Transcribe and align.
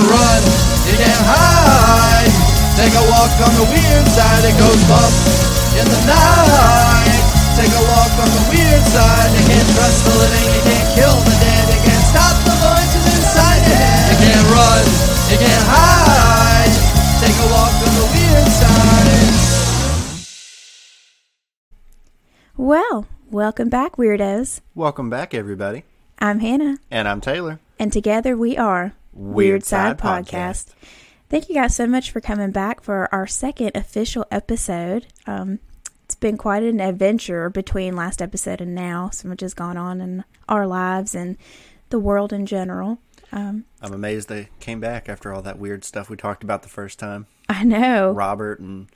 can't 0.00 0.08
run, 0.16 0.42
you 0.88 0.96
can't 0.96 1.24
hide. 1.28 2.32
Take 2.80 2.94
a 2.96 3.04
walk 3.12 3.32
on 3.44 3.52
the 3.60 3.66
weird 3.68 4.06
side, 4.16 4.44
it 4.48 4.56
goes 4.56 4.80
bump 4.88 5.12
in 5.76 5.84
the 5.84 6.00
night. 6.08 7.20
Take 7.52 7.68
a 7.68 7.84
walk 7.84 8.12
on 8.16 8.30
the 8.32 8.44
weird 8.48 8.84
side, 8.88 9.28
you 9.36 9.44
can't 9.44 9.68
trust 9.76 10.00
the 10.08 10.14
living, 10.16 10.46
you 10.56 10.62
can't 10.64 10.88
kill 10.96 11.16
the 11.20 11.36
dead, 11.36 11.64
you 11.68 11.80
can't 11.84 12.04
stop 12.08 12.32
the 12.48 12.54
voices 12.64 13.04
inside 13.12 13.60
your 13.68 13.76
head. 13.76 14.08
You 14.08 14.16
can't 14.24 14.48
run, 14.48 14.84
you 15.28 15.36
can't 15.36 15.66
hide. 15.68 16.72
Take 17.20 17.36
a 17.36 17.48
walk 17.52 17.74
on 17.84 17.92
the 18.00 18.06
weird 18.16 18.48
side. 18.56 19.28
Well, 22.56 23.06
welcome 23.30 23.68
back, 23.68 23.96
weirdos. 23.96 24.60
Welcome 24.74 25.10
back, 25.10 25.34
everybody. 25.34 25.84
I'm 26.18 26.38
Hannah, 26.40 26.78
And 26.90 27.08
I'm 27.08 27.20
Taylor. 27.20 27.60
and 27.78 27.92
together 27.92 28.36
we 28.36 28.56
are 28.56 28.92
Weird 29.12 29.64
Side 29.64 29.98
Podcast. 29.98 30.68
Thank 31.28 31.48
you 31.48 31.54
guys 31.54 31.76
so 31.76 31.86
much 31.86 32.10
for 32.10 32.20
coming 32.20 32.50
back 32.50 32.82
for 32.82 33.08
our 33.12 33.26
second 33.26 33.72
official 33.76 34.26
episode. 34.30 35.06
Um, 35.26 35.60
it's 36.04 36.16
been 36.16 36.36
quite 36.36 36.64
an 36.64 36.80
adventure 36.80 37.48
between 37.50 37.94
last 37.94 38.20
episode 38.20 38.60
and 38.60 38.74
now. 38.74 39.10
So 39.10 39.28
much 39.28 39.40
has 39.42 39.54
gone 39.54 39.76
on 39.76 40.00
in 40.00 40.24
our 40.48 40.66
lives 40.66 41.14
and 41.14 41.36
the 41.90 42.00
world 42.00 42.32
in 42.32 42.46
general. 42.46 42.98
Um, 43.32 43.64
I'm 43.80 43.92
amazed 43.92 44.28
they 44.28 44.48
came 44.58 44.80
back 44.80 45.08
after 45.08 45.32
all 45.32 45.42
that 45.42 45.58
weird 45.58 45.84
stuff 45.84 46.10
we 46.10 46.16
talked 46.16 46.42
about 46.42 46.62
the 46.62 46.68
first 46.68 46.98
time. 46.98 47.26
I 47.48 47.62
know. 47.62 48.10
Robert 48.10 48.58
and 48.58 48.88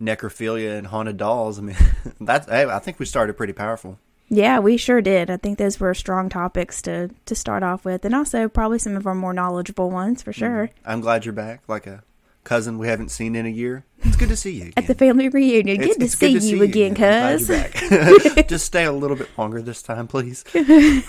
necrophilia 0.00 0.78
and 0.78 0.86
haunted 0.86 1.16
dolls. 1.16 1.58
I 1.58 1.62
mean, 1.62 1.76
that's. 2.20 2.48
Hey, 2.48 2.64
I 2.64 2.78
think 2.78 3.00
we 3.00 3.06
started 3.06 3.36
pretty 3.36 3.52
powerful. 3.52 3.98
Yeah, 4.34 4.60
we 4.60 4.78
sure 4.78 5.02
did. 5.02 5.28
I 5.28 5.36
think 5.36 5.58
those 5.58 5.78
were 5.78 5.92
strong 5.92 6.30
topics 6.30 6.80
to 6.82 7.10
to 7.26 7.34
start 7.34 7.62
off 7.62 7.84
with, 7.84 8.02
and 8.06 8.14
also 8.14 8.48
probably 8.48 8.78
some 8.78 8.96
of 8.96 9.06
our 9.06 9.14
more 9.14 9.34
knowledgeable 9.34 9.90
ones 9.90 10.22
for 10.22 10.32
sure. 10.32 10.70
I'm 10.86 11.02
glad 11.02 11.26
you're 11.26 11.34
back, 11.34 11.60
like 11.68 11.86
a 11.86 12.02
cousin 12.42 12.78
we 12.78 12.88
haven't 12.88 13.10
seen 13.10 13.36
in 13.36 13.44
a 13.44 13.50
year. 13.50 13.84
It's 14.02 14.16
good 14.16 14.30
to 14.30 14.36
see 14.36 14.52
you 14.52 14.62
again. 14.62 14.72
At 14.78 14.86
the 14.86 14.94
family 14.94 15.28
reunion, 15.28 15.82
It's- 15.82 15.88
good 15.88 15.98
to 16.00 16.04
it's 16.06 16.16
see 16.44 16.50
you 16.50 16.62
again, 16.62 16.94
cuz. 16.94 17.46
Just 18.48 18.64
stay 18.64 18.84
a 18.84 18.90
little 18.92 19.18
bit 19.18 19.28
longer 19.36 19.60
this 19.60 19.82
time, 19.82 20.08
please. 20.08 20.44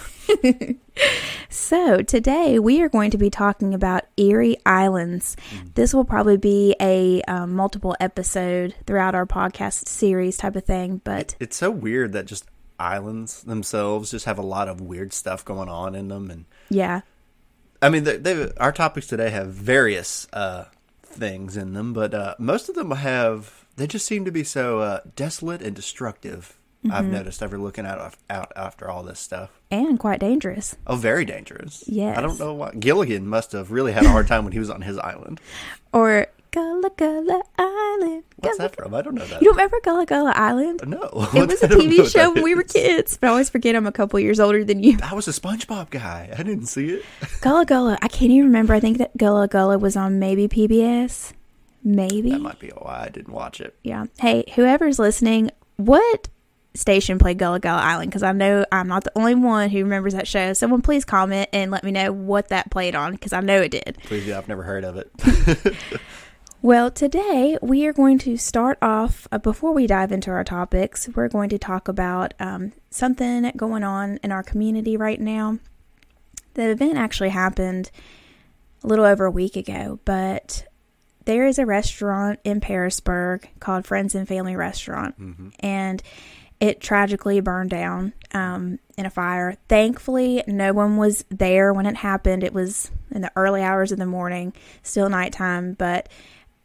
So, 1.50 2.02
today 2.02 2.58
we 2.58 2.82
are 2.82 2.90
going 2.90 3.12
to 3.12 3.18
be 3.18 3.30
talking 3.30 3.74
about 3.76 4.06
Eerie 4.18 4.58
Islands. 4.66 5.36
This 5.76 5.94
will 5.94 6.04
probably 6.06 6.38
be 6.38 6.76
a 6.82 7.22
um, 7.24 7.54
multiple 7.54 7.96
episode 8.00 8.74
throughout 8.88 9.14
our 9.14 9.26
podcast 9.28 9.88
series 9.88 10.38
type 10.38 10.56
of 10.56 10.66
thing, 10.66 11.02
but 11.04 11.36
It's 11.40 11.56
so 11.58 11.70
weird 11.70 12.14
that 12.14 12.26
just 12.26 12.46
islands 12.80 13.44
themselves 13.44 14.12
just 14.12 14.26
have 14.26 14.38
a 14.38 14.44
lot 14.44 14.68
of 14.68 14.82
weird 14.82 15.14
stuff 15.14 15.44
going 15.46 15.70
on 15.70 15.96
in 15.96 16.08
them, 16.10 16.30
and 16.32 16.46
yeah. 16.70 17.02
I 17.82 17.90
mean, 17.90 18.04
they, 18.06 18.18
they, 18.18 18.52
our 18.58 18.72
topics 18.72 19.08
today 19.08 19.30
have 19.30 19.48
various 19.50 20.28
uh, 20.32 20.66
things 21.04 21.58
in 21.58 21.74
them, 21.74 21.92
but 21.94 22.14
uh, 22.14 22.36
most 22.40 22.70
of 22.70 22.76
them 22.76 22.92
have. 22.92 23.66
They 23.76 23.88
just 23.88 24.06
seem 24.06 24.24
to 24.26 24.32
be 24.32 24.44
so 24.44 24.80
uh, 24.80 25.00
desolate 25.16 25.62
and 25.62 25.76
destructive. 25.76 26.58
I've 26.92 27.06
Mm-hmm. 27.06 27.14
noticed 27.14 27.42
ever 27.42 27.58
looking 27.58 27.86
out 27.86 28.16
out 28.30 28.52
after 28.58 28.90
all 28.90 29.04
this 29.04 29.20
stuff. 29.20 29.50
And 29.72 29.98
quite 29.98 30.20
dangerous. 30.20 30.76
Oh, 30.86 30.98
very 30.98 31.24
dangerous. 31.24 31.82
yeah 31.88 32.14
I 32.18 32.22
don't 32.22 32.38
know 32.38 32.54
why 32.54 32.72
Gilligan 32.74 33.26
must 33.26 33.54
have 33.54 33.72
really 33.72 33.94
had 33.94 34.04
a 34.04 34.10
hard 34.10 34.28
time 34.28 34.44
when 34.44 34.52
he 34.52 34.60
was 34.60 34.70
on 34.70 34.82
his 34.82 34.98
island. 34.98 35.40
Or 35.94 36.28
Gullah 36.54 36.92
Gullah 36.96 37.42
Island. 37.58 38.24
What's 38.38 38.58
Gullah- 38.58 38.70
that 38.70 38.76
from? 38.76 38.94
I 38.94 39.02
don't 39.02 39.16
know 39.16 39.26
that. 39.26 39.42
You 39.42 39.48
don't 39.48 39.56
remember 39.56 39.80
Gullah 39.84 40.06
Gullah 40.06 40.34
Island? 40.36 40.82
no, 40.86 41.00
It 41.34 41.48
was 41.50 41.64
a 41.64 41.68
TV 41.68 42.08
show 42.10 42.32
when 42.32 42.44
we 42.44 42.54
were 42.56 42.64
kids, 42.64 43.18
but 43.18 43.28
I 43.28 43.30
always 43.32 43.50
forget 43.50 43.76
I'm 43.76 43.88
a 43.88 43.92
couple 43.92 44.20
years 44.20 44.40
older 44.40 44.64
than 44.64 44.84
you. 44.84 44.98
I 45.04 45.16
was 45.16 45.28
a 45.28 45.32
SpongeBob 45.32 45.90
guy. 45.90 46.30
I 46.32 46.44
didn't 46.44 46.68
see 46.68 46.90
it. 46.90 47.06
Gullah 47.42 47.66
Gullah, 47.66 47.98
I 48.02 48.08
can't 48.08 48.32
even 48.32 48.46
remember. 48.46 48.74
I 48.76 48.80
think 48.80 49.00
that 49.00 49.18
Gullah 49.18 49.48
Gullah 49.48 49.80
was 49.80 49.98
on 49.98 50.20
maybe 50.20 50.48
PBS. 50.48 51.34
Maybe. 51.84 52.30
That 52.30 52.40
might 52.42 52.60
be 52.60 52.70
why 52.70 53.06
I 53.06 53.10
didn't 53.10 53.34
watch 53.34 53.60
it. 53.60 53.76
Yeah. 53.84 54.06
Hey, 54.20 54.46
whoever's 54.56 55.00
listening, 55.00 55.50
what 55.78 56.30
station 56.76 57.20
played 57.20 57.38
Gullah 57.40 57.60
Gullah 57.60 57.82
Island? 57.82 58.10
Because 58.12 58.24
I 58.24 58.32
know 58.32 58.64
I'm 58.72 58.88
not 58.88 59.04
the 59.04 59.12
only 59.18 59.36
one 59.36 59.70
who 59.70 59.80
remembers 59.80 60.14
that 60.14 60.28
show. 60.28 60.54
Someone 60.54 60.82
please 60.82 61.04
comment 61.04 61.50
and 61.52 61.72
let 61.72 61.84
me 61.84 61.92
know 61.92 62.14
what 62.14 62.50
that 62.50 62.70
played 62.72 62.96
on 62.96 63.12
because 63.14 63.34
I 63.34 63.42
know 63.42 63.60
it 63.62 63.72
did. 63.72 63.98
Please, 64.04 64.26
do. 64.26 64.36
I've 64.36 64.48
never 64.48 64.64
heard 64.64 64.86
of 64.86 64.96
it. 64.98 65.76
Well, 66.64 66.92
today 66.92 67.58
we 67.62 67.86
are 67.88 67.92
going 67.92 68.20
to 68.20 68.38
start 68.38 68.78
off, 68.82 69.28
uh, 69.34 69.38
before 69.38 69.74
we 69.74 69.86
dive 69.86 70.14
into 70.14 70.32
our 70.32 70.46
topics, 70.46 71.10
we're 71.14 71.28
going 71.28 71.50
to 71.50 71.60
talk 71.60 71.90
about 71.90 72.34
um, 72.40 72.72
something 72.90 73.52
going 73.58 73.84
on 73.84 74.18
in 74.24 74.32
our 74.32 74.44
community 74.44 74.96
right 74.96 75.20
now. 75.20 75.60
The 76.54 76.70
event 76.70 76.96
actually 76.96 77.32
happened 77.32 77.92
a 78.82 78.88
little 78.88 79.04
over 79.04 79.26
a 79.26 79.32
week 79.32 79.58
ago, 79.58 80.00
but 80.06 80.66
there 81.26 81.46
is 81.46 81.60
a 81.60 81.66
restaurant 81.66 82.40
in 82.46 82.62
Pearisburg 82.62 83.50
called 83.60 83.86
Friends 83.86 84.16
and 84.16 84.26
Family 84.26 84.56
Restaurant, 84.56 85.16
and 85.60 86.02
it 86.62 86.80
tragically 86.80 87.42
burned 87.42 87.72
down 87.72 88.14
um, 88.34 88.80
in 88.98 89.06
a 89.06 89.10
fire. 89.10 89.58
Thankfully, 89.68 90.46
no 90.48 90.72
one 90.72 90.96
was 90.96 91.26
there 91.30 91.74
when 91.74 91.88
it 91.88 91.98
happened. 91.98 92.42
It 92.42 92.54
was 92.54 92.90
in 93.12 93.22
the 93.22 93.34
early 93.36 93.62
hours 93.62 93.92
of 93.92 94.00
the 94.00 94.06
morning, 94.06 94.54
still 94.82 95.10
nighttime, 95.10 95.74
but 95.74 96.08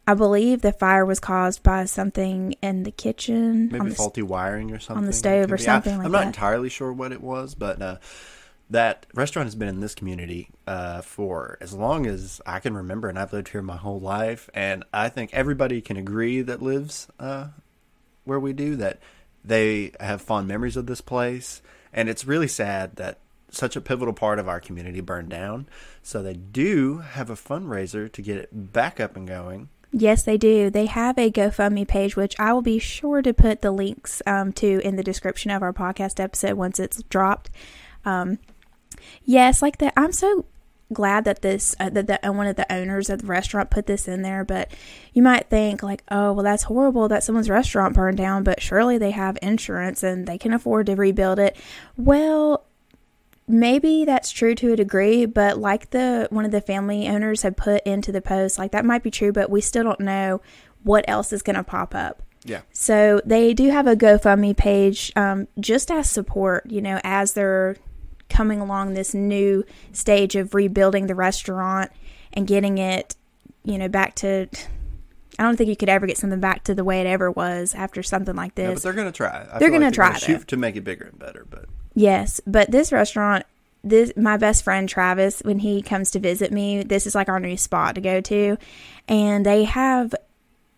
I 0.09 0.15
believe 0.15 0.63
the 0.63 0.71
fire 0.71 1.05
was 1.05 1.19
caused 1.19 1.61
by 1.61 1.85
something 1.85 2.55
in 2.63 2.81
the 2.81 2.89
kitchen. 2.89 3.69
Maybe 3.71 3.89
the, 3.89 3.95
faulty 3.95 4.23
wiring 4.23 4.71
or 4.71 4.79
something. 4.79 5.03
On 5.03 5.05
the 5.05 5.13
stove 5.13 5.51
or 5.51 5.57
be. 5.57 5.61
something 5.61 5.93
I, 5.93 5.97
like 5.97 6.05
I'm 6.07 6.11
not 6.11 6.21
that. 6.21 6.27
entirely 6.27 6.69
sure 6.69 6.91
what 6.91 7.11
it 7.11 7.21
was, 7.21 7.53
but 7.53 7.79
uh, 7.79 7.97
that 8.71 9.05
restaurant 9.13 9.45
has 9.45 9.53
been 9.53 9.67
in 9.67 9.81
this 9.81 9.93
community 9.93 10.49
uh, 10.65 11.01
for 11.01 11.59
as 11.61 11.75
long 11.75 12.07
as 12.07 12.41
I 12.43 12.59
can 12.59 12.73
remember, 12.73 13.07
and 13.07 13.19
I've 13.19 13.31
lived 13.31 13.49
here 13.49 13.61
my 13.61 13.77
whole 13.77 13.99
life. 13.99 14.49
And 14.55 14.83
I 14.91 15.09
think 15.09 15.31
everybody 15.31 15.79
can 15.79 15.95
agree 15.95 16.41
that 16.41 16.59
lives 16.59 17.07
uh, 17.19 17.49
where 18.23 18.39
we 18.39 18.51
do 18.51 18.77
that 18.77 18.99
they 19.45 19.91
have 19.99 20.23
fond 20.23 20.47
memories 20.47 20.75
of 20.75 20.87
this 20.87 21.01
place, 21.01 21.61
and 21.93 22.09
it's 22.09 22.25
really 22.25 22.47
sad 22.47 22.95
that 22.95 23.19
such 23.51 23.75
a 23.75 23.81
pivotal 23.81 24.15
part 24.15 24.39
of 24.39 24.49
our 24.49 24.59
community 24.59 25.01
burned 25.01 25.29
down. 25.29 25.67
So 26.01 26.23
they 26.23 26.33
do 26.33 26.97
have 26.97 27.29
a 27.29 27.35
fundraiser 27.35 28.11
to 28.11 28.21
get 28.23 28.37
it 28.37 28.73
back 28.73 28.99
up 28.99 29.15
and 29.15 29.27
going. 29.27 29.69
Yes, 29.91 30.23
they 30.23 30.37
do. 30.37 30.69
They 30.69 30.85
have 30.85 31.17
a 31.17 31.31
GoFundMe 31.31 31.87
page, 31.87 32.15
which 32.15 32.39
I 32.39 32.53
will 32.53 32.61
be 32.61 32.77
sure 32.77 33.21
to 33.21 33.33
put 33.33 33.61
the 33.61 33.71
links 33.71 34.21
um, 34.27 34.53
to 34.53 34.79
in 34.85 34.95
the 34.97 35.03
description 35.03 35.49
of 35.49 35.63
our 35.63 35.73
podcast 35.73 36.19
episode 36.19 36.53
once 36.53 36.79
it's 36.79 37.01
dropped. 37.03 37.49
Um, 38.05 38.37
yes, 39.23 39.61
like 39.61 39.79
that. 39.79 39.93
I'm 39.97 40.11
so 40.11 40.45
glad 40.91 41.23
that 41.25 41.41
this 41.41 41.75
uh, 41.79 41.89
that 41.89 42.07
the, 42.07 42.27
uh, 42.27 42.31
one 42.31 42.47
of 42.47 42.55
the 42.55 42.71
owners 42.71 43.09
of 43.09 43.21
the 43.21 43.27
restaurant 43.27 43.71
put 43.71 43.87
this 43.87 44.07
in 44.07 44.21
there. 44.21 44.45
But 44.45 44.71
you 45.13 45.23
might 45.23 45.49
think 45.49 45.81
like, 45.81 46.03
oh, 46.11 46.33
well, 46.33 46.43
that's 46.43 46.63
horrible 46.63 47.07
that 47.07 47.23
someone's 47.23 47.49
restaurant 47.49 47.95
burned 47.95 48.17
down. 48.17 48.43
But 48.43 48.61
surely 48.61 48.99
they 48.99 49.11
have 49.11 49.39
insurance 49.41 50.03
and 50.03 50.27
they 50.27 50.37
can 50.37 50.53
afford 50.53 50.85
to 50.85 50.95
rebuild 50.95 51.39
it. 51.39 51.57
Well, 51.97 52.63
maybe 53.49 54.05
that's 54.05 54.31
true 54.31 54.53
to 54.55 54.71
a 54.71 54.75
degree, 54.75 55.25
but 55.25 55.57
like 55.57 55.89
the 55.89 56.27
one 56.29 56.45
of 56.45 56.51
the 56.51 56.61
family 56.61 57.07
owners 57.09 57.41
had 57.41 57.57
put 57.57 57.83
into 57.85 58.11
the 58.11 58.21
post, 58.21 58.57
like 58.59 58.71
that 58.71 58.85
might 58.85 59.03
be 59.03 59.11
true, 59.11 59.33
but 59.33 59.49
we 59.49 59.59
still 59.59 59.83
don't 59.83 59.99
know 59.99 60.39
what 60.83 61.03
else 61.09 61.33
is 61.33 61.41
going 61.41 61.55
to 61.55 61.63
pop 61.63 61.93
up. 61.93 62.21
Yeah. 62.45 62.61
So 62.71 63.19
they 63.25 63.53
do 63.53 63.69
have 63.69 63.85
a 63.87 63.95
GoFundMe 63.95 64.55
page, 64.55 65.11
um, 65.15 65.47
just 65.59 65.91
as 65.91 66.09
support, 66.09 66.69
you 66.69 66.81
know, 66.81 67.01
as 67.03 67.33
they're 67.33 67.75
coming 68.29 68.61
along 68.61 68.93
this 68.93 69.13
new 69.13 69.65
stage 69.91 70.35
of 70.35 70.53
rebuilding 70.53 71.07
the 71.07 71.15
restaurant 71.15 71.91
and 72.31 72.47
getting 72.47 72.77
it, 72.77 73.15
you 73.63 73.77
know, 73.77 73.89
back 73.89 74.15
to. 74.15 74.47
I 75.37 75.43
don't 75.43 75.55
think 75.55 75.69
you 75.69 75.75
could 75.77 75.89
ever 75.89 76.05
get 76.05 76.17
something 76.17 76.39
back 76.41 76.65
to 76.65 76.75
the 76.75 76.83
way 76.83 76.99
it 77.01 77.07
ever 77.07 77.31
was 77.31 77.73
after 77.73 78.03
something 78.03 78.35
like 78.35 78.57
No, 78.57 78.67
this. 78.67 78.75
but 78.75 78.83
they're 78.83 78.93
going 78.93 79.07
to 79.07 79.15
try. 79.15 79.47
I 79.51 79.57
They're 79.57 79.69
feel 79.69 79.79
gonna 79.79 79.91
try, 79.91 80.17
shoot 80.17 80.47
to 80.49 80.57
make 80.57 80.75
it 80.75 80.83
bigger 80.83 81.05
and 81.05 81.17
better, 81.17 81.45
but 81.49 81.65
Yes, 81.99 82.39
but 82.47 82.71
this 82.71 82.93
restaurant, 82.93 83.45
this 83.83 84.13
my 84.15 84.37
best 84.37 84.63
friend 84.63 84.87
Travis, 84.87 85.41
when 85.41 85.59
he 85.59 85.81
comes 85.81 86.11
to 86.11 86.19
visit 86.19 86.49
me, 86.49 86.81
this 86.81 87.05
is 87.05 87.13
like 87.13 87.27
our 87.27 87.41
new 87.41 87.57
spot 87.57 87.95
to 87.95 88.01
go 88.01 88.21
to, 88.21 88.55
and 89.09 89.45
they 89.45 89.65
have. 89.65 90.15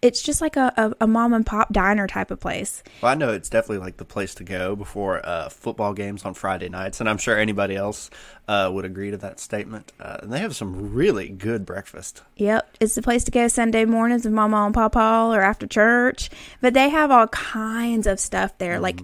It's 0.01 0.23
just 0.23 0.41
like 0.41 0.56
a, 0.56 0.73
a, 0.75 1.03
a 1.03 1.06
mom 1.06 1.33
and 1.33 1.45
pop 1.45 1.71
diner 1.71 2.07
type 2.07 2.31
of 2.31 2.39
place. 2.39 2.81
Well, 3.03 3.12
I 3.12 3.13
know 3.13 3.31
it's 3.33 3.51
definitely 3.51 3.85
like 3.85 3.97
the 3.97 4.03
place 4.03 4.33
to 4.33 4.44
go 4.44 4.75
before 4.75 5.23
uh, 5.23 5.50
football 5.50 5.94
games 5.94 6.25
on 6.25 6.33
Friday 6.33 6.69
nights, 6.69 7.00
and 7.00 7.07
I'm 7.07 7.19
sure 7.19 7.38
anybody 7.38 7.75
else 7.75 8.09
uh, 8.47 8.71
would 8.74 8.83
agree 8.85 9.12
to 9.12 9.17
that 9.17 9.39
statement. 9.39 9.94
Uh, 10.00 10.17
and 10.24 10.33
they 10.33 10.39
have 10.39 10.56
some 10.56 10.91
really 10.91 11.29
good 11.29 11.67
breakfast. 11.67 12.24
Yep, 12.38 12.77
it's 12.79 12.95
the 12.95 13.03
place 13.03 13.24
to 13.25 13.31
go 13.31 13.47
Sunday 13.47 13.85
mornings 13.85 14.25
with 14.25 14.33
Mama 14.33 14.65
and 14.65 14.74
Papa 14.74 15.29
or 15.31 15.41
after 15.41 15.67
church. 15.67 16.31
But 16.62 16.74
they 16.74 16.89
have 16.89 17.12
all 17.12 17.27
kinds 17.27 18.07
of 18.07 18.19
stuff 18.19 18.57
there, 18.57 18.79
like 18.79 19.01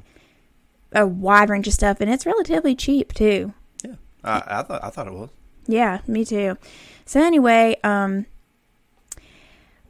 a 0.93 1.05
wide 1.05 1.49
range 1.49 1.67
of 1.67 1.73
stuff, 1.73 2.01
and 2.01 2.09
it's 2.09 2.25
relatively 2.25 2.75
cheap 2.75 3.13
too. 3.13 3.53
Yeah, 3.83 3.95
I, 4.23 4.43
I 4.47 4.63
thought 4.63 4.83
I 4.83 4.89
thought 4.89 5.07
it 5.07 5.13
was. 5.13 5.29
Yeah, 5.67 5.99
me 6.07 6.23
too. 6.25 6.57
So 7.05 7.21
anyway, 7.21 7.77
um 7.83 8.25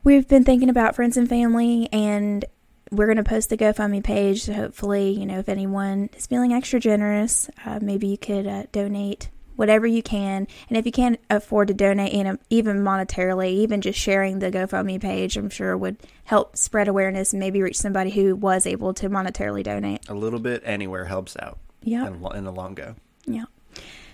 we've 0.03 0.27
been 0.27 0.43
thinking 0.43 0.69
about 0.69 0.95
friends 0.95 1.17
and 1.17 1.27
family 1.27 1.89
and 1.91 2.45
we're 2.91 3.07
going 3.07 3.17
to 3.17 3.23
post 3.23 3.49
the 3.49 3.57
GoFundMe 3.57 4.01
page. 4.01 4.43
So 4.43 4.53
hopefully, 4.53 5.11
you 5.11 5.25
know, 5.25 5.39
if 5.39 5.49
anyone 5.49 6.09
is 6.15 6.25
feeling 6.25 6.53
extra 6.53 6.79
generous, 6.79 7.49
uh, 7.65 7.79
maybe 7.81 8.07
you 8.07 8.17
could 8.17 8.47
uh, 8.47 8.63
donate 8.71 9.29
whatever 9.57 9.85
you 9.85 10.01
can. 10.01 10.47
And 10.69 10.77
if 10.77 10.85
you 10.85 10.91
can't 10.91 11.19
afford 11.29 11.67
to 11.67 11.73
donate, 11.73 12.13
in 12.13 12.39
even 12.49 12.77
monetarily, 12.77 13.49
even 13.49 13.81
just 13.81 13.99
sharing 13.99 14.39
the 14.39 14.49
GoFundMe 14.49 15.01
page, 15.01 15.35
I'm 15.35 15.49
sure 15.49 15.77
would 15.77 15.97
help 16.23 16.55
spread 16.55 16.87
awareness 16.87 17.33
and 17.33 17.39
maybe 17.39 17.61
reach 17.61 17.77
somebody 17.77 18.11
who 18.11 18.35
was 18.35 18.65
able 18.65 18.93
to 18.95 19.09
monetarily 19.09 19.63
donate. 19.63 20.07
A 20.07 20.13
little 20.13 20.39
bit 20.39 20.61
anywhere 20.65 21.05
helps 21.05 21.35
out. 21.37 21.59
Yeah. 21.83 22.07
In, 22.07 22.25
in 22.35 22.43
the 22.45 22.51
long 22.51 22.75
go. 22.75 22.95
Yeah. 23.25 23.45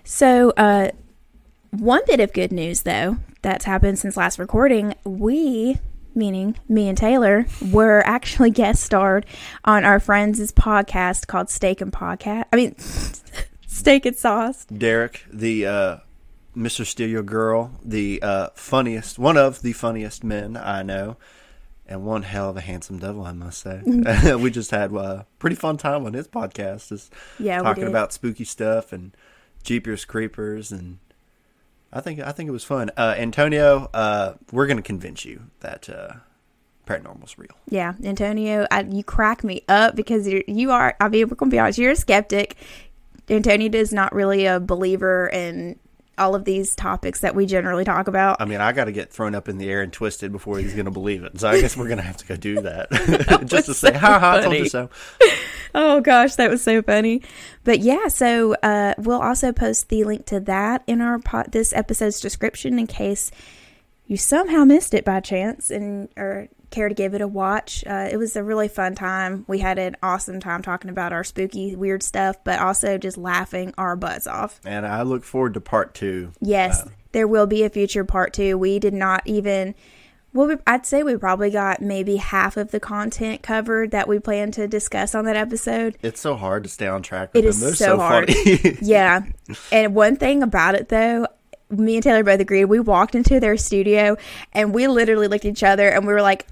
So, 0.03 0.51
uh, 0.57 0.89
one 1.71 2.01
bit 2.05 2.19
of 2.19 2.33
good 2.33 2.51
news, 2.51 2.83
though, 2.83 3.17
that's 3.41 3.65
happened 3.65 3.97
since 3.99 4.15
last 4.15 4.37
recording, 4.37 4.93
we, 5.03 5.79
meaning 6.13 6.55
me 6.69 6.87
and 6.87 6.97
Taylor, 6.97 7.47
were 7.71 8.03
actually 8.05 8.51
guest 8.51 8.83
starred 8.83 9.25
on 9.65 9.83
our 9.83 9.99
friends' 9.99 10.51
podcast 10.51 11.27
called 11.27 11.49
Steak 11.49 11.81
and 11.81 11.91
Podcast. 11.91 12.45
I 12.53 12.55
mean, 12.55 12.75
Steak 13.73 14.05
and 14.05 14.15
Sauce. 14.15 14.65
Derek, 14.65 15.25
the 15.31 15.65
uh, 15.65 15.97
Mr. 16.55 16.85
Steal 16.85 17.09
Your 17.09 17.23
Girl, 17.23 17.71
the 17.83 18.21
uh, 18.21 18.49
funniest, 18.53 19.17
one 19.17 19.37
of 19.37 19.61
the 19.61 19.73
funniest 19.73 20.23
men 20.23 20.55
I 20.55 20.83
know, 20.83 21.17
and 21.87 22.05
one 22.05 22.23
hell 22.23 22.49
of 22.49 22.57
a 22.57 22.61
handsome 22.61 22.99
devil, 22.99 23.25
I 23.25 23.33
must 23.33 23.61
say. 23.61 23.81
we 24.35 24.51
just 24.51 24.71
had 24.71 24.93
a 24.93 25.25
pretty 25.39 25.55
fun 25.55 25.77
time 25.77 26.05
on 26.05 26.13
his 26.13 26.27
podcast, 26.27 26.89
just 26.89 27.11
Yeah, 27.39 27.61
talking 27.61 27.85
about 27.85 28.13
spooky 28.13 28.45
stuff 28.45 28.93
and 28.93 29.15
Jeepers 29.63 30.05
Creepers, 30.05 30.71
and 30.71 30.99
I 31.91 31.99
think 32.01 32.19
I 32.19 32.31
think 32.31 32.49
it 32.49 32.53
was 32.53 32.63
fun. 32.63 32.91
Uh, 32.95 33.15
Antonio, 33.17 33.89
uh, 33.93 34.33
we're 34.51 34.67
going 34.67 34.77
to 34.77 34.83
convince 34.83 35.25
you 35.25 35.49
that 35.61 35.89
uh, 35.89 36.13
paranormal's 36.85 37.37
real. 37.37 37.55
Yeah, 37.69 37.93
Antonio, 38.03 38.67
I, 38.71 38.81
you 38.81 39.03
crack 39.03 39.43
me 39.43 39.63
up 39.67 39.95
because 39.95 40.27
you're, 40.27 40.43
you 40.47 40.71
are, 40.71 40.95
I 40.99 41.09
mean, 41.09 41.27
we're 41.27 41.35
going 41.35 41.49
to 41.49 41.55
be 41.55 41.59
honest, 41.59 41.79
you're 41.79 41.91
a 41.91 41.95
skeptic. 41.95 42.55
Antonio 43.29 43.69
is 43.73 43.93
not 43.93 44.13
really 44.13 44.45
a 44.45 44.59
believer 44.59 45.29
in 45.31 45.79
all 46.17 46.35
of 46.35 46.45
these 46.45 46.75
topics 46.75 47.21
that 47.21 47.33
we 47.33 47.45
generally 47.45 47.83
talk 47.83 48.07
about. 48.07 48.37
I 48.39 48.45
mean, 48.45 48.61
I 48.61 48.71
got 48.71 48.85
to 48.85 48.91
get 48.91 49.11
thrown 49.11 49.33
up 49.33 49.49
in 49.49 49.57
the 49.57 49.69
air 49.69 49.81
and 49.81 49.91
twisted 49.91 50.31
before 50.31 50.59
he's 50.59 50.73
going 50.73 50.85
to 50.85 50.91
believe 50.91 51.23
it. 51.23 51.39
So 51.39 51.49
I 51.49 51.59
guess 51.59 51.75
we're 51.75 51.87
going 51.87 51.97
to 51.97 52.03
have 52.03 52.17
to 52.17 52.25
go 52.25 52.35
do 52.35 52.55
that, 52.61 52.89
just 53.45 53.65
to 53.65 53.71
was 53.71 53.77
say, 53.79 53.93
so 53.93 53.97
"Ha 53.97 54.19
ha, 54.19 54.37
I 54.37 54.41
told 54.41 54.55
you 54.55 54.69
so." 54.69 54.89
Oh 55.75 56.01
gosh, 56.01 56.35
that 56.35 56.51
was 56.51 56.61
so 56.61 56.83
funny. 56.83 57.23
But 57.63 57.79
yeah, 57.79 58.07
so 58.07 58.53
uh, 58.61 58.93
we'll 58.99 59.19
also 59.19 59.51
post 59.51 59.89
the 59.89 60.03
link 60.03 60.27
to 60.27 60.39
that 60.41 60.83
in 60.85 61.01
our 61.01 61.17
po- 61.17 61.45
this 61.49 61.73
episode's 61.73 62.21
description 62.21 62.77
in 62.77 62.85
case 62.85 63.31
you 64.05 64.15
somehow 64.15 64.65
missed 64.65 64.93
it 64.93 65.03
by 65.03 65.19
chance 65.19 65.71
and 65.71 66.09
or 66.15 66.47
care 66.73 66.89
to 66.89 66.95
give 66.95 67.13
it 67.13 67.21
a 67.21 67.27
watch. 67.27 67.83
Uh, 67.87 68.09
it 68.11 68.17
was 68.17 68.35
a 68.35 68.43
really 68.43 68.67
fun 68.67 68.95
time. 68.95 69.45
We 69.47 69.59
had 69.59 69.79
an 69.79 69.95
awesome 70.03 70.39
time 70.41 70.61
talking 70.61 70.89
about 70.89 71.13
our 71.13 71.23
spooky, 71.23 71.75
weird 71.75 72.03
stuff, 72.03 72.35
but 72.43 72.59
also 72.59 72.97
just 72.97 73.17
laughing 73.17 73.73
our 73.77 73.95
butts 73.95 74.27
off. 74.27 74.59
And 74.65 74.85
I 74.85 75.03
look 75.03 75.23
forward 75.23 75.53
to 75.53 75.61
part 75.61 75.93
two. 75.93 76.31
Yes, 76.41 76.81
Uh, 76.81 76.89
there 77.13 77.27
will 77.27 77.47
be 77.47 77.63
a 77.63 77.69
future 77.69 78.03
part 78.03 78.33
two. 78.33 78.57
We 78.57 78.79
did 78.79 78.93
not 78.93 79.21
even. 79.25 79.75
Well, 80.33 80.47
we, 80.47 80.55
I'd 80.65 80.85
say 80.87 81.03
we 81.03 81.15
probably 81.15 81.51
got 81.51 81.79
maybe 81.79 82.15
half 82.15 82.57
of 82.57 82.71
the 82.71 82.79
content 82.79 83.43
covered 83.43 83.91
that 83.91 84.07
we 84.07 84.17
plan 84.17 84.51
to 84.53 84.67
discuss 84.67 85.13
on 85.13 85.25
that 85.25 85.35
episode. 85.35 85.95
It's 86.01 86.19
so 86.19 86.35
hard 86.35 86.63
to 86.63 86.69
stay 86.69 86.87
on 86.87 87.03
track 87.03 87.35
with 87.35 87.45
It 87.45 87.47
is 87.49 87.59
so 87.59 87.71
so, 87.73 87.97
hard. 87.97 88.31
Yeah. 88.81 89.21
And 89.71 89.93
one 89.93 90.15
thing 90.15 90.41
about 90.41 90.73
it 90.73 90.89
though, 90.89 91.27
me 91.69 91.95
and 91.97 92.03
Taylor 92.03 92.23
both 92.23 92.39
agreed. 92.39 92.65
We 92.65 92.79
walked 92.79 93.13
into 93.13 93.39
their 93.39 93.57
studio 93.57 94.17
and 94.53 94.73
we 94.73 94.87
literally 94.87 95.27
looked 95.27 95.45
at 95.45 95.51
each 95.51 95.61
other 95.63 95.87
and 95.87 96.07
we 96.07 96.13
were 96.13 96.21
like, 96.23 96.47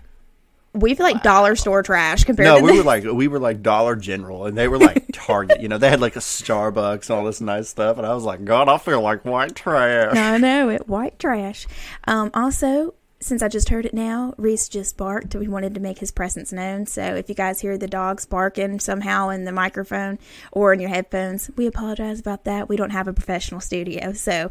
we 0.74 0.96
feel 0.96 1.06
like 1.06 1.22
dollar 1.24 1.56
store 1.56 1.84
trash 1.84 2.24
compared 2.24 2.48
no, 2.48 2.56
to 2.56 2.66
No, 2.66 2.72
we 2.72 2.78
were 2.78 2.84
like 2.84 3.04
we 3.04 3.28
were 3.28 3.40
like 3.40 3.62
Dollar 3.62 3.96
General, 3.96 4.46
and 4.46 4.58
they 4.58 4.68
were 4.68 4.78
like 4.78 5.06
Target. 5.14 5.62
You 5.62 5.68
know, 5.68 5.78
they 5.78 5.90
had 5.90 6.02
like 6.02 6.16
a 6.16 6.20
Starbucks 6.20 7.10
and 7.10 7.20
all 7.20 7.26
this 7.26 7.42
nice 7.42 7.70
stuff, 7.70 7.98
and 7.98 8.06
I 8.06 8.14
was 8.14 8.24
like, 8.24 8.46
God, 8.46 8.70
I 8.70 8.78
feel 8.78 9.02
like 9.02 9.26
white 9.26 9.56
trash. 9.56 10.16
I 10.16 10.38
know 10.38 10.70
it, 10.70 10.88
white 10.88 11.20
trash. 11.20 11.68
Um, 12.08 12.32
also, 12.34 12.94
since 13.20 13.44
I 13.44 13.50
just 13.50 13.70
heard 13.70 13.86
it 13.86 13.94
now, 13.94 14.34
Reese 14.38 14.70
just 14.70 14.98
barked. 14.98 15.36
We 15.36 15.48
wanted 15.48 15.76
to 15.76 15.80
make 15.80 16.00
his 16.00 16.12
presence 16.12 16.52
known. 16.52 16.86
So 16.86 17.16
if 17.16 17.30
you 17.30 17.36
guys 17.36 17.60
hear 17.60 17.78
the 17.78 17.88
dogs 17.88 18.26
barking 18.26 18.80
somehow 18.80 19.30
in 19.30 19.46
the 19.46 19.52
microphone 19.52 20.18
or 20.52 20.74
in 20.74 20.80
your 20.80 20.90
headphones, 20.90 21.52
we 21.56 21.68
apologize 21.68 22.20
about 22.20 22.46
that. 22.46 22.68
We 22.68 22.78
don't 22.78 22.90
have 22.90 23.08
a 23.08 23.14
professional 23.14 23.60
studio, 23.60 24.14
so 24.14 24.50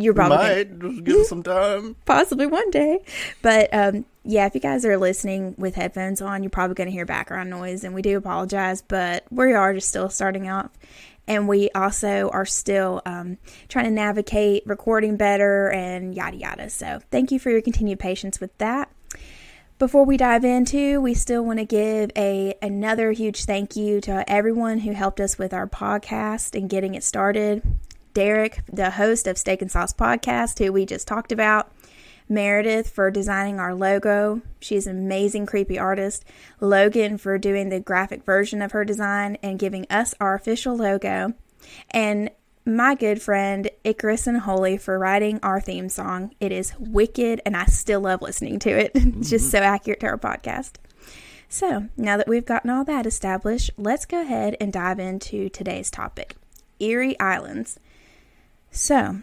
you're 0.00 0.14
probably 0.14 0.36
might 0.36 0.78
just 0.78 1.04
give 1.04 1.16
us 1.16 1.28
some 1.28 1.42
time. 1.42 1.96
possibly 2.04 2.46
one 2.46 2.70
day. 2.70 3.00
But 3.42 3.72
um, 3.72 4.04
yeah, 4.24 4.46
if 4.46 4.54
you 4.54 4.60
guys 4.60 4.84
are 4.84 4.96
listening 4.96 5.54
with 5.58 5.74
headphones 5.74 6.20
on, 6.20 6.42
you're 6.42 6.50
probably 6.50 6.74
going 6.74 6.88
to 6.88 6.92
hear 6.92 7.06
background 7.06 7.50
noise, 7.50 7.84
and 7.84 7.94
we 7.94 8.02
do 8.02 8.16
apologize. 8.16 8.82
But 8.82 9.24
we 9.30 9.52
are 9.52 9.74
just 9.74 9.88
still 9.88 10.08
starting 10.08 10.46
out, 10.46 10.70
and 11.26 11.48
we 11.48 11.70
also 11.74 12.28
are 12.30 12.46
still 12.46 13.02
um, 13.06 13.38
trying 13.68 13.86
to 13.86 13.90
navigate 13.90 14.64
recording 14.66 15.16
better 15.16 15.70
and 15.70 16.14
yada 16.14 16.36
yada. 16.36 16.70
So 16.70 17.00
thank 17.10 17.30
you 17.32 17.38
for 17.38 17.50
your 17.50 17.62
continued 17.62 17.98
patience 17.98 18.40
with 18.40 18.56
that. 18.58 18.90
Before 19.78 20.06
we 20.06 20.16
dive 20.16 20.42
into, 20.42 21.02
we 21.02 21.12
still 21.12 21.44
want 21.44 21.58
to 21.58 21.66
give 21.66 22.10
a 22.16 22.54
another 22.62 23.12
huge 23.12 23.44
thank 23.44 23.76
you 23.76 24.00
to 24.02 24.24
everyone 24.26 24.78
who 24.78 24.92
helped 24.92 25.20
us 25.20 25.36
with 25.36 25.52
our 25.52 25.66
podcast 25.66 26.58
and 26.58 26.70
getting 26.70 26.94
it 26.94 27.04
started. 27.04 27.62
Derek, 28.16 28.62
the 28.72 28.92
host 28.92 29.26
of 29.26 29.36
Steak 29.36 29.60
and 29.60 29.70
Sauce 29.70 29.92
podcast, 29.92 30.58
who 30.58 30.72
we 30.72 30.86
just 30.86 31.06
talked 31.06 31.32
about. 31.32 31.70
Meredith 32.30 32.88
for 32.88 33.10
designing 33.10 33.60
our 33.60 33.74
logo. 33.74 34.40
She's 34.58 34.86
an 34.86 34.96
amazing 34.96 35.44
creepy 35.44 35.78
artist. 35.78 36.24
Logan 36.58 37.18
for 37.18 37.36
doing 37.36 37.68
the 37.68 37.78
graphic 37.78 38.24
version 38.24 38.62
of 38.62 38.72
her 38.72 38.86
design 38.86 39.36
and 39.42 39.58
giving 39.58 39.86
us 39.90 40.14
our 40.18 40.34
official 40.34 40.74
logo. 40.74 41.34
And 41.90 42.30
my 42.64 42.94
good 42.94 43.20
friend 43.20 43.68
Icarus 43.84 44.26
Unholy 44.26 44.78
for 44.78 44.98
writing 44.98 45.38
our 45.42 45.60
theme 45.60 45.90
song. 45.90 46.34
It 46.40 46.52
is 46.52 46.72
wicked 46.78 47.42
and 47.44 47.54
I 47.54 47.66
still 47.66 48.00
love 48.00 48.22
listening 48.22 48.60
to 48.60 48.70
it. 48.70 48.92
It's 48.94 49.28
just 49.28 49.50
so 49.50 49.58
accurate 49.58 50.00
to 50.00 50.06
our 50.06 50.16
podcast. 50.16 50.76
So, 51.50 51.88
now 51.98 52.16
that 52.16 52.28
we've 52.28 52.46
gotten 52.46 52.70
all 52.70 52.84
that 52.84 53.04
established, 53.04 53.72
let's 53.76 54.06
go 54.06 54.22
ahead 54.22 54.56
and 54.58 54.72
dive 54.72 54.98
into 54.98 55.50
today's 55.50 55.90
topic 55.90 56.34
Eerie 56.80 57.20
Islands. 57.20 57.78
So, 58.76 59.16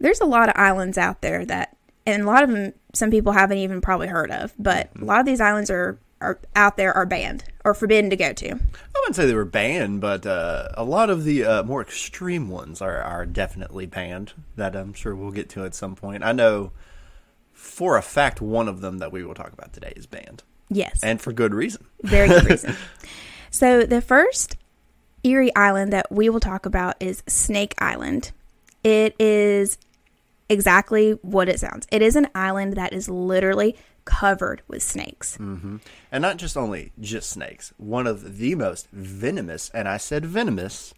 there's 0.00 0.20
a 0.20 0.24
lot 0.26 0.48
of 0.48 0.54
islands 0.56 0.98
out 0.98 1.20
there 1.22 1.44
that, 1.46 1.76
and 2.06 2.22
a 2.22 2.26
lot 2.26 2.42
of 2.42 2.50
them, 2.50 2.72
some 2.94 3.10
people 3.10 3.32
haven't 3.32 3.58
even 3.58 3.80
probably 3.80 4.08
heard 4.08 4.30
of, 4.30 4.52
but 4.58 4.90
a 5.00 5.04
lot 5.04 5.20
of 5.20 5.26
these 5.26 5.40
islands 5.40 5.70
are, 5.70 5.98
are 6.20 6.40
out 6.56 6.76
there 6.76 6.92
are 6.96 7.06
banned 7.06 7.44
or 7.64 7.72
forbidden 7.74 8.10
to 8.10 8.16
go 8.16 8.32
to. 8.32 8.46
I 8.50 9.00
wouldn't 9.00 9.14
say 9.16 9.26
they 9.26 9.34
were 9.34 9.44
banned, 9.44 10.00
but 10.00 10.26
uh, 10.26 10.70
a 10.74 10.82
lot 10.84 11.10
of 11.10 11.24
the 11.24 11.44
uh, 11.44 11.62
more 11.62 11.80
extreme 11.82 12.48
ones 12.48 12.82
are, 12.82 13.00
are 13.00 13.26
definitely 13.26 13.86
banned. 13.86 14.32
That 14.56 14.74
I'm 14.74 14.92
sure 14.92 15.14
we'll 15.14 15.30
get 15.30 15.48
to 15.50 15.64
at 15.64 15.74
some 15.74 15.94
point. 15.94 16.24
I 16.24 16.32
know 16.32 16.72
for 17.52 17.96
a 17.96 18.02
fact 18.02 18.40
one 18.40 18.66
of 18.68 18.80
them 18.80 18.98
that 18.98 19.12
we 19.12 19.22
will 19.24 19.34
talk 19.34 19.52
about 19.52 19.72
today 19.72 19.92
is 19.96 20.06
banned, 20.06 20.42
Yes. 20.68 21.00
and 21.02 21.20
for 21.20 21.32
good 21.32 21.54
reason. 21.54 21.86
Very 22.02 22.28
good 22.28 22.44
reason. 22.50 22.74
so 23.50 23.84
the 23.84 24.00
first 24.00 24.56
Eerie 25.24 25.54
Island 25.54 25.92
that 25.92 26.10
we 26.10 26.28
will 26.28 26.40
talk 26.40 26.66
about 26.66 26.96
is 27.00 27.22
Snake 27.28 27.74
Island. 27.78 28.32
It 28.84 29.14
is 29.18 29.78
exactly 30.48 31.12
what 31.22 31.48
it 31.48 31.60
sounds. 31.60 31.86
It 31.90 32.02
is 32.02 32.16
an 32.16 32.28
island 32.34 32.74
that 32.74 32.92
is 32.92 33.08
literally 33.08 33.76
covered 34.04 34.62
with 34.66 34.82
snakes. 34.82 35.36
Mm-hmm. 35.36 35.76
And 36.10 36.22
not 36.22 36.38
just 36.38 36.56
only 36.56 36.92
just 36.98 37.28
snakes, 37.28 37.74
one 37.76 38.06
of 38.06 38.38
the 38.38 38.54
most 38.54 38.88
venomous, 38.90 39.70
and 39.74 39.86
I 39.86 39.98
said 39.98 40.24
venomous, 40.24 40.94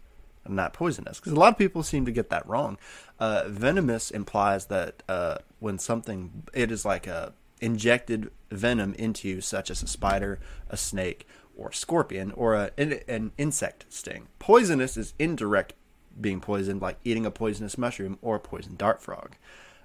not 0.47 0.73
poisonous, 0.73 1.19
because 1.19 1.33
a 1.33 1.39
lot 1.39 1.51
of 1.51 1.57
people 1.57 1.83
seem 1.83 2.05
to 2.05 2.11
get 2.11 2.29
that 2.29 2.47
wrong. 2.47 2.77
Uh, 3.19 3.43
venomous 3.47 4.11
implies 4.11 4.67
that 4.67 5.03
uh, 5.09 5.37
when 5.59 5.77
something, 5.77 6.43
it 6.53 6.71
is 6.71 6.85
like 6.85 7.05
a 7.05 7.33
injected 7.59 8.31
venom 8.49 8.93
into 8.95 9.27
you, 9.27 9.41
such 9.41 9.69
as 9.69 9.83
a 9.83 9.87
spider, 9.87 10.39
a 10.69 10.77
snake, 10.77 11.27
or 11.55 11.69
a 11.69 11.73
scorpion, 11.73 12.31
or 12.31 12.55
a, 12.55 12.71
an, 12.77 12.99
an 13.07 13.31
insect 13.37 13.85
sting. 13.89 14.27
Poisonous 14.39 14.97
is 14.97 15.13
indirect 15.19 15.73
being 16.19 16.41
poisoned, 16.41 16.81
like 16.81 16.97
eating 17.03 17.25
a 17.25 17.31
poisonous 17.31 17.77
mushroom 17.77 18.17
or 18.21 18.35
a 18.35 18.39
poison 18.39 18.75
dart 18.77 19.01
frog. 19.01 19.35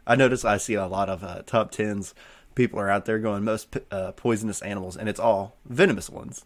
I 0.06 0.16
notice 0.16 0.44
I 0.44 0.56
see 0.56 0.74
a 0.74 0.86
lot 0.86 1.08
of 1.08 1.22
uh, 1.24 1.42
top 1.46 1.70
tens. 1.72 2.14
People 2.54 2.78
are 2.80 2.88
out 2.90 3.04
there 3.04 3.18
going 3.18 3.44
most 3.44 3.76
uh, 3.90 4.12
poisonous 4.12 4.62
animals, 4.62 4.96
and 4.96 5.08
it's 5.08 5.20
all 5.20 5.56
venomous 5.66 6.08
ones. 6.08 6.44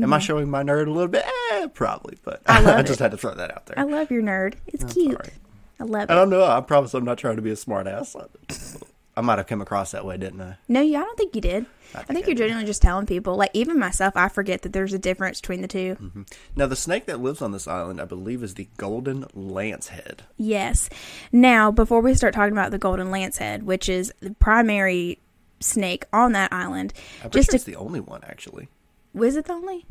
Am 0.00 0.12
I 0.12 0.18
showing 0.18 0.50
my 0.50 0.62
nerd 0.64 0.88
a 0.88 0.90
little 0.90 1.08
bit? 1.08 1.24
Eh, 1.52 1.66
probably, 1.74 2.18
but 2.24 2.42
Mm-hmm. 2.44 2.66
I 2.68 2.76
I, 2.78 2.82
just 2.82 2.98
had 2.98 3.10
to 3.12 3.16
throw 3.16 3.34
that 3.34 3.50
out 3.52 3.66
there. 3.66 3.78
I 3.78 3.82
love 3.84 4.10
your 4.10 4.22
nerd. 4.22 4.54
It's 4.66 4.92
cute. 4.92 5.20
I 5.78 5.84
love 5.84 6.10
I 6.10 6.14
it. 6.14 6.16
don't 6.16 6.30
know. 6.30 6.44
I 6.44 6.60
promise 6.62 6.94
I'm 6.94 7.04
not 7.04 7.18
trying 7.18 7.36
to 7.36 7.42
be 7.42 7.50
a 7.50 7.56
smart 7.56 7.86
ass. 7.86 8.16
I 9.16 9.20
might 9.20 9.38
have 9.38 9.46
come 9.46 9.60
across 9.60 9.92
that 9.92 10.04
way, 10.04 10.16
didn't 10.16 10.40
I? 10.40 10.56
No, 10.68 10.80
you- 10.80 10.96
I 10.98 11.00
don't 11.02 11.16
think 11.16 11.34
you 11.36 11.40
did. 11.40 11.66
I 11.94 11.98
think, 11.98 12.08
think 12.08 12.24
I 12.24 12.28
you're 12.30 12.36
genuinely 12.38 12.66
just 12.66 12.82
telling 12.82 13.06
people. 13.06 13.36
Like 13.36 13.50
even 13.54 13.78
myself, 13.78 14.16
I 14.16 14.28
forget 14.28 14.62
that 14.62 14.72
there's 14.72 14.92
a 14.92 14.98
difference 14.98 15.40
between 15.40 15.60
the 15.62 15.68
2 15.68 15.96
Mm-hmm. 16.00 16.22
Now, 16.56 16.66
the 16.66 16.74
snake 16.74 17.06
that 17.06 17.20
lives 17.20 17.40
on 17.40 17.52
this 17.52 17.68
island, 17.68 18.00
I 18.00 18.04
believe, 18.04 18.42
is 18.42 18.54
the 18.54 18.68
golden 18.76 19.24
lancehead. 19.26 20.20
Yes. 20.36 20.90
Now, 21.30 21.70
before 21.70 22.00
we 22.00 22.14
start 22.14 22.34
talking 22.34 22.52
about 22.52 22.72
the 22.72 22.78
golden 22.78 23.08
lancehead, 23.08 23.62
which 23.62 23.88
is 23.88 24.12
the 24.20 24.34
primary 24.34 25.20
snake 25.60 26.04
on 26.12 26.32
that 26.32 26.52
island, 26.52 26.92
I'm 27.22 27.30
just 27.30 27.46
sure 27.46 27.52
to 27.52 27.56
it's 27.56 27.64
the 27.64 27.76
only 27.76 28.00
one, 28.00 28.22
actually. 28.24 28.68
was 29.12 29.36
it 29.36 29.44
the 29.44 29.52
only? 29.52 29.86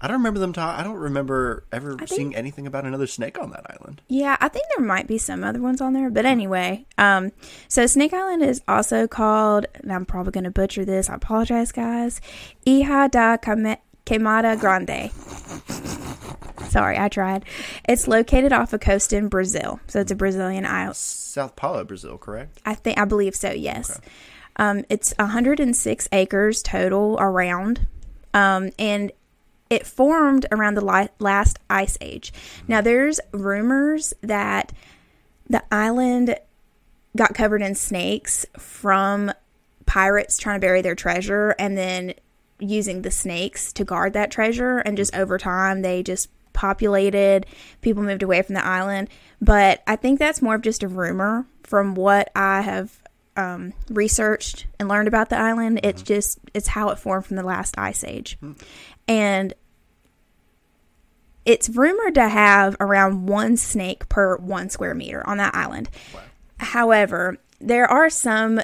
I 0.00 0.06
don't 0.08 0.18
remember 0.18 0.40
them 0.40 0.52
talk. 0.52 0.78
I 0.78 0.82
don't 0.82 0.96
remember 0.96 1.64
ever 1.72 1.96
think- 1.96 2.08
seeing 2.08 2.36
anything 2.36 2.66
about 2.66 2.84
another 2.84 3.06
snake 3.06 3.38
on 3.40 3.50
that 3.50 3.64
island. 3.70 4.02
Yeah, 4.08 4.36
I 4.40 4.48
think 4.48 4.66
there 4.76 4.84
might 4.84 5.06
be 5.06 5.18
some 5.18 5.42
other 5.42 5.60
ones 5.60 5.80
on 5.80 5.92
there, 5.94 6.10
but 6.10 6.26
anyway, 6.26 6.84
um, 6.98 7.32
so 7.68 7.86
Snake 7.86 8.12
Island 8.12 8.42
is 8.42 8.60
also 8.68 9.06
called, 9.06 9.66
and 9.74 9.92
I'm 9.92 10.04
probably 10.04 10.32
going 10.32 10.44
to 10.44 10.50
butcher 10.50 10.84
this. 10.84 11.08
I 11.08 11.14
apologize, 11.14 11.72
guys. 11.72 12.20
Ija 12.66 13.10
da 13.10 13.36
Queimada 14.06 14.56
Grande. 14.60 15.10
Sorry, 16.70 16.98
I 16.98 17.08
tried. 17.08 17.44
It's 17.88 18.08
located 18.08 18.52
off 18.52 18.72
a 18.72 18.78
coast 18.78 19.12
in 19.12 19.28
Brazil, 19.28 19.80
so 19.86 20.00
it's 20.00 20.10
a 20.12 20.16
Brazilian 20.16 20.66
island. 20.66 20.96
South 20.96 21.56
Paulo, 21.56 21.84
Brazil, 21.84 22.18
correct? 22.18 22.60
I 22.66 22.74
think 22.74 22.98
I 22.98 23.04
believe 23.04 23.34
so. 23.34 23.50
Yes, 23.52 24.00
um, 24.56 24.84
it's 24.88 25.14
106 25.18 26.08
acres 26.12 26.62
total 26.62 27.16
around, 27.20 27.86
um, 28.34 28.70
and 28.78 29.12
it 29.70 29.86
formed 29.86 30.46
around 30.52 30.74
the 30.74 30.84
li- 30.84 31.08
last 31.18 31.58
ice 31.68 31.96
age. 32.00 32.32
Now, 32.68 32.80
there's 32.80 33.20
rumors 33.32 34.14
that 34.20 34.72
the 35.48 35.62
island 35.72 36.38
got 37.16 37.34
covered 37.34 37.62
in 37.62 37.74
snakes 37.74 38.46
from 38.58 39.32
pirates 39.86 40.38
trying 40.38 40.56
to 40.56 40.66
bury 40.66 40.82
their 40.82 40.94
treasure, 40.94 41.54
and 41.58 41.76
then 41.76 42.14
using 42.58 43.02
the 43.02 43.10
snakes 43.10 43.72
to 43.74 43.84
guard 43.84 44.12
that 44.14 44.30
treasure, 44.30 44.78
and 44.78 44.96
just 44.96 45.14
over 45.14 45.38
time 45.38 45.82
they 45.82 46.02
just 46.02 46.28
populated. 46.52 47.46
People 47.80 48.02
moved 48.02 48.22
away 48.22 48.40
from 48.42 48.54
the 48.54 48.64
island, 48.64 49.08
but 49.40 49.82
I 49.86 49.96
think 49.96 50.18
that's 50.18 50.40
more 50.40 50.54
of 50.54 50.62
just 50.62 50.82
a 50.82 50.88
rumor 50.88 51.46
from 51.64 51.94
what 51.94 52.30
I 52.34 52.62
have 52.62 53.02
um, 53.36 53.72
researched 53.90 54.66
and 54.78 54.88
learned 54.88 55.08
about 55.08 55.28
the 55.28 55.38
island. 55.38 55.80
It's 55.82 56.02
just 56.02 56.38
it's 56.54 56.68
how 56.68 56.90
it 56.90 56.98
formed 56.98 57.26
from 57.26 57.36
the 57.36 57.42
last 57.42 57.76
ice 57.76 58.04
age, 58.04 58.38
and 59.08 59.54
it's 61.44 61.68
rumored 61.68 62.14
to 62.14 62.28
have 62.28 62.76
around 62.80 63.26
one 63.26 63.56
snake 63.56 64.08
per 64.08 64.36
one 64.36 64.70
square 64.70 64.94
meter 64.94 65.26
on 65.26 65.36
that 65.38 65.54
island. 65.54 65.90
However, 66.58 67.38
there 67.60 67.86
are 67.86 68.08
some 68.08 68.60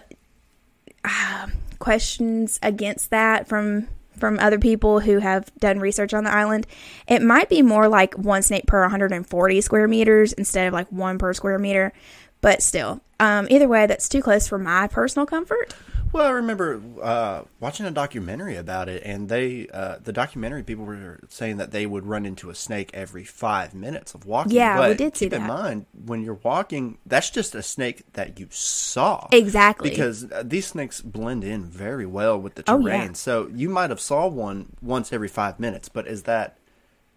uh, 1.05 1.47
questions 1.79 2.59
against 2.63 3.11
that 3.11 3.49
from 3.49 3.89
from 4.19 4.39
other 4.39 4.59
people 4.59 5.01
who 5.01 5.19
have 5.19 5.51
done 5.59 5.81
research 5.81 6.13
on 6.13 6.25
the 6.25 6.33
island. 6.33 6.67
It 7.09 7.23
might 7.23 7.49
be 7.49 7.63
more 7.63 7.89
like 7.89 8.15
one 8.15 8.43
snake 8.43 8.67
per 8.67 8.83
140 8.83 9.61
square 9.63 9.89
meters 9.89 10.35
instead 10.35 10.67
of 10.67 10.75
like 10.75 10.93
one 10.93 11.17
per 11.17 11.33
square 11.33 11.59
meter. 11.59 11.95
But 12.43 12.63
still, 12.63 13.01
um, 13.19 13.47
either 13.51 13.67
way, 13.67 13.87
that's 13.87 14.09
too 14.09 14.21
close 14.23 14.47
for 14.47 14.59
my 14.59 14.89
personal 14.89 15.27
comfort. 15.27 15.75
Well, 16.13 16.27
I 16.27 16.31
remember 16.31 16.83
uh, 17.01 17.43
watching 17.61 17.87
a 17.87 17.91
documentary 17.93 18.57
about 18.57 18.89
it, 18.89 19.03
and 19.05 19.29
they, 19.29 19.69
uh, 19.73 19.99
the 20.03 20.13
documentary 20.13 20.65
people 20.65 20.85
were 20.85 21.21
saying 21.29 21.59
that 21.59 21.71
they 21.71 21.87
would 21.87 22.05
run 22.05 22.27
into 22.27 22.51
a 22.51 22.55
snake 22.55 22.91
every 22.93 23.23
five 23.23 23.75
minutes 23.75 24.13
of 24.15 24.27
walking. 24.27 24.53
Yeah, 24.53 24.81
we 24.81 24.87
but 24.89 24.99
did 24.99 25.17
see 25.17 25.27
keep 25.27 25.35
in 25.35 25.43
mind 25.43 25.87
when 26.05 26.23
you're 26.25 26.41
walking, 26.43 26.99
that's 27.07 27.31
just 27.31 27.55
a 27.55 27.63
snake 27.63 28.03
that 28.15 28.41
you 28.41 28.49
saw. 28.51 29.29
Exactly. 29.31 29.89
Because 29.89 30.31
uh, 30.33 30.43
these 30.45 30.67
snakes 30.67 31.01
blend 31.01 31.45
in 31.45 31.65
very 31.65 32.07
well 32.07 32.41
with 32.41 32.57
the 32.57 32.65
Oh, 32.67 32.83
terrain. 32.83 33.01
yeah. 33.03 33.13
So 33.13 33.49
you 33.55 33.69
might 33.69 33.91
have 33.91 34.01
saw 34.01 34.27
one 34.27 34.75
once 34.83 35.13
every 35.13 35.29
five 35.29 35.61
minutes, 35.61 35.89
but 35.89 36.09
is 36.09 36.25
that 36.25 36.57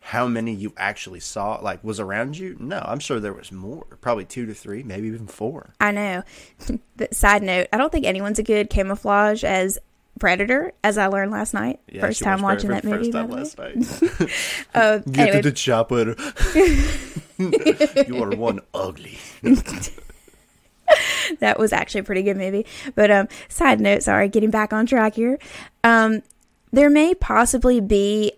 how 0.03 0.27
many 0.27 0.53
you 0.53 0.73
actually 0.75 1.21
saw? 1.21 1.59
Like 1.61 1.81
was 1.83 1.99
around 1.99 2.37
you? 2.37 2.57
No, 2.59 2.83
I'm 2.85 2.99
sure 2.99 3.19
there 3.21 3.33
was 3.33 3.51
more. 3.51 3.85
Probably 4.01 4.25
two 4.25 4.45
to 4.45 4.53
three, 4.53 4.83
maybe 4.83 5.07
even 5.07 5.27
four. 5.27 5.73
I 5.79 5.91
know. 5.91 6.23
side 7.11 7.41
note, 7.41 7.67
I 7.71 7.77
don't 7.77 7.91
think 7.91 8.05
anyone's 8.05 8.37
a 8.37 8.43
good 8.43 8.69
camouflage 8.69 9.45
as 9.45 9.79
predator, 10.19 10.73
as 10.83 10.97
I 10.97 11.07
learned 11.07 11.31
last 11.31 11.53
night. 11.53 11.79
Yeah, 11.89 12.01
first 12.01 12.21
time 12.21 12.41
watching 12.41 12.69
that 12.71 12.83
movie. 12.83 13.11
by 13.11 13.23
the 13.23 13.27
the 13.27 13.33
first 13.35 13.57
time 13.57 13.79
last 13.79 14.01
night. 14.01 14.75
Uh, 14.75 14.97
Get 15.11 15.19
anyway, 15.29 15.41
to 15.41 15.49
the 15.49 15.55
chopper. 15.55 16.15
you 18.09 18.23
are 18.23 18.35
one 18.35 18.59
ugly. 18.73 19.19
that 21.39 21.57
was 21.57 21.71
actually 21.71 22.01
a 22.01 22.03
pretty 22.03 22.23
good 22.23 22.37
movie. 22.37 22.65
But 22.93 23.09
um, 23.09 23.27
side 23.47 23.79
note, 23.79 24.03
sorry, 24.03 24.27
getting 24.27 24.51
back 24.51 24.73
on 24.73 24.85
track 24.85 25.15
here. 25.15 25.39
Um, 25.83 26.23
there 26.73 26.89
may 26.89 27.15
possibly 27.15 27.79
be, 27.79 28.33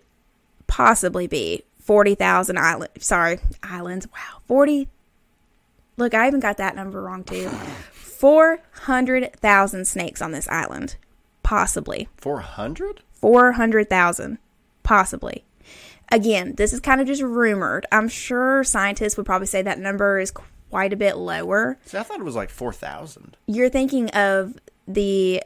possibly 0.66 1.26
be 1.26 1.64
forty 1.80 2.14
thousand 2.14 2.58
island. 2.58 2.90
Sorry, 2.98 3.38
islands. 3.62 4.06
Wow, 4.12 4.40
forty. 4.46 4.88
Look, 5.96 6.12
I 6.14 6.26
even 6.26 6.40
got 6.40 6.58
that 6.58 6.76
number 6.76 7.02
wrong 7.02 7.24
too. 7.24 7.48
Four 7.92 8.60
hundred 8.72 9.32
thousand 9.36 9.86
snakes 9.86 10.20
on 10.22 10.32
this 10.32 10.48
island, 10.48 10.96
possibly. 11.42 12.08
Four 12.16 12.40
hundred? 12.40 13.02
400,000, 13.20 14.36
possibly. 14.82 15.42
Again, 16.12 16.54
this 16.56 16.72
is 16.74 16.80
kind 16.80 17.00
of 17.00 17.06
just 17.06 17.22
rumored. 17.22 17.86
I'm 17.90 18.08
sure 18.08 18.62
scientists 18.62 19.16
would 19.16 19.26
probably 19.26 19.46
say 19.46 19.62
that 19.62 19.78
number 19.80 20.20
is 20.20 20.30
quite 20.70 20.92
a 20.92 20.96
bit 20.96 21.16
lower. 21.16 21.78
See, 21.86 21.96
I 21.98 22.02
thought 22.02 22.20
it 22.20 22.24
was 22.24 22.36
like 22.36 22.50
four 22.50 22.72
thousand. 22.72 23.36
You're 23.46 23.70
thinking 23.70 24.10
of 24.10 24.54
the 24.86 25.42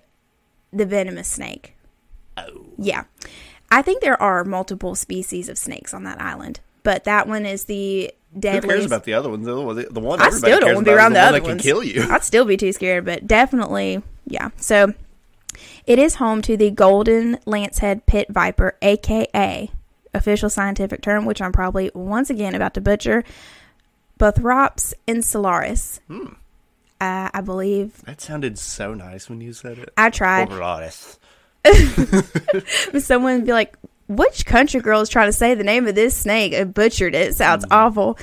the 0.72 0.84
venomous 0.84 1.28
snake. 1.28 1.74
Oh, 2.36 2.66
Yeah. 2.76 3.04
I 3.70 3.82
think 3.82 4.00
there 4.02 4.20
are 4.20 4.44
multiple 4.44 4.94
species 4.94 5.48
of 5.48 5.56
snakes 5.58 5.94
on 5.94 6.04
that 6.04 6.20
island, 6.20 6.60
but 6.82 7.04
that 7.04 7.28
one 7.28 7.46
is 7.46 7.64
the 7.64 8.12
who 8.34 8.40
cares 8.40 8.84
about 8.84 9.04
the 9.04 9.14
other 9.14 9.28
ones? 9.28 9.44
The 9.44 9.60
one, 9.60 9.76
the 9.90 10.00
one 10.00 10.20
I 10.20 10.30
still 10.30 10.60
don't 10.60 10.74
want 10.74 10.86
to 10.86 10.92
be 10.92 10.96
around 10.96 11.12
the, 11.14 11.18
one 11.18 11.28
other 11.28 11.38
that 11.38 11.44
can 11.44 11.50
ones. 11.52 11.62
kill 11.62 11.82
you. 11.82 12.06
I'd 12.08 12.22
still 12.24 12.44
be 12.44 12.56
too 12.56 12.72
scared, 12.72 13.04
but 13.04 13.26
definitely, 13.26 14.02
yeah. 14.26 14.50
So 14.56 14.94
it 15.86 15.98
is 15.98 16.16
home 16.16 16.40
to 16.42 16.56
the 16.56 16.70
golden 16.70 17.36
lancehead 17.38 18.06
pit 18.06 18.28
viper, 18.30 18.76
aka 18.82 19.70
official 20.14 20.50
scientific 20.50 21.02
term, 21.02 21.24
which 21.24 21.40
I'm 21.42 21.52
probably 21.52 21.90
once 21.94 22.30
again 22.30 22.54
about 22.54 22.74
to 22.74 22.80
butcher, 22.80 23.24
Bothrops 24.18 24.94
insularis. 25.08 26.00
Hmm. 26.08 26.34
Uh, 27.00 27.30
I 27.32 27.40
believe 27.40 28.02
That 28.04 28.20
sounded 28.20 28.58
so 28.58 28.92
nice 28.92 29.30
when 29.30 29.40
you 29.40 29.54
said 29.54 29.78
it. 29.78 29.88
I 29.96 30.10
tried. 30.10 30.48
Overloris. 30.48 31.18
Someone 32.98 33.36
would 33.36 33.46
be 33.46 33.52
like, 33.52 33.76
which 34.08 34.44
country 34.46 34.80
girl 34.80 35.00
is 35.00 35.08
trying 35.08 35.28
to 35.28 35.32
say 35.32 35.54
the 35.54 35.64
name 35.64 35.86
of 35.86 35.94
this 35.94 36.16
snake? 36.16 36.54
I 36.54 36.64
butchered 36.64 37.14
it. 37.14 37.28
It 37.28 37.36
sounds 37.36 37.64
Mm-hmm. 37.64 37.72
awful. 37.72 38.18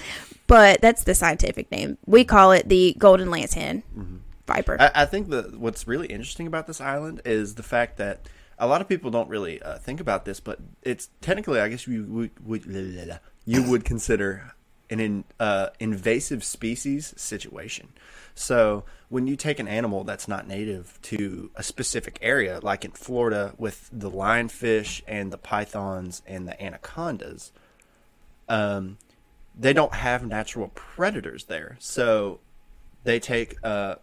But 0.48 0.80
that's 0.82 1.04
the 1.04 1.14
scientific 1.14 1.70
name. 1.72 1.98
We 2.06 2.24
call 2.24 2.52
it 2.54 2.70
the 2.70 2.96
golden 2.98 3.28
lancehead 3.30 3.84
Mm-hmm. 3.98 4.18
viper. 4.48 4.78
I, 4.80 4.92
I 5.04 5.06
think 5.06 5.30
that 5.30 5.60
what's 5.60 5.88
really 5.88 6.08
interesting 6.08 6.48
about 6.48 6.68
this 6.68 6.80
island 6.80 7.22
is 7.26 7.56
the 7.56 7.64
fact 7.64 7.98
that 7.98 8.28
a 8.58 8.66
lot 8.68 8.82
of 8.82 8.88
people 8.88 9.12
don't 9.12 9.30
really 9.30 9.62
uh, 9.62 9.78
think 9.78 10.00
about 10.00 10.26
this, 10.26 10.40
but 10.40 10.60
it's 10.84 11.10
technically, 11.22 11.60
I 11.60 11.68
guess 11.68 11.86
you 11.88 12.06
would, 12.06 12.46
would 12.48 12.66
you 13.46 13.64
would 13.64 13.86
consider 13.86 14.52
an 14.90 15.00
in, 15.00 15.24
uh, 15.40 15.70
invasive 15.80 16.44
species 16.44 17.14
situation. 17.18 17.90
So 18.36 18.84
when 19.10 19.26
you 19.28 19.36
take 19.36 19.60
an 19.60 19.68
animal 19.68 20.04
that's 20.04 20.28
not 20.28 20.48
native 20.48 21.00
to 21.04 21.50
a 21.56 21.64
specific 21.64 22.20
area, 22.22 22.60
like 22.62 22.86
in 22.86 22.92
Florida 22.92 23.54
with 23.58 23.90
the 23.92 24.12
lionfish 24.12 25.02
and 25.08 25.32
the 25.32 25.38
pythons 25.38 26.22
and 26.28 26.48
the 26.48 26.62
anacondas, 26.62 27.52
um, 28.48 28.98
they 29.60 29.74
don't 29.74 29.94
have 29.94 30.26
natural 30.26 30.70
predators 30.76 31.46
there. 31.46 31.78
So 31.80 32.40
they 33.04 33.20
take 33.20 33.56
uh, 33.64 33.96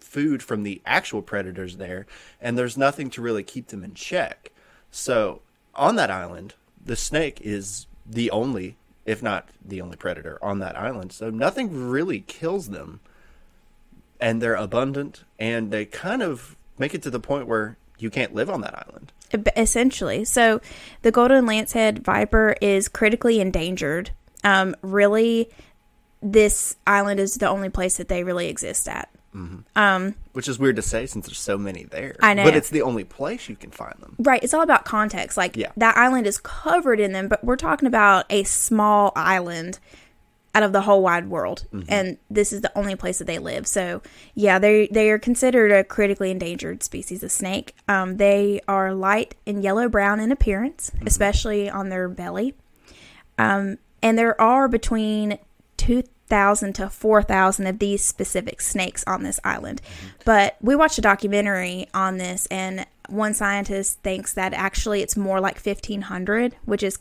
food 0.00 0.42
from 0.42 0.62
the 0.62 0.80
actual 0.86 1.20
predators 1.20 1.76
there, 1.76 2.06
and 2.40 2.56
there's 2.56 2.76
nothing 2.76 3.10
to 3.10 3.22
really 3.22 3.42
keep 3.42 3.68
them 3.68 3.84
in 3.84 3.94
check. 3.94 4.50
So 4.90 5.42
on 5.74 5.96
that 5.96 6.10
island, 6.10 6.54
the 6.82 6.96
snake 6.96 7.40
is 7.42 7.86
the 8.06 8.30
only, 8.30 8.76
if 9.08 9.22
not 9.22 9.48
the 9.64 9.80
only 9.80 9.96
predator 9.96 10.38
on 10.42 10.58
that 10.58 10.78
island. 10.78 11.12
So 11.12 11.30
nothing 11.30 11.88
really 11.88 12.20
kills 12.20 12.68
them, 12.68 13.00
and 14.20 14.42
they're 14.42 14.54
abundant, 14.54 15.24
and 15.38 15.70
they 15.70 15.86
kind 15.86 16.22
of 16.22 16.56
make 16.78 16.92
it 16.92 17.02
to 17.04 17.10
the 17.10 17.18
point 17.18 17.46
where 17.46 17.78
you 17.98 18.10
can't 18.10 18.34
live 18.34 18.50
on 18.50 18.60
that 18.60 18.74
island. 18.86 19.12
essentially. 19.56 20.26
So 20.26 20.60
the 21.00 21.10
golden 21.10 21.46
lancehead 21.46 22.00
viper 22.00 22.54
is 22.60 22.86
critically 22.88 23.40
endangered. 23.40 24.10
Um, 24.44 24.76
really, 24.82 25.48
this 26.20 26.76
island 26.86 27.18
is 27.18 27.36
the 27.36 27.48
only 27.48 27.70
place 27.70 27.96
that 27.96 28.08
they 28.08 28.24
really 28.24 28.48
exist 28.48 28.88
at. 28.88 29.08
Which 30.32 30.48
is 30.48 30.58
weird 30.58 30.76
to 30.76 30.82
say 30.82 31.06
since 31.06 31.26
there's 31.26 31.38
so 31.38 31.56
many 31.58 31.84
there. 31.84 32.16
I 32.20 32.34
know. 32.34 32.44
But 32.44 32.54
it's 32.56 32.70
the 32.70 32.82
only 32.82 33.04
place 33.04 33.48
you 33.48 33.56
can 33.56 33.70
find 33.70 33.94
them. 34.00 34.16
Right. 34.18 34.42
It's 34.42 34.54
all 34.54 34.62
about 34.62 34.84
context. 34.84 35.36
Like 35.36 35.56
Yeah. 35.56 35.72
that 35.76 35.96
island 35.96 36.26
is 36.26 36.38
covered 36.38 37.00
in 37.00 37.12
them, 37.12 37.28
but 37.28 37.44
we're 37.44 37.56
talking 37.56 37.86
about 37.86 38.24
a 38.30 38.42
small 38.44 39.12
island 39.14 39.78
out 40.54 40.62
of 40.62 40.72
the 40.72 40.80
whole 40.80 41.02
wide 41.02 41.28
world, 41.28 41.66
and 41.88 42.16
this 42.30 42.52
is 42.52 42.62
the 42.62 42.72
only 42.76 42.96
place 42.96 43.18
that 43.18 43.26
they 43.26 43.38
live. 43.38 43.66
So 43.66 44.02
yeah, 44.34 44.58
they 44.58 44.88
they 44.90 45.10
are 45.10 45.18
considered 45.18 45.70
a 45.70 45.84
critically 45.84 46.30
endangered 46.32 46.82
species 46.82 47.22
of 47.22 47.30
snake. 47.30 47.74
Um, 47.86 48.16
they 48.16 48.60
are 48.66 48.92
light 48.94 49.36
and 49.46 49.62
yellow 49.62 49.88
brown 49.88 50.18
in 50.18 50.32
appearance, 50.32 50.90
especially 51.06 51.68
on 51.70 51.90
their 51.90 52.08
belly. 52.08 52.54
Um, 53.36 53.78
and 54.02 54.18
there 54.18 54.40
are 54.40 54.66
between 54.68 55.38
2,000 56.28 56.74
to 56.74 56.90
4,000 56.90 57.66
of 57.66 57.78
these 57.78 58.04
specific 58.04 58.60
snakes 58.60 59.02
on 59.06 59.22
this 59.22 59.40
island. 59.44 59.80
But 60.24 60.56
we 60.60 60.76
watched 60.76 60.98
a 60.98 61.02
documentary 61.02 61.88
on 61.94 62.18
this, 62.18 62.46
and 62.50 62.86
one 63.08 63.32
scientist 63.32 64.00
thinks 64.00 64.34
that 64.34 64.52
actually 64.52 65.00
it's 65.00 65.16
more 65.16 65.40
like 65.40 65.58
1,500, 65.58 66.56
which 66.66 66.82
is 66.82 66.98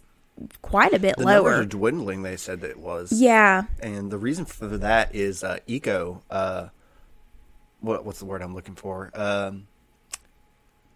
quite 0.61 0.93
a 0.93 0.99
bit 0.99 1.17
The 1.17 1.25
numbers 1.25 1.59
are 1.59 1.65
dwindling. 1.65 2.21
They 2.21 2.37
said 2.37 2.61
that 2.61 2.69
it 2.69 2.79
was. 2.79 3.11
Yeah, 3.11 3.63
and 3.81 4.11
the 4.11 4.17
reason 4.17 4.45
for 4.45 4.67
that 4.77 5.13
is 5.13 5.43
uh, 5.43 5.59
eco. 5.67 6.23
Uh, 6.29 6.69
what 7.81 8.05
what's 8.05 8.19
the 8.19 8.25
word 8.25 8.41
I'm 8.41 8.55
looking 8.55 8.75
for? 8.75 9.11
Um, 9.13 9.67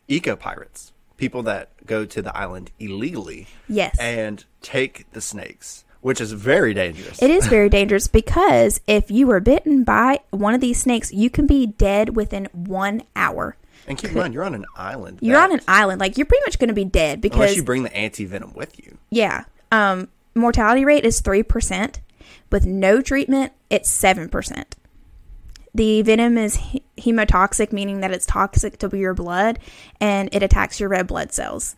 eco 0.07 0.35
pirates, 0.37 0.93
people 1.17 1.43
that 1.43 1.85
go 1.85 2.05
to 2.05 2.21
the 2.21 2.35
island 2.35 2.71
illegally 2.79 3.47
yes. 3.67 3.97
and 3.99 4.45
take 4.61 5.11
the 5.11 5.21
snakes, 5.21 5.83
which 6.01 6.19
is 6.19 6.31
very 6.33 6.73
dangerous. 6.73 7.21
It 7.21 7.29
is 7.31 7.47
very 7.47 7.69
dangerous 7.69 8.07
because 8.07 8.81
if 8.87 9.09
you 9.09 9.27
were 9.27 9.39
bitten 9.39 9.83
by 9.83 10.19
one 10.31 10.53
of 10.53 10.61
these 10.61 10.79
snakes, 10.81 11.13
you 11.13 11.29
can 11.29 11.47
be 11.47 11.65
dead 11.67 12.15
within 12.15 12.47
one 12.53 13.03
hour. 13.15 13.55
And 13.87 13.97
keep 13.97 14.11
in 14.11 14.17
mind, 14.17 14.33
you're 14.33 14.43
on 14.43 14.53
an 14.53 14.65
island. 14.75 15.19
You're 15.21 15.39
on 15.39 15.51
an 15.51 15.61
island, 15.67 15.99
like 15.99 16.17
you're 16.17 16.25
pretty 16.25 16.43
much 16.45 16.59
going 16.59 16.67
to 16.67 16.73
be 16.73 16.85
dead 16.85 17.17
unless 17.23 17.31
because 17.31 17.55
you 17.55 17.63
bring 17.63 17.83
the 17.83 17.95
anti 17.95 18.25
venom 18.25 18.53
with 18.53 18.77
you. 18.79 18.97
yeah, 19.09 19.45
um, 19.71 20.07
mortality 20.35 20.85
rate 20.85 21.03
is 21.05 21.21
three 21.21 21.43
percent. 21.43 21.99
With 22.51 22.65
no 22.65 23.01
treatment, 23.01 23.53
it's 23.69 23.89
seven 23.89 24.29
percent. 24.29 24.75
The 25.73 26.01
venom 26.01 26.37
is 26.37 26.55
he- 26.55 26.83
hemotoxic, 26.97 27.71
meaning 27.71 28.01
that 28.01 28.11
it's 28.11 28.25
toxic 28.25 28.77
to 28.79 28.95
your 28.97 29.13
blood, 29.13 29.57
and 29.99 30.29
it 30.33 30.43
attacks 30.43 30.79
your 30.79 30.89
red 30.89 31.07
blood 31.07 31.31
cells, 31.31 31.75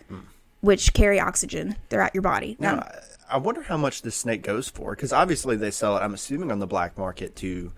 which 0.63 0.93
carry 0.93 1.20
oxygen 1.20 1.75
throughout 1.89 2.15
your 2.15 2.22
body. 2.22 2.55
Now, 2.58 2.75
Um, 2.75 2.84
I- 3.29 3.38
wonder 3.38 3.63
how 3.63 3.75
much 3.75 4.01
this 4.01 4.15
snake 4.15 4.41
goes 4.43 4.70
for 4.70 4.91
because 4.96 5.12
obviously 5.12 5.58
they 5.58 5.72
sell 5.72 5.98
it. 5.98 6.00
I'm 6.00 6.13
assuming 6.13 6.51
on 6.51 6.60
the 6.60 6.67
black 6.67 6.98
market 6.98 7.36
to 7.38 7.74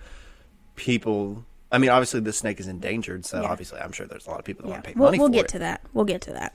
people. 0.75 1.43
I 1.71 1.79
mean, 1.79 1.89
obviously 1.89 2.19
this 2.19 2.37
snake 2.37 2.59
is 2.59 2.67
endangered, 2.67 3.25
so 3.25 3.41
Yeah. 3.41 3.47
obviously 3.49 3.79
I'm 3.79 3.91
sure 3.91 4.05
there's 4.05 4.27
a 4.27 4.29
lot 4.29 4.37
of 4.39 4.45
people 4.45 4.63
that 4.63 4.69
Yeah, 4.69 4.73
want 4.75 4.83
to 4.83 4.89
pay 4.91 4.99
we'll, 4.99 5.07
money 5.07 5.19
we'll 5.19 5.29
get 5.29 5.45
it. 5.45 5.47
to 5.49 5.59
that. 5.59 5.81
We'll 5.93 6.05
get 6.05 6.21
to 6.21 6.33
that. 6.33 6.53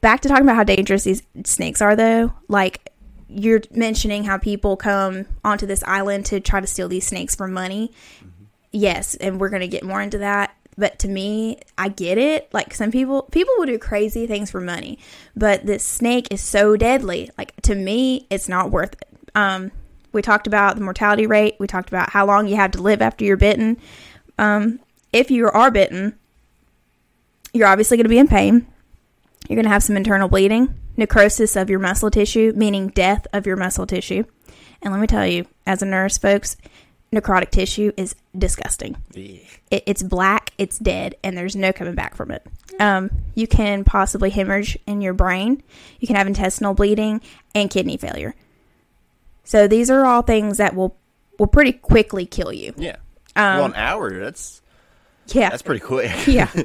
Back 0.00 0.20
to 0.22 0.28
talking 0.28 0.44
about 0.44 0.56
how 0.56 0.64
dangerous 0.64 1.04
these 1.04 1.22
snakes 1.44 1.82
are, 1.82 1.94
though. 1.94 2.32
Like 2.48 2.90
you're 3.28 3.60
mentioning 3.72 4.24
how 4.24 4.38
people 4.38 4.76
come 4.76 5.26
onto 5.44 5.66
this 5.66 5.84
island 5.84 6.24
to 6.26 6.40
try 6.40 6.60
to 6.60 6.66
steal 6.66 6.88
these 6.88 7.06
snakes 7.06 7.34
for 7.34 7.46
money. 7.46 7.92
Mm-hmm. 8.20 8.44
Yes, 8.72 9.14
and 9.16 9.38
we're 9.38 9.50
gonna 9.50 9.68
get 9.68 9.84
more 9.84 10.00
into 10.00 10.18
that. 10.18 10.54
But 10.80 10.98
to 11.00 11.08
me, 11.08 11.60
I 11.76 11.88
get 11.90 12.16
it. 12.16 12.48
Like 12.54 12.72
some 12.72 12.90
people, 12.90 13.24
people 13.24 13.52
will 13.58 13.66
do 13.66 13.78
crazy 13.78 14.26
things 14.26 14.50
for 14.50 14.62
money, 14.62 14.98
but 15.36 15.66
this 15.66 15.84
snake 15.84 16.28
is 16.30 16.40
so 16.40 16.74
deadly. 16.74 17.28
Like 17.36 17.54
to 17.62 17.74
me, 17.74 18.26
it's 18.30 18.48
not 18.48 18.70
worth 18.70 18.94
it. 18.94 19.18
Um, 19.34 19.72
we 20.12 20.22
talked 20.22 20.46
about 20.46 20.76
the 20.76 20.82
mortality 20.82 21.26
rate. 21.26 21.56
We 21.60 21.66
talked 21.66 21.90
about 21.90 22.08
how 22.08 22.24
long 22.24 22.48
you 22.48 22.56
have 22.56 22.70
to 22.70 22.82
live 22.82 23.02
after 23.02 23.26
you're 23.26 23.36
bitten. 23.36 23.76
Um, 24.38 24.80
if 25.12 25.30
you 25.30 25.50
are 25.50 25.70
bitten, 25.70 26.18
you're 27.52 27.68
obviously 27.68 27.98
going 27.98 28.06
to 28.06 28.08
be 28.08 28.18
in 28.18 28.26
pain. 28.26 28.66
You're 29.48 29.56
going 29.56 29.64
to 29.64 29.70
have 29.70 29.82
some 29.82 29.98
internal 29.98 30.28
bleeding, 30.28 30.74
necrosis 30.96 31.56
of 31.56 31.68
your 31.68 31.78
muscle 31.78 32.10
tissue, 32.10 32.54
meaning 32.56 32.88
death 32.88 33.26
of 33.34 33.46
your 33.46 33.56
muscle 33.56 33.86
tissue. 33.86 34.24
And 34.80 34.92
let 34.94 35.00
me 35.00 35.06
tell 35.06 35.26
you, 35.26 35.46
as 35.66 35.82
a 35.82 35.86
nurse, 35.86 36.16
folks, 36.16 36.56
necrotic 37.12 37.50
tissue 37.50 37.92
is 37.96 38.14
disgusting. 38.36 38.96
Yeah. 39.12 39.40
It, 39.70 39.84
it's 39.86 40.02
black, 40.02 40.52
it's 40.58 40.78
dead, 40.78 41.16
and 41.22 41.36
there's 41.36 41.56
no 41.56 41.72
coming 41.72 41.94
back 41.94 42.14
from 42.14 42.30
it. 42.30 42.46
Um, 42.78 43.10
you 43.34 43.46
can 43.46 43.84
possibly 43.84 44.30
hemorrhage 44.30 44.78
in 44.86 45.00
your 45.00 45.12
brain. 45.12 45.62
You 45.98 46.06
can 46.06 46.16
have 46.16 46.26
intestinal 46.26 46.74
bleeding 46.74 47.20
and 47.54 47.68
kidney 47.68 47.96
failure. 47.96 48.34
So 49.44 49.66
these 49.66 49.90
are 49.90 50.06
all 50.06 50.22
things 50.22 50.58
that 50.58 50.74
will 50.74 50.96
will 51.38 51.46
pretty 51.46 51.72
quickly 51.72 52.26
kill 52.26 52.52
you. 52.52 52.74
Yeah. 52.76 52.96
Um, 53.34 53.56
well, 53.56 53.64
an 53.66 53.74
hour. 53.74 54.18
That's 54.18 54.62
Yeah, 55.28 55.50
that's 55.50 55.62
pretty 55.62 55.80
quick. 55.80 56.12
yeah. 56.26 56.50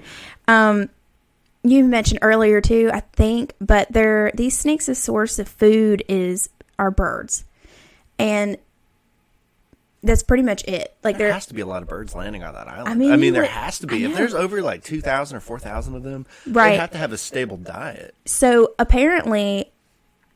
Um, 0.47 0.91
you 1.63 1.83
mentioned 1.83 2.19
earlier 2.21 2.61
too, 2.61 2.91
I 2.93 2.99
think, 2.99 3.53
but 3.59 3.91
they're 3.91 4.31
these 4.35 4.55
snakes' 4.55 4.95
source 4.99 5.39
of 5.39 5.47
food 5.47 6.03
is 6.07 6.49
are 6.77 6.91
birds, 6.91 7.45
and 8.19 8.57
that's 10.05 10.23
pretty 10.23 10.43
much 10.43 10.63
it. 10.65 10.95
Like 11.03 11.17
There 11.17 11.27
they're 11.27 11.33
has 11.33 11.45
to 11.47 11.53
be 11.53 11.61
a 11.61 11.65
lot 11.65 11.81
of 11.81 11.87
birds 11.89 12.15
landing 12.15 12.43
on 12.43 12.53
that 12.53 12.67
island. 12.67 12.87
I 12.89 12.93
mean, 12.93 13.11
I 13.11 13.15
mean, 13.17 13.33
there 13.33 13.41
would- 13.43 13.51
has 13.51 13.79
to 13.79 13.87
be. 13.87 14.03
If 14.05 14.15
there's 14.15 14.33
over 14.33 14.61
like 14.61 14.83
two 14.83 15.01
thousand 15.01 15.37
or 15.37 15.39
four 15.41 15.59
thousand 15.59 15.95
of 15.95 16.03
them, 16.03 16.25
Right. 16.47 16.71
they 16.71 16.77
have 16.77 16.91
to 16.91 16.97
have 16.97 17.11
a 17.11 17.17
stable 17.17 17.57
diet. 17.57 18.15
so 18.25 18.73
apparently 18.79 19.71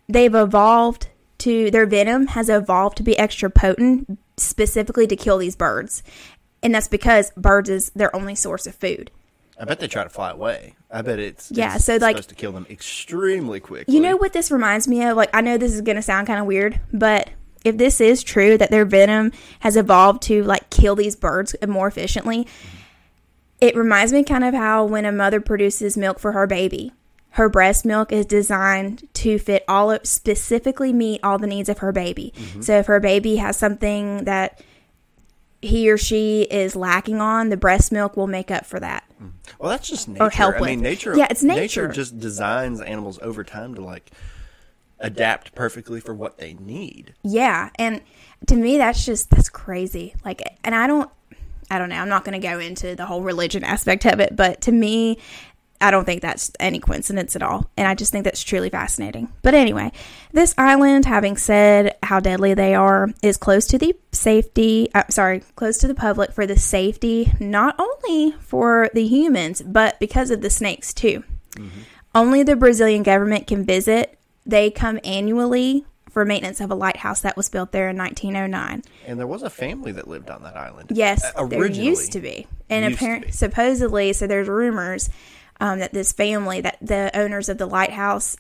they've 0.08 0.34
evolved 0.36 1.08
to 1.40 1.72
their 1.72 1.86
venom 1.86 2.28
has 2.28 2.50
evolved 2.50 2.98
to 2.98 3.04
be 3.04 3.18
extra 3.18 3.50
potent 3.50 4.20
specifically 4.38 5.08
to 5.08 5.16
kill 5.16 5.38
these 5.38 5.56
birds, 5.56 6.04
and 6.62 6.76
that's 6.76 6.88
because 6.88 7.32
birds 7.38 7.70
is 7.70 7.92
their 7.96 8.14
only 8.16 8.36
source 8.36 8.68
of 8.68 8.76
food. 8.76 9.12
I 9.62 9.66
bet 9.66 9.80
they 9.80 9.88
try 9.88 10.04
to 10.04 10.10
fly 10.10 10.32
away. 10.32 10.76
I 10.90 11.02
bet 11.02 11.20
it's 11.20 11.52
Yeah, 11.52 11.76
it's 11.76 11.86
so, 11.86 11.98
like- 11.98 12.16
supposed 12.16 12.30
to 12.30 12.36
kill 12.36 12.52
them 12.54 12.66
extremely 12.70 13.60
quickly. 13.60 13.94
You 13.94 14.00
know 14.02 14.16
what 14.18 14.32
this 14.34 14.52
reminds 14.52 14.88
me 14.88 15.04
of? 15.04 15.18
Like, 15.18 15.30
I 15.34 15.42
know 15.42 15.58
this 15.58 15.74
is 15.74 15.82
going 15.82 15.98
to 15.98 16.02
sound 16.02 16.28
kind 16.28 16.40
of 16.40 16.46
weird, 16.46 16.80
but 16.94 17.30
if 17.66 17.78
this 17.78 18.00
is 18.00 18.24
true 18.24 18.58
that 18.58 18.72
their 18.72 18.86
venom 18.86 19.32
has 19.60 19.76
evolved 19.76 20.22
to 20.24 20.44
like 20.44 20.70
kill 20.70 20.96
these 20.96 21.16
birds 21.16 21.56
more 21.68 21.88
efficiently, 21.88 22.48
it 23.60 23.76
reminds 23.76 24.14
me 24.14 24.24
kind 24.24 24.44
of 24.44 24.54
how 24.54 24.86
when 24.86 25.06
a 25.06 25.12
mother 25.12 25.42
produces 25.42 25.98
milk 25.98 26.20
for 26.20 26.32
her 26.32 26.48
baby, 26.48 26.94
her 27.32 27.50
breast 27.50 27.86
milk 27.86 28.12
is 28.12 28.26
designed 28.26 29.08
to 29.14 29.38
fit 29.38 29.64
all 29.68 29.92
of, 29.92 30.06
specifically 30.06 30.94
meet 30.94 31.20
all 31.24 31.38
the 31.38 31.48
needs 31.48 31.70
of 31.70 31.80
her 31.80 31.92
baby. 31.92 32.34
Mm-hmm. 32.36 32.62
So 32.62 32.80
if 32.80 32.88
her 32.88 33.00
baby 33.00 33.36
has 33.36 33.58
something 33.58 34.24
that 34.24 34.62
he 35.62 35.92
or 35.92 35.98
she 35.98 36.44
is 36.44 36.76
lacking 36.76 37.20
on, 37.20 37.50
the 37.50 37.58
breast 37.58 37.92
milk 37.92 38.16
will 38.16 38.28
make 38.28 38.50
up 38.50 38.66
for 38.66 38.80
that. 38.80 39.04
Mm. 39.22 39.32
Well, 39.60 39.70
that's 39.70 39.90
just 39.90 40.08
nature. 40.08 40.30
help 40.30 40.56
I 40.56 40.62
mean, 40.62 40.82
nature. 40.82 41.16
Yeah, 41.18 41.28
it's 41.30 41.44
Nature 41.44 41.60
nature. 41.60 41.88
just 41.90 42.20
designs 42.20 42.80
animals 42.80 43.20
over 43.22 43.44
time 43.44 43.76
to 43.76 43.82
like 43.82 44.10
adapt 45.00 45.56
perfectly 45.56 46.00
for 46.00 46.14
what 46.14 46.38
they 46.38 46.54
need. 46.54 47.14
Yeah, 47.24 47.70
and 47.76 48.02
to 48.48 48.56
me 48.56 48.78
that's 48.78 49.06
just 49.06 49.30
that's 49.30 49.50
crazy. 49.50 50.16
Like 50.24 50.42
and 50.64 50.76
I 50.76 50.88
don't 50.88 51.10
I 51.72 51.78
don't 51.78 51.90
know. 51.90 51.98
I'm 51.98 52.10
not 52.10 52.26
going 52.26 52.40
to 52.40 52.48
go 52.48 52.60
into 52.60 52.96
the 52.96 53.06
whole 53.06 53.22
religion 53.22 53.64
aspect 53.64 54.06
of 54.06 54.20
it, 54.20 54.36
but 54.36 54.62
to 54.62 54.72
me 54.72 55.20
I 55.82 55.92
don't 55.92 56.04
think 56.04 56.22
that's 56.22 56.52
any 56.60 56.80
coincidence 56.80 57.36
at 57.36 57.44
all. 57.44 57.70
And 57.78 57.88
I 57.88 57.96
just 57.96 58.12
think 58.12 58.26
that's 58.26 58.44
truly 58.44 58.70
fascinating. 58.70 59.32
But 59.42 59.54
anyway, 59.54 59.94
this 60.34 60.54
island, 60.58 61.06
having 61.06 61.38
said 61.38 61.96
how 62.04 62.20
deadly 62.20 62.54
they 62.54 62.76
are, 62.76 63.10
is 63.24 63.38
close 63.38 63.66
to 63.68 63.78
the 63.78 63.96
safety, 64.12 64.90
uh, 64.94 65.04
sorry, 65.10 65.42
close 65.56 65.78
to 65.78 65.88
the 65.88 65.96
public 65.96 66.34
for 66.34 66.46
the 66.46 66.58
safety, 66.58 67.32
not 67.40 67.80
only 67.80 68.36
for 68.42 68.90
the 68.94 69.08
humans, 69.08 69.62
but 69.62 69.98
because 70.00 70.32
of 70.32 70.42
the 70.42 70.50
snakes 70.50 70.94
too. 70.94 71.24
Only 72.14 72.44
the 72.44 72.56
Brazilian 72.56 73.04
government 73.04 73.48
can 73.48 73.64
visit. 73.64 74.19
They 74.50 74.72
come 74.72 75.00
annually 75.04 75.86
for 76.10 76.26
maintenance 76.26 76.60
of 76.60 76.72
a 76.72 76.76
lighthouse 76.76 77.22
that 77.22 77.38
was 77.38 77.50
built 77.50 77.72
there 77.72 77.88
in 77.90 77.98
1909. 77.98 78.82
And 79.06 79.20
there 79.20 79.28
was 79.28 79.44
a 79.44 79.50
family 79.50 79.92
that 79.92 80.08
lived 80.08 80.32
on 80.32 80.42
that 80.42 80.58
island. 80.58 80.92
Yes, 80.94 81.24
Uh, 81.36 81.46
there 81.46 81.68
used 81.68 82.12
to 82.14 82.20
be, 82.20 82.48
and 82.68 82.92
apparently, 82.92 83.32
supposedly, 83.32 84.12
so 84.14 84.26
there's 84.26 84.48
rumors 84.48 85.10
um, 85.60 85.78
that 85.80 85.94
this 85.94 86.12
family, 86.12 86.62
that 86.62 86.78
the 86.82 87.12
owners 87.14 87.48
of 87.48 87.60
the 87.60 87.68
lighthouse, 87.68 88.38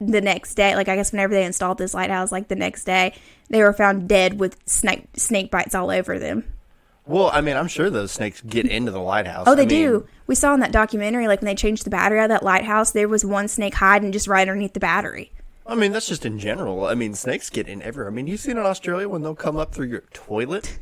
the 0.00 0.20
next 0.20 0.54
day, 0.54 0.76
like 0.76 0.88
I 0.88 0.94
guess 0.94 1.10
whenever 1.10 1.34
they 1.34 1.44
installed 1.44 1.78
this 1.78 1.94
lighthouse, 1.94 2.30
like 2.30 2.46
the 2.48 2.54
next 2.56 2.84
day, 2.84 3.14
they 3.48 3.62
were 3.62 3.72
found 3.72 4.08
dead 4.08 4.38
with 4.38 4.56
snake 4.66 5.06
snake 5.16 5.50
bites 5.50 5.74
all 5.74 5.90
over 5.90 6.18
them. 6.18 6.44
Well, 7.06 7.30
I 7.32 7.40
mean, 7.40 7.56
I'm 7.56 7.68
sure 7.68 7.88
those 7.88 8.10
snakes 8.10 8.40
get 8.40 8.66
into 8.66 8.90
the 8.90 9.00
lighthouse. 9.00 9.46
Oh, 9.46 9.54
they 9.54 9.62
I 9.62 9.66
mean, 9.66 9.68
do. 9.68 10.08
We 10.26 10.34
saw 10.34 10.54
in 10.54 10.60
that 10.60 10.72
documentary, 10.72 11.28
like 11.28 11.40
when 11.40 11.46
they 11.46 11.54
changed 11.54 11.86
the 11.86 11.90
battery 11.90 12.18
out 12.18 12.24
of 12.24 12.30
that 12.30 12.42
lighthouse, 12.42 12.90
there 12.90 13.08
was 13.08 13.24
one 13.24 13.46
snake 13.46 13.74
hiding 13.74 14.10
just 14.10 14.26
right 14.26 14.40
underneath 14.48 14.72
the 14.72 14.80
battery. 14.80 15.30
I 15.68 15.76
mean, 15.76 15.92
that's 15.92 16.08
just 16.08 16.26
in 16.26 16.38
general. 16.38 16.84
I 16.84 16.94
mean, 16.94 17.14
snakes 17.14 17.48
get 17.48 17.68
in 17.68 17.80
everywhere. 17.82 18.10
I 18.10 18.14
mean, 18.14 18.26
you've 18.26 18.40
seen 18.40 18.56
in 18.56 18.64
Australia 18.64 19.08
when 19.08 19.22
they'll 19.22 19.34
come 19.34 19.56
up 19.56 19.72
through 19.72 19.86
your 19.86 20.02
toilet. 20.12 20.78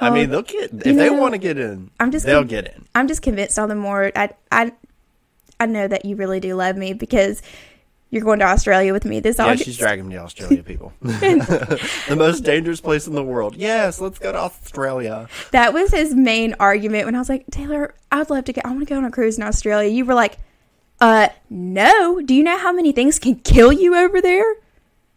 I 0.00 0.10
mean, 0.10 0.28
uh, 0.28 0.32
they'll 0.32 0.42
get 0.42 0.72
if 0.72 0.96
they 0.96 1.10
want 1.10 1.32
to 1.32 1.38
get 1.38 1.58
in. 1.58 1.90
I'm 2.00 2.10
just 2.10 2.26
they'll 2.26 2.40
con- 2.40 2.48
get 2.48 2.66
in. 2.66 2.84
I'm 2.94 3.08
just 3.08 3.22
convinced 3.22 3.58
all 3.58 3.68
the 3.68 3.74
more. 3.74 4.10
I 4.16 4.30
I 4.50 4.72
I 5.60 5.66
know 5.66 5.86
that 5.86 6.04
you 6.04 6.16
really 6.16 6.40
do 6.40 6.54
love 6.54 6.76
me 6.76 6.94
because 6.94 7.42
you're 8.14 8.22
going 8.22 8.38
to 8.38 8.44
Australia 8.44 8.92
with 8.92 9.04
me 9.04 9.18
this 9.20 9.38
Yeah, 9.38 9.46
August. 9.46 9.64
she's 9.64 9.76
dragging 9.76 10.06
me 10.08 10.14
to 10.14 10.20
Australia, 10.22 10.62
people. 10.62 10.92
the 11.02 12.14
most 12.16 12.44
dangerous 12.44 12.80
place 12.80 13.06
in 13.08 13.14
the 13.14 13.24
world. 13.24 13.56
Yes, 13.56 14.00
let's 14.00 14.20
go 14.20 14.30
to 14.30 14.38
Australia. 14.38 15.28
That 15.50 15.74
was 15.74 15.90
his 15.90 16.14
main 16.14 16.54
argument 16.60 17.06
when 17.06 17.16
I 17.16 17.18
was 17.18 17.28
like, 17.28 17.44
Taylor, 17.50 17.94
I'd 18.12 18.30
love 18.30 18.44
to 18.44 18.52
go. 18.52 18.62
I 18.64 18.68
want 18.68 18.80
to 18.80 18.86
go 18.86 18.96
on 18.96 19.04
a 19.04 19.10
cruise 19.10 19.36
in 19.36 19.42
Australia. 19.42 19.90
You 19.90 20.04
were 20.04 20.14
like, 20.14 20.38
uh, 21.00 21.28
no. 21.50 22.20
Do 22.20 22.34
you 22.34 22.44
know 22.44 22.56
how 22.56 22.72
many 22.72 22.92
things 22.92 23.18
can 23.18 23.34
kill 23.36 23.72
you 23.72 23.96
over 23.96 24.22
there? 24.22 24.44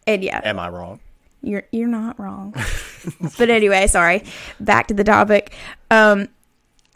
And 0.06 0.24
yeah, 0.24 0.40
Am 0.42 0.58
I 0.58 0.68
wrong? 0.68 0.98
you're 1.40 1.62
you're 1.70 1.86
not 1.86 2.18
wrong. 2.18 2.52
but 3.38 3.48
anyway, 3.48 3.86
sorry. 3.86 4.24
Back 4.58 4.88
to 4.88 4.94
the 4.94 5.04
topic. 5.04 5.52
Um, 5.90 6.28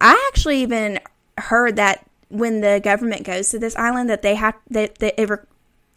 I 0.01 0.31
actually 0.33 0.63
even 0.63 0.99
heard 1.39 1.77
that 1.77 2.05
when 2.29 2.61
the 2.61 2.81
government 2.83 3.25
goes 3.25 3.51
to 3.51 3.59
this 3.59 3.77
island, 3.77 4.11
that 4.11 4.23
they 4.23 4.35
have 4.35 4.55
that, 4.71 4.97
that 4.97 5.21
it 5.21 5.31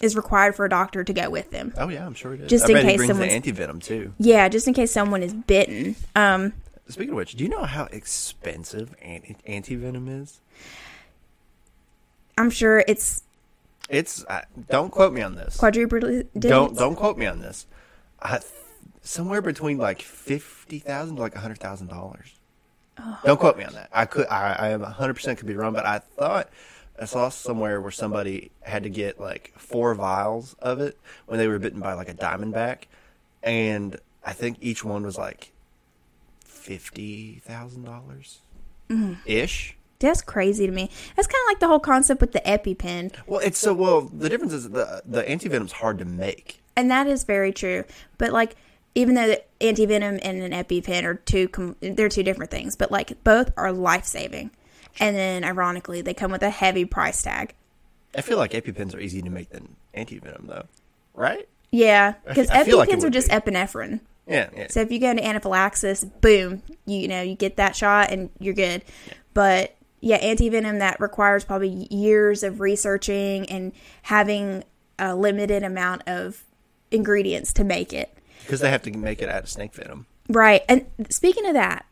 is 0.01 0.15
required 0.15 0.55
for 0.55 0.65
a 0.65 0.69
doctor 0.69 1.03
to 1.03 1.13
go 1.13 1.29
with 1.29 1.51
them. 1.51 1.73
Oh 1.77 1.89
yeah, 1.89 2.05
I'm 2.05 2.13
sure 2.13 2.34
it 2.34 2.41
is. 2.41 2.49
Just 2.49 2.65
I 2.65 2.69
in 2.69 2.73
bet 2.73 2.84
he 2.84 2.89
case 2.91 2.97
brings 2.97 3.17
the 3.17 3.25
anti 3.25 3.51
venom 3.51 3.79
too. 3.79 4.13
Yeah, 4.17 4.47
just 4.49 4.67
in 4.67 4.73
case 4.73 4.91
someone 4.91 5.23
is 5.23 5.34
bitten. 5.34 5.95
Um, 6.15 6.53
Speaking 6.88 7.12
of 7.12 7.15
which, 7.15 7.36
do 7.36 7.43
you 7.43 7.49
know 7.49 7.63
how 7.63 7.86
expensive 7.86 8.93
anti 9.01 9.75
venom 9.75 10.08
is? 10.08 10.39
I'm 12.38 12.49
sure 12.49 12.84
it's 12.88 13.23
It's 13.89 14.25
I, 14.29 14.43
don't 14.69 14.91
quote 14.91 15.13
me 15.13 15.21
on 15.21 15.36
this. 15.36 15.58
Quadruple? 15.58 16.23
Don't 16.38 16.77
don't 16.77 16.95
quote 16.95 17.17
me 17.17 17.25
on 17.25 17.39
this. 17.39 17.65
I, 18.21 18.39
somewhere 19.01 19.41
between 19.41 19.77
like 19.77 20.01
fifty 20.01 20.79
thousand 20.79 21.15
to 21.15 21.21
like 21.21 21.36
a 21.36 21.39
hundred 21.39 21.60
thousand 21.60 21.88
dollars. 21.88 22.34
Don't 23.25 23.39
quote 23.39 23.58
me 23.58 23.63
on 23.63 23.73
that. 23.73 23.89
I 23.91 24.05
could 24.05 24.27
I, 24.27 24.53
I 24.53 24.69
am 24.69 24.81
hundred 24.81 25.15
percent 25.15 25.38
could 25.38 25.47
be 25.47 25.55
wrong, 25.55 25.73
but 25.73 25.86
I 25.86 25.99
thought 25.99 26.49
I 26.99 27.05
saw 27.05 27.29
somewhere 27.29 27.81
where 27.81 27.91
somebody 27.91 28.51
had 28.62 28.84
to 28.84 28.89
get 28.89 29.19
like 29.19 29.53
four 29.58 29.93
vials 29.95 30.55
of 30.60 30.79
it 30.79 30.97
when 31.25 31.39
they 31.39 31.47
were 31.47 31.60
bitten 31.60 31.79
by 31.79 31.93
like 31.93 32.10
a 32.10 32.13
diamondback, 32.13 32.84
and 33.43 33.99
I 34.23 34.34
think 34.34 34.58
each 34.62 34.84
one 34.84 35.03
was 35.03 35.17
like 35.17 35.51
fifty 36.43 37.41
thousand 37.45 37.84
dollars 37.84 38.39
ish. 39.25 39.75
That's 39.99 40.21
crazy 40.21 40.65
to 40.67 40.71
me. 40.71 40.89
That's 41.15 41.27
kind 41.27 41.41
of 41.45 41.51
like 41.51 41.60
the 41.60 41.67
whole 41.67 41.79
concept 41.79 42.21
with 42.21 42.31
the 42.34 42.41
EpiPen. 42.41 43.13
Well, 43.27 43.39
it's 43.39 43.58
so 43.58 43.73
well. 43.73 44.01
The 44.01 44.29
difference 44.29 44.53
is 44.53 44.69
the 44.69 45.01
the 45.05 45.29
antivenom's 45.29 45.73
hard 45.73 45.99
to 45.99 46.05
make. 46.05 46.62
And 46.75 46.91
that 46.91 47.08
is 47.08 47.23
very 47.23 47.53
true. 47.53 47.86
But 48.17 48.31
like, 48.34 48.55
even 48.93 49.15
though 49.15 49.27
the 49.27 49.43
antivenom 49.62 50.19
and 50.21 50.41
an 50.41 50.51
EpiPen 50.51 51.03
are 51.03 51.15
two, 51.15 51.47
com- 51.47 51.75
they're 51.79 52.10
two 52.10 52.23
different 52.23 52.51
things, 52.51 52.75
but 52.75 52.91
like 52.91 53.23
both 53.23 53.51
are 53.58 53.71
life 53.71 54.05
saving. 54.05 54.51
And 54.99 55.15
then, 55.15 55.43
ironically, 55.43 56.01
they 56.01 56.13
come 56.13 56.31
with 56.31 56.43
a 56.43 56.49
heavy 56.49 56.86
price 56.86 57.21
tag. 57.21 57.53
I 58.17 58.21
feel 58.21 58.38
like 58.38 58.51
EpiPens 58.51 58.95
are 58.95 58.99
easier 58.99 59.21
to 59.23 59.29
make 59.29 59.49
than 59.49 59.75
antivenom, 59.95 60.47
though, 60.47 60.65
right? 61.13 61.47
Yeah, 61.71 62.13
because 62.25 62.49
feel 62.49 62.77
like 62.77 62.89
EpiPens 62.89 63.03
are 63.03 63.10
just 63.10 63.29
be. 63.29 63.36
epinephrine. 63.36 63.99
Yeah, 64.27 64.49
yeah. 64.55 64.67
So 64.69 64.81
if 64.81 64.91
you 64.91 64.99
go 64.99 65.10
into 65.12 65.25
anaphylaxis, 65.25 66.03
boom, 66.05 66.63
you, 66.86 66.99
you 66.99 67.08
know 67.08 67.21
you 67.21 67.36
get 67.36 67.58
that 67.58 67.75
shot 67.75 68.12
and 68.12 68.29
you're 68.39 68.53
good. 68.53 68.84
But 69.34 69.75
yeah, 69.99 70.19
antivenom 70.21 70.79
that 70.79 70.99
requires 70.99 71.43
probably 71.43 71.88
years 71.91 72.43
of 72.43 72.60
researching 72.62 73.49
and 73.49 73.73
having 74.03 74.63
a 74.97 75.15
limited 75.15 75.63
amount 75.63 76.03
of 76.08 76.43
ingredients 76.91 77.51
to 77.53 77.63
make 77.63 77.91
it. 77.91 78.17
because 78.43 78.62
they 78.62 78.69
have 78.69 78.84
to 78.84 78.91
make 78.91 79.21
it 79.21 79.29
out 79.29 79.43
of 79.43 79.49
snake 79.49 79.73
venom. 79.73 80.05
Right. 80.29 80.63
And 80.69 80.86
speaking 81.10 81.45
of 81.45 81.53
that, 81.53 81.86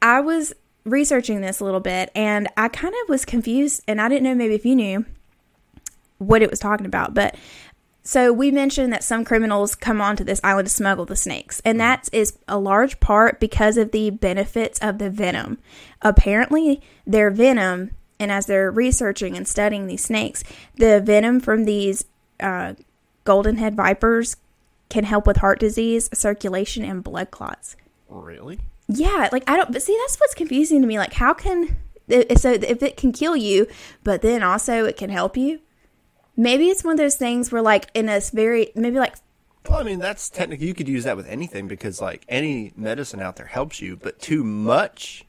I 0.00 0.20
was 0.20 0.52
researching 0.86 1.40
this 1.40 1.60
a 1.60 1.64
little 1.64 1.80
bit 1.80 2.10
and 2.14 2.48
I 2.56 2.68
kind 2.68 2.94
of 3.02 3.08
was 3.08 3.24
confused 3.24 3.82
and 3.86 4.00
I 4.00 4.08
didn't 4.08 4.22
know 4.22 4.34
maybe 4.34 4.54
if 4.54 4.64
you 4.64 4.76
knew 4.76 5.04
what 6.18 6.42
it 6.42 6.50
was 6.50 6.58
talking 6.58 6.86
about. 6.86 7.12
But 7.12 7.36
so 8.02 8.32
we 8.32 8.52
mentioned 8.52 8.92
that 8.92 9.02
some 9.02 9.24
criminals 9.24 9.74
come 9.74 10.00
onto 10.00 10.22
this 10.22 10.40
island 10.44 10.68
to 10.68 10.72
smuggle 10.72 11.06
the 11.06 11.16
snakes, 11.16 11.60
and 11.64 11.80
that 11.80 12.08
is 12.12 12.38
a 12.46 12.56
large 12.56 13.00
part 13.00 13.40
because 13.40 13.76
of 13.76 13.90
the 13.90 14.10
benefits 14.10 14.78
of 14.78 14.98
the 14.98 15.10
venom. 15.10 15.58
Apparently, 16.02 16.80
their 17.04 17.32
venom, 17.32 17.90
and 18.20 18.30
as 18.30 18.46
they're 18.46 18.70
researching 18.70 19.36
and 19.36 19.48
studying 19.48 19.88
these 19.88 20.04
snakes, 20.04 20.44
the 20.76 21.00
venom 21.00 21.40
from 21.40 21.64
these 21.64 22.04
uh, 22.38 22.74
golden 23.24 23.56
head 23.56 23.74
vipers 23.74 24.36
can 24.88 25.02
help 25.02 25.26
with 25.26 25.38
heart 25.38 25.58
disease, 25.58 26.08
circulation, 26.14 26.84
and 26.84 27.02
blood 27.02 27.32
clots. 27.32 27.74
Really? 28.08 28.60
Yeah, 28.88 29.28
like 29.32 29.42
I 29.48 29.56
don't. 29.56 29.72
But 29.72 29.82
see, 29.82 29.96
that's 30.02 30.16
what's 30.16 30.34
confusing 30.34 30.80
to 30.82 30.86
me. 30.86 30.98
Like, 30.98 31.14
how 31.14 31.34
can 31.34 31.76
so 32.36 32.52
if 32.52 32.82
it 32.82 32.96
can 32.96 33.12
kill 33.12 33.36
you, 33.36 33.66
but 34.04 34.22
then 34.22 34.42
also 34.42 34.84
it 34.84 34.96
can 34.96 35.10
help 35.10 35.36
you? 35.36 35.60
Maybe 36.36 36.68
it's 36.68 36.84
one 36.84 36.92
of 36.92 36.98
those 36.98 37.16
things 37.16 37.50
where, 37.50 37.62
like, 37.62 37.90
in 37.94 38.08
a 38.08 38.20
very 38.32 38.70
maybe 38.74 38.98
like 38.98 39.16
Well, 39.68 39.78
I 39.80 39.82
mean, 39.82 39.98
that's 39.98 40.30
technically 40.30 40.66
you 40.66 40.74
could 40.74 40.88
use 40.88 41.04
that 41.04 41.16
with 41.16 41.26
anything 41.26 41.68
because 41.68 42.00
like 42.00 42.24
any 42.28 42.72
medicine 42.76 43.20
out 43.20 43.36
there 43.36 43.46
helps 43.46 43.80
you, 43.80 43.96
but 43.96 44.20
too 44.20 44.44
much 44.44 45.24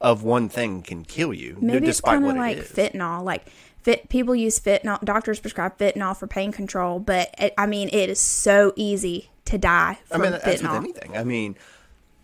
of 0.00 0.22
one 0.22 0.48
thing 0.48 0.82
can 0.82 1.04
kill 1.04 1.32
you, 1.32 1.56
maybe 1.60 1.86
it's 1.86 1.98
despite 1.98 2.14
kind 2.14 2.24
of 2.24 2.28
what 2.28 2.36
like 2.36 2.56
it 2.58 2.64
is. 2.64 2.70
fentanyl. 2.70 3.24
Like, 3.24 3.46
fit 3.82 4.08
people 4.08 4.34
use 4.34 4.60
fentanyl. 4.60 5.02
Doctors 5.04 5.40
prescribe 5.40 5.78
fentanyl 5.78 6.16
for 6.16 6.26
pain 6.26 6.52
control, 6.52 6.98
but 6.98 7.34
it, 7.38 7.54
I 7.56 7.66
mean, 7.66 7.88
it 7.92 8.10
is 8.10 8.20
so 8.20 8.72
easy 8.76 9.30
to 9.46 9.56
die 9.56 9.98
from 10.04 10.20
I 10.20 10.24
mean, 10.24 10.32
that's 10.32 10.62
with 10.62 10.70
anything. 10.70 11.16
I 11.16 11.24
mean, 11.24 11.56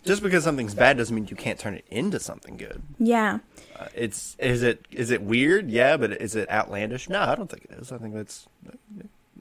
just 0.03 0.21
because 0.21 0.43
something's 0.43 0.75
bad 0.75 0.97
doesn't 0.97 1.15
mean 1.15 1.27
you 1.29 1.35
can't 1.35 1.59
turn 1.59 1.75
it 1.75 1.85
into 1.89 2.19
something 2.19 2.57
good. 2.57 2.81
Yeah. 2.99 3.39
Uh, 3.79 3.87
it's 3.93 4.35
is 4.39 4.63
it 4.63 4.85
is 4.91 5.11
it 5.11 5.21
weird? 5.21 5.69
Yeah, 5.69 5.97
but 5.97 6.11
is 6.21 6.35
it 6.35 6.49
outlandish? 6.49 7.09
No, 7.09 7.21
I 7.21 7.35
don't 7.35 7.49
think 7.49 7.65
it 7.65 7.79
is. 7.79 7.91
I 7.91 7.97
think 7.97 8.13
that's 8.13 8.47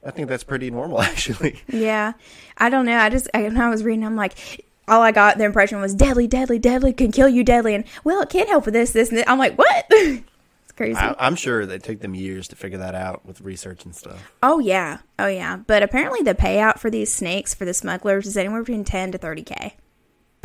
I 0.05 0.11
think 0.11 0.29
that's 0.29 0.45
pretty 0.45 0.71
normal 0.71 1.01
actually. 1.03 1.61
Yeah, 1.69 2.13
I 2.57 2.71
don't 2.71 2.87
know. 2.87 2.97
I 2.97 3.11
just 3.11 3.29
I, 3.35 3.43
when 3.43 3.61
I 3.61 3.69
was 3.69 3.83
reading, 3.83 4.05
I'm 4.05 4.17
like, 4.17 4.65
all 4.89 5.03
I 5.03 5.13
got 5.13 5.39
the 5.39 5.45
impression 5.45 5.81
was 5.81 5.95
deadly, 5.95 6.27
deadly, 6.27 6.59
deadly 6.59 6.93
can 6.93 7.13
kill 7.13 7.29
you, 7.29 7.45
deadly, 7.45 7.75
and 7.75 7.85
well, 8.05 8.23
it 8.23 8.31
can't 8.31 8.49
help 8.49 8.65
with 8.65 8.75
this, 8.75 8.93
this, 8.93 9.09
and 9.09 9.19
this. 9.19 9.25
I'm 9.29 9.39
like, 9.39 9.57
what? 9.57 9.87
it's 9.91 10.73
crazy. 10.77 10.97
I, 10.97 11.15
I'm 11.19 11.37
sure 11.37 11.67
they 11.67 11.79
took 11.79 12.01
them 12.01 12.15
years 12.15 12.49
to 12.49 12.57
figure 12.57 12.79
that 12.79 12.95
out 12.95 13.27
with 13.27 13.41
research 13.41 13.85
and 13.85 13.95
stuff. 13.95 14.33
Oh 14.43 14.59
yeah, 14.61 14.99
oh 15.19 15.27
yeah. 15.27 15.57
But 15.57 15.83
apparently, 15.83 16.23
the 16.23 16.35
payout 16.35 16.79
for 16.79 16.89
these 16.89 17.13
snakes 17.13 17.53
for 17.53 17.65
the 17.65 17.75
smugglers 17.75 18.27
is 18.27 18.37
anywhere 18.37 18.61
between 18.63 18.85
ten 18.85 19.13
to 19.13 19.19
thirty 19.19 19.43
k 19.43 19.77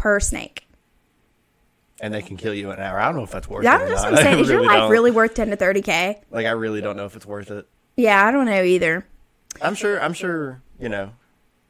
per 0.08 0.22
snake. 0.22 0.66
And 2.00 2.14
they 2.14 2.22
can 2.22 2.38
kill 2.38 2.54
you 2.54 2.72
in 2.72 2.78
an 2.80 2.86
hour. 2.86 2.98
I 2.98 3.06
don't 3.08 3.18
know 3.18 3.24
if 3.24 3.32
that's 3.32 3.50
worth 3.50 3.66
Yeah, 3.66 3.82
it. 3.82 3.84
or 3.84 3.90
that's 3.90 4.04
what. 4.04 4.14
I'm 4.14 4.18
saying. 4.24 4.38
I 4.38 4.40
Is 4.40 4.50
your 4.50 4.64
life 4.66 4.78
don't. 4.78 4.92
really 4.92 5.12
worth 5.12 5.34
ten 5.34 5.50
to 5.50 5.58
thirty 5.58 5.82
k? 5.82 6.22
like? 6.32 6.46
I 6.46 6.52
really 6.52 6.80
don't 6.80 6.96
know 6.96 7.04
if 7.06 7.18
it's 7.18 7.26
worth 7.26 7.52
it. 7.52 7.68
Yeah, 7.98 8.26
I 8.26 8.32
don't 8.32 8.46
know 8.46 8.64
either. 8.64 9.06
I'm 9.62 9.76
sure. 9.76 10.00
I'm 10.02 10.14
sure. 10.14 10.62
You 10.80 10.88
know, 10.90 11.12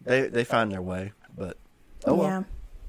they 0.04 0.28
they 0.28 0.44
find 0.44 0.72
their 0.72 0.82
way. 0.84 1.14
But 1.36 1.58
oh 2.06 2.14
well. 2.14 2.28
Yeah. 2.28 2.44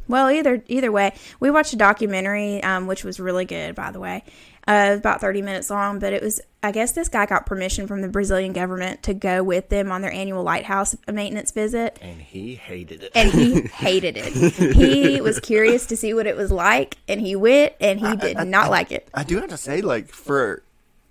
Well, 0.08 0.30
either 0.30 0.62
either 0.66 0.92
way, 0.92 1.14
we 1.40 1.50
watched 1.50 1.72
a 1.72 1.76
documentary, 1.76 2.62
um, 2.62 2.86
which 2.86 3.04
was 3.04 3.18
really 3.20 3.44
good, 3.46 3.74
by 3.74 3.90
the 3.90 4.00
way. 4.00 4.24
Uh, 4.68 4.96
about 4.98 5.18
thirty 5.20 5.40
minutes 5.40 5.70
long, 5.70 5.98
but 5.98 6.12
it 6.12 6.22
was. 6.22 6.40
I 6.62 6.72
guess 6.72 6.92
this 6.92 7.08
guy 7.08 7.24
got 7.24 7.46
permission 7.46 7.86
from 7.86 8.02
the 8.02 8.08
Brazilian 8.08 8.52
government 8.52 9.02
to 9.04 9.14
go 9.14 9.42
with 9.42 9.68
them 9.70 9.90
on 9.90 10.02
their 10.02 10.12
annual 10.12 10.42
lighthouse 10.42 10.94
maintenance 11.10 11.52
visit, 11.52 11.96
And 12.02 12.20
he 12.20 12.54
hated 12.56 13.04
it. 13.04 13.12
and 13.14 13.30
he 13.32 13.60
hated 13.72 14.16
it. 14.18 14.32
He 14.74 15.20
was 15.22 15.38
curious 15.40 15.86
to 15.86 15.96
see 15.96 16.12
what 16.14 16.26
it 16.26 16.36
was 16.36 16.50
like, 16.52 16.96
and 17.08 17.20
he 17.20 17.34
went, 17.36 17.72
and 17.80 17.98
he 17.98 18.14
did 18.16 18.36
not 18.46 18.70
like 18.70 18.92
it. 18.92 19.08
I 19.14 19.22
do 19.24 19.36
have 19.40 19.48
to 19.50 19.56
say, 19.56 19.80
like, 19.80 20.08
for 20.08 20.62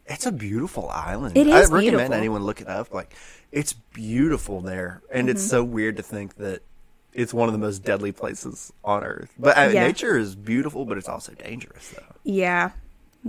it's 0.06 0.26
a 0.26 0.32
beautiful 0.32 0.90
island. 0.90 1.36
It 1.38 1.48
I 1.48 1.62
recommend 1.62 1.82
beautiful. 1.82 2.14
anyone 2.14 2.44
look 2.44 2.62
it 2.62 2.68
up. 2.68 2.94
Like, 2.94 3.16
it's 3.52 3.74
beautiful 3.74 4.62
there, 4.62 5.02
and 5.12 5.30
it's 5.30 5.42
Mm-hmm. 5.42 5.50
so 5.50 5.64
weird 5.64 5.98
to 5.98 6.04
think 6.04 6.36
that 6.36 6.62
it's 7.14 7.34
one 7.34 7.48
of 7.50 7.54
the 7.54 7.60
most 7.60 7.80
deadly 7.84 8.12
places 8.12 8.72
on 8.84 9.04
earth. 9.04 9.34
But 9.40 9.58
uh, 9.58 9.70
Yeah. 9.74 9.88
nature 9.88 10.18
is 10.18 10.36
beautiful, 10.36 10.86
but 10.86 10.98
it's 10.98 11.10
also 11.10 11.32
dangerous, 11.34 11.90
though. 11.96 12.04
Yeah, 12.24 12.72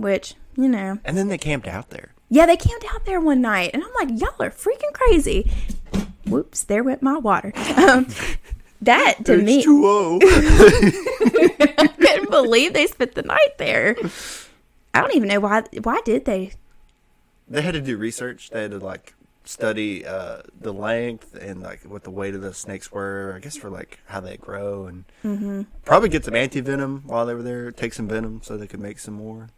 which 0.01 0.35
you 0.55 0.67
know, 0.67 0.99
And 1.05 1.17
then 1.17 1.27
they 1.29 1.37
camped 1.37 1.67
out 1.67 1.89
there. 1.89 2.13
yeah, 2.29 2.45
they 2.45 2.57
camped 2.57 2.85
out 2.93 3.05
there 3.05 3.19
one 3.21 3.41
night, 3.41 3.71
and 3.73 3.83
I'm 3.83 3.93
like, 4.07 4.19
y'all 4.19 4.35
are 4.41 4.49
freaking 4.49 4.91
crazy. 4.93 5.49
Whoops, 6.25 6.63
there 6.63 6.83
went 6.83 7.01
my 7.01 7.17
water. 7.17 7.51
Um, 7.77 8.07
that 8.81 9.25
to 9.25 9.37
me, 9.37 9.63
H2O. 9.63 10.19
I 11.79 11.87
couldn't 11.87 12.29
believe 12.29 12.73
they 12.73 12.87
spent 12.87 13.15
the 13.15 13.23
night 13.23 13.57
there. 13.57 13.95
I 14.93 15.01
don't 15.01 15.15
even 15.15 15.27
know 15.29 15.39
why. 15.39 15.63
Why 15.83 16.01
did 16.05 16.25
they? 16.25 16.51
they 17.47 17.61
had 17.61 17.73
to 17.73 17.81
do 17.81 17.97
research. 17.97 18.49
They 18.51 18.63
had 18.63 18.71
to 18.71 18.79
like 18.79 19.13
study 19.45 20.05
uh, 20.05 20.41
the 20.59 20.71
length 20.73 21.35
and 21.35 21.61
like 21.61 21.81
what 21.83 22.03
the 22.03 22.11
weight 22.11 22.35
of 22.35 22.41
the 22.41 22.53
snakes 22.53 22.91
were. 22.91 23.33
I 23.35 23.39
guess 23.39 23.55
for 23.57 23.69
like 23.69 23.99
how 24.05 24.19
they 24.19 24.37
grow 24.37 24.85
and 24.85 25.05
Mm-hmm. 25.23 25.63
probably 25.85 26.09
get 26.09 26.25
some 26.25 26.35
anti 26.35 26.61
venom 26.61 27.03
while 27.05 27.25
they 27.25 27.33
were 27.33 27.43
there. 27.43 27.71
Take 27.71 27.93
some 27.93 28.07
venom 28.07 28.41
so 28.43 28.57
they 28.57 28.67
could 28.67 28.79
make 28.81 28.99
some 28.99 29.15
more. 29.15 29.49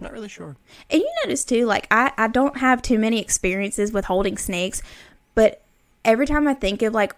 Not 0.00 0.12
really 0.12 0.28
sure. 0.28 0.56
And 0.90 1.00
you 1.00 1.10
notice 1.24 1.44
too, 1.44 1.66
like 1.66 1.86
I, 1.90 2.12
I 2.16 2.28
don't 2.28 2.58
have 2.58 2.82
too 2.82 2.98
many 2.98 3.20
experiences 3.20 3.92
with 3.92 4.06
holding 4.06 4.36
snakes, 4.38 4.82
but 5.34 5.62
every 6.04 6.26
time 6.26 6.46
I 6.48 6.54
think 6.54 6.82
of 6.82 6.92
like 6.94 7.12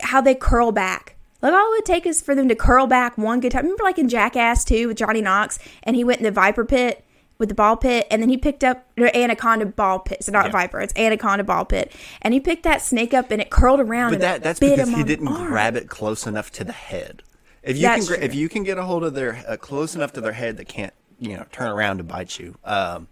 how 0.00 0.20
they 0.20 0.34
curl 0.34 0.72
back, 0.72 1.16
like 1.42 1.52
all 1.52 1.66
it 1.72 1.76
would 1.76 1.84
take 1.84 2.06
is 2.06 2.20
for 2.20 2.34
them 2.34 2.48
to 2.48 2.54
curl 2.54 2.86
back 2.86 3.16
one 3.18 3.40
good 3.40 3.52
time. 3.52 3.62
Remember, 3.64 3.84
like 3.84 3.98
in 3.98 4.08
Jackass 4.08 4.64
2 4.64 4.88
with 4.88 4.96
Johnny 4.96 5.20
Knox, 5.20 5.58
and 5.82 5.94
he 5.96 6.04
went 6.04 6.18
in 6.18 6.24
the 6.24 6.30
viper 6.30 6.64
pit 6.64 7.04
with 7.38 7.48
the 7.48 7.54
ball 7.54 7.76
pit, 7.76 8.06
and 8.10 8.20
then 8.20 8.28
he 8.28 8.36
picked 8.36 8.64
up 8.64 8.84
or 8.98 9.14
anaconda 9.14 9.66
ball 9.66 10.00
pit. 10.00 10.24
So 10.24 10.32
not 10.32 10.46
Yeah. 10.46 10.52
viper, 10.52 10.80
it's 10.80 10.92
anaconda 10.96 11.44
ball 11.44 11.64
pit, 11.64 11.92
and 12.22 12.34
he 12.34 12.40
picked 12.40 12.64
that 12.64 12.82
snake 12.82 13.14
up, 13.14 13.30
and 13.30 13.40
it 13.40 13.50
curled 13.50 13.78
around. 13.78 14.10
But 14.12 14.20
that 14.20 14.42
that's 14.42 14.58
because 14.60 14.88
he 14.88 15.04
didn't 15.04 15.26
grab 15.26 15.76
it 15.76 15.88
close 15.88 16.26
enough 16.26 16.50
to 16.52 16.64
the 16.64 16.72
head. 16.72 17.22
If 17.62 17.76
you 17.76 17.82
That's 17.82 18.08
can 18.08 18.16
true. 18.16 18.24
if 18.24 18.34
you 18.34 18.48
can 18.48 18.62
get 18.62 18.78
a 18.78 18.84
hold 18.84 19.04
of 19.04 19.14
their 19.14 19.44
uh, 19.46 19.56
close 19.56 19.94
enough 19.94 20.12
to 20.14 20.20
their 20.20 20.32
head 20.32 20.56
that 20.56 20.68
can't 20.68 20.92
you 21.18 21.36
know 21.36 21.44
turn 21.52 21.68
around 21.70 21.98
to 21.98 22.04
bite 22.04 22.38
you, 22.38 22.56
um, 22.64 23.08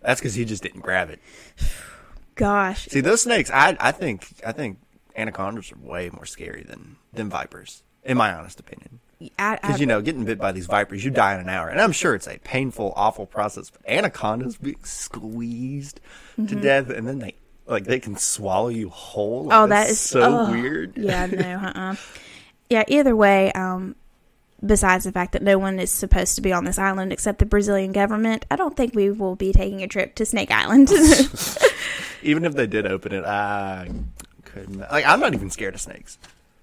that's 0.00 0.20
because 0.20 0.34
he 0.34 0.44
just 0.44 0.62
didn't 0.62 0.80
grab 0.80 1.10
it. 1.10 1.20
Gosh, 2.34 2.86
See 2.86 3.00
those 3.00 3.22
snakes, 3.22 3.50
I 3.50 3.76
I 3.78 3.92
think 3.92 4.26
I 4.46 4.52
think 4.52 4.78
anacondas 5.16 5.72
are 5.72 5.76
way 5.78 6.08
more 6.10 6.24
scary 6.24 6.62
than 6.62 6.96
than 7.12 7.28
vipers, 7.28 7.82
in 8.04 8.16
my 8.16 8.32
honest 8.32 8.58
opinion. 8.60 9.00
Because 9.18 9.78
you 9.80 9.84
know, 9.86 10.00
getting 10.00 10.24
bit 10.24 10.38
by 10.38 10.50
these 10.50 10.64
vipers, 10.64 11.04
you 11.04 11.10
die 11.10 11.34
in 11.34 11.40
an 11.40 11.48
hour, 11.50 11.68
and 11.68 11.78
I'm 11.78 11.92
sure 11.92 12.14
it's 12.14 12.26
a 12.26 12.38
painful, 12.38 12.94
awful 12.96 13.26
process. 13.26 13.68
But 13.68 13.86
anacondas 13.86 14.56
being 14.56 14.82
squeezed 14.84 16.00
Mm-hmm. 16.38 16.46
to 16.46 16.54
death, 16.62 16.88
and 16.88 17.06
then 17.06 17.18
they 17.18 17.34
like 17.66 17.84
they 17.84 18.00
can 18.00 18.16
swallow 18.16 18.68
you 18.68 18.88
whole. 18.88 19.48
Oh, 19.52 19.66
That's 19.66 19.88
that 19.88 19.90
is 19.92 20.00
so 20.00 20.22
oh, 20.22 20.50
weird. 20.50 20.96
Yeah, 20.96 21.26
no, 21.26 21.42
uh-uh. 21.76 21.96
Yeah, 22.70 22.84
either 22.88 23.14
way, 23.14 23.52
um, 23.52 23.96
besides 24.64 25.04
the 25.04 25.12
fact 25.12 25.32
that 25.32 25.42
no 25.42 25.58
one 25.58 25.78
is 25.78 25.90
supposed 25.90 26.34
to 26.36 26.40
be 26.40 26.52
on 26.52 26.64
this 26.64 26.78
island 26.78 27.12
except 27.12 27.38
the 27.38 27.46
Brazilian 27.46 27.92
government, 27.92 28.44
I 28.50 28.56
don't 28.56 28.76
think 28.76 28.94
we 28.94 29.10
will 29.10 29.36
be 29.36 29.52
taking 29.52 29.82
a 29.82 29.88
trip 29.88 30.14
to 30.16 30.26
Snake 30.26 30.50
Island. 30.50 30.90
Even 32.22 32.44
if 32.44 32.54
they 32.54 32.66
did 32.66 32.86
open 32.86 33.12
it, 33.12 33.24
I 33.24 33.90
couldn't. 34.44 34.78
Like, 34.78 35.06
I'm 35.06 35.20
not 35.20 35.34
even 35.34 35.50
scared 35.50 35.74
of 35.74 35.80
snakes. 35.80 36.18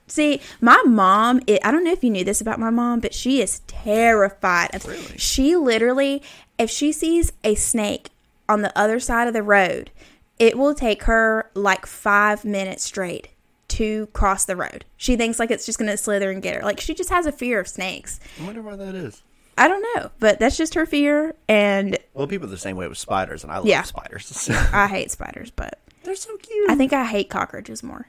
See, 0.08 0.40
my 0.62 0.82
mom, 0.86 1.42
it, 1.48 1.60
I 1.66 1.72
don't 1.72 1.84
know 1.84 1.92
if 1.92 2.04
you 2.04 2.10
knew 2.10 2.24
this 2.24 2.40
about 2.40 2.60
my 2.60 2.70
mom, 2.70 3.02
but 3.02 3.14
she 3.14 3.42
is 3.42 3.60
terrified 3.68 4.74
of 4.74 4.86
Really? 4.86 5.18
She 5.18 5.56
literally, 5.56 6.22
if 6.58 6.70
she 6.70 6.92
sees 6.92 7.34
a 7.44 7.56
snake 7.56 8.10
on 8.48 8.62
the 8.62 8.78
other 8.78 9.00
side 9.00 9.28
of 9.28 9.34
the 9.34 9.44
road, 9.44 9.92
it 10.40 10.58
will 10.58 10.74
take 10.74 11.04
her 11.04 11.50
like 11.56 11.86
five 11.86 12.46
minutes 12.46 12.86
straight 12.86 13.30
to 13.78 14.08
cross 14.08 14.46
the 14.46 14.56
road. 14.56 14.86
She 14.98 15.16
thinks 15.16 15.40
like 15.40 15.52
it's 15.52 15.66
just 15.66 15.78
going 15.80 15.90
to 15.92 15.98
slither 15.98 16.30
and 16.32 16.42
get 16.42 16.56
her. 16.56 16.62
Like 16.62 16.80
she 16.80 16.94
just 16.94 17.10
has 17.10 17.26
a 17.26 17.32
fear 17.32 17.60
of 17.60 17.68
snakes. 17.68 18.20
I 18.42 18.46
wonder 18.46 18.62
why 18.62 18.76
that 18.76 18.96
is. 18.96 19.24
I 19.58 19.68
don't 19.68 19.84
know, 19.96 20.12
but 20.20 20.40
that's 20.40 20.56
just 20.58 20.76
her 20.76 20.86
fear. 20.86 21.34
And 21.48 21.98
Well, 22.14 22.28
people 22.28 22.48
are 22.48 22.52
the 22.52 22.58
same 22.60 22.78
way 22.78 22.88
with 22.88 22.98
spiders, 23.00 23.44
and 23.44 23.52
I 23.52 23.58
love 23.58 23.66
Yeah. 23.66 23.82
spiders. 23.82 24.50
I 24.74 24.88
hate 24.88 25.10
spiders, 25.12 25.50
but 25.52 25.80
They're 26.04 26.16
so 26.16 26.38
cute. 26.38 26.70
I 26.70 26.76
think 26.76 26.94
I 26.94 27.06
hate 27.06 27.30
cockroaches 27.30 27.82
more. 27.82 28.08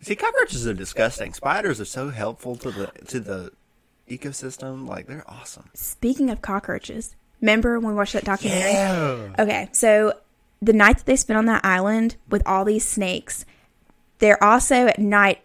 See, 0.00 0.14
cockroaches 0.16 0.66
are 0.66 0.72
disgusting. 0.74 1.34
Spiders 1.34 1.80
are 1.80 1.84
so 1.84 2.10
helpful 2.10 2.56
to 2.56 2.70
the 2.70 2.86
to 3.08 3.20
the 3.20 3.52
ecosystem. 4.08 4.88
Like 4.88 5.06
they're 5.06 5.24
awesome. 5.28 5.70
Speaking 5.74 6.30
of 6.30 6.40
cockroaches, 6.42 7.14
remember 7.40 7.78
when 7.78 7.90
we 7.90 7.94
watched 7.96 8.14
that 8.14 8.24
documentary? 8.24 8.72
Yeah. 8.72 9.34
Okay, 9.38 9.68
so 9.72 10.14
the 10.62 10.72
night 10.72 10.98
that 10.98 11.06
they 11.06 11.16
spent 11.16 11.36
on 11.38 11.46
that 11.46 11.64
island 11.64 12.16
with 12.28 12.42
all 12.46 12.64
these 12.64 12.84
snakes, 12.86 13.44
they're 14.20 14.42
also 14.42 14.86
at 14.86 14.98
night 14.98 15.40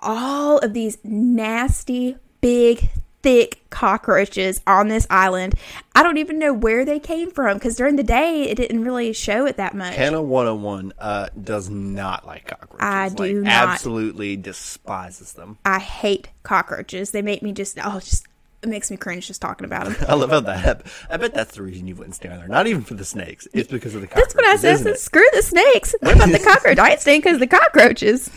all 0.00 0.58
of 0.58 0.74
these 0.74 0.98
nasty, 1.02 2.16
big, 2.40 2.90
thick 3.22 3.62
cockroaches 3.70 4.60
on 4.66 4.88
this 4.88 5.06
island. 5.08 5.54
I 5.94 6.02
don't 6.02 6.18
even 6.18 6.38
know 6.38 6.52
where 6.52 6.84
they 6.84 7.00
came 7.00 7.30
from 7.30 7.56
because 7.56 7.74
during 7.74 7.96
the 7.96 8.02
day 8.02 8.42
it 8.42 8.56
didn't 8.56 8.84
really 8.84 9.14
show 9.14 9.46
it 9.46 9.56
that 9.56 9.74
much. 9.74 9.94
Hannah 9.94 10.22
101 10.22 10.92
uh, 10.98 11.28
does 11.42 11.70
not 11.70 12.26
like 12.26 12.46
cockroaches. 12.46 12.84
I 12.84 13.08
Like, 13.08 13.16
do 13.16 13.40
not. 13.42 13.68
Absolutely 13.70 14.36
despises 14.36 15.32
them. 15.32 15.56
I 15.64 15.78
hate 15.78 16.28
cockroaches. 16.42 17.12
They 17.12 17.22
make 17.22 17.42
me 17.42 17.52
just 17.52 17.78
oh, 17.82 17.98
just 18.00 18.26
it 18.64 18.68
makes 18.68 18.90
me 18.90 18.96
cringe 18.96 19.26
just 19.26 19.42
talking 19.42 19.66
about 19.66 19.84
them. 19.84 19.96
I 20.08 20.14
love 20.14 20.30
how 20.30 20.40
that. 20.40 20.86
I 21.10 21.18
bet 21.18 21.34
that's 21.34 21.54
the 21.54 21.62
reason 21.62 21.86
you 21.86 21.94
wouldn't 21.94 22.14
stay 22.14 22.28
there. 22.28 22.48
Not 22.48 22.66
even 22.66 22.82
for 22.82 22.94
the 22.94 23.04
snakes. 23.04 23.46
It's 23.52 23.70
because 23.70 23.94
of 23.94 24.00
the 24.00 24.06
cockroaches. 24.06 24.34
That's 24.34 24.34
what 24.34 24.46
I 24.46 24.56
said. 24.56 24.74
I 24.74 24.82
said. 24.82 24.98
Screw 24.98 25.26
the 25.34 25.42
snakes. 25.42 25.94
What 26.00 26.16
about 26.16 26.30
the 26.30 26.38
cockroach? 26.44 26.78
I 26.78 26.92
ain't 26.92 27.00
staying 27.00 27.20
because 27.20 27.38
the 27.38 27.46
cockroaches. 27.46 28.30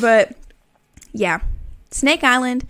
But 0.00 0.36
yeah, 1.12 1.40
Snake 1.90 2.24
Island. 2.24 2.66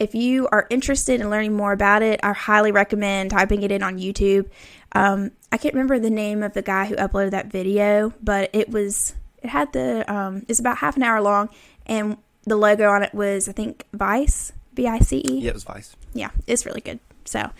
If 0.00 0.14
you 0.14 0.48
are 0.50 0.66
interested 0.70 1.20
in 1.20 1.30
learning 1.30 1.54
more 1.54 1.72
about 1.72 2.02
it, 2.02 2.18
I 2.22 2.32
highly 2.32 2.72
recommend 2.72 3.30
typing 3.30 3.62
it 3.62 3.70
in 3.70 3.82
on 3.82 3.98
YouTube. 3.98 4.48
Um, 4.92 5.32
I 5.50 5.58
can't 5.58 5.74
remember 5.74 5.98
the 5.98 6.10
name 6.10 6.42
of 6.42 6.54
the 6.54 6.62
guy 6.62 6.86
who 6.86 6.96
uploaded 6.96 7.32
that 7.32 7.46
video, 7.46 8.12
but 8.22 8.50
it 8.52 8.70
was 8.70 9.14
it 9.42 9.50
had 9.50 9.72
the 9.72 10.10
um, 10.12 10.44
it's 10.48 10.60
about 10.60 10.78
half 10.78 10.96
an 10.96 11.02
hour 11.02 11.20
long, 11.20 11.50
and 11.86 12.16
the 12.44 12.56
logo 12.56 12.88
on 12.88 13.02
it 13.02 13.14
was 13.14 13.48
I 13.48 13.52
think 13.52 13.84
Vice 13.92 14.52
V 14.74 14.86
I 14.86 14.98
C 15.00 15.18
E 15.18 15.40
Yeah, 15.40 15.50
it 15.50 15.54
was 15.54 15.64
Vice. 15.64 15.94
Yeah, 16.14 16.30
it's 16.46 16.66
really 16.66 16.80
good. 16.80 16.98
So, 17.24 17.50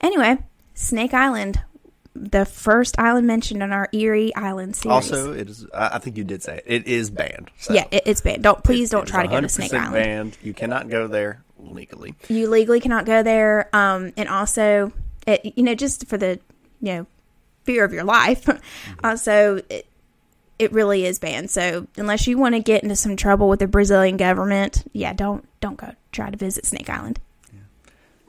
anyway, 0.00 0.38
Snake 0.74 1.14
Island, 1.14 1.60
the 2.14 2.44
first 2.44 2.98
island 2.98 3.26
mentioned 3.26 3.62
in 3.62 3.72
our 3.72 3.88
Eerie 3.92 4.34
Island 4.34 4.76
series. 4.76 4.92
Also, 5.12 5.32
it 5.32 5.48
is. 5.48 5.66
I 5.72 5.98
think 5.98 6.16
you 6.18 6.24
did 6.24 6.42
say 6.42 6.56
it. 6.58 6.64
It 6.66 6.86
is 6.86 7.10
banned. 7.10 7.50
So 7.58 7.72
yeah, 7.72 7.86
it, 7.90 8.02
it's 8.06 8.20
banned. 8.20 8.42
Don't 8.42 8.62
please 8.62 8.90
it- 8.90 8.96
don't 8.96 9.06
try 9.06 9.22
to 9.22 9.28
go 9.28 9.40
to 9.40 9.48
Snake 9.48 9.72
Island. 9.72 9.94
Banned. 9.94 10.38
You 10.42 10.52
cannot 10.54 10.88
go 10.88 11.06
there 11.06 11.42
legally. 11.58 12.14
You 12.28 12.48
legally 12.48 12.80
cannot 12.80 13.06
go 13.06 13.22
there. 13.22 13.68
Um, 13.74 14.12
and 14.16 14.28
also, 14.28 14.92
it, 15.26 15.56
you 15.56 15.62
know, 15.62 15.74
just 15.74 16.06
for 16.06 16.18
the 16.18 16.38
you 16.80 16.92
know 16.94 17.06
fear 17.64 17.84
of 17.84 17.92
your 17.92 18.04
life. 18.04 18.46
also, 19.04 19.60
it, 19.70 19.86
it 20.58 20.72
really 20.72 21.06
is 21.06 21.18
banned. 21.18 21.50
So 21.50 21.86
unless 21.96 22.26
you 22.26 22.36
want 22.36 22.54
to 22.56 22.60
get 22.60 22.82
into 22.82 22.96
some 22.96 23.16
trouble 23.16 23.48
with 23.48 23.60
the 23.60 23.68
Brazilian 23.68 24.16
government, 24.16 24.84
yeah, 24.92 25.12
don't 25.12 25.46
don't 25.60 25.76
go 25.76 25.94
try 26.10 26.28
to 26.28 26.36
visit 26.36 26.66
Snake 26.66 26.90
Island. 26.90 27.20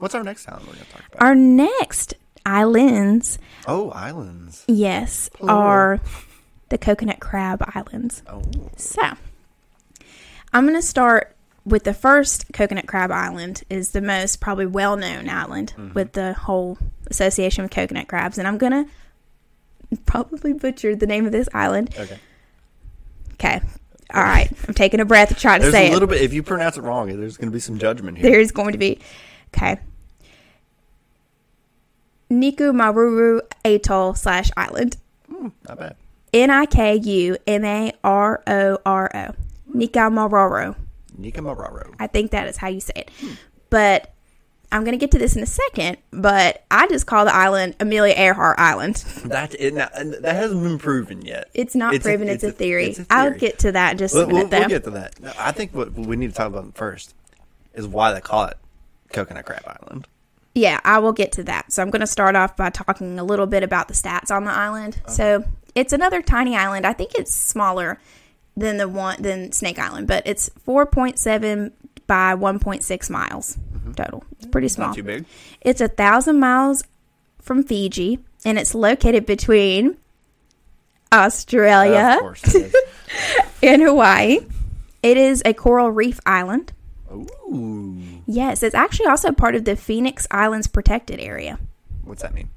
What's 0.04 0.14
our 0.14 0.22
next 0.22 0.46
island 0.46 0.66
we're 0.66 0.74
going 0.74 0.84
to 0.84 0.92
talk 0.92 1.02
about? 1.14 1.22
Our 1.22 1.34
next 1.34 2.12
islands, 2.44 3.38
oh, 3.66 3.88
islands. 3.92 4.62
yes, 4.68 5.30
are 5.40 5.98
the 6.68 6.76
Coconut 6.76 7.20
Crab 7.20 7.64
Islands. 7.74 8.22
Oh, 8.26 8.42
So, 8.76 9.00
I'm 10.52 10.64
going 10.64 10.76
to 10.76 10.82
start 10.82 11.34
with 11.64 11.84
the 11.84 11.94
first 11.94 12.52
Coconut 12.52 12.86
Crab 12.86 13.10
Island 13.10 13.62
is 13.70 13.92
the 13.92 14.02
most 14.02 14.42
probably 14.42 14.66
well-known 14.66 15.30
island 15.30 15.72
mm-hmm. 15.74 15.94
with 15.94 16.12
the 16.12 16.34
whole 16.34 16.76
association 17.06 17.62
with 17.62 17.70
coconut 17.70 18.06
crabs 18.06 18.36
and 18.36 18.46
I'm 18.46 18.58
going 18.58 18.72
to 18.72 19.96
probably 20.04 20.52
butcher 20.52 20.94
the 20.94 21.06
name 21.06 21.24
of 21.24 21.32
this 21.32 21.48
island. 21.54 21.94
okay. 21.98 22.18
Okay. 23.34 23.62
All 24.12 24.22
right. 24.22 24.52
I'm 24.68 24.74
taking 24.74 25.00
a 25.00 25.06
breath 25.06 25.30
to 25.30 25.34
try 25.34 25.56
to 25.56 25.62
There's 25.62 25.72
say 25.72 25.88
a 25.88 25.92
little 25.94 26.10
it. 26.10 26.16
bit. 26.16 26.20
If 26.20 26.34
you 26.34 26.42
pronounce 26.42 26.76
it 26.76 26.82
wrong, 26.82 27.08
there's 27.18 27.38
going 27.38 27.48
to 27.48 27.54
be 27.54 27.58
some 27.58 27.78
judgment 27.78 28.18
here. 28.18 28.30
There 28.30 28.40
is 28.40 28.52
going 28.52 28.72
to 28.72 28.78
be 28.78 29.00
Okay. 29.56 29.78
Niku 32.30 32.72
Maruru 32.72 33.40
Atoll 33.64 34.14
slash 34.14 34.50
island. 34.56 34.96
Hmm, 35.28 35.48
not 35.68 35.78
bad. 35.78 35.96
N 36.32 36.50
I 36.50 36.66
K 36.66 36.96
U 36.96 37.36
M 37.46 37.64
A 37.64 37.92
R 38.02 38.42
O 38.46 38.78
R 38.84 39.10
O. 39.14 39.34
Nikamaroro. 39.74 40.76
Nika 41.16 41.40
Mararo. 41.40 41.94
I 42.00 42.06
think 42.08 42.32
that 42.32 42.48
is 42.48 42.56
how 42.56 42.68
you 42.68 42.80
say 42.80 42.92
it. 42.96 43.10
Hmm. 43.20 43.32
But 43.70 44.12
I'm 44.72 44.82
going 44.82 44.92
to 44.92 44.98
get 44.98 45.12
to 45.12 45.18
this 45.18 45.36
in 45.36 45.42
a 45.42 45.46
second. 45.46 45.98
But 46.10 46.64
I 46.70 46.86
just 46.88 47.06
call 47.06 47.24
the 47.24 47.34
island 47.34 47.76
Amelia 47.80 48.14
Earhart 48.16 48.58
Island. 48.58 48.96
That 49.26 49.54
it, 49.58 49.74
now, 49.74 49.88
that 49.94 50.34
hasn't 50.36 50.62
been 50.62 50.78
proven 50.78 51.22
yet. 51.22 51.50
It's 51.54 51.74
not 51.74 51.94
It's 51.94 52.04
a- 52.04 52.08
proven, 52.08 52.28
it's, 52.28 52.42
a, 52.44 52.50
theory. 52.52 52.86
it's 52.86 52.98
a 53.00 53.06
I'll 53.10 53.32
get 53.32 53.60
to 53.60 53.72
that 53.72 53.96
just 53.96 54.14
We'll, 54.14 54.24
a 54.24 54.26
minute, 54.28 54.50
we'll, 54.50 54.60
we'll 54.60 54.68
get 54.68 54.84
to 54.84 54.90
that. 54.90 55.20
No, 55.20 55.32
I 55.38 55.52
think 55.52 55.72
what 55.74 55.92
we 55.92 56.16
need 56.16 56.30
to 56.30 56.34
talk 56.36 56.48
about 56.48 56.74
first 56.76 57.14
is 57.74 57.86
why 57.86 58.12
they 58.12 58.20
call 58.20 58.46
it 58.46 58.56
Coconut 59.12 59.44
Crab 59.44 59.62
Island. 59.66 60.06
Yeah, 60.54 60.80
I 60.84 60.98
will 60.98 61.12
get 61.12 61.32
to 61.32 61.44
that. 61.44 61.72
So 61.72 61.82
I'm 61.82 61.90
going 61.90 62.00
to 62.00 62.06
start 62.06 62.36
off 62.36 62.56
by 62.56 62.70
talking 62.70 63.18
a 63.18 63.24
little 63.24 63.46
bit 63.46 63.62
about 63.62 63.88
the 63.88 63.94
stats 63.94 64.30
on 64.30 64.44
the 64.44 64.52
island. 64.52 65.00
So 65.08 65.44
it's 65.74 65.92
another 65.92 66.22
tiny 66.22 66.56
island. 66.56 66.86
I 66.86 66.92
think 66.92 67.12
it's 67.16 67.34
smaller 67.34 67.98
than 68.56 68.76
the 68.76 68.88
one 68.88 69.20
than 69.20 69.50
Snake 69.52 69.78
Island, 69.78 70.06
but 70.06 70.22
it's 70.26 70.48
4.7 70.66 71.72
by 72.06 72.36
1.6 72.36 73.10
miles 73.10 73.56
mm-hmm. 73.56 73.92
total. 73.92 74.24
It's 74.32 74.46
pretty 74.46 74.68
small. 74.68 74.88
Not 74.88 74.96
too 74.96 75.02
big. 75.02 75.24
It's 75.60 75.80
a 75.80 75.88
thousand 75.88 76.38
miles 76.38 76.84
from 77.40 77.64
Fiji, 77.64 78.20
and 78.44 78.58
it's 78.58 78.74
located 78.74 79.26
between 79.26 79.96
Australia 81.12 82.20
is. 82.32 82.74
and 83.62 83.82
Hawaii. 83.82 84.40
It 85.02 85.16
is 85.16 85.42
a 85.44 85.52
coral 85.52 85.90
reef 85.90 86.18
island. 86.24 86.72
Ooh. 87.12 88.03
Yes, 88.26 88.62
it's 88.62 88.74
actually 88.74 89.06
also 89.06 89.32
part 89.32 89.54
of 89.54 89.64
the 89.64 89.76
Phoenix 89.76 90.26
Islands 90.30 90.66
protected 90.66 91.20
area. 91.20 91.58
What's 92.04 92.22
that 92.22 92.34
mean? 92.34 92.50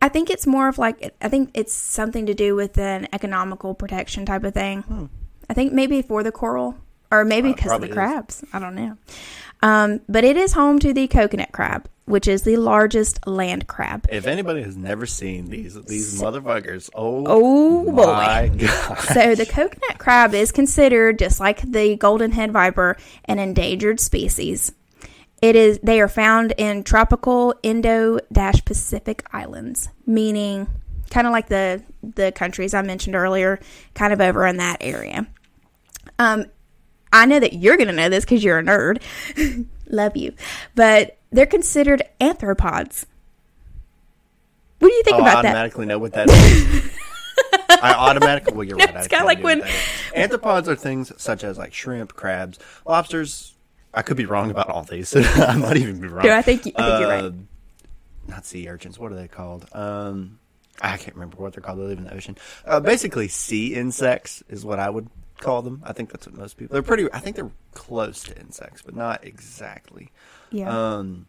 I 0.00 0.08
think 0.08 0.30
it's 0.30 0.46
more 0.46 0.68
of 0.68 0.78
like 0.78 1.14
I 1.20 1.28
think 1.28 1.50
it's 1.54 1.72
something 1.74 2.26
to 2.26 2.34
do 2.34 2.54
with 2.54 2.78
an 2.78 3.08
economical 3.12 3.74
protection 3.74 4.24
type 4.26 4.44
of 4.44 4.54
thing. 4.54 5.08
I 5.50 5.54
think 5.54 5.72
maybe 5.72 6.02
for 6.02 6.22
the 6.22 6.30
coral 6.32 6.76
or 7.10 7.24
maybe 7.24 7.50
Uh, 7.50 7.54
because 7.54 7.72
of 7.72 7.80
the 7.80 7.88
is. 7.88 7.94
crabs. 7.94 8.44
I 8.52 8.58
don't 8.58 8.74
know. 8.76 8.96
Um, 9.62 10.00
but 10.08 10.22
it 10.22 10.36
is 10.36 10.52
home 10.52 10.78
to 10.80 10.92
the 10.92 11.08
coconut 11.08 11.50
crab, 11.50 11.88
which 12.04 12.28
is 12.28 12.42
the 12.42 12.56
largest 12.58 13.26
land 13.26 13.66
crab. 13.66 14.06
If 14.08 14.28
anybody 14.28 14.62
has 14.62 14.76
never 14.76 15.04
seen 15.04 15.46
these 15.50 15.74
these 15.82 16.20
motherfuckers, 16.22 16.90
oh, 16.94 17.24
Oh, 17.26 17.84
boy. 17.90 18.06
my 18.06 18.48
god! 18.56 18.98
So 19.00 19.34
the 19.34 19.46
coconut 19.46 19.98
crab 19.98 20.32
is 20.32 20.52
considered 20.52 21.18
just 21.18 21.40
like 21.40 21.60
the 21.62 21.96
golden 21.96 22.30
head 22.32 22.52
viper 22.52 22.96
an 23.24 23.40
endangered 23.40 23.98
species. 23.98 24.70
It 25.40 25.54
is 25.54 25.78
they 25.82 26.00
are 26.00 26.08
found 26.08 26.52
in 26.56 26.82
tropical 26.82 27.54
Indo-Pacific 27.62 29.24
islands, 29.32 29.88
meaning 30.06 30.66
kind 31.10 31.26
of 31.26 31.32
like 31.32 31.48
the 31.48 31.82
the 32.02 32.32
countries 32.32 32.74
I 32.74 32.82
mentioned 32.82 33.14
earlier, 33.14 33.60
kind 33.94 34.12
of 34.12 34.20
over 34.20 34.46
in 34.46 34.56
that 34.56 34.78
area. 34.80 35.26
Um 36.18 36.46
I 37.12 37.24
know 37.24 37.40
that 37.40 37.54
you're 37.54 37.76
going 37.76 37.88
to 37.88 37.94
know 37.94 38.10
this 38.10 38.26
cuz 38.26 38.44
you're 38.44 38.58
a 38.58 38.62
nerd. 38.62 39.00
Love 39.86 40.16
you. 40.16 40.34
But 40.74 41.16
they're 41.30 41.46
considered 41.46 42.02
arthropods. 42.20 43.06
What 44.78 44.88
do 44.88 44.94
you 44.94 45.02
think 45.02 45.16
oh, 45.16 45.20
about 45.20 45.42
that? 45.42 45.46
I 45.46 45.48
automatically 45.48 45.86
know 45.86 45.98
what 45.98 46.12
that 46.12 46.28
is. 46.28 46.90
I 47.70 47.94
automatically. 47.94 48.54
Well, 48.54 48.64
you're 48.64 48.76
right. 48.76 48.94
I 48.94 48.98
it's 48.98 49.08
kinda 49.08 49.24
like 49.24 49.42
when- 49.42 49.60
that 49.60 49.68
is. 49.68 50.28
arthropods 50.30 50.68
are 50.68 50.76
things 50.76 51.12
such 51.16 51.44
as 51.44 51.58
like 51.58 51.72
shrimp, 51.72 52.14
crabs, 52.14 52.58
lobsters. 52.86 53.54
I 53.98 54.02
could 54.02 54.16
be 54.16 54.26
wrong 54.26 54.50
about 54.50 54.68
all 54.70 54.84
these. 54.84 55.14
I 55.16 55.56
might 55.56 55.76
even 55.76 56.00
be 56.00 56.06
wrong. 56.08 56.24
No, 56.24 56.32
I 56.36 56.42
think 56.42 56.66
you- 56.66 56.72
I 56.76 56.82
think 56.88 57.00
you're 57.00 57.08
right. 57.08 57.24
Uh, 57.24 57.30
Not 58.28 58.46
sea 58.46 58.68
urchins. 58.68 58.98
What 58.98 59.10
are 59.12 59.16
they 59.16 59.26
called? 59.28 59.66
Um, 59.72 60.38
I 60.80 60.96
can't 60.96 61.14
remember 61.16 61.36
what 61.38 61.52
they're 61.54 61.62
called. 61.62 61.78
They 61.80 61.82
live 61.84 61.98
in 61.98 62.04
the 62.04 62.14
ocean. 62.14 62.36
Uh, 62.64 62.78
basically, 62.80 63.26
sea 63.28 63.74
insects 63.74 64.42
is 64.48 64.64
what 64.64 64.78
I 64.78 64.88
would 64.88 65.08
call 65.40 65.62
them. 65.62 65.82
I 65.84 65.92
think 65.92 66.12
that's 66.12 66.26
what 66.26 66.36
most 66.36 66.56
people. 66.56 66.74
They're 66.74 66.82
pretty. 66.82 67.12
I 67.12 67.18
think 67.18 67.34
they're 67.36 67.50
close 67.74 68.22
to 68.24 68.38
insects, 68.38 68.82
but 68.82 68.94
not 68.94 69.24
exactly. 69.24 70.10
Yeah. 70.50 70.70
Um, 70.96 71.26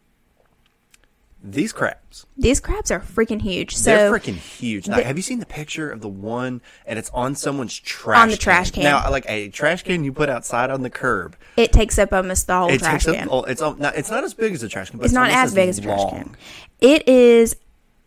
These 1.41 1.71
crabs, 1.71 2.25
These 2.37 2.59
crabs 2.59 2.91
are 2.91 2.99
freaking 2.99 3.41
huge. 3.41 3.75
So 3.75 3.91
they're 3.91 4.11
freaking 4.11 4.35
huge. 4.35 4.89
Now, 4.89 4.97
the- 4.97 5.03
have 5.03 5.15
you 5.15 5.23
seen 5.23 5.39
the 5.39 5.45
picture 5.45 5.89
of 5.89 6.01
the 6.01 6.09
one 6.09 6.61
and 6.85 6.99
it's 6.99 7.09
on 7.11 7.35
someone's 7.35 7.79
trash 7.79 8.21
On 8.21 8.29
the 8.29 8.35
trash 8.35 8.71
can. 8.71 8.83
Now, 8.83 9.09
like 9.09 9.25
a 9.29 9.47
trash 9.49 9.83
can 9.83 10.03
you 10.03 10.11
put 10.11 10.27
outside 10.27 10.69
on 10.69 10.81
the 10.81 10.89
curb, 10.89 11.37
it 11.55 11.71
takes 11.71 11.97
up 11.97 12.11
almost 12.11 12.47
the 12.47 12.57
whole 12.57 12.69
it 12.69 12.79
trash 12.79 13.05
takes 13.05 13.17
can. 13.17 13.29
up. 13.29 13.47
It's 13.47 13.61
not, 13.61 13.95
it's 13.95 14.11
not 14.11 14.23
as 14.25 14.33
big 14.33 14.53
as 14.53 14.63
a 14.63 14.67
trash 14.67 14.89
can, 14.89 14.99
but 14.99 15.05
it's 15.05 15.13
not 15.13 15.29
as 15.29 15.53
big 15.53 15.69
as 15.69 15.77
a 15.77 15.81
trash 15.81 16.09
can. 16.09 16.35
It 16.81 17.07
is 17.07 17.55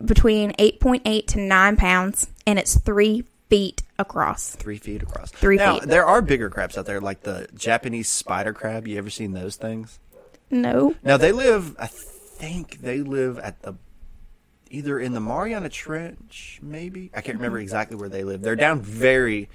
between 0.03 0.51
8.8 0.59 1.27
to 1.27 1.39
9 1.39 1.75
pounds, 1.75 2.27
and 2.45 2.59
it's 2.59 2.77
three 2.77 3.23
feet 3.49 3.81
across. 3.97 4.55
Three 4.55 4.77
feet 4.77 5.01
across. 5.01 5.31
Three 5.31 5.57
now, 5.57 5.79
feet. 5.79 5.89
There 5.89 6.05
are 6.05 6.21
bigger 6.21 6.49
crabs 6.49 6.77
out 6.77 6.85
there, 6.85 7.01
like 7.01 7.21
the 7.21 7.47
Japanese 7.55 8.09
spider 8.09 8.53
crab. 8.53 8.87
You 8.87 8.97
ever 8.97 9.09
seen 9.09 9.33
those 9.33 9.55
things? 9.55 9.99
No. 10.49 10.95
Now 11.03 11.17
they 11.17 11.31
live. 11.31 11.75
I 11.79 11.89
think 12.43 12.81
they 12.81 13.01
live 13.01 13.39
at 13.39 13.61
the 13.61 13.75
either 14.69 14.99
in 14.99 15.13
the 15.13 15.19
Mariana 15.21 15.69
Trench, 15.69 16.59
maybe. 16.61 17.09
I 17.13 17.21
can't 17.21 17.35
Mm-hmm. 17.35 17.37
remember 17.43 17.59
exactly 17.59 17.95
where 17.97 18.09
they 18.09 18.23
live. 18.23 18.41
They're 18.41 18.55
down 18.55 18.81
very 18.81 19.49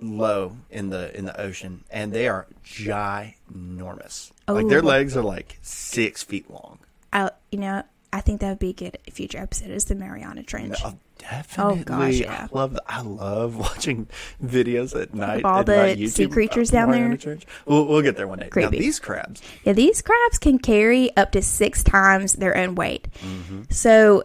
low 0.00 0.56
in 0.70 0.90
the 0.90 1.16
in 1.16 1.24
the 1.24 1.38
ocean, 1.40 1.84
and 1.90 2.12
they 2.12 2.28
are 2.28 2.46
ginormous. 2.64 4.30
Like 4.46 4.68
their 4.68 4.78
Oh. 4.82 4.86
legs 4.86 5.16
are 5.16 5.22
like 5.22 5.58
six 5.62 6.22
feet 6.22 6.50
long. 6.50 6.78
I, 7.12 7.30
you 7.50 7.58
know, 7.58 7.82
I 8.12 8.20
think 8.20 8.40
that 8.40 8.48
would 8.50 8.58
be 8.58 8.70
a 8.70 8.74
good 8.74 8.98
future 9.10 9.38
episode. 9.38 9.70
Is 9.70 9.86
the 9.86 9.94
Mariana 9.94 10.42
Trench? 10.44 10.76
Oh, 10.84 10.94
definitely. 11.18 11.84
gosh, 11.84 12.14
yeah. 12.14 12.48
I 12.52 12.56
love. 12.56 12.74
The, 12.74 12.82
I 12.86 13.00
love 13.02 13.56
watching 13.58 14.08
videos 14.42 15.00
at 15.00 15.14
night. 15.14 15.44
all 15.44 15.64
the 15.64 15.94
sea 15.94 16.26
YouTube, 16.26 16.32
creatures 16.32 16.70
uh, 16.70 16.72
down 16.86 16.90
there. 16.90 17.36
We'll, 17.66 17.86
we'll 17.86 18.02
get 18.02 18.16
there 18.16 18.28
one 18.28 18.38
day. 18.38 18.48
Now, 18.56 18.70
these 18.70 18.98
crabs, 19.00 19.42
Yeah, 19.64 19.72
these 19.74 20.02
crabs 20.02 20.38
can 20.38 20.58
carry 20.58 21.14
up 21.16 21.32
to 21.32 21.42
six 21.42 21.82
times 21.82 22.34
their 22.34 22.56
own 22.56 22.74
weight. 22.74 23.08
Mm-hmm. 23.20 23.62
So, 23.70 24.24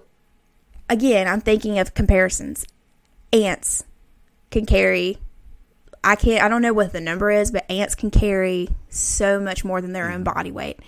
again, 0.90 1.28
I'm 1.28 1.42
thinking 1.42 1.80
of 1.80 1.94
comparisons. 1.94 2.66
Ants 3.32 3.84
can 4.52 4.66
carry. 4.66 5.18
I 6.04 6.16
can't. 6.16 6.44
I 6.44 6.50
don't 6.50 6.62
know 6.62 6.74
what 6.74 6.92
the 6.94 7.00
number 7.02 7.32
is, 7.32 7.50
but 7.52 7.70
ants 7.72 7.96
can 7.96 8.12
carry 8.12 8.70
so 8.90 9.40
much 9.40 9.64
more 9.66 9.82
than 9.82 9.94
their 9.94 10.06
Mm-hmm. 10.06 10.16
own 10.16 10.24
body 10.24 10.52
weight, 10.52 10.80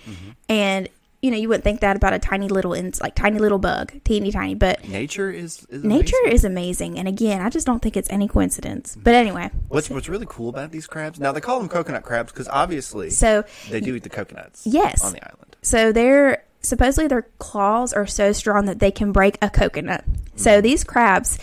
and 0.48 0.88
you 1.26 1.32
know 1.32 1.36
you 1.36 1.48
wouldn't 1.48 1.64
think 1.64 1.80
that 1.80 1.96
about 1.96 2.12
a 2.12 2.20
tiny 2.20 2.46
little 2.46 2.72
ins 2.72 3.00
like 3.00 3.16
tiny 3.16 3.40
little 3.40 3.58
bug, 3.58 3.92
teeny 4.04 4.30
tiny, 4.30 4.54
but 4.54 4.86
nature 4.88 5.28
is, 5.30 5.66
is 5.68 5.82
nature 5.82 6.14
amazing. 6.22 6.34
is 6.36 6.44
amazing. 6.44 6.98
And 7.00 7.08
again, 7.08 7.40
I 7.42 7.50
just 7.50 7.66
don't 7.66 7.82
think 7.82 7.96
it's 7.96 8.08
any 8.10 8.28
coincidence. 8.28 8.96
But 8.96 9.14
anyway, 9.14 9.50
What's 9.68 9.90
what's 9.90 10.08
really 10.08 10.26
cool 10.28 10.48
about 10.48 10.70
these 10.70 10.86
crabs? 10.86 11.18
Now 11.18 11.32
they 11.32 11.40
call 11.40 11.58
them 11.58 11.68
coconut 11.68 12.04
crabs 12.04 12.32
because 12.32 12.46
obviously 12.46 13.10
so 13.10 13.44
they 13.68 13.80
do 13.80 13.96
eat 13.96 14.04
the 14.04 14.08
coconuts. 14.08 14.64
Yes. 14.64 15.04
on 15.04 15.12
the 15.12 15.24
island. 15.24 15.56
So 15.62 15.90
they're 15.90 16.44
supposedly 16.60 17.08
their 17.08 17.22
claws 17.40 17.92
are 17.92 18.06
so 18.06 18.32
strong 18.32 18.66
that 18.66 18.78
they 18.78 18.92
can 18.92 19.10
break 19.10 19.36
a 19.42 19.50
coconut. 19.50 20.04
Mm-hmm. 20.08 20.38
So 20.38 20.60
these 20.60 20.84
crabs 20.84 21.38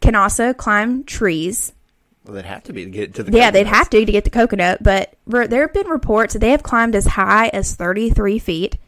can 0.00 0.14
also 0.14 0.54
climb 0.54 1.04
trees. 1.04 1.72
Well, 2.24 2.34
they'd 2.34 2.44
have 2.44 2.64
to 2.64 2.72
be 2.72 2.84
to 2.84 2.90
get 2.90 3.14
to 3.14 3.22
the. 3.22 3.36
Yeah, 3.36 3.50
they'd 3.50 3.66
have 3.66 3.88
to 3.90 4.04
to 4.04 4.10
get 4.12 4.24
the 4.24 4.30
coconut, 4.30 4.82
but 4.82 5.14
re- 5.26 5.46
there 5.46 5.60
have 5.60 5.72
been 5.74 5.86
reports 5.88 6.32
that 6.32 6.40
they 6.40 6.50
have 6.50 6.62
climbed 6.62 6.96
as 6.96 7.06
high 7.06 7.48
as 7.48 7.74
33 7.74 8.38
feet. 8.40 8.78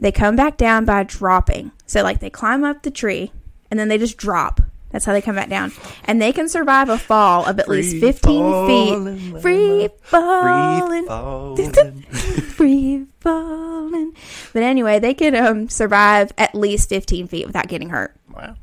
They 0.00 0.10
come 0.12 0.34
back 0.34 0.56
down 0.56 0.84
by 0.84 1.04
dropping. 1.04 1.70
So 1.86 2.02
like 2.02 2.18
they 2.20 2.30
climb 2.30 2.64
up 2.64 2.82
the 2.82 2.90
tree 2.90 3.32
and 3.70 3.78
then 3.78 3.88
they 3.88 3.98
just 3.98 4.16
drop. 4.16 4.60
That's 4.90 5.04
how 5.04 5.12
they 5.12 5.20
come 5.22 5.36
back 5.36 5.48
down. 5.48 5.70
And 6.04 6.20
they 6.20 6.32
can 6.32 6.48
survive 6.48 6.88
a 6.88 6.98
fall 6.98 7.46
of 7.46 7.60
at 7.60 7.68
least 7.68 7.98
15 7.98 8.40
falling, 8.40 9.18
feet. 9.18 9.40
Free 9.40 9.88
falling. 10.02 10.88
Free 11.02 11.06
falling. 11.06 12.02
free 12.10 13.06
falling. 13.20 14.16
But 14.52 14.62
anyway, 14.64 14.98
they 14.98 15.14
could 15.14 15.36
um, 15.36 15.68
survive 15.68 16.32
at 16.38 16.56
least 16.56 16.88
15 16.88 17.28
feet 17.28 17.46
without 17.46 17.68
getting 17.68 17.90
hurt. 17.90 18.16
wow, 18.34 18.56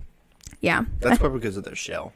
Yeah. 0.60 0.84
that's 1.00 1.18
probably 1.20 1.40
because 1.40 1.56
of 1.56 1.64
their 1.64 1.76
shell. 1.76 2.12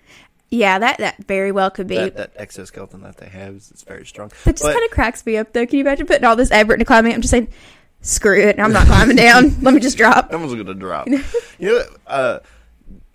yeah, 0.50 0.78
that, 0.80 0.98
that 0.98 1.24
very 1.26 1.54
well 1.54 1.72
could 1.72 1.88
be. 1.88 1.96
That, 1.96 2.18
that 2.18 2.32
exoskeleton 2.36 3.04
that 3.04 3.16
they 3.16 3.28
have 3.30 3.56
is 3.56 3.72
it's 3.72 3.84
very 3.84 4.06
strong. 4.06 4.30
but 4.44 4.58
just 4.58 4.64
kind 4.70 4.84
of 4.84 4.92
cracks 4.92 5.26
me 5.26 5.38
up, 5.38 5.54
though. 5.54 5.66
Can 5.66 5.78
you 5.78 5.86
imagine 5.86 6.06
putting 6.06 6.26
all 6.26 6.36
this 6.36 6.52
effort 6.52 6.74
into 6.74 6.86
climbing? 6.86 7.14
I'm 7.14 7.22
just 7.22 7.32
saying, 7.32 7.48
screw 8.02 8.40
it. 8.42 8.60
I'm 8.60 8.72
not 8.74 8.88
climbing 8.88 9.16
down. 9.16 9.56
Let 9.62 9.74
me 9.74 9.80
just 9.80 9.98
drop. 9.98 10.32
Someone's 10.32 10.54
gonna 10.56 10.74
drop. 10.74 11.08
you 11.60 11.70
know, 11.70 11.84
uh, 12.08 12.40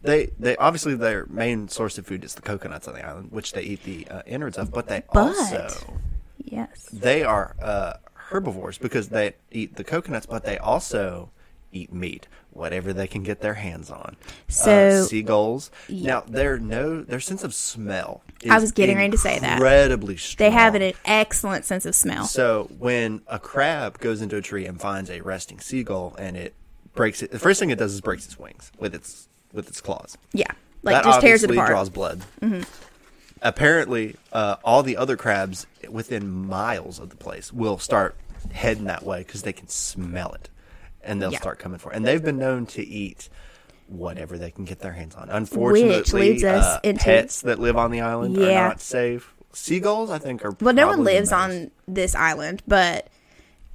they 0.03 0.31
they 0.39 0.57
obviously 0.57 0.95
their 0.95 1.27
main 1.27 1.69
source 1.69 1.99
of 1.99 2.07
food 2.07 2.25
is 2.25 2.35
the 2.35 2.43
coconuts 2.43 2.87
on 2.89 2.95
the 2.95 3.05
island, 3.05 3.33
which 3.33 3.53
they 3.53 3.63
eat 3.63 3.83
the 3.85 4.07
uh, 4.09 4.23
innards 4.27 4.57
of. 4.59 4.71
But 4.73 4.89
they 4.89 5.03
But- 5.13 5.29
also 5.37 5.99
Yes. 6.45 6.89
they 6.93 7.25
are 7.25 7.57
uh, 7.61 7.95
herbivores 8.15 8.79
because 8.79 9.09
they 9.09 9.35
eat 9.51 9.75
the 9.77 9.85
coconuts, 9.85 10.27
but 10.27 10.45
they 10.45 10.59
also 10.59 11.31
eat 11.77 11.93
meat, 11.93 12.27
whatever 12.51 12.93
they 12.93 13.07
can 13.07 13.23
get 13.23 13.41
their 13.41 13.55
hands 13.55 13.91
on. 13.91 14.17
So- 14.49 15.03
uh, 15.03 15.03
seagulls. 15.05 15.71
Now 15.89 16.23
their 16.27 16.59
no 16.59 17.03
their 17.03 17.21
sense 17.21 17.45
of 17.45 17.55
smell. 17.55 18.23
Is 18.43 18.51
I 18.51 18.59
was 18.59 18.73
getting 18.73 18.97
ready 18.97 19.11
to 19.13 19.19
say 19.19 19.39
that. 19.39 19.55
Incredibly 19.55 20.17
strong. 20.17 20.47
They 20.47 20.53
have 20.55 20.75
an 20.75 20.93
excellent 21.05 21.65
sense 21.65 21.87
of 21.87 21.95
smell. 21.95 22.25
So 22.25 22.71
when 22.79 23.23
a 23.29 23.39
crab 23.39 23.99
goes 23.99 24.21
into 24.21 24.37
a 24.37 24.43
tree 24.43 24.67
and 24.67 24.81
finds 24.81 25.11
a 25.11 25.21
resting 25.21 25.61
seagull 25.61 26.15
and 26.19 26.37
it 26.37 26.55
breaks 26.95 27.23
it, 27.23 27.31
the 27.31 27.39
first 27.39 27.61
thing 27.61 27.71
it 27.71 27.79
does 27.79 27.95
is 27.95 28.01
breaks 28.01 28.25
its 28.27 28.39
wings 28.39 28.73
with 28.79 28.95
its 28.95 29.29
with 29.53 29.69
its 29.69 29.81
claws. 29.81 30.17
Yeah. 30.33 30.51
Like, 30.83 30.97
that 30.97 31.05
just 31.05 31.21
tears 31.21 31.43
it 31.43 31.51
apart. 31.51 31.67
Mm-hmm. 31.67 31.73
draws 31.73 31.91
blood. 31.91 32.23
Apparently, 33.43 34.17
uh, 34.33 34.57
all 34.65 34.83
the 34.83 34.97
other 34.97 35.17
crabs 35.17 35.67
within 35.89 36.29
miles 36.47 36.99
of 36.99 37.11
the 37.11 37.17
place 37.17 37.53
will 37.53 37.79
start 37.79 38.17
heading 38.53 38.85
that 38.85 39.03
way 39.03 39.19
because 39.19 39.43
they 39.43 39.53
can 39.53 39.69
smell 39.69 40.33
it, 40.33 40.49
and 41.07 41.21
they'll 41.23 41.33
Yeah. 41.33 41.39
start 41.39 41.59
coming 41.59 41.79
for. 41.79 41.93
it. 41.93 41.97
And 41.97 42.05
they've 42.07 42.23
been 42.23 42.39
known 42.39 42.67
to 42.67 42.83
eat 42.87 43.29
whatever 43.89 44.37
they 44.37 44.51
can 44.51 44.65
get 44.65 44.81
their 44.81 44.93
hands 44.93 45.15
on. 45.15 45.31
Unfortunately, 45.31 45.97
Which 45.99 46.13
leads 46.13 46.45
us 46.45 46.65
uh, 46.65 46.81
into- 46.83 47.05
pets 47.05 47.41
that 47.43 47.59
live 47.59 47.77
on 47.77 47.91
the 47.93 48.01
island 48.01 48.37
Yeah. 48.37 48.65
are 48.65 48.69
not 48.69 48.81
safe. 48.81 49.33
Seagulls, 49.53 50.11
I 50.11 50.19
think, 50.19 50.45
are 50.45 50.55
Well, 50.61 50.75
no 50.75 50.87
one 50.89 51.05
lives 51.05 51.33
on 51.33 51.71
this 51.89 52.15
island, 52.15 52.63
but. 52.67 53.09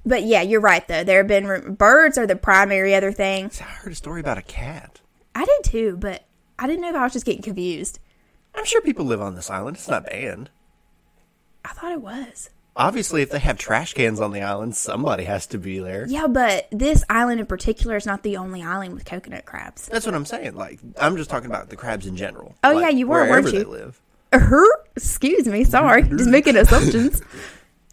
But 0.04 0.24
yeah, 0.24 0.42
you're 0.42 0.62
right 0.62 0.88
though. 0.88 1.04
There 1.04 1.20
have 1.20 1.28
been 1.28 1.46
re- 1.46 1.62
birds 1.62 2.18
are 2.18 2.26
the 2.26 2.36
primary 2.36 2.96
other 2.96 3.12
thing. 3.12 3.52
I 3.60 3.64
heard 3.66 3.94
a 3.94 3.96
story 3.96 4.20
about 4.20 4.40
a 4.40 4.42
cat. 4.42 5.00
I 5.36 5.46
did 5.46 5.64
too, 5.64 5.96
but 6.00 6.24
I 6.58 6.66
didn't 6.66 6.82
know 6.82 6.90
if 6.90 6.96
I 6.96 7.04
was 7.04 7.14
just 7.14 7.24
getting 7.26 7.44
confused. 7.44 8.00
I'm 8.56 8.66
sure 8.66 8.82
people 8.82 9.06
live 9.06 9.22
on 9.22 9.36
this 9.36 9.52
island. 9.52 9.78
It's 9.78 9.88
not 9.88 10.08
banned. 10.08 10.50
I 11.64 11.70
thought 11.70 11.92
it 11.92 12.02
was. 12.02 12.50
Obviously, 12.76 13.22
if 13.22 13.30
they 13.32 13.40
have 13.40 13.58
trash 13.58 13.94
cans 13.94 14.22
on 14.22 14.32
the 14.32 14.42
island, 14.42 14.76
somebody 14.78 15.26
has 15.26 15.46
to 15.48 15.58
be 15.58 15.80
there. 15.80 16.06
Yeah, 16.08 16.28
but 16.28 16.68
this 16.72 17.04
island 17.10 17.42
in 17.42 17.46
particular 17.46 17.98
is 17.98 18.06
not 18.06 18.24
the 18.24 18.38
only 18.38 18.64
island 18.64 18.94
with 18.94 19.04
coconut 19.04 19.46
crabs. 19.46 19.88
That's 19.88 20.06
what 20.06 20.16
I'm 20.16 20.26
saying. 20.26 20.56
Like, 20.56 20.80
I'm 20.98 21.18
just 21.18 21.30
talking 21.30 21.50
about 21.50 21.70
the 21.70 21.76
crabs 21.76 22.08
in 22.08 22.16
general. 22.16 22.56
Oh, 22.64 22.72
Like, 22.74 22.82
yeah, 22.84 22.90
you 22.90 23.08
were, 23.08 23.26
wherever 23.26 23.42
weren't 23.42 23.54
you? 23.54 23.60
They 23.60 23.66
live. 23.66 24.02
Er, 24.34 24.64
excuse 24.96 25.46
me, 25.48 25.66
sorry, 25.66 26.04
just 26.04 26.30
making 26.30 26.56
assumptions. 26.56 27.22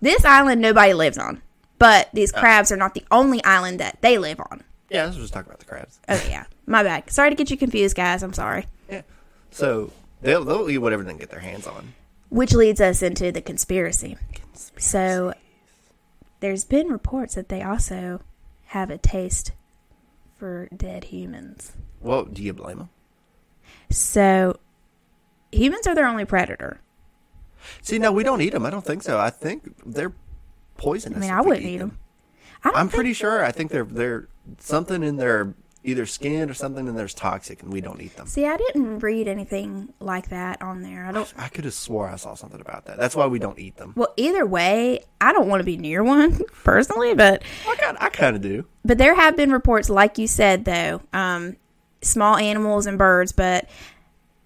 This 0.01 0.25
island 0.25 0.61
nobody 0.61 0.95
lives 0.95 1.19
on, 1.19 1.43
but 1.81 2.09
these 2.13 2.33
Oh. 2.33 2.39
crabs 2.39 2.71
are 2.71 2.77
not 2.77 2.95
the 2.95 3.05
only 3.11 3.43
island 3.43 3.81
that 3.81 3.99
they 4.01 4.17
live 4.17 4.39
on. 4.39 4.63
Yeah, 4.91 5.03
I 5.03 5.07
was 5.09 5.17
just 5.17 5.33
talking 5.33 5.49
about 5.51 5.59
the 5.59 5.67
crabs. 5.67 5.99
Oh 6.09 6.23
yeah, 6.31 6.45
my 6.67 6.85
bad. 6.85 7.11
Sorry 7.11 7.31
to 7.31 7.37
get 7.37 7.51
you 7.51 7.57
confused, 7.57 7.97
guys. 7.97 8.23
I'm 8.23 8.33
sorry. 8.33 8.67
Yeah. 8.89 9.03
So 9.51 9.91
they'll 10.23 10.45
they'll 10.45 10.71
eat 10.71 10.79
whatever 10.79 11.03
they 11.03 11.11
can 11.11 11.19
get 11.19 11.31
their 11.31 11.41
hands 11.41 11.67
on. 11.67 11.93
Which 12.31 12.53
leads 12.53 12.81
us 12.81 13.03
into 13.03 13.33
the 13.33 13.41
conspiracy. 13.41 14.17
So, 14.77 15.33
there's 16.41 16.65
been 16.65 16.89
reports 16.89 17.35
that 17.35 17.49
they 17.49 17.63
also 17.63 18.21
have 18.67 18.91
a 18.91 18.99
taste 18.99 19.53
for 20.37 20.69
dead 20.77 21.05
humans. 21.05 21.73
Well, 22.01 22.25
do 22.25 22.43
you 22.43 22.53
blame 22.53 22.79
them? 22.79 22.91
So, 23.91 24.59
humans 25.51 25.87
are 25.87 25.95
their 25.95 26.07
only 26.07 26.25
predator. 26.25 26.81
See, 27.83 27.99
no, 27.99 28.13
we 28.13 28.23
don't 28.23 28.41
eat 28.41 28.53
them. 28.53 28.67
I 28.67 28.71
don't 28.71 28.85
think 28.85 29.03
so. 29.03 29.19
I 29.19 29.31
think 29.31 29.75
they're 29.85 30.13
poisonous. 30.77 31.19
I 31.19 31.21
mean, 31.21 31.31
I 31.31 31.41
wouldn't 31.41 31.67
eat 31.67 31.79
them. 31.79 31.99
them. 32.63 32.73
I 32.75 32.81
am 32.81 32.89
pretty 32.89 33.13
sure. 33.13 33.45
I 33.45 33.53
think 33.53 33.71
they're 33.71 33.85
they're 33.85 34.29
something 34.59 35.03
in 35.03 35.17
their 35.17 35.55
either 35.89 36.07
skin 36.07 36.51
or 36.51 36.55
something 36.55 36.87
and 36.89 36.97
there's 36.99 37.15
toxic, 37.15 37.63
and 37.63 37.73
we 37.73 37.81
don't 37.81 38.01
eat 38.01 38.17
them. 38.17 38.27
See, 38.27 38.47
I 38.47 38.57
didn't 38.57 39.01
read 39.01 39.27
anything 39.29 39.93
like 40.01 40.29
that 40.29 40.61
on 40.63 40.83
there. 40.83 41.05
I 41.07 41.13
don't. 41.13 41.33
I 41.37 41.49
could 41.49 41.65
have 41.65 41.75
swore 41.75 42.09
I 42.09 42.17
saw 42.17 42.35
something 42.35 42.61
about 42.61 42.85
that. 42.87 42.97
That's 42.99 43.17
why 43.17 43.27
we 43.27 43.39
don't 43.39 43.59
eat 43.59 43.77
them. 43.77 43.93
Well, 43.97 44.13
either 44.17 44.47
way, 44.47 45.01
I 45.21 45.33
don't 45.33 45.49
want 45.49 45.61
to 45.61 45.65
be 45.65 45.77
near 45.77 46.05
one 46.05 46.39
personally, 46.65 47.15
but 47.15 47.43
I 47.69 47.75
kind 47.77 47.97
I 48.01 48.09
kind 48.11 48.37
of 48.37 48.43
do. 48.43 48.65
but 48.85 48.99
there 48.99 49.15
have 49.15 49.37
been 49.37 49.51
reports, 49.53 49.89
like 49.91 50.19
you 50.19 50.27
said, 50.27 50.65
though, 50.65 51.01
um, 51.13 51.57
small 52.03 52.37
animals 52.37 52.87
and 52.87 52.99
birds, 52.99 53.33
but 53.33 53.69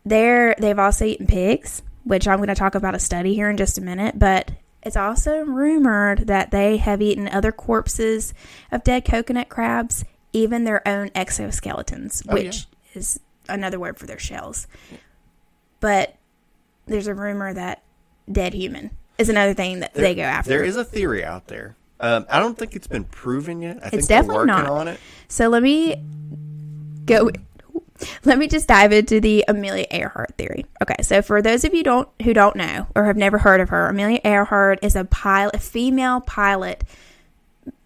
they're 0.05 0.55
they've 0.59 0.79
also 0.79 1.05
eaten 1.05 1.27
pigs, 1.27 1.83
which 2.05 2.27
I'm 2.27 2.39
going 2.39 2.49
to 2.49 2.55
talk 2.55 2.75
about 2.75 2.95
a 2.95 2.99
study 2.99 3.35
here 3.35 3.51
in 3.51 3.57
just 3.57 3.79
a 3.79 3.83
minute. 3.83 4.19
But 4.19 4.51
it's 4.83 4.97
also 4.97 5.41
rumored 5.43 6.27
that 6.27 6.51
they 6.51 6.77
have 6.79 7.01
eaten 7.01 7.29
other 7.29 7.53
corpses 7.53 8.35
of 8.73 8.83
dead 8.83 9.05
coconut 9.05 9.49
crabs, 9.49 10.05
even 10.33 10.65
their 10.65 10.87
own 10.87 11.11
exoskeletons, 11.11 12.25
Oh, 12.29 12.35
which 12.35 12.67
is 12.95 13.21
another 13.49 13.79
word 13.79 13.99
for 13.99 14.07
their 14.07 14.19
shells. 14.19 14.67
But 15.81 16.15
there's 16.87 17.07
a 17.07 17.15
rumor 17.15 17.53
that 17.55 17.83
dead 18.31 18.55
human 18.55 18.91
is 19.19 19.29
another 19.29 19.55
thing 19.55 19.81
that 19.81 19.95
they 19.95 20.15
go 20.15 20.23
after. 20.23 20.49
There 20.51 20.65
is 20.65 20.77
a 20.77 20.85
theory 20.85 21.25
out 21.25 21.47
there 21.49 21.77
Um, 22.01 22.27
I 22.31 22.39
don't 22.41 22.57
think 22.59 22.75
it's 22.75 22.87
been 22.87 23.05
proven 23.05 23.61
yet. 23.63 23.79
I 23.85 23.91
It's 23.93 24.07
definitely 24.07 24.37
working 24.37 24.47
not. 24.65 24.67
on 24.69 24.89
it. 24.89 25.01
So 25.29 25.49
let 25.49 25.63
me 25.63 25.97
go. 27.07 27.31
Let 28.25 28.37
me 28.39 28.49
just 28.49 28.67
dive 28.67 28.93
into 28.93 29.21
the 29.21 29.45
Amelia 29.47 29.87
Earhart 29.91 30.35
theory. 30.37 30.67
Okay, 30.83 30.97
so 31.03 31.23
for 31.23 31.41
those 31.41 31.65
of 31.65 31.73
you 31.73 31.85
don't 31.85 32.09
who 32.23 32.35
don't 32.35 32.57
know 32.57 32.89
or 32.97 33.05
have 33.05 33.17
never 33.17 33.39
heard 33.39 33.61
of 33.61 33.69
her, 33.69 33.87
Amelia 33.89 34.19
Earhart 34.25 34.81
is 34.83 34.97
a 34.97 35.05
pilot, 35.05 35.55
a 35.55 35.59
female 35.61 36.21
pilot 36.21 36.83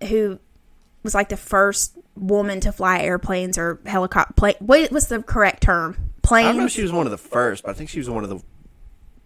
who 0.09 0.39
was 1.03 1.15
like 1.15 1.29
the 1.29 1.37
first 1.37 1.96
woman 2.17 2.61
to 2.61 2.73
fly 2.73 3.01
airplanes 3.01 3.59
or 3.59 3.81
helicopter. 3.87 4.33
Plane, 4.35 4.55
what 4.61 4.91
was 4.91 5.09
the 5.09 5.23
correct 5.23 5.63
term? 5.63 6.13
Planes. 6.23 6.47
I 6.47 6.51
don't 6.51 6.59
know 6.59 6.67
if 6.67 6.73
she 6.73 6.83
was 6.83 6.93
one 6.93 7.07
of 7.07 7.13
the 7.13 7.19
first, 7.19 7.65
but 7.65 7.71
I 7.71 7.75
think 7.75 7.91
she 7.91 7.99
was 7.99 8.11
one 8.11 8.25
of 8.25 8.31
the 8.31 8.41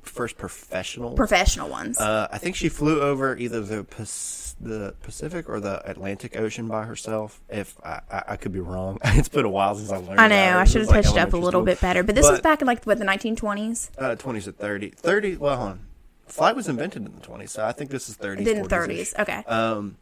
first 0.03 0.36
professional. 0.36 1.14
professional 1.14 1.68
ones. 1.68 1.99
uh, 1.99 2.28
I 2.30 2.38
think 2.38 2.57
she 2.57 2.68
flew 2.68 3.01
over 3.01 3.36
either 3.36 3.61
the 3.61 3.86
the 4.61 4.95
Pacific 5.03 5.49
or 5.49 5.59
the 5.59 5.88
Atlantic 5.88 6.36
Ocean 6.36 6.68
by 6.68 6.84
herself. 6.84 7.41
If 7.49 7.76
I, 7.82 8.01
I, 8.11 8.22
I 8.28 8.36
could 8.36 8.53
be 8.53 8.61
wrong, 8.61 8.99
it's 9.05 9.28
been 9.28 9.47
a 9.47 9.51
while 9.51 9.74
since 9.74 9.91
I 9.91 9.97
learned. 9.97 10.20
I 10.20 10.28
know. 10.28 10.59
I 10.59 10.64
should 10.64 10.82
have 10.82 10.91
like 10.91 11.05
touched 11.05 11.16
up 11.16 11.32
a 11.32 11.36
little 11.36 11.62
bit 11.62 11.80
better, 11.80 12.03
but 12.03 12.14
this 12.14 12.28
was 12.28 12.41
back 12.41 12.61
in 12.61 12.66
like 12.66 12.84
what 12.84 12.99
the 12.99 13.05
1920s. 13.05 13.91
Uh, 13.97 14.16
20s 14.16 14.45
to 14.45 14.53
30. 14.53 14.91
30, 14.91 15.36
well, 15.36 15.57
hold 15.57 15.70
on. 15.70 15.80
Flight 16.26 16.55
was 16.55 16.68
invented 16.68 17.05
in 17.05 17.12
the 17.12 17.26
20s, 17.26 17.49
so 17.49 17.64
I 17.64 17.72
think 17.72 17.91
this 17.91 18.09
is 18.09 18.16
30s. 18.16 18.45
Then 18.45 18.64
40s 18.64 18.68
-ish. 18.68 19.14
30s. 19.14 19.20
Okay. 19.20 19.45
Um, 19.47 19.97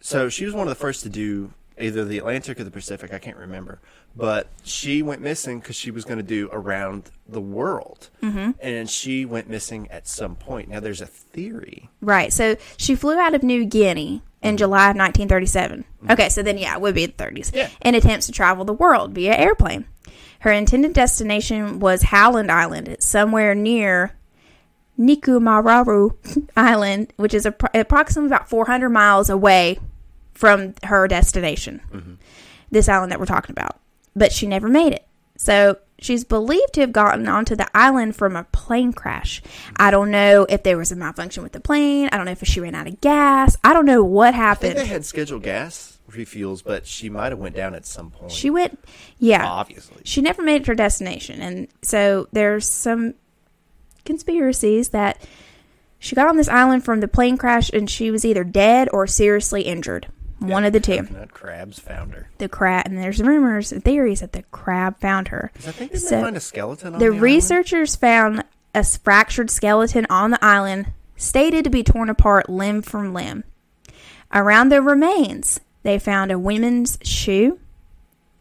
so 0.00 0.28
she 0.28 0.44
was 0.44 0.54
one 0.54 0.66
of 0.66 0.68
the 0.68 0.80
first 0.80 1.02
to 1.02 1.08
do 1.08 1.52
either 1.82 2.04
the 2.04 2.18
Atlantic 2.18 2.60
or 2.60 2.64
the 2.64 2.70
Pacific. 2.70 3.12
I 3.12 3.18
can't 3.18 3.36
remember, 3.36 3.80
but 4.16 4.48
she 4.62 5.02
went 5.02 5.20
missing 5.20 5.60
because 5.60 5.76
she 5.76 5.90
was 5.90 6.04
going 6.04 6.18
to 6.18 6.24
do 6.24 6.48
around 6.52 7.10
the 7.28 7.40
world, 7.40 8.10
mm-hmm. 8.22 8.52
and 8.60 8.88
she 8.88 9.24
went 9.24 9.48
missing 9.48 9.88
at 9.90 10.06
some 10.06 10.36
point. 10.36 10.68
Now 10.68 10.80
there's 10.80 11.00
a 11.00 11.06
theory. 11.06 11.90
Right. 12.00 12.32
So 12.32 12.56
she 12.76 12.94
flew 12.94 13.18
out 13.18 13.34
of 13.34 13.42
New 13.42 13.64
Guinea 13.64 14.22
in 14.42 14.56
July 14.56 14.90
of 14.90 14.96
1937. 14.96 15.84
Okay, 16.10 16.28
so 16.28 16.42
then 16.42 16.58
yeah, 16.58 16.74
it 16.74 16.80
would 16.80 16.94
be 16.94 17.06
the 17.06 17.12
30s. 17.12 17.54
Yeah. 17.54 17.68
In 17.82 17.94
attempts 17.94 18.26
to 18.26 18.32
travel 18.32 18.64
the 18.64 18.72
world 18.72 19.12
via 19.12 19.36
airplane. 19.36 19.86
Her 20.40 20.52
intended 20.52 20.94
destination 20.94 21.80
was 21.80 22.02
Howland 22.04 22.50
Island. 22.50 22.88
It's 22.88 23.04
somewhere 23.04 23.54
near 23.54 24.12
Nikumaru 24.98 26.48
Island, 26.56 27.12
which 27.16 27.34
is 27.34 27.44
appro- 27.44 27.78
approximately 27.78 28.28
about 28.28 28.48
400 28.48 28.88
miles 28.88 29.28
away 29.28 29.78
from 30.40 30.74
her 30.84 31.06
destination. 31.06 31.82
Mm-hmm. 31.92 32.14
This 32.70 32.88
island 32.88 33.12
that 33.12 33.20
we're 33.20 33.26
talking 33.26 33.52
about. 33.52 33.78
But 34.16 34.32
she 34.32 34.46
never 34.46 34.68
made 34.68 34.94
it. 34.94 35.06
So 35.36 35.76
she's 35.98 36.24
believed 36.24 36.72
to 36.74 36.80
have 36.80 36.92
gotten 36.92 37.28
onto 37.28 37.54
the 37.54 37.68
island 37.76 38.16
from 38.16 38.36
a 38.36 38.44
plane 38.44 38.92
crash. 38.92 39.42
I 39.76 39.84
mm-hmm. 39.84 39.90
don't 39.90 40.10
know 40.10 40.46
if 40.48 40.62
there 40.62 40.78
was 40.78 40.90
a 40.90 40.96
malfunction 40.96 41.42
with 41.42 41.52
the 41.52 41.60
plane. 41.60 42.08
I 42.10 42.16
don't 42.16 42.24
know 42.24 42.32
if 42.32 42.42
she 42.44 42.60
ran 42.60 42.74
out 42.74 42.86
of 42.86 43.00
gas. 43.00 43.56
I 43.62 43.74
don't 43.74 43.86
know 43.86 44.02
what 44.02 44.28
I 44.28 44.30
think 44.30 44.36
happened. 44.36 44.76
they 44.78 44.86
had 44.86 45.04
scheduled 45.04 45.42
gas 45.42 45.98
refuels, 46.10 46.64
but 46.64 46.86
she 46.86 47.08
might 47.08 47.32
have 47.32 47.38
went 47.38 47.54
down 47.54 47.74
at 47.74 47.86
some 47.86 48.10
point. 48.10 48.32
She 48.32 48.50
went, 48.50 48.82
yeah. 49.18 49.46
obviously. 49.46 50.02
She 50.04 50.22
never 50.22 50.42
made 50.42 50.62
it 50.62 50.64
to 50.64 50.72
her 50.72 50.74
destination. 50.74 51.40
And 51.40 51.68
so 51.82 52.28
there's 52.32 52.68
some 52.68 53.14
conspiracies 54.04 54.88
that 54.88 55.20
she 55.98 56.16
got 56.16 56.28
on 56.28 56.36
this 56.36 56.48
island 56.48 56.84
from 56.84 57.00
the 57.00 57.08
plane 57.08 57.36
crash 57.36 57.70
and 57.70 57.88
she 57.88 58.10
was 58.10 58.24
either 58.24 58.42
dead 58.42 58.88
or 58.92 59.06
seriously 59.06 59.62
injured. 59.62 60.08
One 60.40 60.64
of 60.64 60.72
the 60.72 60.80
two. 60.80 60.98
Coconut 60.98 61.32
crabs 61.32 61.78
found 61.78 62.14
her. 62.14 62.30
The 62.38 62.48
crab, 62.48 62.86
and 62.86 62.96
there's 62.98 63.20
rumors 63.20 63.72
and 63.72 63.84
theories 63.84 64.20
that 64.20 64.32
the 64.32 64.42
crab 64.44 64.98
found 64.98 65.28
her. 65.28 65.52
I 65.58 65.70
think 65.70 65.92
they 65.92 65.98
So, 65.98 66.16
might 66.16 66.22
find 66.24 66.36
a 66.36 66.40
skeleton 66.40 66.94
on 66.94 66.98
The 66.98 67.06
the, 67.06 67.12
researchers 67.12 67.94
found 67.94 68.44
a 68.74 68.82
fractured 68.84 69.50
skeleton 69.50 70.06
on 70.08 70.30
the 70.30 70.42
island, 70.44 70.92
stated 71.16 71.64
to 71.64 71.70
be 71.70 71.82
torn 71.82 72.08
apart 72.08 72.48
limb 72.48 72.80
from 72.82 73.12
limb. 73.12 73.44
Around 74.32 74.70
the 74.70 74.80
remains, 74.80 75.60
they 75.82 75.98
found 75.98 76.32
a 76.32 76.38
women's 76.38 76.98
shoe, 77.02 77.58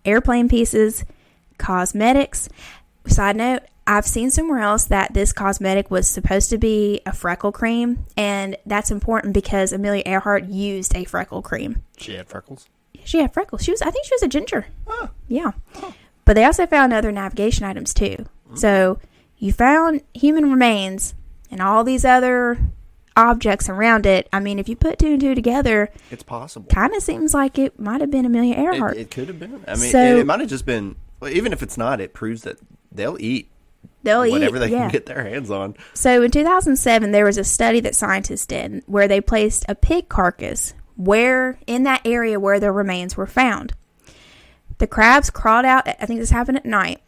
airplane 0.05 0.47
pieces, 0.47 1.03
cosmetics. 1.57 2.47
Side 3.07 3.35
note, 3.35 3.63
I've 3.89 4.05
seen 4.05 4.29
somewhere 4.29 4.59
else 4.59 4.85
that 4.85 5.15
this 5.15 5.33
cosmetic 5.33 5.89
was 5.89 6.07
supposed 6.07 6.51
to 6.51 6.59
be 6.59 7.01
a 7.07 7.11
freckle 7.11 7.51
cream, 7.51 8.05
and 8.15 8.55
that's 8.67 8.91
important 8.91 9.33
because 9.33 9.73
Amelia 9.73 10.03
Earhart 10.05 10.45
used 10.45 10.95
a 10.95 11.05
freckle 11.05 11.41
cream. 11.41 11.81
She 11.97 12.13
had 12.13 12.27
freckles. 12.29 12.67
She 13.03 13.17
had 13.17 13.33
freckles. 13.33 13.63
She 13.63 13.71
was, 13.71 13.81
I 13.81 13.89
think, 13.89 14.05
she 14.05 14.13
was 14.13 14.21
a 14.21 14.27
ginger. 14.27 14.67
Huh. 14.87 15.07
Yeah. 15.27 15.51
But 16.25 16.35
they 16.35 16.45
also 16.45 16.67
found 16.67 16.93
other 16.93 17.11
navigation 17.11 17.65
items 17.65 17.93
too. 17.95 18.17
Mm-hmm. 18.45 18.57
So 18.57 18.99
you 19.39 19.51
found 19.51 20.01
human 20.13 20.51
remains 20.51 21.15
and 21.49 21.59
all 21.59 21.83
these 21.83 22.05
other 22.05 22.59
objects 23.17 23.69
around 23.69 24.05
it. 24.05 24.29
I 24.31 24.39
mean, 24.39 24.59
if 24.59 24.69
you 24.69 24.75
put 24.75 24.99
two 24.99 25.07
and 25.13 25.19
two 25.21 25.33
together, 25.33 25.89
It's 26.11 26.21
possible. 26.21 26.67
kind 26.69 26.93
of 26.93 27.01
seems 27.01 27.33
like 27.33 27.57
it 27.57 27.79
might 27.79 28.01
have 28.01 28.11
been 28.11 28.25
Amelia 28.25 28.53
It, 28.53 28.59
Earhart. 28.59 28.97
it 28.97 29.09
could 29.09 29.29
have 29.29 29.39
been. 29.39 29.63
I 29.67 29.75
mean, 29.75 29.91
So- 29.91 29.99
it, 30.17 30.19
it 30.19 30.25
might 30.27 30.39
have 30.41 30.49
just 30.49 30.67
been. 30.67 30.95
Well, 31.19 31.31
even 31.31 31.51
if 31.51 31.63
it's 31.63 31.77
not, 31.77 31.99
it 31.99 32.13
proves 32.13 32.43
that 32.43 32.57
they'll 32.91 33.17
eat 33.19 33.49
They'll 34.03 34.25
eat 34.25 34.31
whatever 34.31 34.57
eat, 34.57 34.59
they 34.59 34.71
yeah. 34.71 34.79
can 34.81 34.91
get 34.91 35.05
their 35.05 35.23
hands 35.23 35.51
on. 35.51 35.75
So 35.93 36.21
in 36.23 36.31
2007, 36.31 37.11
there 37.11 37.25
was 37.25 37.37
a 37.37 37.43
study 37.43 37.79
that 37.81 37.95
scientists 37.95 38.45
did 38.45 38.83
where 38.85 39.07
they 39.07 39.19
placed 39.21 39.65
a 39.67 39.75
pig 39.75 40.09
carcass 40.09 40.73
where 40.95 41.57
in 41.65 41.83
that 41.83 42.01
area 42.05 42.39
where 42.39 42.59
the 42.59 42.71
remains 42.71 43.15
were 43.15 43.25
found. 43.25 43.73
The 44.79 44.87
crabs 44.87 45.29
crawled 45.29 45.65
out. 45.65 45.87
I 45.87 46.05
think 46.05 46.19
this 46.19 46.29
happened 46.29 46.57
at 46.57 46.65
night. 46.65 47.01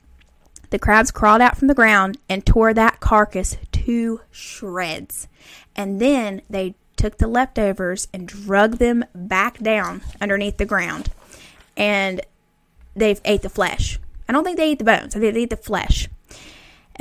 The 0.70 0.80
crabs 0.80 1.12
crawled 1.12 1.42
out 1.42 1.58
from 1.58 1.68
the 1.68 1.76
ground 1.76 2.18
and 2.30 2.46
tore 2.46 2.74
that 2.74 3.02
carcass 3.02 3.58
to 3.72 4.22
shreds, 4.32 5.28
and 5.76 6.00
then 6.00 6.42
they 6.50 6.76
took 6.96 7.18
the 7.18 7.28
leftovers 7.28 8.08
and 8.14 8.28
drug 8.28 8.78
them 8.78 9.04
back 9.14 9.60
down 9.60 10.02
underneath 10.22 10.58
the 10.58 10.66
ground, 10.66 11.10
and 11.76 12.22
they 12.96 13.18
ate 13.26 13.42
the 13.42 13.50
flesh. 13.50 14.00
I 14.30 14.34
don't 14.34 14.46
think 14.46 14.56
they 14.56 14.72
ate 14.72 14.80
the 14.80 14.86
bones. 14.86 15.16
I 15.16 15.20
think 15.20 15.34
they 15.34 15.42
ate 15.42 15.50
the 15.50 15.58
flesh. 15.58 16.08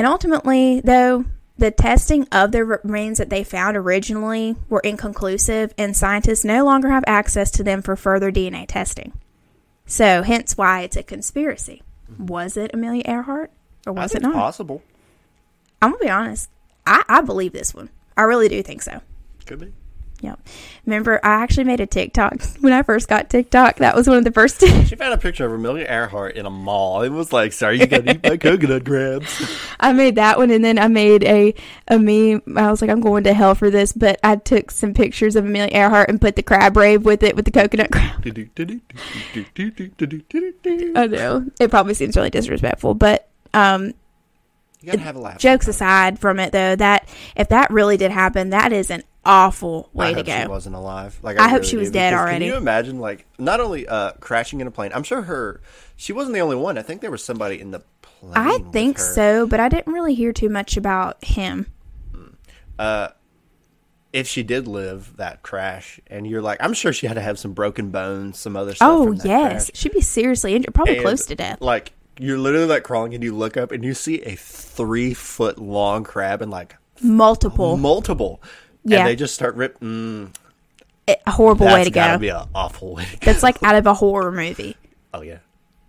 And 0.01 0.07
ultimately, 0.07 0.81
though, 0.81 1.27
the 1.59 1.71
testing 1.71 2.27
of 2.33 2.53
the 2.53 2.65
remains 2.65 3.19
that 3.19 3.29
they 3.29 3.45
found 3.45 3.77
originally 3.77 4.57
were 4.71 4.81
inconclusive, 4.81 5.75
and 5.77 5.95
scientists 5.95 6.43
no 6.43 6.65
longer 6.65 6.89
have 6.89 7.05
access 7.07 7.51
to 7.51 7.63
them 7.63 7.83
for 7.83 7.97
further 7.97 8.33
DNA 8.33 8.65
testing. 8.67 9.13
So, 9.85 10.23
hence 10.23 10.57
why 10.57 10.81
it's 10.81 10.97
a 10.97 11.03
conspiracy. 11.03 11.83
Was 12.19 12.57
it 12.57 12.71
Amelia 12.73 13.03
Earhart 13.05 13.51
or 13.87 13.93
was 13.93 14.13
it 14.15 14.17
it's 14.17 14.23
not? 14.23 14.33
possible. 14.33 14.83
I'm 15.83 15.91
gonna 15.91 16.03
be 16.03 16.09
honest. 16.09 16.49
I, 16.87 17.05
I 17.07 17.21
believe 17.21 17.53
this 17.53 17.75
one. 17.75 17.91
I 18.17 18.23
really 18.23 18.49
do 18.49 18.63
think 18.63 18.81
so. 18.81 19.03
Could 19.45 19.61
be. 19.61 19.73
Yep. 20.23 20.39
Remember, 20.85 21.19
I 21.25 21.43
actually 21.43 21.65
made 21.65 21.81
a 21.81 21.87
TikTok 21.87 22.43
when 22.61 22.73
I 22.73 22.83
first 22.83 23.09
got 23.09 23.31
TikTok. 23.31 23.77
That 23.77 23.97
was 23.97 24.07
one 24.07 24.19
of 24.19 24.25
the 24.25 24.33
first. 24.33 24.61
She 24.91 24.97
found 24.97 25.15
a 25.15 25.19
picture 25.19 25.47
of 25.47 25.53
Amelia 25.53 25.87
Earhart 25.89 26.35
in 26.37 26.47
a 26.47 26.51
mall. 26.51 27.03
It 27.03 27.11
was 27.11 27.33
like, 27.33 27.53
"Sorry, 27.53 27.79
you 27.79 27.87
gotta 27.87 28.11
eat 28.11 28.25
my 28.25 28.37
coconut 28.39 28.85
crabs." 28.85 29.49
I 29.79 29.93
made 29.93 30.17
that 30.17 30.37
one, 30.37 30.51
and 30.51 30.65
then 30.65 30.79
I 30.79 30.89
made 30.89 31.23
a 31.25 31.55
a 31.87 31.99
meme. 31.99 32.43
I 32.57 32.71
was 32.71 32.83
like, 32.83 32.91
I'm 32.91 33.01
going 33.01 33.25
to 33.25 33.33
hell 33.33 33.55
for 33.55 33.71
this, 33.71 33.93
but 33.93 34.19
I 34.25 34.37
took 34.37 34.71
some 34.73 34.95
pictures 34.95 35.37
of 35.37 35.45
Amelia 35.45 35.73
Earhart 35.73 36.09
and 36.09 36.21
put 36.21 36.35
the 36.35 36.43
crab 36.43 36.77
rave 36.77 37.05
with 37.05 37.23
it 37.23 37.37
with 37.37 37.45
the 37.45 37.53
coconut 37.53 37.93
crab. 37.93 38.23
I 40.97 41.07
know 41.07 41.47
it 41.61 41.71
probably 41.71 41.95
seems 41.95 42.17
really 42.17 42.31
disrespectful, 42.31 42.95
but 42.95 43.29
um, 43.55 43.93
gotta 44.85 44.99
have 44.99 45.17
a 45.17 45.21
laugh. 45.21 45.39
jokes 45.39 45.69
aside 45.69 46.19
from 46.19 46.41
it, 46.41 46.53
though, 46.53 46.75
that 46.77 47.09
if 47.37 47.49
that 47.49 47.71
really 47.71 47.97
did 47.97 48.11
happen, 48.11 48.51
that 48.51 48.73
is 48.73 48.91
an 48.91 49.03
awful 49.25 49.91
way 49.93 50.07
I 50.07 50.11
to 50.11 50.17
hope 50.17 50.27
She 50.43 50.49
wasn't 50.49 50.77
alive. 50.77 51.19
Like 51.23 51.39
I 51.39 51.49
hope 51.49 51.59
really 51.59 51.69
she 51.69 51.77
was 51.77 51.89
do, 51.89 51.95
dead 51.95 52.15
already. 52.15 52.47
Can 52.47 52.55
you 52.55 52.59
imagine, 52.59 52.99
like, 52.99 53.27
not 53.39 53.61
only 53.61 53.87
uh, 53.87 54.13
crashing 54.21 54.61
in 54.61 54.67
a 54.67 54.71
plane? 54.71 54.91
I'm 54.95 55.03
sure 55.03 55.23
her. 55.23 55.61
She 55.97 56.13
wasn't 56.13 56.35
the 56.35 56.41
only 56.41 56.57
one. 56.57 56.79
I 56.79 56.83
think 56.83 57.01
there 57.01 57.11
was 57.11 57.23
somebody 57.23 57.61
in 57.61 57.71
the 57.71 57.83
plane. 58.03 58.33
I 58.35 58.59
think 58.73 58.99
so, 58.99 59.47
but 59.47 59.61
I 59.61 59.69
didn't 59.69 59.93
really 59.93 60.15
hear 60.15 60.33
too 60.33 60.49
much 60.49 60.77
about 60.77 61.23
him. 61.25 61.67
If 64.13 64.27
she 64.27 64.43
did 64.43 64.67
live 64.67 65.19
that 65.19 65.43
crash, 65.43 66.01
and 66.09 66.27
you're 66.27 66.43
like, 66.43 66.59
I'm 66.61 66.73
sure 66.73 66.93
she 66.93 67.07
had 67.07 67.15
to 67.15 67.21
have 67.21 67.39
some 67.39 67.53
broken 67.53 67.91
bones, 67.91 68.41
some 68.41 68.57
other 68.57 68.75
stuff. 68.75 68.89
Oh 68.91 69.13
yes, 69.13 69.67
crash. 69.67 69.71
she'd 69.79 69.93
be 69.93 70.01
seriously 70.01 70.57
injured, 70.57 70.75
probably 70.75 70.97
And, 70.97 71.05
close 71.05 71.27
to 71.27 71.37
death. 71.37 71.61
Like 71.61 71.93
you're 72.19 72.39
literally 72.39 72.67
like 72.67 72.83
crawling, 72.83 73.15
and 73.15 73.23
you 73.23 73.37
look 73.37 73.57
up, 73.57 73.71
and 73.71 73.85
you 73.85 73.95
see 73.95 74.21
a 74.23 74.35
three 74.35 75.15
foot 75.15 75.61
long 75.61 76.03
crab, 76.03 76.43
and 76.43 76.51
like 76.51 76.75
Multiple, 77.03 77.77
multiple. 77.77 78.43
Yeah. 78.85 78.99
And 79.01 79.09
they 79.09 79.17
just 79.17 79.35
start 79.35 79.55
ripping. 79.57 80.33
Mm, 81.09 81.17
a 81.27 81.31
horrible 81.31 81.67
way 81.67 81.85
to 81.85 81.91
go. 81.91 82.19
be 82.19 82.29
an 82.29 82.47
awful 82.55 82.95
way 82.95 83.05
to 83.05 83.17
go. 83.17 83.19
That's 83.25 83.43
like 83.43 83.63
out 83.63 83.75
of 83.75 83.87
a 83.87 83.95
horror 83.95 84.33
movie. 84.33 84.77
Oh 85.13 85.23
yeah. 85.23 85.39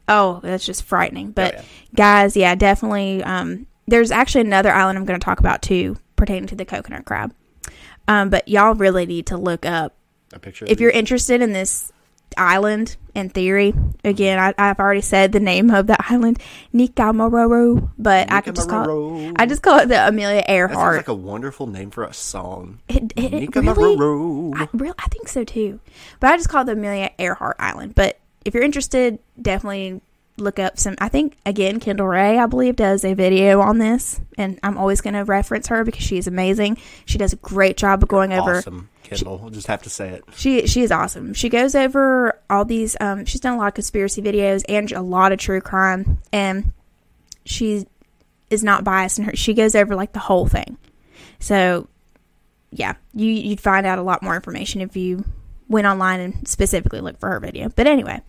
Oh, 0.07 0.39
that's 0.41 0.65
just 0.65 0.81
frightening. 0.81 1.29
But 1.29 1.53
yeah. 1.53 1.61
guys, 1.93 2.35
yeah, 2.35 2.55
definitely. 2.55 3.23
Um, 3.23 3.67
there's 3.87 4.09
actually 4.09 4.41
another 4.41 4.71
island 4.71 4.97
I'm 4.97 5.05
going 5.05 5.19
to 5.19 5.23
talk 5.23 5.39
about 5.39 5.61
too, 5.61 5.95
pertaining 6.15 6.47
to 6.47 6.55
the 6.55 6.65
coconut 6.65 7.05
crab. 7.05 7.31
Um, 8.07 8.31
but 8.31 8.47
y'all 8.47 8.73
really 8.73 9.05
need 9.05 9.27
to 9.27 9.37
look 9.37 9.63
up 9.63 9.95
A 10.33 10.39
picture. 10.39 10.65
if 10.67 10.79
you're 10.79 10.89
interested 10.89 11.39
in 11.43 11.53
this 11.53 11.91
island 12.37 12.97
in 13.15 13.29
theory. 13.29 13.73
Again, 14.03 14.39
I, 14.39 14.53
I've 14.57 14.79
already 14.79 15.01
said 15.01 15.31
the 15.31 15.39
name 15.39 15.71
of 15.71 15.87
the 15.87 15.97
island, 16.11 16.39
Nikumaroro, 16.73 17.91
but 17.97 18.31
I 18.31 18.41
could 18.41 18.55
just 18.55 18.69
call 18.69 19.17
it, 19.17 19.33
I 19.37 19.45
just 19.45 19.61
call 19.61 19.79
it 19.79 19.87
the 19.87 20.07
Amelia 20.07 20.43
Earhart. 20.47 20.71
That 20.71 20.79
sounds 20.79 20.97
like 20.97 21.07
a 21.07 21.13
wonderful 21.13 21.67
name 21.67 21.91
for 21.91 22.03
a 22.03 22.13
song. 22.13 22.79
It, 22.87 23.13
it, 23.15 23.55
really, 23.55 24.55
I, 24.55 24.67
real, 24.73 24.95
I 24.99 25.07
think 25.07 25.27
so 25.27 25.43
too. 25.43 25.79
But 26.19 26.31
I 26.31 26.37
just 26.37 26.49
call 26.49 26.61
it 26.61 26.65
the 26.65 26.73
Amelia 26.73 27.11
Earhart 27.17 27.57
Island. 27.59 27.95
But 27.95 28.19
if 28.45 28.53
you're 28.53 28.63
interested, 28.63 29.19
definitely 29.41 30.01
look 30.37 30.59
up 30.59 30.77
some. 30.77 30.95
I 30.99 31.09
think 31.09 31.37
again, 31.45 31.79
Kendall 31.79 32.07
Rae, 32.07 32.37
I 32.37 32.45
believe, 32.45 32.75
does 32.75 33.03
a 33.03 33.13
video 33.13 33.61
on 33.61 33.77
this, 33.77 34.19
and 34.37 34.59
I'm 34.63 34.77
always 34.77 35.01
going 35.01 35.13
to 35.13 35.23
reference 35.23 35.67
her 35.67 35.83
because 35.83 36.03
she's 36.03 36.27
amazing. 36.27 36.77
She 37.05 37.17
does 37.17 37.33
a 37.33 37.37
great 37.37 37.77
job 37.77 38.03
of 38.03 38.09
going 38.09 38.33
over. 38.33 38.57
Awesome, 38.57 38.89
Kendall. 39.03 39.37
We'll 39.37 39.51
just 39.51 39.67
have 39.67 39.83
to 39.83 39.89
say 39.89 40.09
it. 40.09 40.23
She 40.35 40.67
she 40.67 40.81
is 40.81 40.91
awesome. 40.91 41.33
She 41.33 41.49
goes 41.49 41.75
over 41.75 42.39
all 42.49 42.65
these. 42.65 42.95
Um, 42.99 43.25
she's 43.25 43.41
done 43.41 43.53
a 43.53 43.57
lot 43.57 43.67
of 43.67 43.73
conspiracy 43.73 44.21
videos 44.21 44.63
and 44.67 44.91
a 44.91 45.01
lot 45.01 45.31
of 45.31 45.39
true 45.39 45.61
crime, 45.61 46.19
and 46.31 46.73
she 47.45 47.85
is 48.49 48.63
not 48.63 48.83
biased 48.83 49.19
in 49.19 49.25
her. 49.25 49.35
She 49.35 49.53
goes 49.53 49.75
over 49.75 49.95
like 49.95 50.13
the 50.13 50.19
whole 50.19 50.47
thing. 50.47 50.77
So, 51.39 51.87
yeah, 52.71 52.95
you 53.13 53.27
you'd 53.27 53.61
find 53.61 53.85
out 53.85 53.99
a 53.99 54.03
lot 54.03 54.21
more 54.21 54.35
information 54.35 54.81
if 54.81 54.95
you 54.95 55.23
went 55.67 55.87
online 55.87 56.19
and 56.19 56.47
specifically 56.47 56.99
looked 56.99 57.19
for 57.19 57.29
her 57.29 57.39
video. 57.39 57.69
But 57.69 57.87
anyway, 57.87 58.21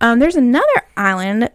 um, 0.00 0.18
there's 0.18 0.36
another 0.36 0.66
island. 0.96 1.50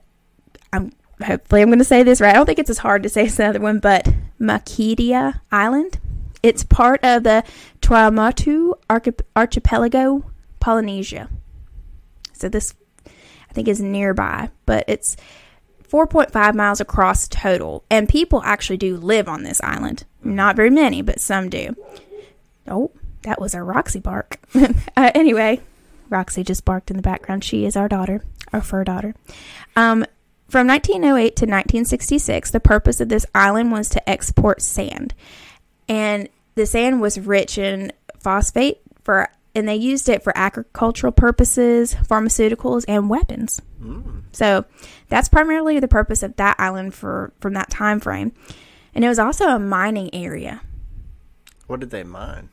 I'm 0.72 0.92
hopefully 1.24 1.62
I'm 1.62 1.70
going 1.70 1.80
to 1.80 1.86
say 1.86 2.04
this 2.04 2.22
right. 2.22 2.32
I 2.32 2.34
don't 2.34 2.46
think 2.46 2.60
it's 2.60 2.70
as 2.70 2.80
hard 2.80 3.04
to 3.04 3.10
say 3.10 3.26
as 3.26 3.38
the 3.38 3.46
other 3.46 3.60
one, 3.60 3.80
but 3.80 4.08
Makatea 4.40 5.40
Island. 5.52 6.00
It's 6.44 6.64
part 6.64 7.04
of 7.04 7.24
the 7.24 7.44
Tuamotu 7.82 8.74
archipelago, 9.36 10.32
Polynesia. 10.60 11.30
So 12.34 12.50
this, 12.50 12.76
I 13.08 13.54
think, 13.54 13.68
is 13.68 13.82
nearby, 13.82 14.52
but 14.68 14.86
it's 14.88 15.18
4.5 15.90 16.54
miles 16.54 16.80
across 16.80 17.28
total, 17.28 17.84
and 17.90 18.08
people 18.08 18.44
actually 18.44 18.78
do 18.78 18.98
live 18.98 19.28
on 19.28 19.42
this 19.42 19.60
island. 19.62 20.04
Not 20.24 20.56
very 20.56 20.70
many, 20.70 21.02
but 21.02 21.20
some 21.20 21.50
do. 21.50 21.76
Oh, 22.68 22.92
that 23.24 23.42
was 23.42 23.56
a 23.56 23.64
Roxy 23.64 24.00
bark. 24.00 24.40
uh, 24.56 25.12
anyway, 25.16 25.62
Roxy 26.10 26.44
just 26.44 26.66
barked 26.66 26.90
in 26.90 26.98
the 26.98 27.04
background. 27.04 27.44
She 27.44 27.66
is 27.66 27.76
our 27.76 27.88
daughter, 27.88 28.24
our 28.54 28.62
fur 28.62 28.84
daughter. 28.84 29.16
Um, 29.76 30.06
from 30.50 30.68
1908 30.68 31.36
to 31.38 31.46
1966, 31.46 32.52
the 32.52 32.60
purpose 32.60 33.02
of 33.02 33.10
this 33.10 33.26
island 33.34 33.72
was 33.72 33.90
to 33.90 34.10
export 34.10 34.62
sand, 34.62 35.14
and 35.90 36.30
the 36.56 36.66
sand 36.66 37.02
was 37.02 37.20
rich 37.20 37.58
in 37.58 37.92
phosphate 38.20 38.80
for, 39.04 39.30
and 39.56 39.68
they 39.68 39.76
used 39.76 40.08
it 40.08 40.24
for 40.24 40.38
agricultural 40.38 41.12
purposes, 41.12 41.96
pharmaceuticals, 41.96 42.86
and 42.88 43.10
weapons. 43.10 43.62
So 44.32 44.66
that's 45.10 45.30
primarily 45.30 45.80
the 45.80 45.88
purpose 45.88 46.22
of 46.24 46.36
that 46.36 46.56
island 46.60 46.94
for 46.94 47.34
from 47.40 47.54
that 47.54 47.70
time 47.70 48.00
frame, 48.00 48.32
and 48.94 49.04
it 49.04 49.08
was 49.08 49.20
also 49.20 49.48
a 49.48 49.60
mining 49.60 50.14
area. 50.14 50.62
What 51.68 51.80
did 51.80 51.90
they 51.90 52.04
mine? 52.04 52.50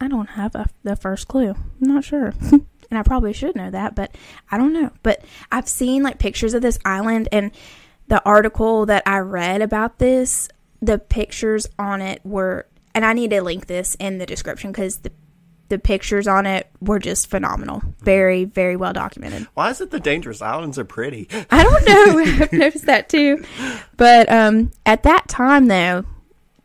I 0.00 0.08
don't 0.08 0.30
have 0.30 0.54
a, 0.54 0.66
the 0.82 0.96
first 0.96 1.28
clue. 1.28 1.50
I'm 1.50 1.88
not 1.88 2.04
sure. 2.04 2.34
and 2.90 2.98
I 2.98 3.02
probably 3.02 3.32
should 3.32 3.56
know 3.56 3.70
that, 3.70 3.94
but 3.94 4.14
I 4.50 4.56
don't 4.56 4.72
know. 4.72 4.90
But 5.02 5.24
I've 5.50 5.68
seen 5.68 6.02
like 6.02 6.18
pictures 6.18 6.54
of 6.54 6.62
this 6.62 6.78
island 6.84 7.28
and 7.32 7.50
the 8.08 8.22
article 8.24 8.86
that 8.86 9.02
I 9.06 9.18
read 9.18 9.62
about 9.62 9.98
this, 9.98 10.48
the 10.80 10.98
pictures 10.98 11.66
on 11.78 12.02
it 12.02 12.20
were 12.24 12.66
and 12.94 13.04
I 13.04 13.12
need 13.12 13.30
to 13.30 13.42
link 13.42 13.66
this 13.66 13.94
in 13.98 14.18
the 14.18 14.26
description 14.26 14.72
cuz 14.72 14.98
the 14.98 15.12
the 15.68 15.78
pictures 15.80 16.28
on 16.28 16.46
it 16.46 16.70
were 16.80 17.00
just 17.00 17.26
phenomenal. 17.26 17.82
Very 18.02 18.44
very 18.44 18.76
well 18.76 18.92
documented. 18.92 19.48
Why 19.54 19.70
is 19.70 19.80
it 19.80 19.90
the 19.90 19.98
dangerous 19.98 20.40
islands 20.40 20.78
are 20.78 20.84
pretty? 20.84 21.28
I 21.50 21.64
don't 21.64 21.86
know. 21.86 22.18
I've 22.44 22.52
noticed 22.52 22.86
that 22.86 23.08
too. 23.08 23.44
But 23.96 24.30
um, 24.30 24.70
at 24.84 25.02
that 25.02 25.26
time, 25.28 25.66
though, 25.66 26.04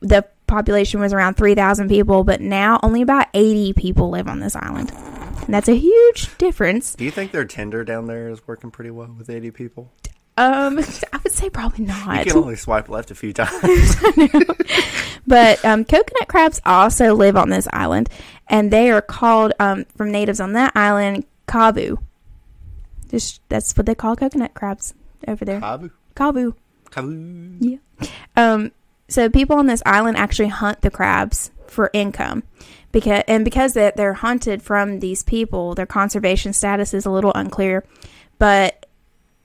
the 0.01 0.25
population 0.51 0.99
was 0.99 1.13
around 1.13 1.35
3,000 1.35 1.89
people, 1.89 2.23
but 2.23 2.41
now 2.41 2.79
only 2.83 3.01
about 3.01 3.27
80 3.33 3.73
people 3.73 4.09
live 4.09 4.27
on 4.27 4.39
this 4.39 4.55
island. 4.55 4.91
And 4.91 5.53
that's 5.53 5.67
a 5.67 5.75
huge 5.75 6.37
difference. 6.37 6.95
Do 6.95 7.03
you 7.03 7.11
think 7.11 7.31
their 7.31 7.45
Tinder 7.45 7.83
down 7.83 8.05
there 8.05 8.29
is 8.29 8.47
working 8.47 8.69
pretty 8.69 8.91
well 8.91 9.15
with 9.17 9.29
80 9.29 9.51
people? 9.51 9.91
Um, 10.37 10.79
I 11.13 11.19
would 11.23 11.31
say 11.31 11.49
probably 11.49 11.85
not. 11.85 12.25
You 12.25 12.31
can 12.31 12.43
only 12.43 12.55
swipe 12.55 12.89
left 12.89 13.11
a 13.11 13.15
few 13.15 13.33
times. 13.33 13.95
But 15.27 15.63
um, 15.63 15.85
coconut 15.85 16.27
crabs 16.27 16.59
also 16.65 17.13
live 17.15 17.37
on 17.37 17.49
this 17.49 17.67
island, 17.71 18.09
and 18.47 18.71
they 18.71 18.91
are 18.91 19.01
called 19.01 19.53
um, 19.59 19.85
from 19.95 20.11
natives 20.11 20.39
on 20.39 20.53
that 20.53 20.73
island 20.75 21.25
kabu. 21.47 21.97
Just 23.09 23.41
that's 23.49 23.75
what 23.77 23.85
they 23.85 23.95
call 23.95 24.15
coconut 24.15 24.53
crabs 24.53 24.93
over 25.27 25.45
there. 25.45 25.61
Kabu. 25.61 25.91
Kabu. 26.15 26.53
Kabu. 26.89 27.57
Yeah. 27.59 28.07
Um, 28.35 28.71
so 29.11 29.29
people 29.29 29.57
on 29.57 29.67
this 29.67 29.83
island 29.85 30.17
actually 30.17 30.47
hunt 30.47 30.81
the 30.81 30.89
crabs 30.89 31.51
for 31.67 31.89
income, 31.93 32.43
because 32.91 33.23
and 33.27 33.45
because 33.45 33.73
that 33.73 33.95
they're 33.97 34.13
hunted 34.15 34.61
from 34.61 34.99
these 34.99 35.23
people, 35.23 35.75
their 35.75 35.85
conservation 35.85 36.53
status 36.53 36.93
is 36.93 37.05
a 37.05 37.11
little 37.11 37.31
unclear, 37.33 37.83
but 38.39 38.85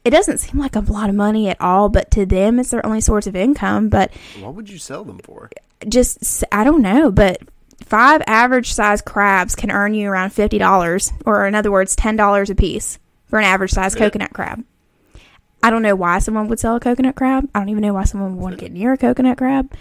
it 0.05 0.11
doesn't 0.11 0.39
seem 0.39 0.61
like 0.61 0.77
a 0.77 0.81
lot 0.81 1.09
of 1.09 1.17
money 1.17 1.49
at 1.49 1.61
all. 1.61 1.89
But 1.89 2.11
to 2.13 2.25
them, 2.25 2.59
it's 2.61 2.71
their 2.71 2.87
only 2.87 3.01
source 3.01 3.27
of 3.27 3.35
income. 3.35 3.89
But 3.89 4.13
What 4.41 4.55
would 4.55 4.71
you 4.71 4.79
sell 4.79 5.05
them 5.05 5.19
for? 5.19 5.51
just 5.89 6.45
I 6.51 6.65
don't 6.65 6.81
know, 6.83 7.11
but 7.11 7.43
five 7.85 8.23
average 8.27 8.73
size 8.73 9.03
crabs 9.03 9.55
can 9.55 9.71
earn 9.71 9.95
you 9.95 10.09
around 10.09 10.31
fifty 10.31 10.59
dollars, 10.59 11.13
or 11.25 11.47
in 11.47 11.55
other 11.55 11.71
words, 11.73 11.95
ten 11.97 12.17
dollars 12.17 12.51
a 12.51 12.55
piece 12.55 12.99
for 13.27 13.39
an 13.39 13.45
average 13.45 13.73
size 13.73 13.95
coconut 13.95 14.33
crab. 14.33 14.65
I 15.63 15.71
don't 15.71 15.83
know 15.83 15.97
why 15.97 16.19
someone 16.19 16.49
would 16.49 16.61
sell 16.61 16.77
a 16.77 16.81
coconut 16.81 17.17
crab. 17.17 17.49
I 17.55 17.59
don't 17.59 17.69
even 17.71 17.83
know 17.83 17.95
why 17.95 18.05
someone 18.05 18.37
would 18.37 18.43
want 18.43 18.55
to 18.57 18.61
get 18.61 18.73
near 18.73 18.93
a 18.93 18.97
coconut 18.97 19.39
crab. 19.39 19.73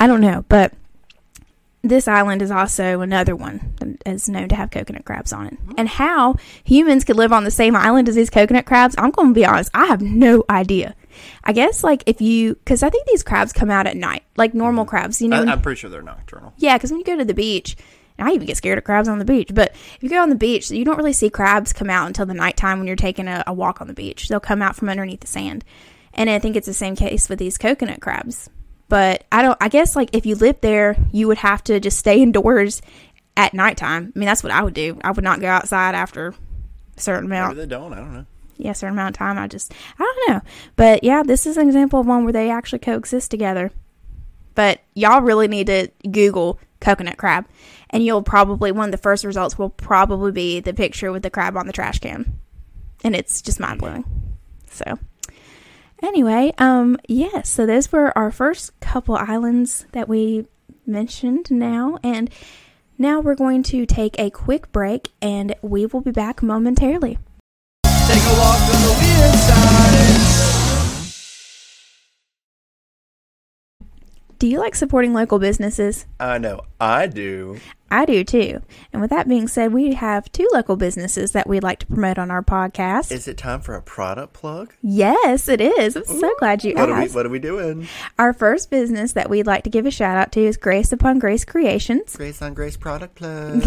I 0.00 0.06
don't 0.06 0.20
know, 0.20 0.44
but 0.48 0.72
this 1.84 2.08
island 2.08 2.40
is 2.40 2.50
also 2.50 3.02
another 3.02 3.36
one 3.36 3.74
that 3.78 4.10
is 4.10 4.28
known 4.28 4.48
to 4.48 4.54
have 4.54 4.70
coconut 4.70 5.04
crabs 5.04 5.34
on 5.34 5.48
it. 5.48 5.58
And 5.76 5.86
how 5.86 6.36
humans 6.64 7.04
could 7.04 7.16
live 7.16 7.32
on 7.32 7.44
the 7.44 7.50
same 7.50 7.76
island 7.76 8.08
as 8.08 8.14
these 8.14 8.30
coconut 8.30 8.64
crabs, 8.64 8.94
I'm 8.96 9.10
going 9.10 9.28
to 9.28 9.34
be 9.34 9.44
honest, 9.44 9.70
I 9.74 9.86
have 9.86 10.00
no 10.00 10.44
idea. 10.48 10.94
I 11.44 11.52
guess 11.52 11.84
like 11.84 12.02
if 12.06 12.22
you, 12.22 12.54
because 12.54 12.82
I 12.82 12.88
think 12.88 13.06
these 13.06 13.22
crabs 13.22 13.52
come 13.52 13.70
out 13.70 13.86
at 13.86 13.98
night, 13.98 14.24
like 14.36 14.54
normal 14.54 14.84
mm-hmm. 14.84 14.90
crabs. 14.90 15.20
You 15.20 15.28
know, 15.28 15.42
I, 15.42 15.52
I'm 15.52 15.60
pretty 15.60 15.78
sure 15.78 15.90
they're 15.90 16.02
nocturnal. 16.02 16.54
yeah, 16.56 16.76
because 16.76 16.90
when 16.90 17.00
you 17.00 17.04
go 17.04 17.18
to 17.18 17.24
the 17.24 17.34
beach, 17.34 17.76
and 18.18 18.28
I 18.28 18.32
even 18.32 18.46
get 18.46 18.56
scared 18.56 18.78
of 18.78 18.84
crabs 18.84 19.08
on 19.08 19.18
the 19.18 19.24
beach, 19.24 19.50
but 19.52 19.72
if 19.72 20.02
you 20.02 20.08
go 20.08 20.22
on 20.22 20.28
the 20.28 20.36
beach, 20.36 20.70
you 20.70 20.84
don't 20.84 20.96
really 20.96 21.12
see 21.12 21.30
crabs 21.30 21.72
come 21.72 21.90
out 21.90 22.06
until 22.06 22.26
the 22.26 22.34
nighttime 22.34 22.78
when 22.78 22.86
you're 22.86 22.96
taking 22.96 23.26
a, 23.26 23.42
a 23.46 23.52
walk 23.52 23.80
on 23.80 23.88
the 23.88 23.94
beach. 23.94 24.28
They'll 24.28 24.40
come 24.40 24.62
out 24.62 24.76
from 24.76 24.88
underneath 24.88 25.20
the 25.20 25.26
sand. 25.26 25.64
And 26.12 26.30
I 26.30 26.38
think 26.38 26.54
it's 26.54 26.66
the 26.66 26.74
same 26.74 26.94
case 26.94 27.28
with 27.28 27.40
these 27.40 27.58
coconut 27.58 28.00
crabs. 28.00 28.48
But 28.88 29.24
I 29.32 29.42
don't, 29.42 29.58
I 29.60 29.68
guess 29.68 29.96
like 29.96 30.10
if 30.12 30.26
you 30.26 30.36
lived 30.36 30.60
there, 30.62 30.96
you 31.10 31.26
would 31.26 31.38
have 31.38 31.64
to 31.64 31.80
just 31.80 31.98
stay 31.98 32.22
indoors 32.22 32.82
at 33.36 33.54
nighttime. 33.54 34.12
I 34.14 34.18
mean, 34.18 34.26
that's 34.26 34.44
what 34.44 34.52
I 34.52 34.62
would 34.62 34.74
do. 34.74 34.98
I 35.02 35.10
would 35.10 35.24
not 35.24 35.40
go 35.40 35.48
outside 35.48 35.96
after 35.96 36.28
a 36.96 37.00
certain 37.00 37.26
amount 37.26 37.56
Maybe 37.56 37.66
they 37.66 37.74
don't. 37.74 37.92
I 37.92 37.96
don't 37.96 38.14
know. 38.14 38.26
yeah, 38.58 38.70
a 38.70 38.74
certain 38.74 38.94
amount 38.94 39.16
of 39.16 39.18
time. 39.18 39.38
I 39.38 39.48
just, 39.48 39.72
I 39.98 40.04
don't 40.04 40.34
know. 40.34 40.40
But 40.76 41.02
yeah, 41.02 41.24
this 41.24 41.46
is 41.46 41.56
an 41.56 41.66
example 41.66 41.98
of 41.98 42.06
one 42.06 42.22
where 42.22 42.32
they 42.32 42.50
actually 42.50 42.78
coexist 42.78 43.30
together. 43.32 43.72
But 44.54 44.82
y'all 44.94 45.20
really 45.20 45.48
need 45.48 45.66
to 45.66 45.88
Google 46.08 46.60
coconut 46.80 47.16
crab, 47.16 47.46
and 47.90 48.04
you'll 48.04 48.22
probably, 48.22 48.72
one 48.72 48.88
of 48.88 48.92
the 48.92 48.98
first 48.98 49.24
results 49.24 49.58
will 49.58 49.70
probably 49.70 50.32
be 50.32 50.60
the 50.60 50.74
picture 50.74 51.12
with 51.12 51.22
the 51.22 51.30
crab 51.30 51.56
on 51.56 51.66
the 51.66 51.72
trash 51.72 51.98
can. 51.98 52.38
And 53.02 53.14
it's 53.14 53.42
just 53.42 53.60
mind 53.60 53.80
blowing. 53.80 54.04
So, 54.70 54.98
anyway, 56.02 56.52
um, 56.58 56.98
yes, 57.06 57.48
so 57.48 57.66
those 57.66 57.92
were 57.92 58.16
our 58.16 58.30
first 58.30 58.78
couple 58.80 59.16
islands 59.16 59.86
that 59.92 60.08
we 60.08 60.46
mentioned 60.86 61.50
now. 61.50 61.98
And 62.02 62.30
now 62.98 63.20
we're 63.20 63.34
going 63.34 63.62
to 63.64 63.86
take 63.86 64.18
a 64.18 64.30
quick 64.30 64.70
break, 64.72 65.10
and 65.20 65.54
we 65.62 65.86
will 65.86 66.00
be 66.00 66.12
back 66.12 66.42
momentarily. 66.42 67.18
Take 68.06 68.22
a 68.22 68.34
walk 68.38 68.60
on 68.60 68.82
the 68.82 68.96
weird 69.00 69.34
side. 69.34 70.03
Do 74.38 74.46
you 74.46 74.58
like 74.58 74.74
supporting 74.74 75.12
local 75.14 75.38
businesses? 75.38 76.06
I 76.18 76.38
know. 76.38 76.62
I 76.80 77.06
do. 77.06 77.58
I 77.90 78.06
do 78.06 78.24
too. 78.24 78.60
And 78.92 79.00
with 79.00 79.10
that 79.10 79.28
being 79.28 79.46
said, 79.46 79.72
we 79.72 79.94
have 79.94 80.30
two 80.32 80.48
local 80.52 80.74
businesses 80.74 81.30
that 81.32 81.48
we'd 81.48 81.62
like 81.62 81.78
to 81.80 81.86
promote 81.86 82.18
on 82.18 82.28
our 82.30 82.42
podcast. 82.42 83.12
Is 83.12 83.28
it 83.28 83.38
time 83.38 83.60
for 83.60 83.74
a 83.76 83.82
product 83.82 84.32
plug? 84.32 84.72
yes, 84.82 85.48
it 85.48 85.60
is. 85.60 85.94
I'm 85.94 86.04
so 86.04 86.34
glad 86.40 86.64
you 86.64 86.74
What 86.74 86.90
are 86.90 86.96
we 86.96 87.04
asked. 87.04 87.14
What 87.14 87.24
are 87.26 87.28
we 87.30 87.38
doing? 87.38 87.86
Our 88.18 88.32
first 88.32 88.68
business 88.70 89.12
that 89.12 89.30
we'd 89.30 89.46
like 89.46 89.62
to 89.64 89.70
give 89.70 89.86
a 89.86 89.92
shout 89.92 90.16
out 90.16 90.32
to 90.32 90.40
is 90.40 90.56
Grace 90.56 90.90
Upon 90.90 91.20
Grace 91.20 91.44
Creations. 91.44 92.16
Grace 92.16 92.42
on 92.42 92.52
Grace 92.54 92.76
product 92.76 93.14
plug. 93.16 93.62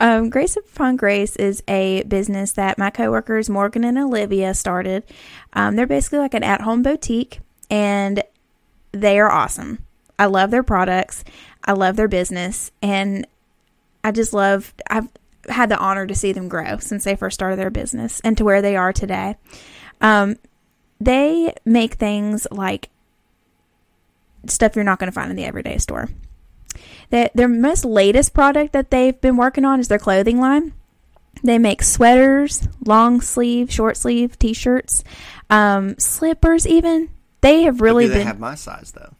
um, 0.00 0.28
Grace 0.28 0.56
Upon 0.56 0.96
Grace 0.96 1.36
is 1.36 1.62
a 1.68 2.02
business 2.04 2.52
that 2.52 2.76
my 2.76 2.90
coworkers 2.90 3.48
Morgan 3.48 3.84
and 3.84 3.98
Olivia 3.98 4.52
started. 4.54 5.04
Um, 5.52 5.76
they're 5.76 5.86
basically 5.86 6.18
like 6.18 6.34
an 6.34 6.42
at-home 6.42 6.82
boutique, 6.82 7.38
and 7.70 8.22
they 8.92 9.18
are 9.18 9.30
awesome. 9.30 9.84
I 10.18 10.26
love 10.26 10.50
their 10.50 10.62
products. 10.62 11.24
I 11.64 11.72
love 11.72 11.96
their 11.96 12.08
business, 12.08 12.70
and 12.82 13.26
I 14.04 14.12
just 14.12 14.32
love. 14.32 14.74
I've 14.88 15.08
had 15.48 15.68
the 15.68 15.78
honor 15.78 16.06
to 16.06 16.14
see 16.14 16.32
them 16.32 16.48
grow 16.48 16.78
since 16.78 17.04
they 17.04 17.16
first 17.16 17.34
started 17.34 17.58
their 17.58 17.70
business 17.70 18.20
and 18.20 18.38
to 18.38 18.44
where 18.44 18.62
they 18.62 18.76
are 18.76 18.92
today. 18.92 19.36
Um, 20.00 20.36
they 21.00 21.52
make 21.64 21.94
things 21.94 22.46
like 22.50 22.90
stuff 24.46 24.76
you're 24.76 24.84
not 24.84 24.98
going 24.98 25.10
to 25.10 25.14
find 25.14 25.30
in 25.30 25.36
the 25.36 25.44
everyday 25.44 25.78
store. 25.78 26.08
Their, 27.10 27.30
their 27.34 27.48
most 27.48 27.84
latest 27.84 28.34
product 28.34 28.72
that 28.72 28.90
they've 28.90 29.20
been 29.20 29.36
working 29.36 29.64
on 29.64 29.80
is 29.80 29.88
their 29.88 29.98
clothing 29.98 30.40
line. 30.40 30.72
They 31.42 31.58
make 31.58 31.82
sweaters, 31.82 32.68
long 32.84 33.20
sleeve, 33.20 33.72
short 33.72 33.96
sleeve 33.96 34.38
t-shirts, 34.38 35.02
um, 35.50 35.98
slippers. 35.98 36.66
Even 36.66 37.10
they 37.42 37.62
have 37.62 37.80
really 37.80 38.06
they 38.08 38.14
been. 38.18 38.26
have 38.26 38.40
my 38.40 38.54
size 38.54 38.92
though? 38.92 39.14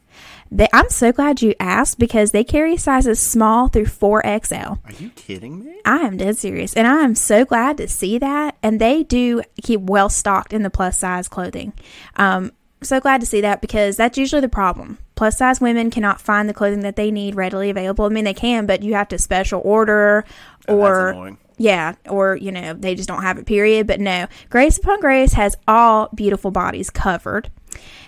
They, 0.51 0.69
I'm 0.73 0.91
so 0.91 1.13
glad 1.13 1.41
you 1.41 1.55
asked 1.59 1.99
because 1.99 2.33
they 2.33 2.45
carry 2.45 2.77
sizes 2.77 3.19
small 3.19 3.69
through 3.69 3.87
4XL. 3.87 4.79
Are 4.85 4.93
you 5.03 5.09
kidding 5.11 5.65
me? 5.65 5.81
I 5.87 5.99
am 6.01 6.19
dead 6.19 6.37
serious, 6.37 6.75
and 6.75 6.87
I 6.87 7.01
am 7.05 7.15
so 7.15 7.45
glad 7.47 7.79
to 7.79 7.89
see 7.89 8.19
that. 8.19 8.57
And 8.63 8.79
they 8.79 9.03
do 9.03 9.43
keep 9.63 9.81
well 9.81 10.11
stocked 10.11 10.53
in 10.53 10.63
the 10.63 10.69
plus 10.69 10.99
size 10.99 11.27
clothing. 11.29 11.73
Um, 12.17 12.53
so 12.83 13.01
glad 13.01 13.21
to 13.23 13.27
see 13.27 13.41
that 13.41 13.63
because 13.63 13.97
that's 13.97 14.19
usually 14.19 14.41
the 14.43 14.49
problem. 14.51 14.99
Plus 15.15 15.39
size 15.39 15.59
women 15.61 15.91
cannot 15.91 16.21
find 16.21 16.49
the 16.51 16.55
clothing 16.55 16.81
that 16.81 16.97
they 16.97 17.11
need 17.11 17.35
readily 17.35 17.71
available. 17.71 18.05
I 18.05 18.09
mean, 18.11 18.25
they 18.25 18.35
can, 18.35 18.67
but 18.67 18.83
you 18.83 18.93
have 18.95 19.09
to 19.09 19.19
special 19.19 19.63
order 19.65 20.25
Oh, 20.69 20.77
or 20.79 21.09
annoying. 21.11 21.39
yeah, 21.57 21.95
or 22.09 22.37
you 22.37 22.53
know 22.53 22.75
they 22.75 22.95
just 22.95 23.09
don't 23.09 23.23
have 23.23 23.39
it. 23.39 23.47
Period. 23.47 23.87
But 23.87 24.01
no, 24.01 24.27
Grace 24.51 24.77
Upon 24.77 25.01
Grace 25.01 25.33
has 25.33 25.57
all 25.67 26.11
beautiful 26.15 26.51
bodies 26.51 26.91
covered. 26.91 27.51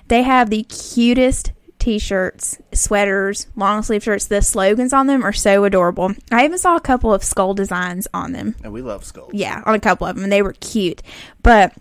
They 0.08 0.22
have 0.22 0.50
the 0.50 0.64
cutest 0.64 1.52
t-shirts, 1.78 2.58
sweaters, 2.72 3.46
long 3.56 3.82
sleeve 3.82 4.02
shirts. 4.02 4.26
The 4.26 4.40
slogans 4.42 4.92
on 4.92 5.06
them 5.06 5.22
are 5.22 5.32
so 5.32 5.64
adorable. 5.64 6.12
I 6.32 6.44
even 6.44 6.58
saw 6.58 6.76
a 6.76 6.80
couple 6.80 7.12
of 7.12 7.22
skull 7.22 7.52
designs 7.52 8.08
on 8.14 8.32
them. 8.32 8.54
And 8.62 8.72
we 8.72 8.80
love 8.80 9.04
skulls. 9.04 9.32
Yeah, 9.34 9.62
on 9.66 9.74
a 9.74 9.80
couple 9.80 10.06
of 10.06 10.16
them, 10.16 10.24
and 10.24 10.32
they 10.32 10.42
were 10.42 10.54
cute. 10.54 11.02
But 11.42 11.74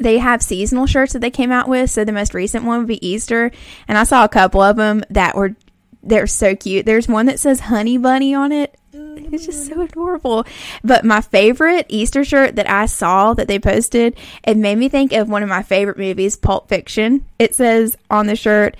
they 0.00 0.18
have 0.18 0.42
seasonal 0.42 0.86
shirts 0.86 1.12
that 1.12 1.20
they 1.20 1.30
came 1.30 1.52
out 1.52 1.68
with. 1.68 1.90
So 1.90 2.04
the 2.04 2.12
most 2.12 2.34
recent 2.34 2.64
one 2.64 2.78
would 2.78 2.88
be 2.88 3.06
Easter, 3.06 3.52
and 3.86 3.96
I 3.96 4.04
saw 4.04 4.24
a 4.24 4.28
couple 4.28 4.60
of 4.60 4.76
them 4.76 5.04
that 5.10 5.36
were 5.36 5.54
they're 6.02 6.26
so 6.26 6.56
cute. 6.56 6.84
There's 6.84 7.06
one 7.06 7.26
that 7.26 7.38
says 7.38 7.60
Honey 7.60 7.96
Bunny 7.96 8.34
on 8.34 8.50
it. 8.50 8.76
It's 9.16 9.46
just 9.46 9.66
so 9.66 9.80
adorable. 9.80 10.44
But 10.84 11.04
my 11.04 11.20
favorite 11.20 11.86
Easter 11.88 12.24
shirt 12.24 12.56
that 12.56 12.68
I 12.68 12.86
saw 12.86 13.34
that 13.34 13.48
they 13.48 13.58
posted, 13.58 14.16
it 14.44 14.56
made 14.56 14.78
me 14.78 14.88
think 14.88 15.12
of 15.12 15.28
one 15.28 15.42
of 15.42 15.48
my 15.48 15.62
favorite 15.62 15.98
movies, 15.98 16.36
Pulp 16.36 16.68
Fiction. 16.68 17.24
It 17.38 17.54
says 17.54 17.96
on 18.10 18.26
the 18.26 18.36
shirt, 18.36 18.76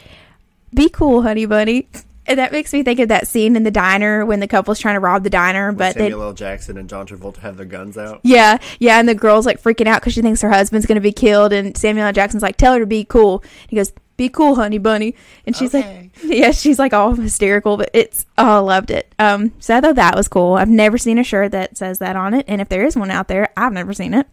"Be 0.75 0.89
cool, 0.89 1.23
Honey 1.23 1.47
Bunny." 1.47 1.89
And 2.33 2.39
that 2.39 2.51
makes 2.53 2.73
me 2.73 2.83
think 2.83 2.99
of 3.01 3.09
that 3.09 3.29
scene 3.29 3.57
in 3.57 3.63
the 3.63 3.71
diner 3.71 4.25
when 4.25 4.41
the 4.41 4.49
couple's 4.49 4.79
trying 4.81 4.97
to 4.97 5.01
rob 5.01 5.23
the 5.23 5.31
diner, 5.31 5.71
but 5.73 5.95
Samuel 5.95 6.23
L. 6.23 6.33
Jackson 6.33 6.79
and 6.79 6.89
John 6.89 7.07
Travolta 7.07 7.37
have 7.39 7.57
their 7.59 7.67
guns 7.67 7.99
out. 7.99 8.21
yeah, 8.25 8.59
yeah, 8.81 8.99
and 8.99 9.09
the 9.09 9.15
girl's 9.15 9.45
like 9.47 9.63
freaking 9.63 9.87
out 9.87 10.01
because 10.01 10.15
she 10.15 10.23
thinks 10.23 10.41
her 10.41 10.51
husband's 10.51 10.87
gonna 10.87 11.01
be 11.01 11.13
killed, 11.13 11.53
and 11.53 11.77
Samuel 11.77 12.07
L. 12.07 12.13
Jackson's 12.13 12.43
like, 12.43 12.57
"Tell 12.57 12.73
her 12.73 12.81
to 12.81 12.87
be 12.87 13.05
cool." 13.05 13.45
He 13.69 13.77
goes, 13.77 13.93
"Be 14.17 14.29
cool, 14.31 14.55
honey 14.55 14.79
bunny," 14.79 15.15
and 15.47 15.55
she's 15.55 15.75
Okay. 15.75 16.11
like, 16.15 16.25
"Yeah," 16.25 16.51
she's 16.53 16.79
like 16.79 16.93
all 16.95 17.15
hysterical, 17.15 17.77
but 17.77 17.91
it's 17.93 18.25
oh, 18.39 18.57
I 18.57 18.59
loved 18.59 18.91
it. 18.91 19.15
Um, 19.19 19.53
so 19.59 19.77
I 19.77 19.81
thought 19.83 19.97
that 19.97 20.17
was 20.17 20.27
cool. 20.29 20.55
I've 20.55 20.69
never 20.71 20.97
seen 20.97 21.19
a 21.19 21.25
shirt 21.25 21.53
that 21.53 21.77
says 21.77 21.99
that 21.99 22.17
on 22.17 22.33
it, 22.35 22.47
and 22.49 22.61
if 22.63 22.69
there 22.71 22.85
is 22.87 22.97
one 22.97 23.11
out 23.11 23.29
there, 23.29 23.51
I've 23.57 23.73
never 23.75 23.93
seen 23.93 24.15
it. 24.15 24.27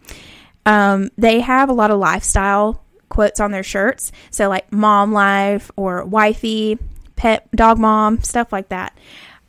Um, 0.65 1.09
they 1.17 1.41
have 1.41 1.69
a 1.69 1.73
lot 1.73 1.91
of 1.91 1.99
lifestyle 1.99 2.81
quotes 3.09 3.39
on 3.39 3.51
their 3.51 3.63
shirts, 3.63 4.11
so 4.29 4.47
like 4.49 4.71
"mom 4.71 5.11
life" 5.11 5.69
or 5.75 6.05
"wifey," 6.05 6.77
"pet 7.19 7.47
dog 7.53 7.77
mom," 7.77 8.21
stuff 8.23 8.51
like 8.51 8.69
that. 8.69 8.97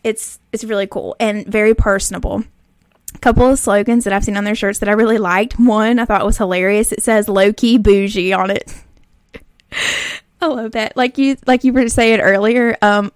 It's 0.03 0.39
it's 0.53 0.65
really 0.65 0.87
cool 0.87 1.15
and 1.21 1.47
very 1.47 1.75
personable 1.75 2.45
couple 3.21 3.47
of 3.47 3.59
slogans 3.59 4.05
that 4.05 4.13
I've 4.13 4.25
seen 4.25 4.37
on 4.37 4.45
their 4.45 4.55
shirts 4.55 4.79
that 4.79 4.89
I 4.89 4.93
really 4.93 5.19
liked. 5.19 5.59
One 5.59 5.99
I 5.99 6.05
thought 6.05 6.25
was 6.25 6.39
hilarious. 6.39 6.93
It 6.93 7.03
says 7.03 7.29
low 7.29 7.53
key 7.53 7.77
bougie 7.79 8.33
on 8.33 8.51
it. 8.51 8.73
I 10.41 10.47
love 10.47 10.73
that. 10.73 10.97
Like 10.97 11.19
you 11.19 11.37
like 11.47 11.65
you 11.65 11.73
were 11.73 11.89
saying 11.89 12.21
earlier, 12.21 12.77
um 12.83 13.13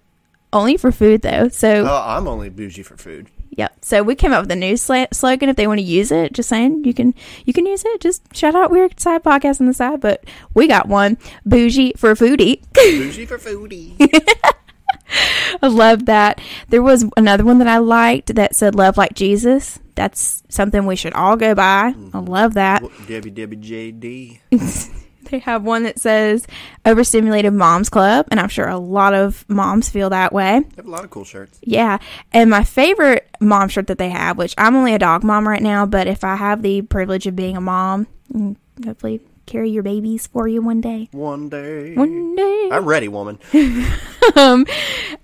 only 0.53 0.77
for 0.77 0.91
food 0.91 1.21
though. 1.21 1.49
So 1.49 1.85
Oh, 1.87 2.03
I'm 2.05 2.27
only 2.27 2.49
bougie 2.49 2.83
for 2.83 2.97
food. 2.97 3.29
Yeah. 3.55 3.69
So 3.81 4.03
we 4.03 4.15
came 4.15 4.33
up 4.33 4.43
with 4.43 4.51
a 4.51 4.55
new 4.55 4.73
sla- 4.73 5.13
slogan 5.13 5.49
if 5.49 5.55
they 5.55 5.67
want 5.67 5.79
to 5.79 5.85
use 5.85 6.11
it. 6.11 6.33
Just 6.33 6.49
saying 6.49 6.83
you 6.83 6.93
can 6.93 7.13
you 7.45 7.53
can 7.53 7.65
use 7.65 7.83
it. 7.85 8.01
Just 8.01 8.35
shout 8.35 8.55
out 8.55 8.71
weird 8.71 8.99
side 8.99 9.23
podcast 9.23 9.61
on 9.61 9.67
the 9.67 9.73
side, 9.73 10.01
but 10.01 10.23
we 10.53 10.67
got 10.67 10.87
one 10.87 11.17
bougie 11.45 11.93
for 11.97 12.13
foodie. 12.15 12.61
Bougie 12.73 13.25
for 13.25 13.37
foodie. 13.37 13.95
I 15.61 15.67
love 15.67 16.05
that. 16.05 16.41
There 16.69 16.81
was 16.81 17.05
another 17.15 17.45
one 17.45 17.59
that 17.59 17.67
I 17.67 17.77
liked 17.77 18.35
that 18.35 18.55
said 18.55 18.75
love 18.75 18.97
like 18.97 19.13
Jesus. 19.13 19.79
That's 19.95 20.43
something 20.49 20.85
we 20.85 20.97
should 20.97 21.13
all 21.13 21.37
go 21.37 21.55
by. 21.55 21.87
I 21.87 21.93
mm-hmm. 21.93 22.25
love 22.25 22.55
that. 22.55 22.83
WWJD. 22.83 24.39
They 25.25 25.39
have 25.39 25.63
one 25.63 25.83
that 25.83 25.99
says 25.99 26.47
Overstimulated 26.85 27.53
Moms 27.53 27.89
Club, 27.89 28.27
and 28.31 28.39
I'm 28.39 28.49
sure 28.49 28.67
a 28.67 28.77
lot 28.77 29.13
of 29.13 29.43
moms 29.49 29.89
feel 29.89 30.09
that 30.11 30.33
way. 30.33 30.61
They 30.61 30.75
have 30.77 30.87
a 30.87 30.89
lot 30.89 31.03
of 31.03 31.09
cool 31.09 31.25
shirts. 31.25 31.59
Yeah. 31.61 31.97
And 32.31 32.49
my 32.49 32.63
favorite 32.63 33.27
mom 33.39 33.69
shirt 33.69 33.87
that 33.87 33.97
they 33.97 34.09
have, 34.09 34.37
which 34.37 34.53
I'm 34.57 34.75
only 34.75 34.93
a 34.93 34.99
dog 34.99 35.23
mom 35.23 35.47
right 35.47 35.61
now, 35.61 35.85
but 35.85 36.07
if 36.07 36.23
I 36.23 36.35
have 36.35 36.61
the 36.61 36.81
privilege 36.83 37.27
of 37.27 37.35
being 37.35 37.57
a 37.57 37.61
mom, 37.61 38.07
mm, 38.31 38.55
hopefully 38.85 39.21
carry 39.45 39.69
your 39.69 39.83
babies 39.83 40.27
for 40.27 40.47
you 40.47 40.61
one 40.61 40.81
day. 40.81 41.07
One 41.11 41.49
day. 41.49 41.93
One 41.95 42.35
day. 42.35 42.69
I'm 42.71 42.85
ready, 42.85 43.07
woman. 43.07 43.39
um, 44.35 44.65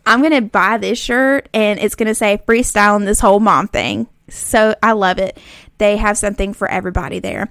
I'm 0.06 0.22
gonna 0.22 0.42
buy 0.42 0.78
this 0.78 1.00
shirt 1.00 1.50
and 1.54 1.80
it's 1.80 1.96
gonna 1.96 2.16
say 2.16 2.42
freestyling 2.48 3.06
this 3.06 3.20
whole 3.20 3.40
mom 3.40 3.68
thing. 3.68 4.08
So 4.30 4.76
I 4.82 4.94
love 4.94 5.18
it. 5.18 5.38
They 5.78 5.98
have 5.98 6.18
something 6.18 6.54
for 6.54 6.70
everybody 6.70 7.20
there. 7.20 7.50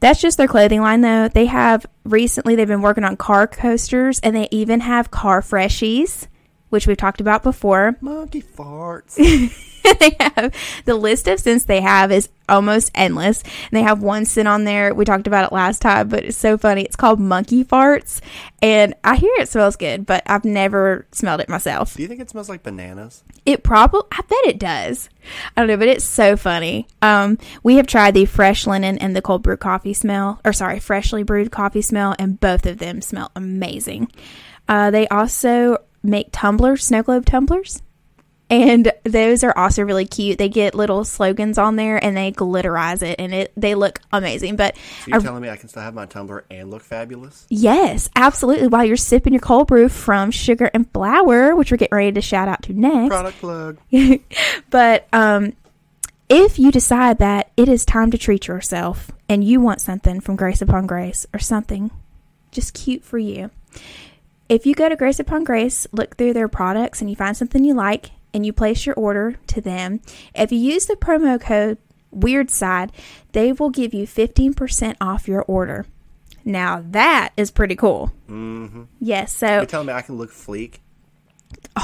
That's 0.00 0.20
just 0.20 0.38
their 0.38 0.48
clothing 0.48 0.80
line 0.80 1.02
though. 1.02 1.28
They 1.28 1.46
have 1.46 1.86
recently 2.04 2.56
they've 2.56 2.66
been 2.66 2.82
working 2.82 3.04
on 3.04 3.16
car 3.16 3.46
coasters 3.46 4.18
and 4.20 4.34
they 4.34 4.48
even 4.50 4.80
have 4.80 5.10
car 5.10 5.42
freshies, 5.42 6.26
which 6.70 6.86
we've 6.86 6.96
talked 6.96 7.20
about 7.20 7.42
before. 7.42 7.96
Monkey 8.00 8.42
farts. 8.42 9.18
they 9.98 10.16
have 10.20 10.54
the 10.84 10.94
list 10.94 11.28
of 11.28 11.40
scents 11.40 11.64
they 11.64 11.80
have 11.80 12.12
is 12.12 12.28
almost 12.48 12.90
endless. 12.94 13.42
And 13.42 13.70
they 13.72 13.82
have 13.82 14.02
one 14.02 14.24
scent 14.24 14.48
on 14.48 14.64
there. 14.64 14.94
We 14.94 15.04
talked 15.04 15.26
about 15.26 15.44
it 15.44 15.52
last 15.52 15.80
time, 15.80 16.08
but 16.08 16.24
it's 16.24 16.36
so 16.36 16.58
funny. 16.58 16.82
It's 16.82 16.96
called 16.96 17.20
monkey 17.20 17.64
farts. 17.64 18.20
And 18.60 18.94
I 19.04 19.16
hear 19.16 19.32
it 19.38 19.48
smells 19.48 19.76
good, 19.76 20.04
but 20.04 20.22
I've 20.26 20.44
never 20.44 21.06
smelled 21.12 21.40
it 21.40 21.48
myself. 21.48 21.94
Do 21.94 22.02
you 22.02 22.08
think 22.08 22.20
it 22.20 22.30
smells 22.30 22.48
like 22.48 22.62
bananas? 22.62 23.22
It 23.46 23.62
probably, 23.62 24.02
I 24.12 24.20
bet 24.22 24.44
it 24.44 24.58
does. 24.58 25.08
I 25.56 25.60
don't 25.60 25.68
know, 25.68 25.76
but 25.76 25.88
it's 25.88 26.04
so 26.04 26.36
funny. 26.36 26.86
Um, 27.00 27.38
we 27.62 27.76
have 27.76 27.86
tried 27.86 28.14
the 28.14 28.26
fresh 28.26 28.66
linen 28.66 28.98
and 28.98 29.14
the 29.14 29.22
cold 29.22 29.42
brew 29.42 29.56
coffee 29.56 29.94
smell, 29.94 30.40
or 30.44 30.52
sorry, 30.52 30.80
freshly 30.80 31.22
brewed 31.22 31.50
coffee 31.50 31.82
smell, 31.82 32.14
and 32.18 32.40
both 32.40 32.66
of 32.66 32.78
them 32.78 33.00
smell 33.00 33.30
amazing. 33.34 34.10
Uh, 34.68 34.90
they 34.90 35.08
also 35.08 35.78
make 36.02 36.28
tumblers, 36.32 36.84
snow 36.84 37.02
globe 37.02 37.26
tumblers. 37.26 37.82
And 38.50 38.90
those 39.04 39.44
are 39.44 39.56
also 39.56 39.82
really 39.82 40.06
cute. 40.06 40.36
They 40.38 40.48
get 40.48 40.74
little 40.74 41.04
slogans 41.04 41.56
on 41.56 41.76
there 41.76 42.02
and 42.04 42.16
they 42.16 42.32
glitterize 42.32 43.00
it 43.00 43.14
and 43.20 43.32
it 43.32 43.52
they 43.56 43.76
look 43.76 44.00
amazing. 44.12 44.56
But 44.56 44.76
So 44.76 44.82
you're 45.06 45.20
I- 45.20 45.22
telling 45.22 45.42
me 45.42 45.48
I 45.48 45.56
can 45.56 45.68
still 45.68 45.82
have 45.82 45.94
my 45.94 46.06
tumbler 46.06 46.44
and 46.50 46.68
look 46.68 46.82
fabulous? 46.82 47.46
yes, 47.48 48.10
absolutely. 48.16 48.66
While 48.66 48.84
you're 48.84 48.96
sipping 48.96 49.32
your 49.34 49.40
cold 49.40 49.68
brew 49.68 49.88
from 49.88 50.32
Sugar 50.32 50.68
and 50.74 50.90
Flour, 50.92 51.54
which 51.54 51.70
we're 51.70 51.76
getting 51.76 51.96
ready 51.96 52.12
to 52.12 52.20
shout 52.20 52.48
out 52.48 52.62
to 52.64 52.72
next. 52.72 53.08
Product 53.10 53.38
plug. 53.38 53.78
but 54.70 55.06
um, 55.12 55.52
if 56.28 56.58
you 56.58 56.72
decide 56.72 57.18
that 57.18 57.50
it 57.56 57.68
is 57.68 57.84
time 57.84 58.10
to 58.10 58.18
treat 58.18 58.48
yourself 58.48 59.10
and 59.28 59.44
you 59.44 59.60
want 59.60 59.80
something 59.80 60.20
from 60.20 60.34
Grace 60.36 60.60
Upon 60.60 60.86
Grace 60.88 61.24
or 61.32 61.38
something 61.38 61.90
just 62.50 62.74
cute 62.74 63.04
for 63.04 63.18
you, 63.18 63.50
if 64.48 64.66
you 64.66 64.74
go 64.74 64.88
to 64.88 64.96
Grace 64.96 65.20
Upon 65.20 65.44
Grace, 65.44 65.86
look 65.92 66.16
through 66.16 66.32
their 66.32 66.48
products, 66.48 67.00
and 67.00 67.08
you 67.08 67.14
find 67.14 67.36
something 67.36 67.62
you 67.64 67.74
like, 67.74 68.10
and 68.32 68.44
you 68.44 68.52
place 68.52 68.86
your 68.86 68.94
order 68.94 69.36
to 69.48 69.60
them, 69.60 70.00
if 70.34 70.52
you 70.52 70.58
use 70.58 70.86
the 70.86 70.96
promo 70.96 71.40
code 71.40 71.78
Weird 72.10 72.50
Side, 72.50 72.92
they 73.32 73.52
will 73.52 73.70
give 73.70 73.94
you 73.94 74.06
15% 74.06 74.96
off 75.00 75.28
your 75.28 75.42
order. 75.42 75.86
Now 76.44 76.84
that 76.90 77.32
is 77.36 77.50
pretty 77.50 77.76
cool. 77.76 78.12
Mm-hmm. 78.28 78.84
Yes, 78.98 79.34
so 79.34 79.56
You're 79.56 79.66
telling 79.66 79.86
me 79.88 79.92
I 79.92 80.02
can 80.02 80.16
look 80.16 80.30
fleek 80.30 80.78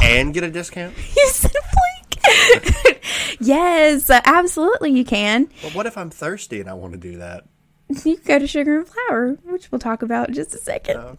and 0.02 0.32
get 0.32 0.42
a 0.42 0.50
discount? 0.50 0.94
you 1.16 1.28
said 1.28 1.52
flink. 1.52 3.00
yes, 3.40 4.10
absolutely 4.10 4.92
you 4.92 5.04
can. 5.04 5.48
Well, 5.62 5.72
what 5.72 5.86
if 5.86 5.96
I'm 5.96 6.10
thirsty 6.10 6.60
and 6.60 6.68
I 6.68 6.74
want 6.74 6.92
to 6.92 6.98
do 6.98 7.18
that? 7.18 7.44
You 7.88 8.16
can 8.16 8.24
go 8.24 8.38
to 8.40 8.46
Sugar 8.46 8.78
and 8.78 8.88
Flour, 8.88 9.38
which 9.44 9.70
we'll 9.70 9.78
talk 9.78 10.02
about 10.02 10.28
in 10.28 10.34
just 10.34 10.54
a 10.54 10.58
second. 10.58 10.96
Oh. 10.96 11.16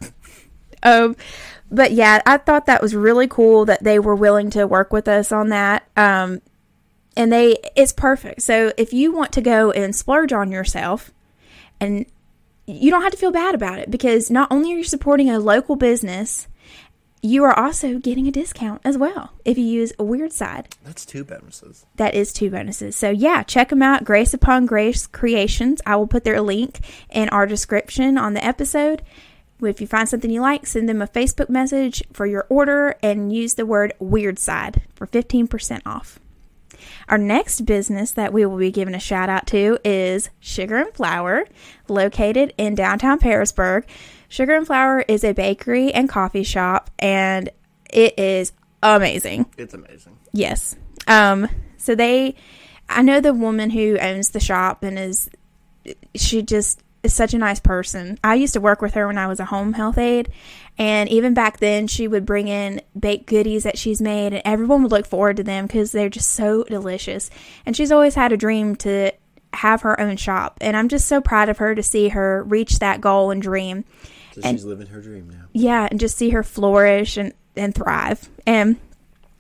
Um, 0.83 1.15
but 1.69 1.91
yeah, 1.91 2.21
I 2.25 2.37
thought 2.37 2.65
that 2.67 2.81
was 2.81 2.95
really 2.95 3.27
cool 3.27 3.65
that 3.65 3.83
they 3.83 3.99
were 3.99 4.15
willing 4.15 4.49
to 4.51 4.65
work 4.65 4.93
with 4.93 5.07
us 5.07 5.31
on 5.31 5.49
that. 5.49 5.87
Um, 5.97 6.41
and 7.15 7.31
they, 7.31 7.57
it's 7.75 7.93
perfect. 7.93 8.41
So 8.43 8.71
if 8.77 8.93
you 8.93 9.11
want 9.11 9.31
to 9.33 9.41
go 9.41 9.71
and 9.71 9.95
splurge 9.95 10.31
on 10.31 10.51
yourself, 10.51 11.11
and 11.79 12.05
you 12.65 12.91
don't 12.91 13.01
have 13.01 13.11
to 13.11 13.17
feel 13.17 13.31
bad 13.31 13.55
about 13.55 13.79
it 13.79 13.89
because 13.89 14.29
not 14.29 14.51
only 14.51 14.73
are 14.73 14.77
you 14.77 14.83
supporting 14.83 15.29
a 15.29 15.39
local 15.39 15.75
business, 15.75 16.47
you 17.21 17.43
are 17.43 17.57
also 17.57 17.97
getting 17.97 18.27
a 18.27 18.31
discount 18.31 18.81
as 18.83 18.97
well 18.97 19.31
if 19.43 19.57
you 19.57 19.63
use 19.63 19.93
a 19.97 20.03
Weird 20.03 20.31
Side. 20.33 20.75
That's 20.83 21.05
two 21.05 21.23
bonuses. 21.23 21.85
That 21.95 22.13
is 22.13 22.31
two 22.31 22.49
bonuses. 22.49 22.95
So 22.95 23.09
yeah, 23.09 23.43
check 23.43 23.69
them 23.69 23.81
out. 23.81 24.03
Grace 24.03 24.33
Upon 24.33 24.65
Grace 24.65 25.07
Creations. 25.07 25.81
I 25.85 25.95
will 25.95 26.07
put 26.07 26.23
their 26.23 26.41
link 26.41 26.79
in 27.09 27.29
our 27.29 27.45
description 27.45 28.17
on 28.17 28.33
the 28.33 28.45
episode. 28.45 29.01
If 29.61 29.81
you 29.81 29.87
find 29.87 30.07
something 30.07 30.29
you 30.29 30.41
like, 30.41 30.67
send 30.67 30.87
them 30.87 31.01
a 31.01 31.07
Facebook 31.07 31.49
message 31.49 32.03
for 32.13 32.25
your 32.25 32.45
order 32.49 32.95
and 33.01 33.33
use 33.33 33.55
the 33.55 33.65
word 33.65 33.93
Weird 33.99 34.37
Side 34.37 34.83
for 34.93 35.07
15% 35.07 35.81
off. 35.85 36.19
Our 37.09 37.17
next 37.17 37.61
business 37.65 38.11
that 38.11 38.33
we 38.33 38.45
will 38.45 38.57
be 38.57 38.71
giving 38.71 38.93
a 38.93 38.99
shout 38.99 39.29
out 39.29 39.47
to 39.47 39.79
is 39.83 40.29
Sugar 40.39 40.77
and 40.77 40.93
Flour, 40.93 41.47
located 41.87 42.53
in 42.57 42.75
downtown 42.75 43.19
Pearisburg. 43.19 43.85
Sugar 44.27 44.55
and 44.55 44.67
Flour 44.67 45.03
is 45.07 45.23
a 45.23 45.33
bakery 45.33 45.91
and 45.93 46.09
coffee 46.09 46.43
shop, 46.43 46.91
and 46.99 47.49
it 47.89 48.19
is 48.19 48.51
amazing. 48.83 49.47
It's 49.57 49.73
amazing. 49.73 50.17
Yes. 50.33 50.75
Um. 51.07 51.47
So 51.77 51.95
they, 51.95 52.35
I 52.89 53.01
know 53.01 53.21
the 53.21 53.33
woman 53.33 53.69
who 53.69 53.97
owns 53.97 54.31
the 54.31 54.39
shop 54.39 54.83
and 54.83 54.99
is, 54.99 55.29
she 56.15 56.41
just 56.41 56.83
is 57.07 57.13
such 57.13 57.33
a 57.33 57.37
nice 57.37 57.59
person. 57.59 58.19
I 58.23 58.35
used 58.35 58.53
to 58.53 58.61
work 58.61 58.81
with 58.81 58.93
her 58.93 59.07
when 59.07 59.17
I 59.17 59.27
was 59.27 59.39
a 59.39 59.45
home 59.45 59.73
health 59.73 59.97
aide, 59.97 60.29
and 60.77 61.09
even 61.09 61.33
back 61.33 61.57
then 61.59 61.87
she 61.87 62.07
would 62.07 62.25
bring 62.25 62.47
in 62.47 62.81
baked 62.97 63.25
goodies 63.25 63.63
that 63.63 63.77
she's 63.77 64.01
made, 64.01 64.33
and 64.33 64.41
everyone 64.45 64.83
would 64.83 64.91
look 64.91 65.07
forward 65.07 65.37
to 65.37 65.43
them 65.43 65.65
because 65.65 65.91
they're 65.91 66.09
just 66.09 66.31
so 66.31 66.63
delicious. 66.65 67.29
And 67.65 67.75
she's 67.75 67.91
always 67.91 68.15
had 68.15 68.31
a 68.31 68.37
dream 68.37 68.75
to 68.77 69.11
have 69.53 69.81
her 69.81 69.99
own 69.99 70.17
shop, 70.17 70.57
and 70.61 70.77
I'm 70.77 70.89
just 70.89 71.07
so 71.07 71.19
proud 71.21 71.49
of 71.49 71.57
her 71.57 71.73
to 71.73 71.81
see 71.81 72.09
her 72.09 72.43
reach 72.43 72.79
that 72.79 73.01
goal 73.01 73.31
and 73.31 73.41
dream. 73.41 73.85
So 74.33 74.41
And- 74.43 74.57
she's 74.57 74.65
living 74.65 74.87
her 74.87 75.01
dream 75.01 75.29
now. 75.31 75.45
yeah, 75.53 75.87
and 75.89 75.99
just 75.99 76.17
see 76.17 76.29
her 76.29 76.43
flourish 76.43 77.17
and, 77.17 77.33
and 77.55 77.73
thrive. 77.73 78.29
And 78.45 78.75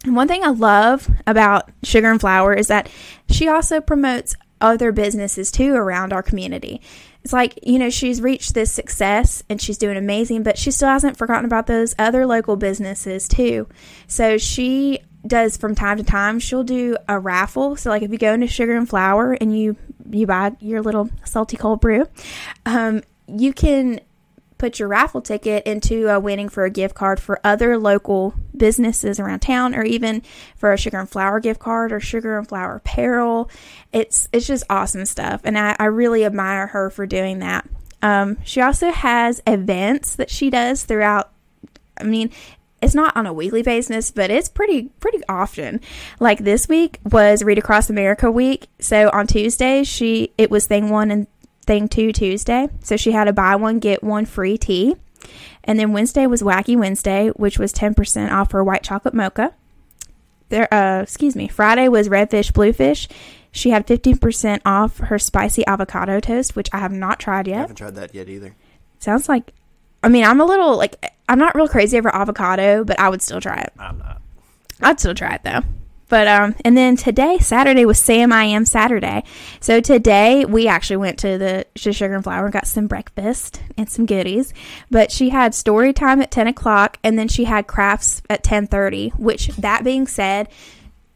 one 0.05 0.27
thing 0.27 0.43
I 0.43 0.49
love 0.49 1.09
about 1.27 1.69
Sugar 1.83 2.09
and 2.09 2.19
Flour 2.19 2.53
is 2.53 2.67
that 2.67 2.89
she 3.29 3.47
also 3.47 3.81
promotes 3.81 4.35
other 4.59 4.91
businesses 4.91 5.51
too 5.51 5.75
around 5.75 6.13
our 6.13 6.23
community. 6.23 6.81
It's 7.27 7.33
like, 7.33 7.59
you 7.61 7.77
know, 7.77 7.89
she's 7.89 8.21
reached 8.21 8.53
this 8.53 8.71
success 8.71 9.43
and 9.49 9.61
she's 9.61 9.77
doing 9.77 9.97
amazing, 9.97 10.43
but 10.43 10.57
she 10.57 10.71
still 10.71 10.87
hasn't 10.87 11.17
forgotten 11.17 11.43
about 11.43 11.67
those 11.67 11.93
other 11.99 12.25
local 12.25 12.55
businesses 12.55 13.27
too. 13.27 13.67
So 14.07 14.37
she 14.37 14.99
does 15.25 15.57
from 15.57 15.75
time 15.75 15.97
to 15.97 16.05
time, 16.05 16.39
she'll 16.39 16.63
do 16.63 16.95
a 17.05 17.19
raffle. 17.19 17.75
So 17.75 17.89
like 17.89 18.01
if 18.01 18.13
you 18.13 18.17
go 18.17 18.33
into 18.33 18.47
Sugar 18.47 18.77
and 18.77 18.87
Flour 18.87 19.33
and 19.33 19.59
you 19.59 19.75
you 20.09 20.25
buy 20.25 20.53
your 20.61 20.81
little 20.81 21.09
salty 21.25 21.57
cold 21.57 21.81
brew, 21.81 22.07
um, 22.65 23.03
you 23.27 23.51
can 23.51 23.99
put 24.57 24.79
your 24.79 24.87
raffle 24.87 25.21
ticket 25.21 25.65
into 25.65 26.09
uh, 26.09 26.19
winning 26.19 26.49
for 26.49 26.65
a 26.65 26.69
gift 26.69 26.95
card 26.95 27.19
for 27.19 27.39
other 27.43 27.77
local 27.77 28.33
businesses 28.55 29.19
around 29.19 29.39
town 29.39 29.75
or 29.75 29.83
even 29.83 30.21
for 30.55 30.71
a 30.71 30.77
sugar 30.77 30.99
and 30.99 31.09
flour 31.09 31.39
gift 31.39 31.59
card 31.59 31.91
or 31.91 31.99
sugar 31.99 32.37
and 32.37 32.47
flour 32.47 32.75
apparel 32.75 33.49
it's 33.93 34.27
it's 34.31 34.47
just 34.47 34.63
awesome 34.69 35.05
stuff 35.05 35.41
and 35.43 35.57
i, 35.57 35.75
I 35.79 35.85
really 35.85 36.25
admire 36.25 36.67
her 36.67 36.89
for 36.89 37.05
doing 37.05 37.39
that 37.39 37.67
um, 37.99 38.37
she 38.43 38.61
also 38.61 38.91
has 38.91 39.41
events 39.47 40.15
that 40.15 40.29
she 40.29 40.49
does 40.49 40.83
throughout 40.83 41.31
i 41.99 42.03
mean 42.03 42.31
it's 42.81 42.93
not 42.93 43.15
on 43.17 43.25
a 43.25 43.33
weekly 43.33 43.63
basis, 43.63 44.11
but 44.11 44.29
it's 44.29 44.49
pretty 44.49 44.89
pretty 44.99 45.19
often. 45.27 45.81
Like 46.19 46.39
this 46.39 46.67
week 46.67 46.99
was 47.11 47.43
Read 47.43 47.57
Across 47.57 47.89
America 47.89 48.29
week. 48.29 48.67
So 48.79 49.09
on 49.11 49.27
Tuesday, 49.27 49.83
she 49.83 50.31
it 50.37 50.51
was 50.51 50.67
thing 50.67 50.89
one 50.89 51.09
and 51.09 51.27
thing 51.67 51.87
two 51.87 52.11
Tuesday. 52.11 52.69
So 52.81 52.97
she 52.97 53.11
had 53.11 53.27
a 53.27 53.33
buy 53.33 53.55
one 53.55 53.79
get 53.79 54.03
one 54.03 54.25
free 54.25 54.57
tea. 54.57 54.95
And 55.63 55.77
then 55.77 55.91
Wednesday 55.91 56.25
was 56.25 56.41
Wacky 56.41 56.77
Wednesday, 56.77 57.29
which 57.29 57.59
was 57.59 57.73
10% 57.73 58.31
off 58.31 58.51
her 58.53 58.63
white 58.63 58.83
chocolate 58.83 59.13
mocha. 59.13 59.53
There 60.49 60.73
uh 60.73 61.01
excuse 61.01 61.35
me, 61.35 61.47
Friday 61.47 61.89
was 61.89 62.07
Redfish 62.07 62.53
Bluefish. 62.53 63.09
She 63.51 63.71
had 63.71 63.85
15% 63.87 64.61
off 64.65 64.99
her 64.99 65.19
spicy 65.19 65.65
avocado 65.67 66.19
toast, 66.19 66.55
which 66.55 66.69
I 66.71 66.77
have 66.77 66.91
not 66.91 67.19
tried 67.19 67.47
yet. 67.47 67.57
I 67.57 67.61
haven't 67.61 67.75
tried 67.75 67.95
that 67.95 68.15
yet 68.15 68.29
either. 68.29 68.55
Sounds 68.99 69.27
like 69.27 69.53
I 70.03 70.09
mean, 70.09 70.23
I'm 70.23 70.39
a 70.39 70.45
little 70.45 70.77
like 70.77 71.13
I'm 71.27 71.39
not 71.39 71.55
real 71.55 71.67
crazy 71.67 71.97
over 71.97 72.13
avocado, 72.15 72.85
but 72.85 72.99
I 72.99 73.09
would 73.09 73.21
still 73.21 73.41
try 73.41 73.59
it. 73.59 73.73
I'm 73.77 73.97
not. 73.97 74.21
I'd 74.81 74.99
still 74.99 75.15
try 75.15 75.35
it 75.35 75.43
though. 75.43 75.61
But 76.09 76.27
um, 76.27 76.55
and 76.63 76.77
then 76.77 76.95
today, 76.95 77.37
Saturday 77.39 77.85
was 77.85 77.99
Sam 77.99 78.31
I 78.31 78.45
Am 78.45 78.65
Saturday. 78.65 79.23
So 79.59 79.81
today 79.81 80.45
we 80.45 80.67
actually 80.67 80.97
went 80.97 81.19
to 81.19 81.37
the 81.37 81.65
Sugar 81.75 82.15
and 82.15 82.23
Flour 82.23 82.45
and 82.45 82.53
got 82.53 82.67
some 82.67 82.87
breakfast 82.87 83.61
and 83.77 83.89
some 83.89 84.05
goodies. 84.05 84.53
But 84.89 85.11
she 85.11 85.29
had 85.29 85.53
story 85.53 85.93
time 85.93 86.21
at 86.21 86.31
ten 86.31 86.47
o'clock, 86.47 86.97
and 87.03 87.19
then 87.19 87.27
she 87.27 87.43
had 87.43 87.67
crafts 87.67 88.21
at 88.29 88.43
ten 88.43 88.67
thirty. 88.67 89.09
Which 89.17 89.47
that 89.57 89.83
being 89.83 90.07
said, 90.07 90.47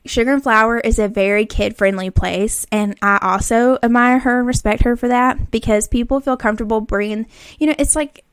Sugar 0.06 0.34
and 0.34 0.44
Flour 0.44 0.80
is 0.80 1.00
a 1.00 1.08
very 1.08 1.46
kid 1.46 1.78
friendly 1.78 2.10
place, 2.10 2.66
and 2.72 2.98
I 3.02 3.20
also 3.22 3.78
admire 3.82 4.20
her 4.20 4.40
and 4.40 4.48
respect 4.48 4.84
her 4.84 4.98
for 4.98 5.08
that 5.08 5.52
because 5.52 5.88
people 5.88 6.20
feel 6.20 6.38
comfortable 6.38 6.82
bringing. 6.82 7.28
You 7.60 7.68
know, 7.68 7.76
it's 7.78 7.96
like 7.96 8.26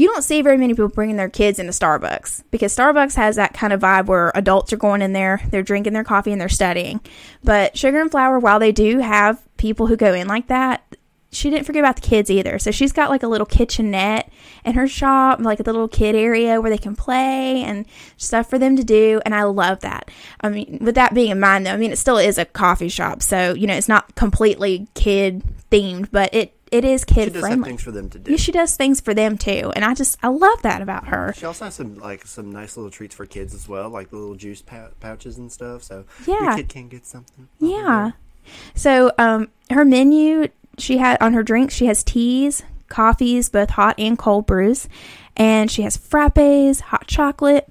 you 0.00 0.08
don't 0.08 0.22
see 0.22 0.40
very 0.40 0.56
many 0.56 0.72
people 0.72 0.88
bringing 0.88 1.16
their 1.16 1.28
kids 1.28 1.58
into 1.58 1.72
Starbucks 1.72 2.44
because 2.50 2.74
Starbucks 2.74 3.16
has 3.16 3.36
that 3.36 3.52
kind 3.52 3.70
of 3.70 3.82
vibe 3.82 4.06
where 4.06 4.32
adults 4.34 4.72
are 4.72 4.78
going 4.78 5.02
in 5.02 5.12
there, 5.12 5.42
they're 5.50 5.62
drinking 5.62 5.92
their 5.92 6.04
coffee 6.04 6.32
and 6.32 6.40
they're 6.40 6.48
studying. 6.48 7.00
But 7.44 7.76
Sugar 7.76 8.00
and 8.00 8.10
Flour, 8.10 8.38
while 8.38 8.58
they 8.58 8.72
do 8.72 9.00
have 9.00 9.46
people 9.58 9.88
who 9.88 9.96
go 9.96 10.14
in 10.14 10.26
like 10.26 10.46
that, 10.46 10.96
she 11.32 11.50
didn't 11.50 11.66
forget 11.66 11.82
about 11.82 11.96
the 11.96 12.02
kids 12.08 12.30
either. 12.30 12.58
So 12.58 12.70
she's 12.70 12.92
got 12.92 13.10
like 13.10 13.22
a 13.22 13.28
little 13.28 13.46
kitchenette 13.46 14.32
in 14.64 14.72
her 14.72 14.88
shop, 14.88 15.38
like 15.40 15.60
a 15.60 15.64
little 15.64 15.86
kid 15.86 16.16
area 16.16 16.62
where 16.62 16.70
they 16.70 16.78
can 16.78 16.96
play 16.96 17.62
and 17.62 17.84
stuff 18.16 18.48
for 18.48 18.58
them 18.58 18.76
to 18.76 18.82
do. 18.82 19.20
And 19.26 19.34
I 19.34 19.42
love 19.42 19.80
that. 19.80 20.10
I 20.40 20.48
mean, 20.48 20.78
with 20.80 20.94
that 20.94 21.12
being 21.12 21.30
in 21.30 21.40
mind, 21.40 21.66
though, 21.66 21.72
I 21.72 21.76
mean, 21.76 21.92
it 21.92 21.98
still 21.98 22.16
is 22.16 22.38
a 22.38 22.46
coffee 22.46 22.88
shop. 22.88 23.22
So, 23.22 23.52
you 23.52 23.66
know, 23.66 23.74
it's 23.74 23.86
not 23.86 24.14
completely 24.14 24.88
kid 24.94 25.44
themed, 25.70 26.08
but 26.10 26.34
it, 26.34 26.56
it 26.70 26.84
is 26.84 27.04
She 27.08 27.14
kid 27.14 27.36
friendly. 27.36 27.68
things 27.70 27.82
for 27.82 27.90
them 27.90 28.08
to 28.10 28.18
do. 28.18 28.30
Yeah, 28.30 28.36
she 28.36 28.52
does 28.52 28.76
things 28.76 29.00
for 29.00 29.12
them 29.14 29.36
too, 29.38 29.72
and 29.74 29.84
I 29.84 29.94
just 29.94 30.18
I 30.22 30.28
love 30.28 30.62
that 30.62 30.82
about 30.82 31.08
her. 31.08 31.34
She 31.36 31.44
also 31.46 31.64
has 31.66 31.74
some 31.74 31.96
like 31.98 32.26
some 32.26 32.50
nice 32.52 32.76
little 32.76 32.90
treats 32.90 33.14
for 33.14 33.26
kids 33.26 33.54
as 33.54 33.68
well, 33.68 33.88
like 33.90 34.10
the 34.10 34.16
little 34.16 34.34
juice 34.36 34.62
pou- 34.62 34.90
pouches 35.00 35.36
and 35.38 35.50
stuff. 35.50 35.82
So 35.82 36.04
Yeah. 36.26 36.42
your 36.42 36.56
kid 36.56 36.68
can 36.68 36.88
get 36.88 37.06
something. 37.06 37.48
Yeah. 37.58 38.12
So 38.74 39.12
um, 39.18 39.48
her 39.70 39.84
menu 39.84 40.48
she 40.78 40.98
had 40.98 41.20
on 41.20 41.32
her 41.34 41.42
drinks 41.42 41.74
she 41.74 41.86
has 41.86 42.02
teas, 42.02 42.62
coffees, 42.88 43.48
both 43.48 43.70
hot 43.70 43.94
and 43.98 44.18
cold 44.18 44.46
brews, 44.46 44.88
and 45.36 45.70
she 45.70 45.82
has 45.82 45.96
frappes, 45.96 46.80
hot 46.80 47.06
chocolate. 47.06 47.66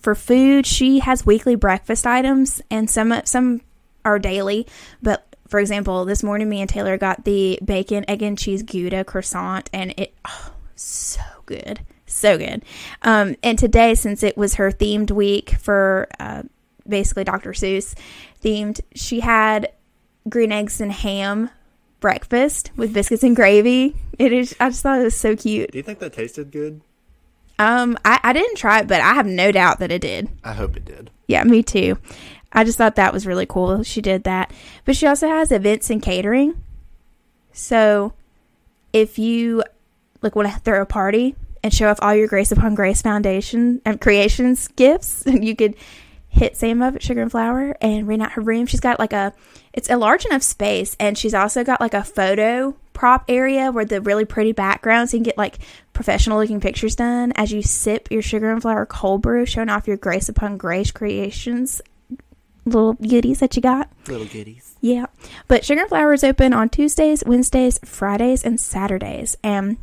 For 0.00 0.14
food, 0.14 0.66
she 0.66 0.98
has 0.98 1.24
weekly 1.24 1.54
breakfast 1.54 2.06
items, 2.06 2.60
and 2.70 2.90
some 2.90 3.12
some 3.24 3.62
are 4.04 4.18
daily. 4.18 4.66
But 5.02 5.33
for 5.54 5.60
example, 5.60 6.04
this 6.04 6.24
morning 6.24 6.48
me 6.48 6.62
and 6.62 6.68
Taylor 6.68 6.98
got 6.98 7.24
the 7.24 7.60
bacon, 7.64 8.04
egg 8.08 8.22
and 8.22 8.36
cheese 8.36 8.64
Gouda 8.64 9.04
croissant, 9.04 9.70
and 9.72 9.94
it 9.96 10.12
oh, 10.24 10.52
so 10.74 11.20
good, 11.46 11.78
so 12.06 12.36
good. 12.36 12.64
Um, 13.02 13.36
and 13.40 13.56
today, 13.56 13.94
since 13.94 14.24
it 14.24 14.36
was 14.36 14.56
her 14.56 14.72
themed 14.72 15.12
week 15.12 15.50
for 15.60 16.08
uh, 16.18 16.42
basically 16.88 17.22
Dr. 17.22 17.52
Seuss 17.52 17.94
themed, 18.42 18.80
she 18.96 19.20
had 19.20 19.70
green 20.28 20.50
eggs 20.50 20.80
and 20.80 20.90
ham 20.90 21.50
breakfast 22.00 22.72
with 22.74 22.92
biscuits 22.92 23.22
and 23.22 23.36
gravy. 23.36 23.94
It 24.18 24.32
is. 24.32 24.56
I 24.58 24.70
just 24.70 24.82
thought 24.82 24.98
it 24.98 25.04
was 25.04 25.16
so 25.16 25.36
cute. 25.36 25.70
Do 25.70 25.78
you 25.78 25.84
think 25.84 26.00
that 26.00 26.14
tasted 26.14 26.50
good? 26.50 26.80
Um, 27.60 27.96
I, 28.04 28.18
I 28.24 28.32
didn't 28.32 28.56
try 28.56 28.80
it, 28.80 28.88
but 28.88 29.00
I 29.00 29.14
have 29.14 29.26
no 29.26 29.52
doubt 29.52 29.78
that 29.78 29.92
it 29.92 30.02
did. 30.02 30.28
I 30.42 30.52
hope 30.52 30.76
it 30.76 30.84
did. 30.84 31.12
Yeah, 31.28 31.44
me 31.44 31.62
too. 31.62 31.96
I 32.54 32.64
just 32.64 32.78
thought 32.78 32.94
that 32.96 33.12
was 33.12 33.26
really 33.26 33.46
cool. 33.46 33.82
She 33.82 34.00
did 34.00 34.24
that. 34.24 34.52
But 34.84 34.96
she 34.96 35.06
also 35.06 35.28
has 35.28 35.50
events 35.50 35.90
and 35.90 36.00
catering. 36.00 36.62
So 37.52 38.14
if 38.92 39.18
you 39.18 39.64
like 40.22 40.36
want 40.36 40.50
to 40.50 40.58
throw 40.60 40.80
a 40.80 40.86
party 40.86 41.34
and 41.62 41.74
show 41.74 41.88
off 41.88 41.98
all 42.00 42.14
your 42.14 42.28
Grace 42.28 42.52
Upon 42.52 42.74
Grace 42.74 43.02
Foundation 43.02 43.82
and 43.84 44.00
creations 44.00 44.68
gifts, 44.68 45.24
you 45.26 45.56
could 45.56 45.74
hit 46.28 46.56
Sam 46.56 46.82
up 46.82 46.96
at 46.96 47.02
Sugar 47.02 47.22
and 47.22 47.30
Flour 47.30 47.76
and 47.80 48.06
rent 48.06 48.22
out 48.22 48.32
her 48.32 48.40
room. 48.40 48.66
She's 48.66 48.80
got 48.80 48.98
like 48.98 49.12
a 49.12 49.32
it's 49.72 49.90
a 49.90 49.96
large 49.96 50.24
enough 50.24 50.42
space 50.42 50.96
and 51.00 51.18
she's 51.18 51.34
also 51.34 51.64
got 51.64 51.80
like 51.80 51.94
a 51.94 52.04
photo 52.04 52.76
prop 52.92 53.24
area 53.28 53.72
where 53.72 53.84
the 53.84 54.00
really 54.00 54.24
pretty 54.24 54.52
backgrounds 54.52 55.10
so 55.10 55.16
you 55.16 55.18
can 55.18 55.24
get 55.24 55.38
like 55.38 55.58
professional 55.92 56.38
looking 56.38 56.60
pictures 56.60 56.94
done 56.94 57.32
as 57.34 57.52
you 57.52 57.62
sip 57.62 58.08
your 58.10 58.22
sugar 58.22 58.52
and 58.52 58.62
flour 58.62 58.86
cold 58.86 59.22
brew, 59.22 59.44
showing 59.44 59.68
off 59.68 59.88
your 59.88 59.96
Grace 59.96 60.28
Upon 60.28 60.56
Grace 60.56 60.92
creations 60.92 61.82
little 62.64 62.94
goodies 62.94 63.40
that 63.40 63.56
you 63.56 63.62
got. 63.62 63.90
Little 64.08 64.26
goodies. 64.26 64.76
Yeah. 64.80 65.06
But 65.48 65.64
Sugar 65.64 65.82
and 65.82 65.88
Flour 65.88 66.12
is 66.12 66.24
open 66.24 66.52
on 66.52 66.68
Tuesdays, 66.68 67.22
Wednesdays, 67.26 67.78
Fridays, 67.84 68.44
and 68.44 68.60
Saturdays. 68.60 69.36
And 69.42 69.78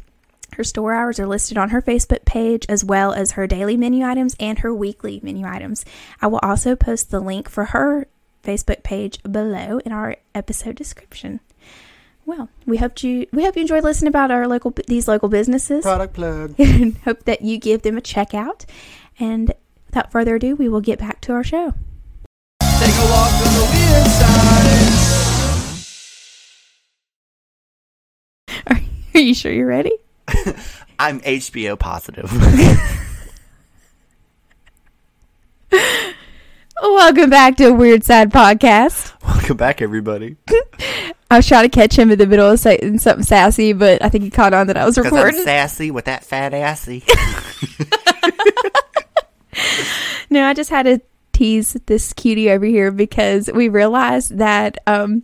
her 0.54 0.64
store 0.64 0.94
hours 0.94 1.20
are 1.20 1.28
listed 1.28 1.58
on 1.58 1.70
her 1.70 1.82
Facebook 1.82 2.26
page 2.26 2.66
as 2.68 2.84
well 2.84 3.14
as 3.14 3.32
her 3.32 3.48
daily 3.48 3.78
menu 3.78 4.06
items 4.06 4.36
and 4.40 4.60
her 4.60 4.74
weekly 4.74 5.20
menu 5.24 5.46
items. 5.46 5.86
I 6.22 6.28
will 6.28 6.40
also 6.44 6.76
post 6.76 7.10
the 7.10 7.20
link 7.20 7.50
for 7.50 7.66
her 7.66 8.08
Facebook 8.44 8.84
page 8.84 9.22
below 9.24 9.80
in 9.80 9.92
our 9.92 10.18
episode 10.36 10.76
description. 10.76 11.40
Well, 12.26 12.50
we 12.66 12.78
hope 12.78 13.02
you 13.04 13.28
we 13.32 13.44
hope 13.44 13.56
you 13.56 13.62
enjoyed 13.62 13.84
listening 13.84 14.10
about 14.10 14.32
our 14.32 14.48
local 14.48 14.74
these 14.88 15.08
local 15.08 15.30
businesses 15.30 15.84
Product 15.84 16.14
plug. 16.14 16.56
and 16.60 16.98
hope 17.00 17.24
that 17.24 17.42
you 17.42 17.58
give 17.58 17.82
them 17.82 17.98
a 17.98 18.02
check 18.02 18.34
out. 18.34 18.66
And 19.20 19.54
without 19.88 20.12
further 20.12 20.36
ado, 20.36 20.56
we 20.56 20.70
will 20.70 20.82
get 20.82 21.00
back 21.00 21.22
to 21.22 21.34
our 21.34 21.44
show. 21.44 21.74
Take 22.82 22.96
a 22.96 23.06
walk 23.12 23.32
on 23.32 23.54
the 23.54 23.66
weird 23.72 24.08
side. 24.08 24.90
Are 29.16 29.20
you 29.20 29.34
sure 29.36 29.52
you're 29.52 29.68
ready? 29.68 29.92
I'm 31.00 31.20
HBO 31.22 31.78
positive. 31.78 32.32
Welcome 36.82 37.30
back 37.30 37.58
to 37.58 37.72
Weird 37.72 38.04
Side 38.04 38.32
Podcast. 38.32 39.14
Welcome 39.28 39.58
back, 39.58 39.82
everybody. 39.82 40.38
I 41.30 41.38
was 41.38 41.48
trying 41.48 41.64
to 41.64 41.70
catch 41.70 41.98
him 41.98 42.10
in 42.12 42.18
the 42.18 42.26
middle 42.26 42.50
of 42.50 42.60
saying 42.60 42.98
something 43.00 43.24
sassy, 43.24 43.74
but 43.74 44.04
I 44.04 44.10
think 44.10 44.24
he 44.24 44.30
caught 44.32 44.54
on 44.54 44.68
that 44.68 44.78
I 44.78 44.86
was 44.86 44.96
Because 44.96 45.12
I'm 45.14 45.18
recording. 45.18 45.44
sassy 45.44 45.92
with 45.92 46.06
that 46.06 46.24
fat 46.24 46.54
assy. 46.54 47.04
No, 50.32 50.46
I 50.46 50.54
just 50.54 50.70
had 50.70 50.84
to 50.84 51.02
tease 51.42 51.74
this 51.88 52.14
cutie 52.14 52.52
over 52.52 52.66
here 52.66 52.92
because 52.92 53.50
we 53.52 53.68
realized 53.68 54.38
that 54.38 54.78
um, 54.86 55.24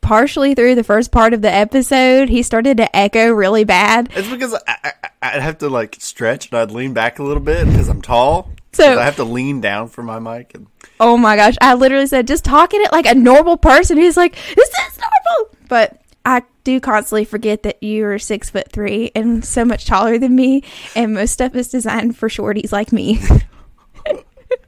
partially 0.00 0.54
through 0.54 0.76
the 0.76 0.84
first 0.84 1.10
part 1.10 1.34
of 1.34 1.42
the 1.42 1.52
episode, 1.52 2.28
he 2.28 2.44
started 2.44 2.76
to 2.76 2.96
echo 2.96 3.32
really 3.32 3.64
bad. 3.64 4.08
It's 4.14 4.28
because 4.28 4.54
I, 4.68 4.76
I, 4.84 4.92
I'd 5.20 5.42
have 5.42 5.58
to 5.58 5.68
like 5.68 5.96
stretch 5.98 6.50
and 6.50 6.60
I'd 6.60 6.70
lean 6.70 6.92
back 6.94 7.18
a 7.18 7.24
little 7.24 7.42
bit 7.42 7.66
because 7.66 7.88
I'm 7.88 8.00
tall. 8.00 8.50
So- 8.72 8.96
I 8.98 9.04
have 9.04 9.16
to 9.16 9.24
lean 9.24 9.60
down 9.60 9.88
for 9.88 10.04
my 10.04 10.20
mic. 10.20 10.54
And 10.54 10.68
Oh 11.00 11.16
my 11.16 11.34
gosh, 11.34 11.56
I 11.60 11.74
literally 11.74 12.06
said, 12.06 12.28
just 12.28 12.44
talking 12.44 12.80
it 12.80 12.92
like 12.92 13.06
a 13.06 13.14
normal 13.14 13.56
person. 13.56 13.98
He's 13.98 14.16
like, 14.16 14.34
this 14.54 14.68
is 14.68 14.98
normal. 14.98 15.56
But 15.68 16.00
I 16.24 16.42
do 16.62 16.78
constantly 16.78 17.24
forget 17.24 17.64
that 17.64 17.82
you 17.82 18.06
are 18.06 18.20
six 18.20 18.48
foot 18.48 18.70
three 18.70 19.10
and 19.16 19.44
so 19.44 19.64
much 19.64 19.86
taller 19.86 20.18
than 20.18 20.36
me, 20.36 20.62
and 20.94 21.14
most 21.14 21.32
stuff 21.32 21.56
is 21.56 21.68
designed 21.68 22.16
for 22.16 22.28
shorties 22.28 22.70
like 22.70 22.92
me. 22.92 23.20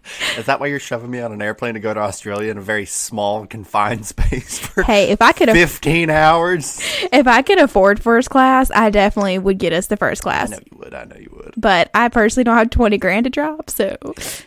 is 0.39 0.47
that 0.47 0.61
why 0.61 0.67
you're 0.67 0.79
shoving 0.81 1.11
me 1.11 1.21
on 1.21 1.33
an 1.33 1.41
airplane 1.43 1.75
to 1.75 1.81
go 1.81 1.93
to 1.95 2.01
Australia 2.01 2.51
in 2.51 2.59
a 2.59 2.63
very 2.63 2.87
small, 2.87 3.47
confined 3.47 4.07
space 4.07 4.59
for 4.59 4.83
hey, 4.83 5.11
if 5.11 5.21
I 5.23 5.33
could, 5.33 5.49
aff- 5.49 5.57
15 5.57 6.11
hours? 6.11 6.79
if 7.13 7.27
I 7.27 7.43
could 7.43 7.59
afford 7.59 8.03
first 8.03 8.31
class, 8.31 8.71
I 8.75 8.91
definitely 8.91 9.39
would 9.39 9.59
get 9.59 9.73
us 9.73 9.87
the 9.87 9.97
first 9.97 10.23
class. 10.23 10.53
I 10.53 10.57
know 10.57 10.63
you 10.71 10.79
would. 10.79 10.95
I 10.95 11.05
know 11.05 11.17
you 11.17 11.31
would. 11.37 11.55
But 11.57 11.91
I 11.95 12.09
personally 12.09 12.45
don't 12.45 12.57
have 12.57 12.71
twenty 12.71 12.99
grand 12.99 13.25
to 13.25 13.31
drop, 13.31 13.71
so 13.71 13.97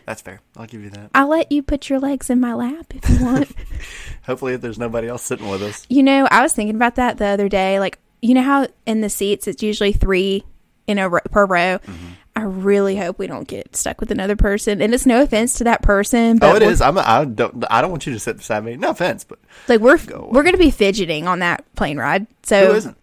That's 0.05 0.21
fair. 0.21 0.41
I'll 0.55 0.65
give 0.65 0.83
you 0.83 0.89
that. 0.91 1.11
I'll 1.15 1.29
let 1.29 1.51
you 1.51 1.63
put 1.63 1.89
your 1.89 1.99
legs 1.99 2.29
in 2.29 2.39
my 2.39 2.53
lap 2.53 2.85
if 2.93 3.09
you 3.09 3.25
want. 3.25 3.51
Hopefully, 4.23 4.53
if 4.53 4.61
there's 4.61 4.77
nobody 4.79 5.07
else 5.07 5.23
sitting 5.23 5.47
with 5.49 5.61
us. 5.63 5.85
you 5.89 6.03
know, 6.03 6.27
I 6.29 6.41
was 6.41 6.53
thinking 6.53 6.75
about 6.75 6.95
that 6.95 7.17
the 7.17 7.25
other 7.27 7.47
day. 7.49 7.79
Like, 7.79 7.99
you 8.21 8.33
know 8.33 8.41
how 8.41 8.67
in 8.85 9.01
the 9.01 9.09
seats 9.09 9.47
it's 9.47 9.63
usually 9.63 9.93
three 9.93 10.43
in 10.87 10.99
a 10.99 11.07
ro- 11.09 11.19
per 11.31 11.45
row. 11.45 11.77
Mm-hmm. 11.79 12.07
I 12.37 12.43
really 12.43 12.95
hope 12.95 13.17
we 13.17 13.25
don't 13.27 13.47
get 13.47 13.75
stuck 13.75 13.99
with 13.99 14.11
another 14.11 14.35
person. 14.35 14.81
And 14.81 14.93
it's 14.93 15.05
no 15.07 15.23
offense 15.23 15.55
to 15.55 15.63
that 15.63 15.81
person, 15.81 16.37
but 16.37 16.53
Oh, 16.53 16.55
it 16.55 16.61
is. 16.61 16.81
I'm. 16.81 16.97
A, 16.97 17.01
I 17.01 17.25
don't. 17.25 17.65
I 17.69 17.81
don't 17.81 17.89
want 17.89 18.05
you 18.05 18.13
to 18.13 18.19
sit 18.19 18.37
beside 18.37 18.63
me. 18.63 18.75
No 18.75 18.91
offense, 18.91 19.23
but 19.23 19.39
Like 19.67 19.81
we're 19.81 19.97
Go 19.97 20.29
we're 20.31 20.43
gonna 20.43 20.57
be 20.57 20.69
fidgeting 20.71 21.27
on 21.27 21.39
that 21.39 21.63
plane 21.75 21.97
ride. 21.97 22.27
So 22.43 22.67
who 22.67 22.73
isn't? 22.73 22.97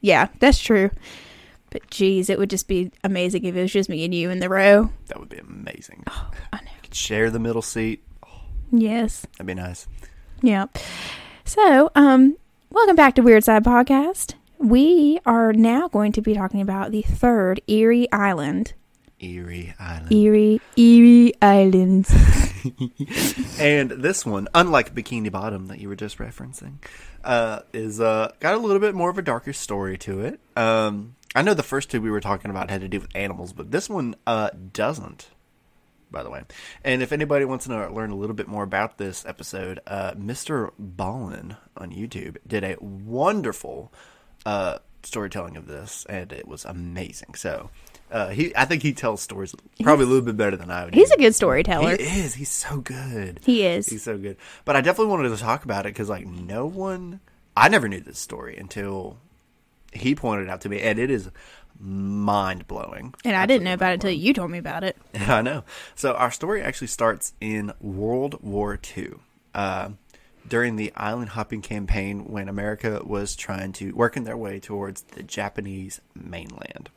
yeah, 0.00 0.28
that's 0.38 0.60
true. 0.60 0.90
But 1.70 1.90
geez, 1.90 2.30
it 2.30 2.38
would 2.38 2.48
just 2.48 2.68
be 2.68 2.92
amazing 3.02 3.44
if 3.44 3.56
it 3.56 3.60
was 3.62 3.72
just 3.72 3.88
me 3.88 4.04
and 4.04 4.14
you 4.14 4.30
in 4.30 4.38
the 4.38 4.48
row. 4.48 4.90
That 5.08 5.18
would 5.18 5.28
be 5.30 5.38
amazing. 5.38 6.04
Oh, 6.08 6.30
I 6.52 6.58
know. 6.58 6.70
Share 6.92 7.28
the 7.30 7.40
middle 7.40 7.62
seat. 7.62 8.02
Yes. 8.70 9.26
That'd 9.32 9.46
be 9.48 9.54
nice. 9.54 9.86
Yeah. 10.42 10.66
So, 11.44 11.90
um, 11.94 12.36
welcome 12.70 12.96
back 12.96 13.14
to 13.16 13.22
Weird 13.22 13.44
Side 13.44 13.64
Podcast. 13.64 14.34
We 14.58 15.20
are 15.26 15.52
now 15.52 15.88
going 15.88 16.12
to 16.12 16.22
be 16.22 16.34
talking 16.34 16.60
about 16.60 16.90
the 16.90 17.02
third 17.02 17.60
Eerie 17.66 18.10
Island. 18.12 18.74
Eerie 19.20 19.74
Island. 19.78 20.12
Eerie, 20.12 20.60
Eerie 20.76 21.34
Islands. 21.40 22.12
And 23.58 23.90
this 23.90 24.26
one, 24.26 24.48
unlike 24.54 24.94
Bikini 24.94 25.32
Bottom 25.32 25.68
that 25.68 25.78
you 25.78 25.88
were 25.88 25.96
just 25.96 26.18
referencing, 26.18 26.74
uh, 27.24 27.60
is 27.72 28.00
uh, 28.00 28.32
got 28.40 28.54
a 28.54 28.58
little 28.58 28.80
bit 28.80 28.94
more 28.94 29.10
of 29.10 29.18
a 29.18 29.22
darker 29.22 29.52
story 29.52 29.96
to 29.98 30.20
it. 30.20 30.40
Um, 30.56 31.16
I 31.34 31.42
know 31.42 31.54
the 31.54 31.62
first 31.62 31.90
two 31.90 32.00
we 32.00 32.10
were 32.10 32.20
talking 32.20 32.50
about 32.50 32.70
had 32.70 32.82
to 32.82 32.88
do 32.88 33.00
with 33.00 33.14
animals, 33.14 33.52
but 33.52 33.70
this 33.70 33.88
one 33.88 34.14
uh, 34.26 34.50
doesn't. 34.72 35.28
By 36.10 36.22
the 36.22 36.30
way, 36.30 36.44
and 36.84 37.02
if 37.02 37.12
anybody 37.12 37.44
wants 37.44 37.64
to 37.64 37.72
know, 37.72 37.92
learn 37.92 38.10
a 38.10 38.16
little 38.16 38.36
bit 38.36 38.46
more 38.46 38.62
about 38.62 38.96
this 38.96 39.26
episode, 39.26 39.80
uh, 39.86 40.12
Mr. 40.12 40.70
Ballen 40.80 41.56
on 41.76 41.90
YouTube 41.90 42.36
did 42.46 42.62
a 42.62 42.76
wonderful 42.80 43.92
uh, 44.46 44.78
storytelling 45.02 45.56
of 45.56 45.66
this, 45.66 46.06
and 46.08 46.32
it 46.32 46.46
was 46.48 46.64
amazing. 46.64 47.34
So, 47.34 47.68
uh, 48.10 48.28
he, 48.28 48.54
I 48.56 48.64
think 48.64 48.82
he 48.82 48.92
tells 48.92 49.20
stories 49.20 49.54
probably 49.82 50.04
a 50.04 50.08
little 50.08 50.24
bit 50.24 50.36
better 50.36 50.56
than 50.56 50.70
I 50.70 50.84
would. 50.84 50.94
He's 50.94 51.10
do. 51.10 51.16
a 51.16 51.18
good 51.18 51.34
storyteller. 51.34 51.96
He 51.96 52.04
is. 52.04 52.34
He's 52.34 52.48
so 52.48 52.78
good. 52.80 53.40
He 53.42 53.66
is. 53.66 53.88
He's 53.88 54.04
so 54.04 54.16
good. 54.16 54.36
But 54.64 54.76
I 54.76 54.80
definitely 54.80 55.10
wanted 55.10 55.30
to 55.30 55.36
talk 55.36 55.64
about 55.64 55.84
it 55.84 55.90
because, 55.90 56.08
like, 56.08 56.26
no 56.26 56.64
one. 56.64 57.20
I 57.56 57.68
never 57.68 57.88
knew 57.88 58.00
this 58.00 58.18
story 58.18 58.56
until 58.56 59.18
he 59.92 60.14
pointed 60.14 60.46
it 60.46 60.50
out 60.50 60.60
to 60.60 60.68
me, 60.68 60.80
and 60.80 60.98
it 60.98 61.10
is 61.10 61.28
mind 61.80 62.68
blowing. 62.68 63.14
And 63.24 63.34
I 63.34 63.46
didn't 63.46 63.64
know 63.64 63.74
about 63.74 63.90
it 63.90 63.94
until 63.94 64.10
you 64.12 64.32
told 64.32 64.50
me 64.50 64.58
about 64.58 64.84
it. 64.84 64.96
I 65.14 65.42
know. 65.42 65.64
So 65.96 66.14
our 66.14 66.30
story 66.30 66.62
actually 66.62 66.86
starts 66.88 67.32
in 67.40 67.72
World 67.80 68.42
War 68.42 68.78
II. 68.96 69.14
Uh, 69.54 69.90
during 70.48 70.76
the 70.76 70.92
island 70.96 71.30
hopping 71.30 71.62
campaign 71.62 72.26
when 72.26 72.48
America 72.48 73.00
was 73.04 73.34
trying 73.36 73.72
to 73.74 73.92
working 73.92 74.24
their 74.24 74.36
way 74.36 74.60
towards 74.60 75.02
the 75.02 75.22
Japanese 75.22 76.00
mainland. 76.14 76.88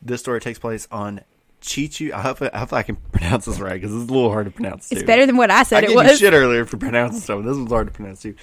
This 0.00 0.20
story 0.20 0.40
takes 0.40 0.58
place 0.58 0.86
on 0.90 1.20
Chichu. 1.60 2.12
I 2.12 2.20
hope, 2.22 2.42
I 2.42 2.58
hope 2.58 2.72
I 2.72 2.82
can 2.82 2.96
pronounce 3.12 3.44
this 3.44 3.60
right 3.60 3.74
because 3.80 3.94
it's 3.94 4.10
a 4.10 4.12
little 4.12 4.30
hard 4.30 4.46
to 4.46 4.50
pronounce. 4.50 4.90
It's 4.90 5.00
too. 5.02 5.06
better 5.06 5.26
than 5.26 5.36
what 5.36 5.50
I 5.50 5.60
I 5.60 5.62
said 5.62 5.80
gave 5.82 5.90
it 5.90 5.92
you 5.92 5.96
was. 5.98 6.18
shit 6.18 6.32
earlier 6.32 6.64
for 6.64 6.76
pronouncing 6.76 7.20
stuff. 7.20 7.44
This 7.44 7.56
one's 7.56 7.70
hard 7.70 7.86
to 7.88 7.92
pronounce 7.92 8.22
too. 8.22 8.34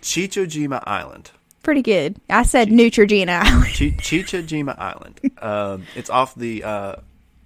Chichi-Jima 0.00 0.82
Island. 0.86 1.30
Pretty 1.62 1.82
good. 1.82 2.16
I 2.28 2.42
said 2.42 2.68
Neutrogena 2.68 3.40
Island. 3.42 3.74
Chi- 3.74 3.96
Chichi-Jima 4.00 4.78
Island. 4.78 5.20
Um, 5.40 5.86
it's 5.94 6.10
off 6.10 6.34
the 6.34 6.62
uh, 6.64 6.96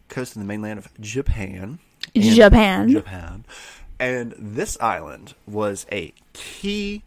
coast 0.09 0.35
of 0.37 0.43
the 0.43 0.47
mainland 0.47 0.79
of 0.79 0.89
Japan. 1.01 1.79
Japan. 2.17 2.89
Japan. 2.91 3.45
And 3.99 4.35
this 4.39 4.79
island 4.81 5.35
was 5.47 5.87
a 5.91 6.13
key 6.33 7.03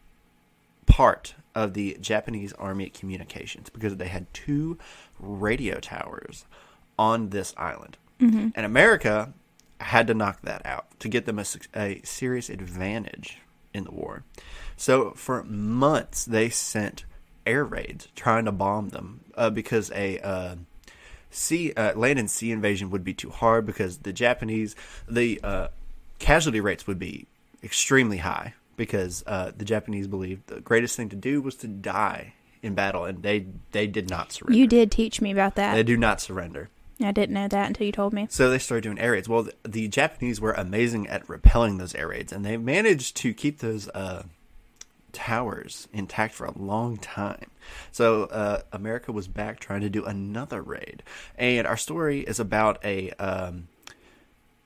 part 0.86 1.36
of 1.56 1.74
the 1.74 1.98
Japanese 2.02 2.54
Army 2.54 2.90
communications 2.90 3.70
because 3.70 3.98
they 3.98 4.08
had 4.08 4.34
two 4.34 4.78
radio 5.20 5.80
towers 5.80 6.46
on 6.98 7.30
this 7.30 7.54
island. 7.58 7.98
And 8.56 8.66
America 8.66 9.34
had 9.80 10.08
to 10.08 10.14
knock 10.14 10.42
that 10.44 10.66
out 10.66 10.88
to 11.00 11.10
get 11.10 11.26
them 11.26 11.40
a, 11.40 11.46
a 11.76 12.02
serious 12.04 12.50
advantage 12.50 13.40
in 13.74 13.84
the 13.84 13.92
war. 13.92 14.24
So 14.78 15.12
for 15.12 15.44
months, 15.44 16.26
they 16.26 16.50
sent 16.50 17.06
air 17.46 17.64
raids 17.64 18.08
trying 18.16 18.46
to 18.46 18.52
bomb 18.52 18.90
them 18.90 19.22
uh, 19.36 19.50
because 19.50 19.92
a 19.92 20.20
uh, 20.20 20.56
sea 21.30 21.74
uh, 21.74 21.96
land 21.96 22.20
and 22.20 22.30
sea 22.30 22.52
invasion 22.52 22.90
would 22.92 23.04
be 23.04 23.14
too 23.14 23.30
hard 23.30 23.66
because 23.66 24.00
the 24.00 24.14
Japanese 24.14 24.76
the 25.08 25.40
uh, 25.44 25.68
casualty 26.22 26.62
rates 26.62 26.88
would 26.88 27.00
be 27.00 27.28
extremely 27.64 28.18
high 28.18 28.54
because 28.78 29.24
uh, 29.28 29.52
the 29.56 29.66
Japanese 29.66 30.08
believed 30.08 30.48
the 30.48 30.62
greatest 30.62 30.96
thing 30.96 31.10
to 31.10 31.16
do 31.16 31.42
was 31.42 31.56
to 31.58 31.68
die 31.68 32.34
in 32.62 32.76
battle, 32.76 33.06
and 33.06 33.24
they 33.24 33.46
they 33.72 33.88
did 33.88 34.10
not 34.10 34.32
surrender. 34.32 34.58
You 34.58 34.68
did 34.68 34.92
teach 34.92 35.20
me 35.20 35.32
about 35.32 35.56
that. 35.56 35.74
They 35.74 35.84
do 35.84 35.98
not 35.98 36.22
surrender. 36.22 36.70
I 37.04 37.12
didn't 37.12 37.34
know 37.34 37.48
that 37.48 37.68
until 37.68 37.88
you 37.88 37.92
told 37.92 38.14
me. 38.14 38.28
So 38.30 38.52
they 38.52 38.60
started 38.60 38.84
doing 38.84 39.00
air 39.00 39.14
raids. 39.14 39.28
Well, 39.28 39.44
the, 39.44 39.54
the 39.68 39.88
Japanese 39.88 40.40
were 40.40 40.52
amazing 40.52 41.08
at 41.08 41.28
repelling 41.28 41.80
those 41.80 41.96
air 41.96 42.10
raids, 42.10 42.32
and 42.32 42.46
they 42.46 42.58
managed 42.58 43.16
to 43.18 43.34
keep 43.34 43.58
those 43.58 43.90
uh, 43.90 44.24
towers 45.12 45.88
intact 45.92 46.36
for 46.36 46.46
a 46.46 46.56
long 46.56 46.98
time. 46.98 47.50
So 47.92 48.26
uh, 48.26 48.62
America 48.72 49.12
was 49.12 49.28
back 49.28 49.60
trying 49.60 49.82
to 49.82 49.90
do 49.90 50.06
another 50.06 50.62
raid, 50.62 51.02
and 51.36 51.66
our 51.66 51.78
story 51.78 52.20
is 52.20 52.40
about 52.40 52.78
a 52.86 53.10
um, 53.14 53.68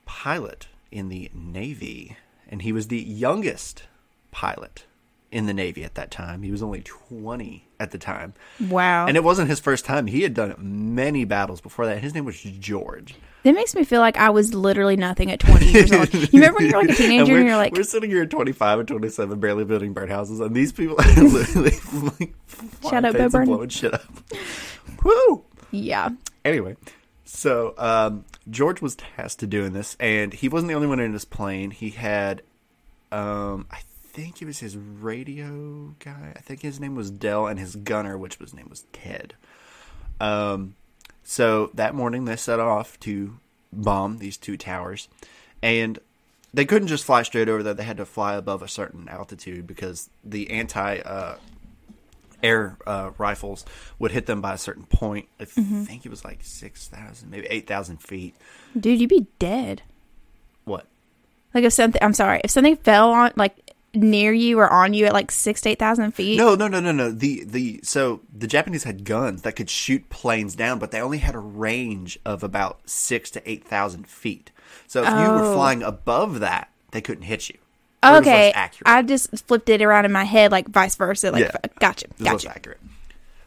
pilot 0.04 0.66
in 0.90 1.08
the 1.08 1.30
Navy, 1.34 2.16
and 2.48 2.62
he 2.62 2.72
was 2.72 2.88
the 2.88 3.00
youngest 3.00 3.84
pilot 4.30 4.84
in 5.32 5.46
the 5.46 5.54
Navy 5.54 5.84
at 5.84 5.94
that 5.96 6.10
time. 6.10 6.42
He 6.42 6.50
was 6.50 6.62
only 6.62 6.82
twenty 6.82 7.68
at 7.78 7.90
the 7.90 7.98
time. 7.98 8.32
Wow. 8.68 9.06
And 9.06 9.16
it 9.16 9.24
wasn't 9.24 9.50
his 9.50 9.60
first 9.60 9.84
time. 9.84 10.06
He 10.06 10.22
had 10.22 10.32
done 10.34 10.54
many 10.94 11.24
battles 11.24 11.60
before 11.60 11.84
that. 11.86 11.98
His 11.98 12.14
name 12.14 12.24
was 12.24 12.40
George. 12.40 13.14
that 13.42 13.54
makes 13.54 13.74
me 13.74 13.84
feel 13.84 14.00
like 14.00 14.16
I 14.16 14.30
was 14.30 14.54
literally 14.54 14.96
nothing 14.96 15.30
at 15.30 15.40
20 15.40 15.66
years 15.66 15.92
old. 15.92 16.14
You 16.14 16.28
remember 16.32 16.60
when 16.60 16.70
you're 16.70 16.80
like 16.80 16.90
a 16.90 16.94
teenager 16.94 17.32
we're, 17.32 17.38
and 17.40 17.48
you're 17.48 17.56
like, 17.58 17.74
we're 17.74 17.82
sitting 17.82 18.08
here 18.08 18.22
at 18.22 18.30
25 18.30 18.78
and 18.78 18.88
27, 18.88 19.38
barely 19.40 19.64
building 19.64 19.94
birdhouses, 19.94 20.40
and 20.40 20.54
these 20.54 20.72
people 20.72 20.96
are 20.98 21.22
literally 21.22 21.72
like, 22.18 22.34
Shut 22.82 23.04
up, 23.04 23.12
flying 23.12 23.12
Bo 23.12 23.18
things 23.18 23.34
and 23.34 23.46
blowing 23.46 23.68
shit 23.68 23.92
up. 23.94 24.04
Woo! 25.04 25.44
yeah. 25.70 26.08
Anyway, 26.46 26.76
so 27.26 27.74
um, 27.76 28.24
George 28.48 28.80
was 28.80 28.94
tasked 28.94 29.40
to 29.40 29.48
doing 29.48 29.72
this, 29.72 29.96
and 29.98 30.32
he 30.32 30.48
wasn't 30.48 30.68
the 30.68 30.74
only 30.74 30.86
one 30.86 31.00
in 31.00 31.12
his 31.12 31.24
plane. 31.24 31.72
He 31.72 31.90
had, 31.90 32.42
um, 33.10 33.66
I 33.68 33.80
think 34.12 34.40
it 34.40 34.44
was 34.44 34.60
his 34.60 34.76
radio 34.76 35.96
guy. 35.98 36.32
I 36.36 36.38
think 36.38 36.62
his 36.62 36.78
name 36.78 36.94
was 36.94 37.10
Dell, 37.10 37.48
and 37.48 37.58
his 37.58 37.74
gunner, 37.74 38.16
which 38.16 38.38
was 38.38 38.54
name 38.54 38.68
was 38.70 38.84
Ted. 38.92 39.34
Um, 40.20 40.76
so 41.24 41.70
that 41.74 41.96
morning 41.96 42.26
they 42.26 42.36
set 42.36 42.60
off 42.60 42.98
to 43.00 43.38
bomb 43.72 44.18
these 44.18 44.36
two 44.36 44.56
towers, 44.56 45.08
and 45.60 45.98
they 46.54 46.64
couldn't 46.64 46.88
just 46.88 47.04
fly 47.04 47.24
straight 47.24 47.48
over 47.48 47.64
there. 47.64 47.74
They 47.74 47.82
had 47.82 47.96
to 47.96 48.06
fly 48.06 48.36
above 48.36 48.62
a 48.62 48.68
certain 48.68 49.08
altitude 49.08 49.66
because 49.66 50.10
the 50.24 50.48
anti 50.50 50.98
uh, 51.00 51.38
air 52.46 52.76
uh, 52.86 53.10
rifles 53.18 53.64
would 53.98 54.12
hit 54.12 54.26
them 54.26 54.40
by 54.40 54.54
a 54.54 54.58
certain 54.58 54.84
point. 54.86 55.28
I 55.40 55.44
think 55.46 56.06
it 56.06 56.10
was 56.10 56.24
like 56.24 56.40
six 56.42 56.88
thousand, 56.88 57.30
maybe 57.30 57.46
eight 57.50 57.66
thousand 57.66 57.98
feet. 58.02 58.34
Dude, 58.78 59.00
you'd 59.00 59.10
be 59.10 59.26
dead. 59.38 59.82
What? 60.64 60.86
Like 61.54 61.64
if 61.64 61.72
something, 61.72 62.02
I'm 62.02 62.12
sorry, 62.14 62.40
if 62.44 62.50
something 62.50 62.76
fell 62.76 63.10
on 63.10 63.32
like 63.36 63.54
near 63.94 64.30
you 64.32 64.58
or 64.58 64.68
on 64.70 64.92
you 64.92 65.06
at 65.06 65.12
like 65.14 65.30
six 65.30 65.62
to 65.62 65.70
eight 65.70 65.78
thousand 65.78 66.12
feet. 66.12 66.36
No, 66.36 66.54
no, 66.54 66.68
no, 66.68 66.80
no, 66.80 66.92
no. 66.92 67.10
The 67.10 67.44
the 67.44 67.80
so 67.82 68.20
the 68.36 68.46
Japanese 68.46 68.84
had 68.84 69.04
guns 69.04 69.42
that 69.42 69.52
could 69.56 69.70
shoot 69.70 70.08
planes 70.10 70.54
down, 70.54 70.78
but 70.78 70.90
they 70.90 71.00
only 71.00 71.18
had 71.18 71.34
a 71.34 71.38
range 71.38 72.18
of 72.24 72.42
about 72.42 72.80
six 72.88 73.30
to 73.32 73.50
eight 73.50 73.64
thousand 73.64 74.06
feet. 74.06 74.50
So 74.86 75.02
if 75.02 75.08
you 75.08 75.14
were 75.14 75.44
Oh. 75.46 75.54
flying 75.54 75.82
above 75.82 76.40
that, 76.40 76.70
they 76.90 77.00
couldn't 77.00 77.24
hit 77.24 77.48
you. 77.48 77.56
Okay. 78.14 78.54
I 78.84 79.02
just 79.02 79.46
flipped 79.46 79.68
it 79.68 79.82
around 79.82 80.04
in 80.04 80.12
my 80.12 80.24
head 80.24 80.52
like 80.52 80.68
vice 80.68 80.96
versa. 80.96 81.30
Like, 81.30 81.44
Yeah. 81.44 81.50
f- 81.64 81.74
gotcha, 81.78 82.06
less 82.18 82.32
gotcha. 82.44 82.50
accurate. 82.50 82.80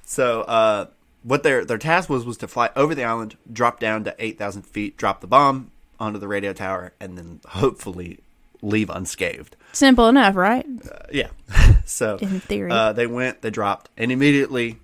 So 0.03 0.41
uh, 0.41 0.85
what 1.23 1.43
their 1.43 1.65
their 1.65 1.77
task 1.77 2.09
was 2.09 2.25
was 2.25 2.37
to 2.37 2.47
fly 2.47 2.69
over 2.75 2.95
the 2.95 3.03
island, 3.03 3.37
drop 3.51 3.79
down 3.79 4.03
to 4.05 4.15
eight 4.19 4.37
thousand 4.37 4.63
feet, 4.63 4.97
drop 4.97 5.21
the 5.21 5.27
bomb 5.27 5.71
onto 5.99 6.17
the 6.19 6.27
radio 6.27 6.53
tower, 6.53 6.93
and 6.99 7.17
then 7.17 7.41
hopefully 7.47 8.19
leave 8.61 8.89
unscathed. 8.89 9.55
Simple 9.71 10.07
enough, 10.07 10.35
right? 10.35 10.65
Uh, 10.89 10.97
yeah. 11.11 11.27
so 11.85 12.17
In 12.21 12.39
theory. 12.39 12.71
uh, 12.71 12.93
they 12.93 13.05
went, 13.07 13.41
they 13.41 13.49
dropped, 13.51 13.89
and 13.97 14.11
immediately 14.11 14.79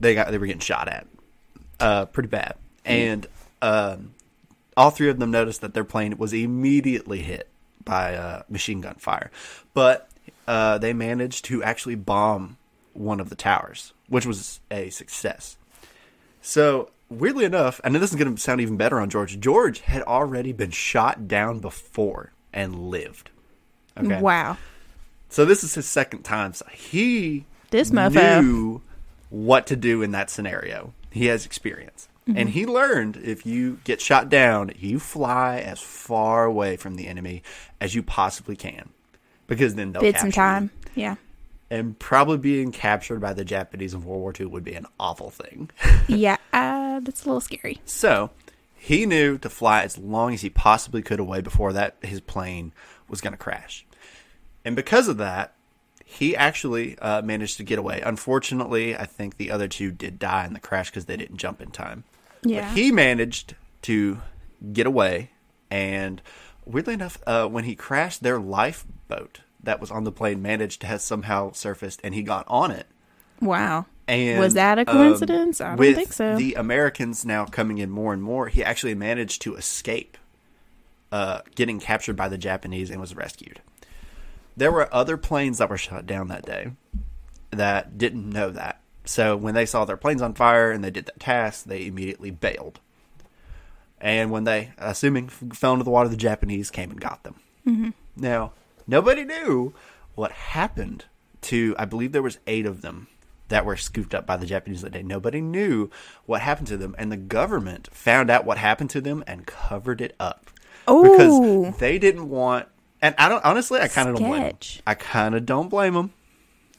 they 0.00 0.14
got 0.14 0.30
they 0.30 0.38
were 0.38 0.46
getting 0.46 0.60
shot 0.60 0.88
at, 0.88 1.06
uh, 1.78 2.04
pretty 2.06 2.28
bad. 2.28 2.54
And 2.86 3.26
um, 3.60 4.14
all 4.76 4.90
three 4.90 5.10
of 5.10 5.18
them 5.18 5.30
noticed 5.30 5.60
that 5.60 5.74
their 5.74 5.84
plane 5.84 6.16
was 6.16 6.32
immediately 6.32 7.20
hit 7.20 7.49
by 7.90 8.14
uh, 8.14 8.42
machine 8.48 8.80
gun 8.80 8.94
fire, 8.94 9.32
but 9.74 10.08
uh, 10.46 10.78
they 10.78 10.92
managed 10.92 11.44
to 11.46 11.60
actually 11.64 11.96
bomb 11.96 12.56
one 12.92 13.18
of 13.18 13.30
the 13.30 13.34
towers, 13.34 13.92
which 14.08 14.24
was 14.24 14.60
a 14.70 14.90
success. 14.90 15.56
So 16.40 16.90
weirdly 17.08 17.44
enough, 17.44 17.80
and 17.82 17.92
this 17.96 18.12
is 18.12 18.16
going 18.16 18.32
to 18.32 18.40
sound 18.40 18.60
even 18.60 18.76
better 18.76 19.00
on 19.00 19.10
George. 19.10 19.40
George 19.40 19.80
had 19.80 20.02
already 20.02 20.52
been 20.52 20.70
shot 20.70 21.26
down 21.26 21.58
before 21.58 22.32
and 22.52 22.90
lived. 22.90 23.30
Okay. 23.98 24.20
Wow. 24.20 24.56
So 25.28 25.44
this 25.44 25.64
is 25.64 25.74
his 25.74 25.86
second 25.86 26.22
time. 26.22 26.52
So 26.54 26.66
he 26.72 27.44
This 27.70 27.90
mofo. 27.90 28.40
knew 28.40 28.82
what 29.30 29.66
to 29.66 29.74
do 29.74 30.00
in 30.00 30.12
that 30.12 30.30
scenario. 30.30 30.92
He 31.10 31.26
has 31.26 31.44
experience. 31.44 32.08
Mm-hmm. 32.28 32.38
And 32.38 32.48
he 32.50 32.66
learned 32.66 33.16
if 33.16 33.46
you 33.46 33.80
get 33.84 34.00
shot 34.00 34.28
down, 34.28 34.72
you 34.78 34.98
fly 35.00 35.58
as 35.58 35.80
far 35.80 36.44
away 36.44 36.76
from 36.76 36.96
the 36.96 37.06
enemy 37.06 37.42
as 37.80 37.94
you 37.94 38.02
possibly 38.02 38.56
can. 38.56 38.90
Because 39.46 39.74
then 39.74 39.92
they'll 39.92 40.02
Bid 40.02 40.16
some 40.18 40.30
capture 40.30 40.40
you. 40.40 40.68
time. 40.68 40.70
Yeah. 40.94 41.14
And 41.70 41.98
probably 41.98 42.38
being 42.38 42.72
captured 42.72 43.20
by 43.20 43.32
the 43.32 43.44
Japanese 43.44 43.94
in 43.94 44.04
World 44.04 44.20
War 44.20 44.32
II 44.38 44.46
would 44.46 44.64
be 44.64 44.74
an 44.74 44.86
awful 44.98 45.30
thing. 45.30 45.70
Yeah, 46.08 46.38
uh, 46.52 46.98
that's 47.00 47.22
a 47.24 47.26
little 47.26 47.40
scary. 47.40 47.80
So 47.84 48.30
he 48.74 49.06
knew 49.06 49.38
to 49.38 49.48
fly 49.48 49.82
as 49.82 49.96
long 49.96 50.34
as 50.34 50.40
he 50.40 50.50
possibly 50.50 51.02
could 51.02 51.20
away 51.20 51.40
before 51.40 51.72
that 51.72 51.96
his 52.02 52.20
plane 52.20 52.72
was 53.08 53.20
going 53.20 53.32
to 53.32 53.36
crash. 53.36 53.86
And 54.64 54.74
because 54.74 55.06
of 55.06 55.18
that, 55.18 55.54
he 56.10 56.34
actually 56.36 56.98
uh, 56.98 57.22
managed 57.22 57.56
to 57.58 57.62
get 57.62 57.78
away. 57.78 58.02
Unfortunately, 58.04 58.96
I 58.96 59.06
think 59.06 59.36
the 59.36 59.50
other 59.50 59.68
two 59.68 59.92
did 59.92 60.18
die 60.18 60.44
in 60.44 60.54
the 60.54 60.60
crash 60.60 60.90
because 60.90 61.04
they 61.04 61.16
didn't 61.16 61.36
jump 61.36 61.60
in 61.60 61.70
time. 61.70 62.02
Yeah. 62.42 62.68
But 62.68 62.76
he 62.76 62.90
managed 62.90 63.54
to 63.82 64.20
get 64.72 64.88
away. 64.88 65.30
And 65.70 66.20
weirdly 66.64 66.94
enough, 66.94 67.18
uh, 67.28 67.46
when 67.46 67.62
he 67.62 67.76
crashed, 67.76 68.24
their 68.24 68.40
lifeboat 68.40 69.42
that 69.62 69.80
was 69.80 69.92
on 69.92 70.02
the 70.02 70.10
plane 70.10 70.42
managed 70.42 70.80
to 70.80 70.88
have 70.88 71.00
somehow 71.00 71.52
surfaced, 71.52 72.00
and 72.02 72.12
he 72.12 72.22
got 72.24 72.44
on 72.48 72.72
it. 72.72 72.86
wow. 73.40 73.86
And 74.08 74.40
Was 74.40 74.54
that 74.54 74.76
a 74.76 74.90
um, 74.90 74.96
coincidence? 74.96 75.60
I 75.60 75.76
don't 75.76 75.94
think 75.94 76.12
so. 76.12 76.36
The 76.36 76.54
Americans 76.54 77.24
now 77.24 77.44
coming 77.44 77.78
in 77.78 77.88
more 77.90 78.12
and 78.12 78.20
more, 78.20 78.48
he 78.48 78.64
actually 78.64 78.96
managed 78.96 79.42
to 79.42 79.54
escape, 79.54 80.18
uh, 81.12 81.42
getting 81.54 81.78
captured 81.78 82.16
by 82.16 82.28
the 82.28 82.36
Japanese 82.36 82.90
and 82.90 83.00
was 83.00 83.14
rescued. 83.14 83.60
There 84.56 84.72
were 84.72 84.92
other 84.92 85.16
planes 85.16 85.58
that 85.58 85.70
were 85.70 85.78
shot 85.78 86.06
down 86.06 86.28
that 86.28 86.44
day 86.44 86.72
that 87.50 87.98
didn't 87.98 88.28
know 88.28 88.50
that. 88.50 88.80
So 89.04 89.36
when 89.36 89.54
they 89.54 89.66
saw 89.66 89.84
their 89.84 89.96
planes 89.96 90.22
on 90.22 90.34
fire 90.34 90.70
and 90.70 90.84
they 90.84 90.90
did 90.90 91.06
that 91.06 91.20
task, 91.20 91.64
they 91.64 91.86
immediately 91.86 92.30
bailed. 92.30 92.80
And 94.00 94.30
when 94.30 94.44
they, 94.44 94.72
assuming 94.78 95.28
fell 95.28 95.72
into 95.72 95.84
the 95.84 95.90
water, 95.90 96.08
the 96.08 96.16
Japanese 96.16 96.70
came 96.70 96.90
and 96.90 97.00
got 97.00 97.22
them. 97.22 97.34
Mm-hmm. 97.66 97.90
Now, 98.16 98.52
nobody 98.86 99.24
knew 99.24 99.74
what 100.14 100.32
happened 100.32 101.06
to, 101.42 101.74
I 101.78 101.84
believe 101.84 102.12
there 102.12 102.22
was 102.22 102.38
eight 102.46 102.66
of 102.66 102.82
them 102.82 103.08
that 103.48 103.64
were 103.64 103.76
scooped 103.76 104.14
up 104.14 104.26
by 104.26 104.36
the 104.36 104.46
Japanese 104.46 104.82
that 104.82 104.92
day. 104.92 105.02
Nobody 105.02 105.40
knew 105.40 105.90
what 106.24 106.40
happened 106.40 106.68
to 106.68 106.76
them, 106.76 106.94
and 106.98 107.10
the 107.12 107.16
government 107.16 107.88
found 107.92 108.30
out 108.30 108.44
what 108.44 108.58
happened 108.58 108.90
to 108.90 109.00
them 109.00 109.22
and 109.26 109.46
covered 109.46 110.00
it 110.00 110.14
up 110.18 110.50
Ooh. 110.88 111.02
because 111.02 111.78
they 111.78 111.98
didn't 111.98 112.28
want. 112.28 112.68
And 113.02 113.14
I 113.18 113.28
don't 113.28 113.44
honestly, 113.44 113.80
I 113.80 113.88
kind 113.88 114.08
of 114.08 114.16
don't 114.16 114.28
blame 114.28 114.42
them. 114.42 114.58
I 114.86 114.94
kind 114.94 115.34
of 115.34 115.46
don't 115.46 115.68
blame 115.68 115.94
them 115.94 116.12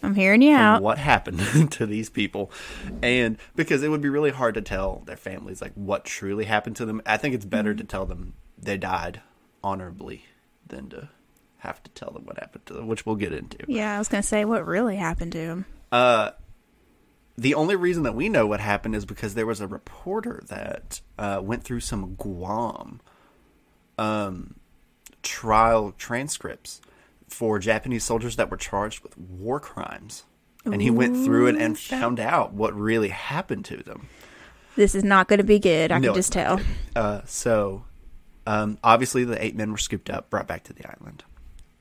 I'm 0.03 0.15
hearing 0.15 0.41
you 0.41 0.55
out. 0.55 0.81
what 0.81 0.97
happened 0.97 1.71
to 1.71 1.85
these 1.85 2.09
people, 2.09 2.51
and 3.01 3.37
because 3.55 3.83
it 3.83 3.89
would 3.89 4.01
be 4.01 4.09
really 4.09 4.31
hard 4.31 4.55
to 4.55 4.61
tell 4.61 5.03
their 5.05 5.17
families 5.17 5.61
like 5.61 5.73
what 5.75 6.05
truly 6.05 6.45
happened 6.45 6.75
to 6.77 6.85
them. 6.85 7.01
I 7.05 7.17
think 7.17 7.35
it's 7.35 7.45
better 7.45 7.73
to 7.73 7.83
tell 7.83 8.05
them 8.05 8.33
they 8.57 8.77
died 8.77 9.21
honorably 9.63 10.25
than 10.67 10.89
to 10.89 11.09
have 11.59 11.83
to 11.83 11.91
tell 11.91 12.11
them 12.11 12.25
what 12.25 12.39
happened 12.39 12.65
to 12.67 12.73
them, 12.73 12.87
which 12.87 13.05
we'll 13.05 13.15
get 13.15 13.33
into. 13.33 13.57
Yeah, 13.67 13.95
I 13.95 13.99
was 13.99 14.07
gonna 14.07 14.23
say 14.23 14.45
what 14.45 14.65
really 14.65 14.95
happened 14.95 15.33
to 15.33 15.39
him. 15.39 15.65
Uh, 15.91 16.31
the 17.37 17.53
only 17.53 17.75
reason 17.75 18.03
that 18.03 18.15
we 18.15 18.29
know 18.29 18.47
what 18.47 18.59
happened 18.59 18.95
is 18.95 19.05
because 19.05 19.35
there 19.35 19.45
was 19.45 19.61
a 19.61 19.67
reporter 19.67 20.41
that 20.47 21.01
uh, 21.17 21.39
went 21.43 21.63
through 21.63 21.79
some 21.81 22.15
Guam 22.15 23.01
um, 23.97 24.55
trial 25.23 25.93
transcripts 25.97 26.81
for 27.27 27.59
Japanese 27.59 28.03
soldiers 28.03 28.35
that 28.35 28.51
were 28.51 28.57
charged 28.57 29.01
with 29.03 29.17
war 29.17 29.59
crimes. 29.59 30.23
And 30.63 30.81
he 30.81 30.91
went 30.91 31.15
through 31.25 31.47
it 31.47 31.55
and 31.55 31.77
found 31.77 32.19
out 32.19 32.53
what 32.53 32.75
really 32.75 33.09
happened 33.09 33.65
to 33.65 33.77
them. 33.77 34.09
This 34.75 34.93
is 34.93 35.03
not 35.03 35.27
gonna 35.27 35.43
be 35.43 35.57
good. 35.59 35.91
I 35.91 35.97
No, 35.97 36.09
can 36.09 36.15
just 36.15 36.31
tell. 36.31 36.59
Uh, 36.95 37.21
so, 37.25 37.83
um, 38.45 38.77
obviously, 38.83 39.23
the 39.23 39.43
eight 39.43 39.55
men 39.55 39.71
were 39.71 39.77
scooped 39.77 40.09
up, 40.09 40.29
brought 40.29 40.47
back 40.47 40.63
to 40.65 40.73
the 40.73 40.85
island. 40.87 41.23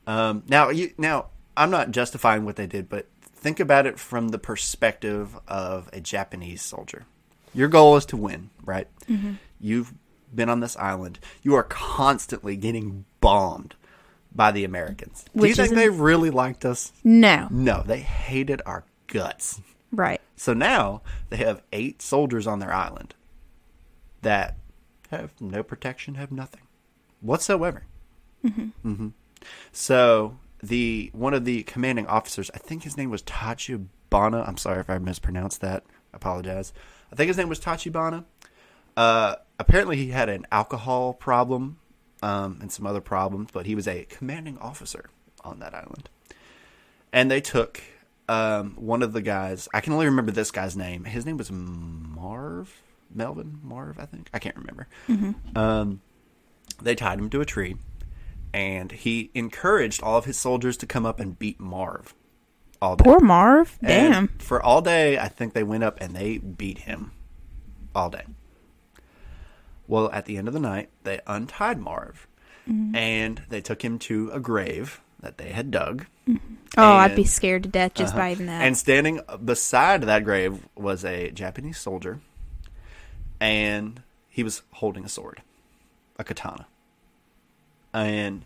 Um, 0.06 0.44
now, 0.48 0.70
you, 0.70 0.92
now 0.96 1.26
I'm 1.56 1.70
not 1.70 1.90
justifying 1.90 2.44
what 2.44 2.56
they 2.56 2.66
did, 2.66 2.88
but 2.88 3.06
think 3.22 3.60
about 3.60 3.86
it 3.86 3.98
from 3.98 4.28
the 4.28 4.38
perspective 4.38 5.38
of 5.46 5.90
a 5.92 6.00
Japanese 6.00 6.62
soldier. 6.62 7.04
Your 7.52 7.68
goal 7.68 7.96
is 7.96 8.06
to 8.06 8.16
win, 8.16 8.50
right? 8.64 8.88
Mm-hmm. 9.08 9.34
You've 9.60 9.92
been 10.34 10.48
on 10.48 10.60
this 10.60 10.76
island. 10.76 11.18
You 11.42 11.54
are 11.54 11.64
constantly 11.64 12.56
getting 12.56 13.04
bombed 13.20 13.74
by 14.34 14.52
the 14.52 14.64
Americans. 14.64 15.24
Do 15.36 15.46
you 15.46 15.54
think 15.54 15.74
they 15.74 15.88
really 15.88 16.30
liked 16.30 16.64
us? 16.64 16.92
No. 17.02 17.48
No, 17.50 17.82
they 17.84 18.00
hated 18.00 18.62
our 18.64 18.84
guts. 19.06 19.60
Right. 19.92 20.20
So 20.36 20.52
now 20.54 21.02
they 21.30 21.38
have 21.38 21.62
eight 21.72 22.00
soldiers 22.00 22.46
on 22.46 22.60
their 22.60 22.72
island 22.72 23.14
that 24.22 24.56
have 25.10 25.32
no 25.40 25.62
protection, 25.62 26.14
have 26.14 26.30
nothing 26.30 26.62
whatsoever. 27.20 27.84
Mm-hmm. 28.44 29.08
So 29.72 30.38
the 30.62 31.10
one 31.12 31.34
of 31.34 31.44
the 31.44 31.64
commanding 31.64 32.06
officers, 32.06 32.50
I 32.54 32.58
think 32.58 32.84
his 32.84 32.96
name 32.96 33.10
was 33.10 33.22
Tachibana. 33.22 34.46
I'm 34.46 34.56
sorry 34.56 34.80
if 34.80 34.88
I 34.88 34.98
mispronounced 34.98 35.60
that. 35.60 35.84
I 36.12 36.16
apologize. 36.16 36.72
I 37.12 37.16
think 37.16 37.28
his 37.28 37.36
name 37.36 37.48
was 37.48 37.58
Tachibana. 37.58 38.24
Uh, 38.96 39.36
apparently, 39.58 39.96
he 39.96 40.10
had 40.10 40.28
an 40.28 40.46
alcohol 40.52 41.14
problem 41.14 41.78
um, 42.22 42.58
and 42.60 42.70
some 42.70 42.86
other 42.86 43.00
problems, 43.00 43.50
but 43.52 43.66
he 43.66 43.74
was 43.74 43.88
a 43.88 44.04
commanding 44.04 44.58
officer 44.58 45.10
on 45.42 45.58
that 45.60 45.74
island 45.74 46.08
and 47.12 47.30
they 47.30 47.40
took 47.40 47.80
um, 48.28 48.74
one 48.76 49.02
of 49.02 49.12
the 49.12 49.22
guys. 49.22 49.68
I 49.74 49.80
can 49.80 49.92
only 49.92 50.06
remember 50.06 50.32
this 50.32 50.50
guy's 50.50 50.76
name. 50.76 51.04
His 51.04 51.26
name 51.26 51.36
was 51.36 51.50
Marv, 51.50 52.82
Melvin 53.12 53.58
Marv, 53.62 53.98
I 53.98 54.06
think. 54.06 54.30
I 54.32 54.38
can't 54.38 54.56
remember. 54.56 54.88
Um, 55.56 56.00
they 56.80 56.94
tied 56.94 57.18
him 57.18 57.30
to 57.30 57.40
a 57.40 57.44
tree, 57.44 57.76
and 58.54 58.92
he 58.92 59.30
encouraged 59.34 60.02
all 60.02 60.18
of 60.18 60.24
his 60.24 60.38
soldiers 60.38 60.76
to 60.78 60.86
come 60.86 61.04
up 61.04 61.20
and 61.20 61.38
beat 61.38 61.58
Marv 61.60 62.14
all 62.80 62.96
day. 62.96 63.04
Poor 63.04 63.20
Marv. 63.20 63.78
And 63.82 64.12
Damn. 64.12 64.28
For 64.38 64.62
all 64.62 64.80
day, 64.80 65.18
I 65.18 65.28
think 65.28 65.52
they 65.52 65.62
went 65.62 65.84
up 65.84 66.00
and 66.00 66.14
they 66.14 66.38
beat 66.38 66.78
him 66.78 67.12
all 67.94 68.10
day. 68.10 68.24
Well, 69.90 70.10
at 70.12 70.24
the 70.26 70.36
end 70.38 70.46
of 70.48 70.54
the 70.54 70.60
night, 70.60 70.88
they 71.04 71.20
untied 71.26 71.78
Marv 71.80 72.26
and 72.94 73.42
they 73.48 73.60
took 73.60 73.82
him 73.84 73.98
to 73.98 74.30
a 74.32 74.38
grave 74.38 75.00
that 75.18 75.36
they 75.38 75.48
had 75.50 75.72
dug. 75.72 76.06
Oh, 76.78 76.92
I'd 76.94 77.16
be 77.16 77.24
scared 77.24 77.64
to 77.64 77.68
death 77.68 77.94
just 77.94 78.14
Uh-huh. 78.14 78.22
by 78.22 78.30
even 78.30 78.46
that. 78.46 78.62
And 78.62 78.76
standing 78.78 79.20
beside 79.44 80.02
that 80.02 80.22
grave 80.22 80.68
was 80.76 81.04
a 81.04 81.32
Japanese 81.32 81.78
soldier, 81.78 82.20
and 83.40 84.02
he 84.28 84.44
was 84.44 84.62
holding 84.74 85.04
a 85.04 85.08
sword. 85.08 85.42
a 86.18 86.22
katana, 86.24 86.66
and 87.94 88.44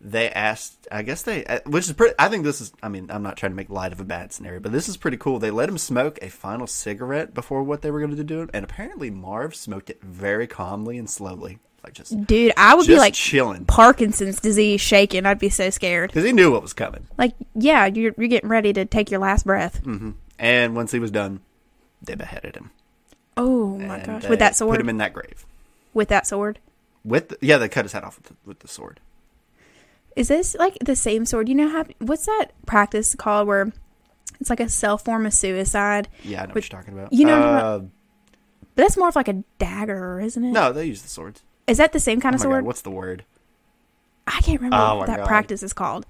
they 0.00 0.30
asked. 0.30 0.86
I 0.92 1.02
guess 1.02 1.22
they, 1.22 1.44
uh, 1.44 1.60
which 1.66 1.86
is 1.86 1.92
pretty. 1.92 2.14
I 2.18 2.28
think 2.28 2.44
this 2.44 2.60
is. 2.60 2.72
I 2.82 2.88
mean, 2.88 3.10
I'm 3.10 3.22
not 3.22 3.36
trying 3.36 3.52
to 3.52 3.56
make 3.56 3.68
light 3.70 3.92
of 3.92 4.00
a 4.00 4.04
bad 4.04 4.32
scenario, 4.32 4.60
but 4.60 4.72
this 4.72 4.88
is 4.88 4.96
pretty 4.96 5.16
cool. 5.16 5.38
They 5.38 5.50
let 5.50 5.68
him 5.68 5.78
smoke 5.78 6.18
a 6.22 6.28
final 6.28 6.66
cigarette 6.66 7.34
before 7.34 7.62
what 7.62 7.82
they 7.82 7.90
were 7.90 8.00
going 8.00 8.14
to 8.16 8.24
do, 8.24 8.48
and 8.54 8.64
apparently 8.64 9.10
Marv 9.10 9.54
smoked 9.54 9.90
it 9.90 10.00
very 10.02 10.46
calmly 10.46 10.98
and 10.98 11.10
slowly, 11.10 11.58
like 11.82 11.94
just 11.94 12.26
Dude, 12.26 12.52
I 12.56 12.74
would 12.76 12.86
be 12.86 12.96
like 12.96 13.14
chilling 13.14 13.64
Parkinson's 13.64 14.40
disease 14.40 14.80
shaking. 14.80 15.26
I'd 15.26 15.38
be 15.40 15.48
so 15.50 15.68
scared. 15.70 16.10
because 16.10 16.24
he 16.24 16.32
knew 16.32 16.52
what 16.52 16.62
was 16.62 16.72
coming. 16.72 17.06
Like, 17.18 17.34
yeah, 17.54 17.86
you're 17.86 18.14
you're 18.16 18.28
getting 18.28 18.50
ready 18.50 18.72
to 18.72 18.84
take 18.84 19.10
your 19.10 19.20
last 19.20 19.44
breath. 19.46 19.78
hmm 19.82 20.10
And 20.38 20.76
once 20.76 20.92
he 20.92 21.00
was 21.00 21.10
done, 21.10 21.40
they 22.02 22.14
beheaded 22.14 22.54
him. 22.56 22.70
Oh 23.36 23.76
my 23.78 23.98
And 23.98 24.06
gosh, 24.06 24.28
with 24.30 24.38
that 24.38 24.54
sword? 24.56 24.74
put 24.76 24.80
him 24.80 24.88
in 24.88 24.98
that 24.98 25.12
grave. 25.12 25.44
with 25.92 26.08
that 26.08 26.26
sword. 26.26 26.60
With 27.04 27.28
the, 27.30 27.38
yeah, 27.40 27.58
they 27.58 27.68
cut 27.68 27.84
his 27.84 27.92
head 27.92 28.04
off 28.04 28.16
with 28.16 28.26
the, 28.26 28.34
with 28.44 28.58
the 28.60 28.68
sword. 28.68 29.00
Is 30.18 30.28
this 30.28 30.56
like 30.58 30.76
the 30.84 30.96
same 30.96 31.24
sword? 31.24 31.48
You 31.48 31.54
know 31.54 31.68
how 31.68 31.84
what's 32.00 32.26
that 32.26 32.46
practice 32.66 33.14
called 33.14 33.46
where 33.46 33.72
it's 34.40 34.50
like 34.50 34.60
a 34.60 34.68
self 34.68 35.04
form 35.04 35.26
of 35.26 35.32
suicide, 35.32 36.08
Yeah, 36.24 36.38
I 36.38 36.46
know 36.46 36.46
With- 36.48 36.54
what 36.56 36.72
you're 36.72 36.80
talking 36.80 36.98
about. 36.98 37.12
you 37.12 37.24
know 37.24 37.38
what 37.38 37.48
I'm 37.48 37.64
Uh, 37.64 37.78
but 38.74 38.82
that's 38.82 38.96
more 38.96 39.08
of 39.08 39.16
like 39.16 39.28
a 39.28 39.42
dagger, 39.58 40.20
isn't 40.20 40.44
it? 40.44 40.50
no, 40.52 40.72
they 40.72 40.86
use 40.86 41.02
the 41.02 41.08
swords. 41.08 41.42
Is 41.66 41.78
that 41.78 41.92
the 41.92 42.00
same 42.00 42.20
kind 42.20 42.34
Oh 42.34 42.36
of 42.36 42.40
my 42.40 42.44
God, 42.44 42.50
sword? 42.52 42.64
what's 42.64 42.82
the 42.82 42.90
word? 42.90 43.24
I 44.26 44.40
can't 44.40 44.60
remember 44.60 44.76
Oh 44.76 44.96
what 44.98 45.08
my 45.08 45.14
that 45.14 45.20
God. 45.20 45.26
practice 45.28 45.62
is 45.62 45.72
called. 45.72 46.04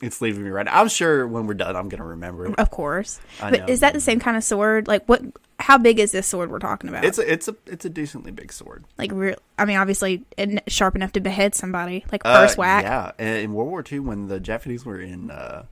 It's 0.00 0.20
leaving 0.20 0.44
me 0.44 0.50
right 0.50 0.64
now. 0.64 0.80
I'm 0.80 0.88
sure 0.88 1.26
when 1.26 1.46
we're 1.46 1.54
done, 1.54 1.74
I'm 1.74 1.88
gonna 1.88 2.04
remember 2.04 2.46
it. 2.46 2.54
Of 2.58 2.70
course. 2.70 3.20
I 3.42 3.50
but 3.50 3.60
know. 3.60 3.66
is 3.66 3.80
that 3.80 3.94
the 3.94 4.00
same 4.00 4.20
kind 4.20 4.36
of 4.36 4.44
sword? 4.44 4.86
Like 4.86 5.04
what 5.06 5.22
how 5.58 5.76
big 5.76 5.98
is 5.98 6.12
this 6.12 6.26
sword 6.26 6.50
we're 6.50 6.60
talking 6.60 6.88
about? 6.88 7.04
It's 7.04 7.18
a 7.18 7.32
it's 7.32 7.48
a 7.48 7.56
it's 7.66 7.84
a 7.84 7.90
decently 7.90 8.30
big 8.30 8.52
sword. 8.52 8.84
like 8.96 9.10
real 9.12 9.36
I 9.58 9.64
mean 9.64 9.76
obviously 9.76 10.22
sharp 10.68 10.94
enough 10.94 11.12
to 11.12 11.20
behead 11.20 11.54
somebody. 11.56 12.04
Like 12.12 12.22
Uh, 12.24 12.34
first 12.34 12.58
whack. 12.58 12.84
Yeah, 12.84 13.12
in 13.24 13.52
World 13.52 13.70
War 13.70 13.84
II, 13.90 14.00
when 14.00 14.28
the 14.28 14.38
Japanese 14.38 14.84
were 14.84 15.00
in, 15.00 15.32
uh, 15.32 15.64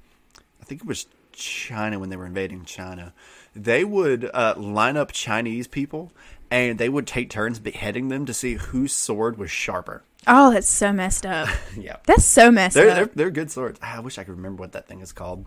I 0.61 0.65
think 0.65 0.81
it 0.81 0.87
was 0.89 1.07
China 1.33 2.01
when 2.01 2.09
they 2.09 2.17
were 2.17 2.27
invading 2.27 2.65
China, 2.65 3.13
they 3.55 3.85
would 3.85 4.29
uh, 4.35 4.55
line 4.57 4.97
up 4.97 5.13
Chinese 5.13 5.69
people 5.69 6.11
and 6.51 6.79
they 6.79 6.89
would 6.89 7.07
take 7.07 7.31
turns 7.31 7.59
beheading 7.59 8.09
them 8.09 8.27
to 8.27 8.35
see 8.35 8.55
whose 8.55 8.93
sword 8.93 9.39
was 9.39 9.51
sharper. 9.51 10.03
Oh, 10.27 10.53
that's 10.53 10.69
so 10.69 10.93
messed 10.93 11.25
up. 11.27 11.49
Yeah, 11.79 11.97
That's 12.07 12.25
so 12.25 12.51
messed 12.51 12.75
they're 12.75 12.89
up. 12.91 12.97
they're, 12.97 13.07
they're 13.07 13.31
good 13.31 13.51
swords. 13.51 13.79
Ah, 13.83 13.97
I 13.97 14.01
wish 14.01 14.19
I 14.19 14.25
could 14.25 14.37
remember 14.37 14.61
what 14.61 14.73
that 14.73 14.89
thing 14.89 15.01
is 15.01 15.13
called. 15.13 15.47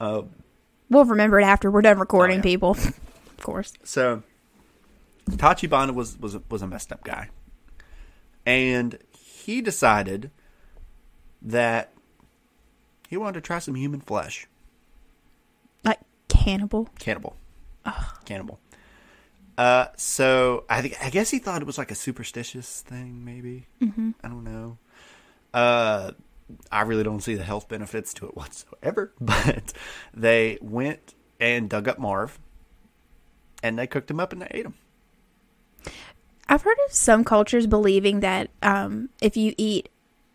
Uh, 0.00 0.22
We'll 0.90 1.04
remember 1.04 1.40
it 1.40 1.44
after 1.44 1.70
we're 1.70 1.82
done 1.82 1.98
recording, 1.98 2.36
Oh, 2.36 2.38
yeah. 2.38 2.42
people. 2.42 2.70
of 2.76 3.36
course. 3.40 3.72
So 3.84 4.22
Tachibana 5.30 5.94
was 5.94 6.18
was 6.18 6.34
a, 6.34 6.42
was 6.50 6.62
a 6.62 6.66
messed 6.66 6.92
up 6.92 7.02
guy, 7.04 7.30
and 8.46 8.98
he 9.18 9.60
decided 9.60 10.30
that 11.42 11.90
he 13.08 13.16
wanted 13.16 13.34
to 13.34 13.40
try 13.40 13.58
some 13.58 13.74
human 13.74 14.00
flesh. 14.00 14.46
Like 15.84 16.00
cannibal. 16.28 16.88
Cannibal, 16.98 17.34
Ugh. 17.84 18.04
cannibal. 18.24 18.60
Uh, 19.56 19.86
so 19.96 20.64
I 20.68 20.82
think 20.82 20.96
I 21.02 21.10
guess 21.10 21.30
he 21.30 21.38
thought 21.38 21.62
it 21.62 21.66
was 21.66 21.78
like 21.78 21.90
a 21.90 21.94
superstitious 21.94 22.82
thing, 22.82 23.24
maybe. 23.24 23.66
Mm-hmm. 23.80 24.10
I 24.22 24.28
don't 24.28 24.44
know. 24.44 24.78
Uh, 25.52 26.12
I 26.70 26.82
really 26.82 27.04
don't 27.04 27.20
see 27.20 27.34
the 27.34 27.44
health 27.44 27.68
benefits 27.68 28.12
to 28.14 28.26
it 28.26 28.36
whatsoever. 28.36 29.12
But 29.20 29.72
they 30.12 30.58
went 30.60 31.14
and 31.40 31.68
dug 31.68 31.88
up 31.88 31.98
Marv, 31.98 32.38
and 33.62 33.78
they 33.78 33.86
cooked 33.86 34.10
him 34.10 34.20
up 34.20 34.32
and 34.32 34.42
they 34.42 34.48
ate 34.50 34.66
him. 34.66 34.74
I've 36.48 36.62
heard 36.62 36.76
of 36.86 36.92
some 36.92 37.24
cultures 37.24 37.66
believing 37.66 38.20
that 38.20 38.50
um, 38.62 39.08
if 39.22 39.36
you 39.36 39.54
eat 39.56 39.88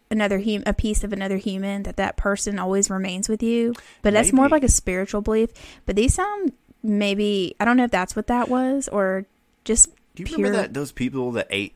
another 0.10 0.40
hum- 0.40 0.64
a 0.66 0.74
piece 0.74 1.04
of 1.04 1.14
another 1.14 1.38
human, 1.38 1.84
that 1.84 1.98
that 1.98 2.18
person 2.18 2.58
always 2.58 2.90
remains 2.90 3.30
with 3.30 3.44
you. 3.44 3.74
But 4.02 4.14
that's 4.14 4.34
more 4.34 4.46
of 4.46 4.52
like 4.52 4.64
a 4.64 4.70
spiritual 4.70 5.22
belief. 5.22 5.52
But 5.86 5.96
these 5.96 6.16
sound 6.16 6.54
maybe 6.84 7.56
I 7.60 7.66
don't 7.66 7.78
know 7.78 7.84
if 7.84 7.92
that's 7.92 8.16
what 8.16 8.28
that 8.28 8.50
was 8.50 8.88
or 8.88 9.26
just 9.66 9.90
Do 10.16 10.24
you 10.24 10.26
pure. 10.26 10.38
remember 10.38 10.58
that 10.62 10.74
those 10.74 10.92
people 10.92 11.32
that 11.34 11.48
ate 11.50 11.74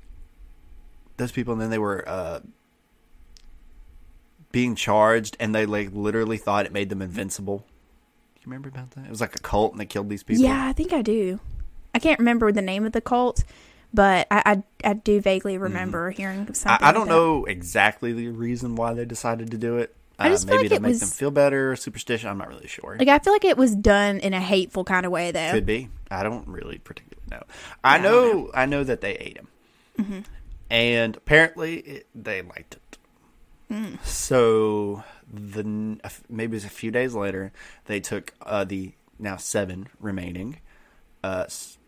those 1.17 1.31
people 1.31 1.53
and 1.53 1.61
then 1.61 1.69
they 1.69 1.77
were 1.79 2.03
uh, 2.07 2.39
being 4.51 4.75
charged 4.75 5.37
and 5.39 5.53
they 5.53 5.65
like 5.65 5.89
literally 5.93 6.37
thought 6.37 6.65
it 6.65 6.71
made 6.71 6.89
them 6.89 7.01
invincible? 7.01 7.59
Do 8.35 8.41
you 8.41 8.45
remember 8.45 8.69
about 8.69 8.91
that? 8.91 9.05
It 9.05 9.09
was 9.09 9.21
like 9.21 9.35
a 9.35 9.39
cult 9.39 9.71
and 9.73 9.81
they 9.81 9.85
killed 9.85 10.09
these 10.09 10.23
people. 10.23 10.43
Yeah, 10.43 10.67
I 10.67 10.73
think 10.73 10.93
I 10.93 11.01
do. 11.01 11.39
I 11.93 11.99
can't 11.99 12.19
remember 12.19 12.51
the 12.51 12.61
name 12.61 12.85
of 12.85 12.91
the 12.91 13.01
cult, 13.01 13.43
but 13.93 14.27
I 14.31 14.63
I, 14.83 14.89
I 14.89 14.93
do 14.93 15.21
vaguely 15.21 15.57
remember 15.57 16.09
hearing 16.11 16.45
something. 16.53 16.71
Mm-hmm. 16.71 16.83
I, 16.83 16.89
I 16.89 16.91
don't 16.91 17.07
that. 17.07 17.13
know 17.13 17.45
exactly 17.45 18.13
the 18.13 18.29
reason 18.29 18.75
why 18.75 18.93
they 18.93 19.05
decided 19.05 19.51
to 19.51 19.57
do 19.57 19.77
it. 19.77 19.95
I 20.19 20.27
Uh, 20.27 20.31
just 20.31 20.47
feel 20.47 20.57
maybe 20.57 20.69
like 20.69 20.69
to 20.71 20.75
it 20.75 20.81
make 20.81 20.89
was- 20.91 20.99
them 20.99 21.09
feel 21.09 21.31
better, 21.31 21.75
superstition. 21.75 22.29
I'm 22.29 22.37
not 22.37 22.47
really 22.49 22.67
sure. 22.67 22.95
Like 22.99 23.07
I 23.07 23.19
feel 23.19 23.33
like 23.33 23.45
it 23.45 23.57
was 23.57 23.75
done 23.75 24.17
in 24.19 24.33
a 24.33 24.39
hateful 24.39 24.83
kind 24.83 25.05
of 25.05 25.11
way, 25.11 25.31
though. 25.31 25.51
Could 25.51 25.65
be. 25.65 25.89
I 26.11 26.21
don't 26.23 26.47
really 26.47 26.77
particularly 26.77 27.21
know. 27.31 27.41
I 27.83 27.97
know. 27.97 28.31
don't 28.31 28.51
I 28.53 28.65
know 28.67 28.83
that 28.83 29.01
they 29.01 29.15
ate 29.15 29.37
him, 29.37 29.47
Mm-hmm. 29.99 30.19
and 30.69 31.17
apparently 31.17 31.77
it, 31.79 32.07
they 32.13 32.41
liked 32.43 32.75
it. 32.75 32.97
Mm. 33.71 34.03
So 34.05 35.03
the 35.31 35.61
n- 35.61 35.99
a 36.03 36.07
f- 36.07 36.21
maybe 36.29 36.51
it 36.51 36.57
was 36.57 36.65
a 36.65 36.69
few 36.69 36.91
days 36.91 37.15
later, 37.15 37.51
they 37.85 37.99
took 37.99 38.33
uh, 38.43 38.63
the 38.65 38.91
now 39.17 39.37
seven 39.37 39.87
remaining 39.99 40.59
uh, 41.23 41.45
s- 41.47 41.79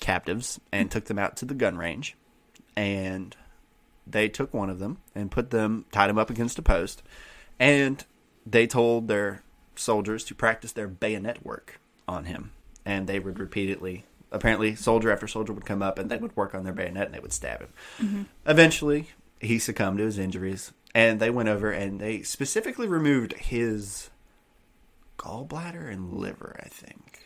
captives 0.00 0.58
and 0.72 0.90
took 0.90 1.04
them 1.04 1.18
out 1.18 1.36
to 1.36 1.44
the 1.44 1.54
gun 1.54 1.76
range, 1.76 2.16
and 2.76 3.36
they 4.06 4.28
took 4.28 4.52
one 4.52 4.70
of 4.70 4.78
them 4.80 4.98
and 5.14 5.30
put 5.30 5.50
them 5.50 5.84
tied 5.92 6.10
him 6.10 6.18
up 6.18 6.30
against 6.30 6.58
a 6.58 6.62
post, 6.62 7.02
and 7.58 8.04
they 8.46 8.66
told 8.66 9.08
their 9.08 9.42
soldiers 9.74 10.24
to 10.24 10.34
practice 10.34 10.72
their 10.72 10.88
bayonet 10.88 11.44
work 11.44 11.80
on 12.06 12.24
him, 12.24 12.52
and 12.84 13.06
they 13.06 13.18
would 13.18 13.38
repeatedly. 13.38 14.04
Apparently, 14.30 14.74
soldier 14.74 15.10
after 15.10 15.26
soldier 15.26 15.52
would 15.52 15.64
come 15.64 15.82
up 15.82 15.98
and 15.98 16.10
they 16.10 16.18
would 16.18 16.36
work 16.36 16.54
on 16.54 16.64
their 16.64 16.72
bayonet 16.74 17.06
and 17.06 17.14
they 17.14 17.20
would 17.20 17.32
stab 17.32 17.60
him. 17.60 17.68
Mm-hmm. 17.98 18.22
Eventually, 18.46 19.10
he 19.40 19.58
succumbed 19.58 19.98
to 19.98 20.04
his 20.04 20.18
injuries, 20.18 20.72
and 20.94 21.18
they 21.20 21.30
went 21.30 21.48
over 21.48 21.70
and 21.70 22.00
they 22.00 22.22
specifically 22.22 22.86
removed 22.86 23.32
his 23.34 24.10
gallbladder 25.18 25.90
and 25.90 26.12
liver. 26.12 26.60
I 26.62 26.68
think. 26.68 27.20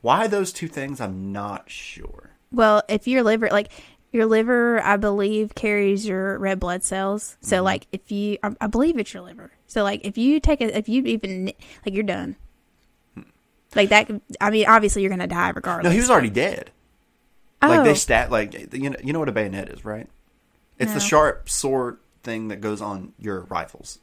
Why 0.00 0.26
those 0.26 0.52
two 0.52 0.68
things? 0.68 1.00
I'm 1.00 1.32
not 1.32 1.70
sure. 1.70 2.30
Well, 2.52 2.82
if 2.88 3.08
your 3.08 3.22
liver, 3.22 3.48
like 3.50 3.72
your 4.14 4.26
liver, 4.26 4.80
I 4.82 4.96
believe 4.96 5.54
carries 5.54 6.06
your 6.06 6.38
red 6.38 6.58
blood 6.60 6.82
cells. 6.82 7.36
So, 7.40 7.56
Mm-hmm. 7.56 7.64
like, 7.64 7.86
if 7.92 8.10
you, 8.12 8.38
I, 8.42 8.54
I 8.60 8.66
believe 8.68 8.98
it's 8.98 9.12
your 9.12 9.22
liver. 9.24 9.50
So, 9.66 9.82
like, 9.82 10.00
if 10.04 10.16
you 10.16 10.40
take 10.40 10.60
a, 10.60 10.76
if 10.76 10.88
you 10.88 11.02
even, 11.04 11.46
like, 11.84 11.94
you're 11.94 12.02
done. 12.04 12.36
Like 13.74 13.88
that. 13.88 14.08
I 14.40 14.50
mean, 14.50 14.66
obviously, 14.68 15.02
you're 15.02 15.10
gonna 15.10 15.26
die 15.26 15.50
regardless. 15.50 15.84
No, 15.84 15.90
he 15.90 15.98
was 15.98 16.08
already 16.08 16.30
dead. 16.30 16.70
Oh, 17.60 17.68
Like 17.68 17.82
they 17.82 17.94
stat 17.94 18.30
like 18.30 18.72
you 18.72 18.90
know 18.90 18.96
you 19.02 19.12
know 19.12 19.18
what 19.18 19.28
a 19.28 19.32
bayonet 19.32 19.68
is, 19.70 19.84
right? 19.84 20.08
It's 20.78 20.94
the 20.94 21.00
sharp 21.00 21.48
sword 21.50 21.98
thing 22.22 22.48
that 22.48 22.60
goes 22.60 22.80
on 22.80 23.14
your 23.18 23.40
rifles. 23.50 23.98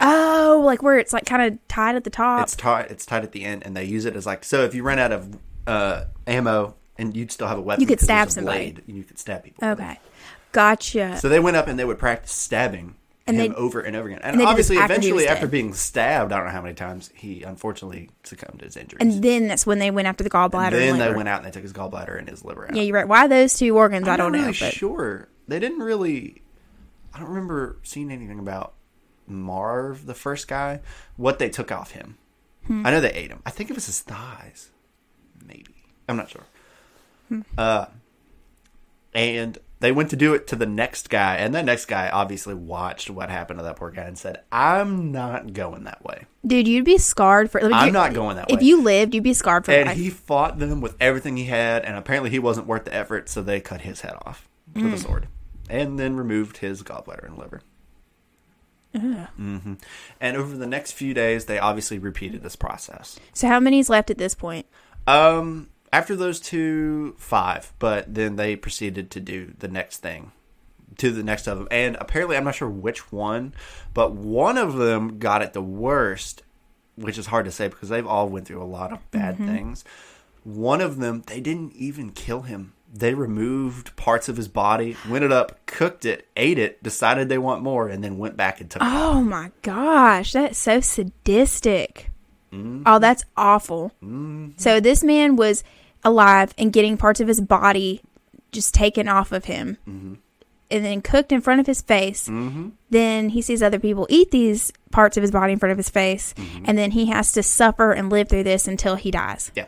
oh, 0.00 0.62
like 0.64 0.82
where 0.82 0.98
it's 0.98 1.12
like 1.12 1.24
kind 1.26 1.42
of 1.42 1.58
tied 1.68 1.96
at 1.96 2.04
the 2.04 2.10
top. 2.10 2.42
It's 2.44 2.54
tied. 2.54 2.86
It's 2.90 3.04
tied 3.06 3.24
at 3.24 3.32
the 3.32 3.44
end, 3.44 3.64
and 3.66 3.76
they 3.76 3.84
use 3.84 4.04
it 4.04 4.14
as 4.14 4.26
like 4.26 4.44
so. 4.44 4.62
If 4.62 4.74
you 4.74 4.82
run 4.84 4.98
out 5.00 5.10
of 5.12 5.38
uh, 5.66 6.04
ammo 6.26 6.76
and 6.98 7.16
you'd 7.16 7.30
still 7.32 7.48
have 7.48 7.58
a 7.58 7.62
weapon, 7.62 7.80
You 7.82 7.86
could 7.86 8.00
stab 8.00 8.30
somebody. 8.30 8.72
blade, 8.72 8.82
You 8.86 9.02
could 9.04 9.18
stab 9.18 9.44
people. 9.44 9.66
okay, 9.68 9.98
gotcha. 10.52 11.16
So 11.18 11.28
they 11.28 11.40
went 11.40 11.56
up 11.56 11.68
and 11.68 11.78
they 11.78 11.84
would 11.84 11.98
practice 11.98 12.32
stabbing 12.32 12.94
And 13.26 13.36
him 13.40 13.52
they- 13.52 13.58
over 13.58 13.80
and 13.80 13.94
over 13.96 14.08
again. 14.08 14.20
And, 14.22 14.32
and 14.32 14.40
they 14.40 14.44
did 14.44 14.48
this 14.48 14.50
obviously, 14.70 14.78
after 14.78 14.94
eventually, 14.94 15.28
after 15.28 15.46
being 15.46 15.74
stabbed, 15.74 16.32
I 16.32 16.36
don't 16.36 16.46
know 16.46 16.52
how 16.52 16.62
many 16.62 16.74
times, 16.74 17.10
he 17.14 17.42
unfortunately 17.42 18.10
succumbed 18.24 18.60
to 18.60 18.64
his 18.66 18.76
injuries. 18.76 18.98
and 19.00 19.22
then 19.22 19.48
that's 19.48 19.66
when 19.66 19.78
they 19.78 19.90
went 19.90 20.08
after 20.08 20.22
the 20.24 20.30
gallbladder. 20.30 20.64
And 20.66 20.74
then 20.74 20.92
and 20.92 21.00
they 21.00 21.12
went 21.14 21.28
out 21.28 21.38
and 21.38 21.46
they 21.46 21.50
took 21.50 21.62
his 21.62 21.72
gallbladder 21.72 22.18
and 22.18 22.28
his 22.28 22.44
liver 22.44 22.66
out. 22.68 22.74
Yeah, 22.76 22.82
you're 22.82 22.94
right. 22.96 23.08
Why 23.08 23.26
those 23.26 23.54
two 23.58 23.76
organs? 23.76 24.06
I'm 24.08 24.14
I 24.14 24.16
don't 24.16 24.32
not 24.32 24.38
know. 24.38 24.44
really 24.46 24.58
but 24.58 24.72
sure. 24.72 25.28
They 25.48 25.58
didn't 25.58 25.80
really. 25.80 26.42
I 27.14 27.18
don't 27.18 27.28
remember 27.28 27.78
seeing 27.82 28.10
anything 28.10 28.38
about 28.38 28.74
Marv, 29.26 30.06
the 30.06 30.14
first 30.14 30.48
guy. 30.48 30.80
What 31.16 31.38
they 31.38 31.48
took 31.48 31.72
off 31.72 31.92
him. 31.92 32.18
Hmm. 32.66 32.86
I 32.86 32.90
know 32.90 33.00
they 33.00 33.12
ate 33.12 33.30
him. 33.30 33.40
I 33.46 33.50
think 33.50 33.70
it 33.70 33.74
was 33.74 33.86
his 33.86 34.00
thighs. 34.00 34.70
Maybe 35.46 35.74
I'm 36.08 36.16
not 36.16 36.28
sure. 36.30 36.42
Uh, 37.58 37.86
and 39.14 39.58
they 39.80 39.92
went 39.92 40.10
to 40.10 40.16
do 40.16 40.32
it 40.34 40.46
to 40.48 40.56
the 40.56 40.66
next 40.66 41.10
guy, 41.10 41.36
and 41.36 41.54
that 41.54 41.64
next 41.64 41.86
guy 41.86 42.08
obviously 42.08 42.54
watched 42.54 43.10
what 43.10 43.28
happened 43.30 43.58
to 43.58 43.64
that 43.64 43.76
poor 43.76 43.90
guy 43.90 44.04
and 44.04 44.18
said, 44.18 44.40
"I'm 44.50 45.12
not 45.12 45.52
going 45.52 45.84
that 45.84 46.04
way." 46.04 46.26
dude, 46.46 46.68
you'd 46.68 46.84
be 46.84 46.96
scarred 46.98 47.50
for. 47.50 47.60
Like, 47.60 47.72
I'm 47.74 47.92
not 47.92 48.14
going 48.14 48.36
that 48.36 48.48
way. 48.48 48.54
If 48.56 48.62
you 48.62 48.80
lived, 48.82 49.14
you'd 49.14 49.24
be 49.24 49.34
scarred 49.34 49.64
for 49.64 49.72
And 49.72 49.88
life. 49.88 49.96
he 49.96 50.10
fought 50.10 50.58
them 50.58 50.80
with 50.80 50.96
everything 51.00 51.36
he 51.36 51.44
had, 51.44 51.84
and 51.84 51.96
apparently 51.96 52.30
he 52.30 52.38
wasn't 52.38 52.66
worth 52.68 52.84
the 52.84 52.94
effort, 52.94 53.28
so 53.28 53.42
they 53.42 53.60
cut 53.60 53.80
his 53.82 54.02
head 54.02 54.14
off 54.24 54.48
with 54.74 54.94
a 54.94 54.98
sword, 54.98 55.26
and 55.68 55.98
then 55.98 56.16
removed 56.16 56.58
his 56.58 56.82
gallbladder 56.82 57.26
and 57.26 57.36
liver. 57.38 57.60
hmm 58.94 59.74
And 60.20 60.36
over 60.36 60.56
the 60.56 60.66
next 60.66 60.92
few 60.92 61.12
days, 61.14 61.46
they 61.46 61.58
obviously 61.58 61.98
repeated 61.98 62.42
this 62.42 62.56
process. 62.56 63.18
so 63.34 63.48
how 63.48 63.60
many's 63.60 63.90
left 63.90 64.10
at 64.10 64.18
this 64.18 64.34
point? 64.34 64.66
Um, 65.06 65.68
after 65.92 66.16
those 66.16 66.40
two, 66.40 67.14
five. 67.18 67.72
But 67.78 68.14
then 68.14 68.36
they 68.36 68.56
proceeded 68.56 69.10
to 69.12 69.20
do 69.20 69.54
the 69.58 69.68
next 69.68 69.98
thing, 69.98 70.32
to 70.98 71.10
the 71.10 71.22
next 71.22 71.46
of 71.46 71.58
them, 71.58 71.68
and 71.70 71.96
apparently 72.00 72.36
I'm 72.36 72.44
not 72.44 72.54
sure 72.54 72.68
which 72.68 73.12
one, 73.12 73.54
but 73.94 74.12
one 74.12 74.58
of 74.58 74.76
them 74.76 75.18
got 75.18 75.42
it 75.42 75.52
the 75.52 75.62
worst, 75.62 76.42
which 76.96 77.18
is 77.18 77.26
hard 77.26 77.44
to 77.44 77.52
say 77.52 77.68
because 77.68 77.88
they've 77.88 78.06
all 78.06 78.28
went 78.28 78.46
through 78.46 78.62
a 78.62 78.64
lot 78.64 78.92
of 78.92 79.10
bad 79.10 79.34
mm-hmm. 79.34 79.46
things. 79.46 79.84
One 80.44 80.80
of 80.80 80.98
them, 80.98 81.22
they 81.26 81.40
didn't 81.40 81.72
even 81.72 82.12
kill 82.12 82.42
him. 82.42 82.72
They 82.92 83.14
removed 83.14 83.96
parts 83.96 84.28
of 84.28 84.36
his 84.36 84.46
body, 84.46 84.96
went 85.08 85.24
it 85.24 85.32
up, 85.32 85.66
cooked 85.66 86.04
it, 86.04 86.28
ate 86.36 86.58
it, 86.58 86.82
decided 86.82 87.28
they 87.28 87.36
want 87.36 87.62
more, 87.62 87.88
and 87.88 88.02
then 88.02 88.16
went 88.16 88.36
back 88.36 88.60
and 88.60 88.70
took. 88.70 88.80
it. 88.80 88.88
Oh 88.88 89.22
my 89.22 89.50
gosh, 89.62 90.32
that's 90.32 90.56
so 90.56 90.80
sadistic. 90.80 92.10
Mm-hmm. 92.52 92.82
Oh, 92.86 92.98
that's 92.98 93.24
awful. 93.36 93.92
Mm-hmm. 94.02 94.50
So 94.56 94.80
this 94.80 95.02
man 95.04 95.36
was 95.36 95.64
alive 96.04 96.54
and 96.56 96.72
getting 96.72 96.96
parts 96.96 97.20
of 97.20 97.28
his 97.28 97.40
body 97.40 98.00
just 98.52 98.74
taken 98.74 99.08
off 99.08 99.32
of 99.32 99.46
him 99.46 99.76
mm-hmm. 99.88 100.14
and 100.70 100.84
then 100.84 101.02
cooked 101.02 101.32
in 101.32 101.40
front 101.40 101.60
of 101.60 101.66
his 101.66 101.82
face. 101.82 102.30
Then 102.90 103.28
he 103.30 103.42
sees 103.42 103.62
other 103.62 103.78
people 103.78 104.06
eat 104.08 104.30
these 104.30 104.72
parts 104.90 105.16
of 105.16 105.22
his 105.22 105.30
body 105.30 105.52
in 105.52 105.58
front 105.58 105.72
of 105.72 105.76
his 105.76 105.90
face, 105.90 106.34
and 106.64 106.78
then 106.78 106.92
he 106.92 107.06
has 107.06 107.32
to 107.32 107.42
suffer 107.42 107.92
and 107.92 108.08
live 108.10 108.28
through 108.28 108.44
this 108.44 108.66
until 108.66 108.94
he 108.94 109.10
dies. 109.10 109.50
Yeah, 109.54 109.66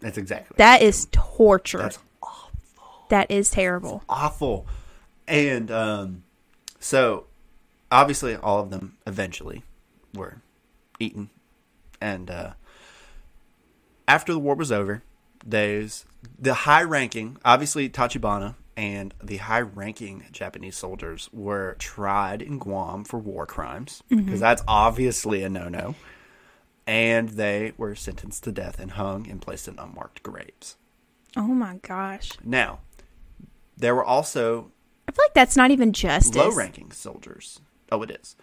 that's 0.00 0.18
exactly. 0.18 0.54
That 0.58 0.82
is 0.82 1.08
torture. 1.10 1.78
That's 1.78 1.98
awful. 2.22 3.06
that 3.08 3.30
is 3.30 3.50
terrible. 3.50 4.04
awful. 4.08 4.66
And 5.26 5.70
um, 5.70 6.24
so, 6.78 7.26
obviously, 7.90 8.36
all 8.36 8.60
of 8.60 8.70
them 8.70 8.96
eventually 9.06 9.64
were 10.14 10.36
eaten. 10.98 11.30
And 12.00 12.30
uh, 12.30 12.52
after 14.08 14.32
the 14.32 14.38
war 14.38 14.54
was 14.54 14.72
over, 14.72 15.02
there's 15.44 16.04
the 16.38 16.54
high 16.54 16.82
ranking, 16.82 17.36
obviously, 17.44 17.88
Tachibana 17.88 18.54
and 18.76 19.14
the 19.22 19.38
high 19.38 19.60
ranking 19.60 20.24
Japanese 20.32 20.76
soldiers 20.76 21.28
were 21.32 21.76
tried 21.78 22.40
in 22.40 22.58
Guam 22.58 23.04
for 23.04 23.18
war 23.18 23.46
crimes 23.46 24.02
because 24.08 24.40
that's 24.40 24.62
obviously 24.66 25.42
a 25.42 25.50
no 25.50 25.68
no. 25.68 25.94
And 26.86 27.30
they 27.30 27.72
were 27.76 27.94
sentenced 27.94 28.44
to 28.44 28.52
death 28.52 28.80
and 28.80 28.92
hung 28.92 29.28
and 29.28 29.40
placed 29.40 29.68
in 29.68 29.78
unmarked 29.78 30.22
graves. 30.22 30.76
Oh 31.36 31.42
my 31.42 31.76
gosh. 31.82 32.30
Now, 32.42 32.80
there 33.76 33.94
were 33.94 34.04
also 34.04 34.72
I 35.06 35.12
feel 35.12 35.24
like 35.24 35.34
that's 35.34 35.56
not 35.56 35.70
even 35.70 35.92
justice. 35.92 36.36
low 36.36 36.52
ranking 36.52 36.90
soldiers. 36.92 37.60
Oh, 37.92 38.02
it 38.02 38.10
is. 38.10 38.36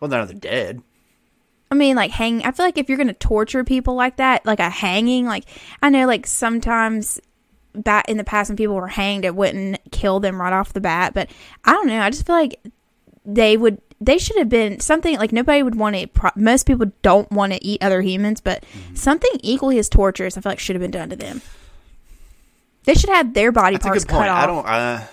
Well, 0.00 0.10
now 0.10 0.24
they're 0.24 0.34
dead. 0.36 0.82
I 1.70 1.74
mean, 1.74 1.96
like 1.96 2.10
hang. 2.10 2.42
I 2.44 2.50
feel 2.52 2.64
like 2.66 2.78
if 2.78 2.88
you're 2.88 2.98
gonna 2.98 3.12
torture 3.14 3.64
people 3.64 3.94
like 3.94 4.16
that, 4.16 4.46
like 4.46 4.60
a 4.60 4.70
hanging, 4.70 5.26
like 5.26 5.44
I 5.82 5.90
know, 5.90 6.06
like 6.06 6.26
sometimes 6.26 7.20
back 7.74 8.08
in 8.08 8.16
the 8.16 8.24
past 8.24 8.48
when 8.50 8.56
people 8.56 8.74
were 8.74 8.88
hanged, 8.88 9.24
it 9.24 9.34
wouldn't 9.34 9.78
kill 9.92 10.18
them 10.20 10.40
right 10.40 10.52
off 10.52 10.72
the 10.72 10.80
bat. 10.80 11.12
But 11.14 11.30
I 11.64 11.72
don't 11.72 11.86
know. 11.86 12.00
I 12.00 12.10
just 12.10 12.26
feel 12.26 12.36
like 12.36 12.58
they 13.24 13.56
would. 13.56 13.80
They 14.00 14.16
should 14.16 14.38
have 14.38 14.48
been 14.48 14.78
something 14.80 15.16
like 15.18 15.32
nobody 15.32 15.62
would 15.62 15.74
want 15.74 15.96
to. 15.96 16.06
Pro- 16.06 16.30
most 16.36 16.66
people 16.66 16.90
don't 17.02 17.30
want 17.32 17.52
to 17.52 17.64
eat 17.64 17.82
other 17.82 18.00
humans, 18.00 18.40
but 18.40 18.62
Mm-hmm. 18.62 18.94
something 18.94 19.30
equally 19.42 19.78
as 19.78 19.88
torturous, 19.88 20.38
I 20.38 20.40
feel 20.40 20.52
like 20.52 20.60
should 20.60 20.76
have 20.76 20.80
been 20.82 20.92
done 20.92 21.10
to 21.10 21.16
them. 21.16 21.42
They 22.84 22.94
should 22.94 23.10
have 23.10 23.34
their 23.34 23.52
body 23.52 23.74
That's 23.76 23.84
parts 23.84 24.04
cut 24.04 24.28
off. 24.28 24.42
I 24.44 24.46
don't. 24.46 24.66
Uh, 24.66 25.04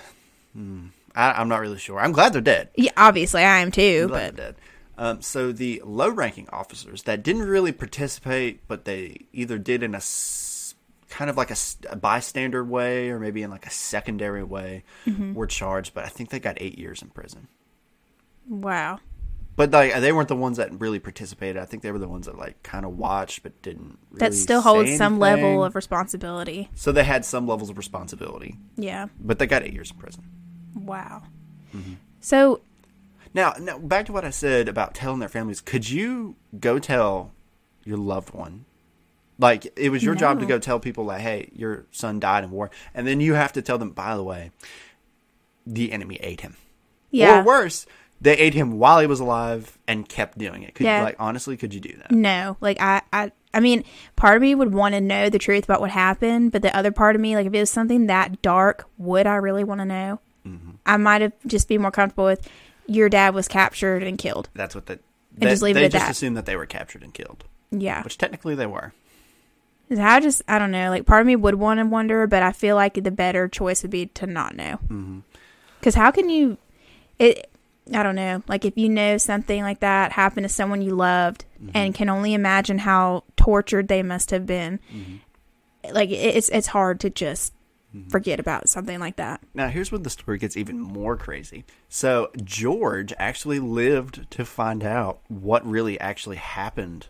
hmm, 0.53 0.85
I, 1.15 1.31
I'm 1.33 1.49
not 1.49 1.59
really 1.61 1.79
sure. 1.79 1.99
I'm 1.99 2.11
glad 2.13 2.31
they're 2.33 2.41
dead. 2.41 2.69
Yeah, 2.75 2.91
obviously 2.95 3.43
I 3.43 3.59
am 3.59 3.71
too, 3.71 4.07
but 4.09 4.35
dead. 4.35 4.55
Um, 4.97 5.21
so 5.21 5.51
the 5.51 5.81
low 5.85 6.09
ranking 6.09 6.47
officers 6.51 7.03
that 7.03 7.21
didn't 7.23 7.43
really 7.43 7.71
participate, 7.71 8.67
but 8.67 8.85
they 8.85 9.25
either 9.33 9.57
did 9.57 9.83
in 9.83 9.93
a 9.93 9.97
s- 9.97 10.75
kind 11.09 11.29
of 11.29 11.37
like 11.37 11.51
a 11.89 11.95
bystander 11.95 12.63
way 12.63 13.09
or 13.09 13.19
maybe 13.19 13.43
in 13.43 13.51
like 13.51 13.65
a 13.65 13.69
secondary 13.71 14.43
way 14.43 14.83
Mm-hmm. 15.05 15.33
were 15.33 15.47
charged. 15.47 15.93
But 15.93 16.05
I 16.05 16.07
think 16.07 16.29
they 16.29 16.39
got 16.39 16.57
eight 16.61 16.77
years 16.79 17.01
in 17.01 17.09
prison. 17.09 17.47
wow. 18.47 18.99
But 19.57 19.71
like 19.71 19.93
they 20.01 20.11
weren't 20.11 20.27
the 20.27 20.35
ones 20.35 20.57
that 20.57 20.81
really 20.81 20.99
participated. 20.99 21.61
I 21.61 21.65
think 21.65 21.81
they 21.81 21.89
were 21.91 21.99
the 21.99 22.09
ones 22.09 22.25
that 22.25 22.37
like 22.37 22.61
kind 22.61 22.85
of 22.85 22.97
watched 22.97 23.41
but 23.41 23.61
didn't. 23.61 23.97
Really 24.11 24.19
That 24.19 24.33
still 24.33 24.59
holds 24.59 24.97
some 24.97 25.17
level 25.17 25.63
of 25.63 25.75
responsibility. 25.75 26.69
So 26.75 26.91
they 26.91 27.05
had 27.05 27.23
some 27.23 27.47
levels 27.47 27.69
of 27.69 27.77
responsibility, 27.77 28.57
Yeah. 28.75 29.07
but 29.17 29.39
they 29.39 29.47
got 29.47 29.63
eight 29.63 29.71
years 29.71 29.91
in 29.91 29.97
prison. 29.97 30.25
Wow. 30.75 31.23
Mm-hmm. 31.73 31.93
So 32.19 32.59
Now, 33.35 33.53
now 33.59 33.77
back 33.77 34.05
to 34.05 34.13
what 34.13 34.23
I 34.23 34.29
said 34.29 34.69
about 34.69 34.95
telling 34.95 35.19
their 35.19 35.29
families. 35.29 35.59
Could 35.59 35.89
you 35.89 36.37
go 36.57 36.79
tell 36.79 37.33
your 37.83 37.97
loved 37.97 38.33
one, 38.33 38.63
like 39.37 39.67
it 39.75 39.89
was 39.89 40.03
your 40.03 40.15
job 40.15 40.39
to 40.39 40.45
go 40.45 40.57
tell 40.57 40.79
people, 40.79 41.03
like, 41.03 41.19
"Hey, 41.19 41.51
your 41.53 41.85
son 41.91 42.19
died 42.19 42.45
in 42.45 42.51
war," 42.51 42.71
and 42.93 43.05
then 43.05 43.19
you 43.19 43.33
have 43.33 43.51
to 43.53 43.61
tell 43.61 43.77
them, 43.77 43.91
by 43.91 44.15
the 44.15 44.23
way, 44.23 44.51
the 45.67 45.91
enemy 45.91 46.17
ate 46.21 46.41
him, 46.41 46.55
yeah. 47.11 47.41
or 47.41 47.43
worse, 47.43 47.85
they 48.21 48.37
ate 48.37 48.53
him 48.53 48.79
while 48.79 49.01
he 49.01 49.07
was 49.07 49.19
alive 49.19 49.77
and 49.85 50.07
kept 50.07 50.37
doing 50.37 50.63
it. 50.63 50.73
Could 50.73 50.85
Yeah. 50.85 51.03
like, 51.03 51.17
honestly, 51.19 51.57
could 51.57 51.73
you 51.73 51.81
do 51.81 51.95
that? 51.97 52.11
No, 52.11 52.55
like 52.61 52.79
I, 52.79 53.01
I, 53.11 53.31
I 53.53 53.59
mean, 53.59 53.83
part 54.15 54.37
of 54.37 54.41
me 54.41 54.55
would 54.55 54.73
want 54.73 54.95
to 54.95 55.01
know 55.01 55.29
the 55.29 55.39
truth 55.39 55.65
about 55.65 55.81
what 55.81 55.91
happened, 55.91 56.53
but 56.53 56.61
the 56.61 56.75
other 56.75 56.91
part 56.91 57.15
of 57.15 57.21
me, 57.21 57.35
like 57.35 57.45
if 57.45 57.53
it 57.53 57.59
was 57.59 57.69
something 57.69 58.07
that 58.07 58.41
dark, 58.41 58.87
would 58.97 59.27
I 59.27 59.35
really 59.35 59.65
want 59.65 59.81
to 59.81 59.85
know? 59.85 60.19
Mm-hmm. 60.47 60.71
I 60.85 60.97
might 60.97 61.21
have 61.21 61.33
just 61.45 61.67
be 61.67 61.77
more 61.77 61.91
comfortable 61.91 62.25
with 62.25 62.47
your 62.87 63.09
dad 63.09 63.33
was 63.33 63.47
captured 63.47 64.03
and 64.03 64.17
killed. 64.17 64.49
That's 64.53 64.75
what 64.75 64.85
they. 64.85 64.99
And 65.39 65.49
just 65.49 65.61
leave 65.61 65.75
it 65.75 65.79
they 65.79 65.85
at 65.85 65.91
just 65.91 66.05
that. 66.05 66.11
assumed 66.11 66.37
that 66.37 66.45
they 66.45 66.55
were 66.55 66.65
captured 66.65 67.03
and 67.03 67.13
killed, 67.13 67.43
Yeah, 67.71 68.03
which 68.03 68.17
technically 68.17 68.55
they 68.55 68.65
were. 68.67 68.93
I 69.91 70.19
just, 70.19 70.41
I 70.47 70.57
don't 70.57 70.71
know. 70.71 70.89
Like 70.89 71.05
part 71.05 71.21
of 71.21 71.27
me 71.27 71.35
would 71.35 71.55
want 71.55 71.79
to 71.79 71.85
wonder, 71.85 72.25
but 72.25 72.41
I 72.41 72.51
feel 72.53 72.75
like 72.75 72.95
the 73.03 73.11
better 73.11 73.47
choice 73.47 73.81
would 73.83 73.91
be 73.91 74.07
to 74.07 74.25
not 74.27 74.55
know. 74.55 74.79
Mm-hmm. 74.87 75.19
Because 75.79 75.93
how 75.95 76.09
can 76.11 76.29
you? 76.29 76.57
It, 77.19 77.49
I 77.93 78.01
don't 78.01 78.15
know. 78.15 78.41
Like 78.47 78.65
if 78.65 78.77
you 78.77 78.89
know 78.89 79.17
something 79.17 79.61
like 79.61 79.81
that 79.81 80.11
happened 80.13 80.45
to 80.45 80.49
someone 80.49 80.81
you 80.81 80.95
loved, 80.95 81.45
Mm-hmm. 81.55 81.69
and 81.73 81.95
can 81.95 82.09
only 82.09 82.33
imagine 82.33 82.79
how 82.79 83.23
tortured 83.37 83.87
they 83.87 84.03
must 84.03 84.31
have 84.31 84.45
been. 84.45 84.79
Mm-hmm. 84.93 85.93
Like 85.95 86.09
it, 86.09 86.35
it's 86.35 86.49
it's 86.49 86.67
hard 86.67 86.99
to 86.99 87.09
just 87.09 87.53
forget 88.09 88.39
about 88.39 88.69
something 88.69 88.99
like 88.99 89.15
that. 89.17 89.41
Now, 89.53 89.67
here's 89.69 89.91
where 89.91 89.99
the 89.99 90.09
story 90.09 90.37
gets 90.37 90.57
even 90.57 90.79
more 90.79 91.15
crazy. 91.17 91.65
So, 91.89 92.31
George 92.43 93.13
actually 93.17 93.59
lived 93.59 94.29
to 94.31 94.45
find 94.45 94.83
out 94.83 95.19
what 95.27 95.65
really 95.65 95.99
actually 95.99 96.37
happened 96.37 97.07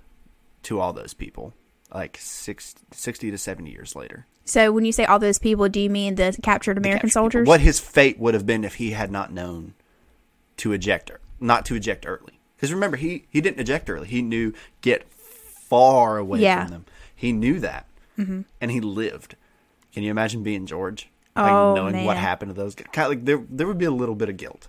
to 0.64 0.80
all 0.80 0.94
those 0.94 1.14
people, 1.14 1.54
like 1.94 2.18
six, 2.20 2.76
60 2.92 3.32
to 3.32 3.38
70 3.38 3.70
years 3.72 3.96
later. 3.96 4.26
So 4.48 4.72
when 4.72 4.86
you 4.86 4.92
say 4.92 5.06
all 5.06 5.18
those 5.18 5.40
people, 5.40 5.68
do 5.70 5.80
you 5.80 5.90
mean 5.90 6.16
the 6.16 6.38
captured 6.44 6.76
The 6.78 6.82
American 6.82 7.10
captured 7.10 7.20
people. 7.20 7.22
soldiers? 7.24 7.48
What 7.48 7.62
his 7.62 7.80
fate 7.80 8.20
would 8.20 8.34
have 8.36 8.46
been 8.46 8.64
if 8.64 8.76
he 8.76 8.92
had 8.92 9.10
not 9.12 9.34
known 9.34 9.74
to 10.58 10.72
eject 10.72 11.10
her, 11.10 11.20
not 11.40 11.66
to 11.66 11.76
eject 11.76 12.06
early. 12.08 12.40
Because 12.56 12.72
remember, 12.72 12.96
he, 12.98 13.26
he 13.30 13.42
didn't 13.42 13.60
eject 13.60 13.90
early. 13.90 14.08
He 14.08 14.22
knew 14.22 14.54
get 14.82 15.12
far 15.12 16.18
away 16.18 16.40
Yeah. 16.42 16.64
from 16.64 16.72
them. 16.72 16.86
He 17.16 17.32
knew 17.32 17.60
that. 17.60 17.88
Mm-hmm. 18.20 18.42
And 18.62 18.72
he 18.72 18.80
lived. 18.82 19.36
Can 19.96 20.04
you 20.04 20.12
imagine 20.12 20.44
being 20.44 20.68
George? 20.68 21.10
Like 21.36 21.52
Oh, 21.52 21.74
knowing 21.74 22.06
what 22.06 22.18
happened 22.18 22.50
to 22.52 22.56
those 22.56 22.76
guys. 22.76 22.86
Kind 22.94 23.06
of 23.08 23.10
like 23.10 23.26
there, 23.26 23.44
there 23.50 23.66
would 23.66 23.80
be 23.80 23.86
a 23.86 23.92
little 23.92 24.14
bit 24.16 24.30
of 24.30 24.38
guilt. 24.38 24.68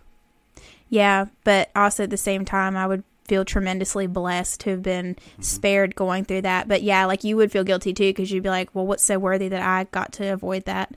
Yeah, 0.89 1.27
but 1.44 1.70
also 1.77 2.05
at 2.05 2.11
the 2.11 2.16
same 2.16 2.44
time, 2.47 2.77
I 2.77 2.86
would 2.86 3.05
feel 3.27 3.44
tremendously 3.44 4.07
blessed 4.07 4.61
to 4.61 4.70
have 4.70 4.82
been 4.82 5.15
Mm-hmm. 5.16 5.43
spared 5.43 5.94
going 5.97 6.24
through 6.24 6.43
that. 6.43 6.66
But 6.69 6.82
yeah, 6.82 7.05
like 7.07 7.24
you 7.24 7.36
would 7.36 7.53
feel 7.53 7.65
guilty 7.65 7.93
too 7.93 8.09
because 8.11 8.31
you'd 8.31 8.43
be 8.44 8.48
like, 8.48 8.73
well, 8.74 8.86
what's 8.86 9.05
so 9.05 9.19
worthy 9.19 9.48
that 9.48 9.62
I 9.62 9.85
got 9.90 10.12
to 10.15 10.32
avoid 10.32 10.65
that? 10.65 10.94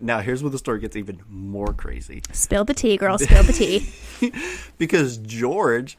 Now, 0.00 0.18
here's 0.20 0.42
where 0.44 0.50
the 0.50 0.58
story 0.58 0.78
gets 0.80 0.94
even 0.96 1.20
more 1.28 1.72
crazy. 1.72 2.22
Spill 2.32 2.64
the 2.64 2.74
tea, 2.74 2.96
girl. 2.96 3.18
Spill 3.18 3.42
the 3.44 3.52
tea. 3.52 4.32
Because 4.78 5.16
George 5.18 5.96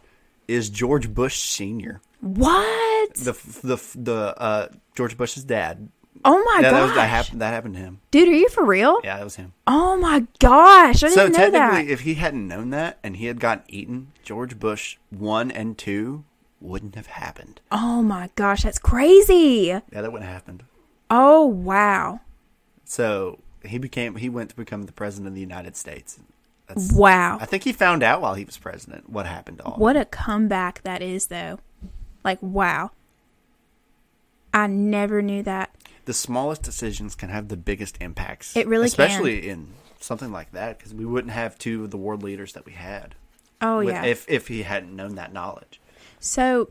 is 0.48 0.70
George 0.70 1.14
Bush 1.14 1.38
Sr., 1.40 2.02
what? 2.22 3.14
the 3.16 3.32
the 3.64 3.78
the 3.95 4.41
uh, 4.41 4.68
George 4.95 5.16
Bush's 5.18 5.44
dad. 5.45 5.90
Oh 6.25 6.43
my 6.43 6.59
yeah, 6.61 6.71
that, 6.71 6.71
gosh, 6.71 6.87
was, 6.89 6.95
that 6.95 7.09
happened. 7.09 7.41
That 7.41 7.53
happened 7.53 7.73
to 7.75 7.79
him. 7.79 8.01
dude, 8.11 8.27
are 8.27 8.31
you 8.33 8.49
for 8.49 8.65
real? 8.65 8.99
Yeah, 9.03 9.17
that 9.17 9.23
was 9.23 9.37
him. 9.37 9.53
Oh 9.67 9.95
my 9.97 10.25
gosh, 10.39 11.01
I 11.03 11.09
So 11.09 11.27
didn't 11.27 11.33
know 11.33 11.49
technically, 11.51 11.85
that. 11.85 11.91
if 11.93 12.01
he 12.01 12.15
hadn't 12.15 12.47
known 12.47 12.71
that 12.71 12.99
and 13.03 13.15
he 13.17 13.25
had 13.27 13.39
gotten 13.39 13.63
eaten, 13.69 14.11
George 14.23 14.59
Bush 14.59 14.97
one 15.09 15.49
and 15.51 15.77
two 15.77 16.25
wouldn't 16.59 16.95
have 16.95 17.07
happened. 17.07 17.61
Oh 17.71 18.01
my 18.03 18.29
gosh, 18.35 18.63
that's 18.63 18.79
crazy. 18.79 19.67
Yeah, 19.67 19.79
that 19.91 20.11
wouldn't 20.11 20.23
have 20.29 20.33
happened. 20.33 20.63
Oh 21.09 21.45
wow, 21.45 22.19
So 22.85 23.39
he 23.63 23.77
became 23.77 24.15
he 24.17 24.29
went 24.29 24.49
to 24.51 24.55
become 24.55 24.83
the 24.83 24.91
president 24.91 25.27
of 25.29 25.35
the 25.35 25.41
United 25.41 25.75
States. 25.77 26.19
That's, 26.67 26.91
wow. 26.91 27.37
I 27.41 27.45
think 27.45 27.63
he 27.63 27.73
found 27.73 28.03
out 28.03 28.21
while 28.21 28.35
he 28.35 28.45
was 28.45 28.57
president 28.57 29.09
what 29.09 29.25
happened 29.25 29.57
to 29.57 29.63
all. 29.63 29.77
What 29.77 29.95
a 29.97 30.05
comeback 30.05 30.83
that 30.83 31.01
is, 31.01 31.27
though. 31.27 31.59
Like, 32.23 32.37
wow. 32.43 32.91
I 34.53 34.67
never 34.67 35.21
knew 35.23 35.41
that. 35.43 35.71
The 36.10 36.14
smallest 36.15 36.64
decisions 36.64 37.14
can 37.14 37.30
have 37.30 37.49
the 37.49 37.56
biggest 37.56 37.95
impacts. 38.02 38.57
It 38.57 38.68
really 38.68 38.90
can. 38.90 39.06
especially 39.06 39.48
in 39.48 39.68
something 39.99 40.31
like 40.31 40.52
that, 40.53 40.80
because 40.80 40.91
we 40.91 41.06
wouldn't 41.06 41.31
have 41.34 41.56
two 41.60 41.84
of 41.84 41.91
the 41.91 41.98
world 41.98 42.23
leaders 42.23 42.53
that 42.53 42.65
we 42.65 42.72
had. 42.72 43.14
Oh, 43.61 43.77
with- 43.77 43.90
yeah. 43.90 44.06
If 44.06 44.26
if 44.27 44.48
he 44.48 44.64
hadn't 44.64 44.95
known 44.95 45.14
that 45.15 45.31
knowledge. 45.31 45.80
so, 46.19 46.69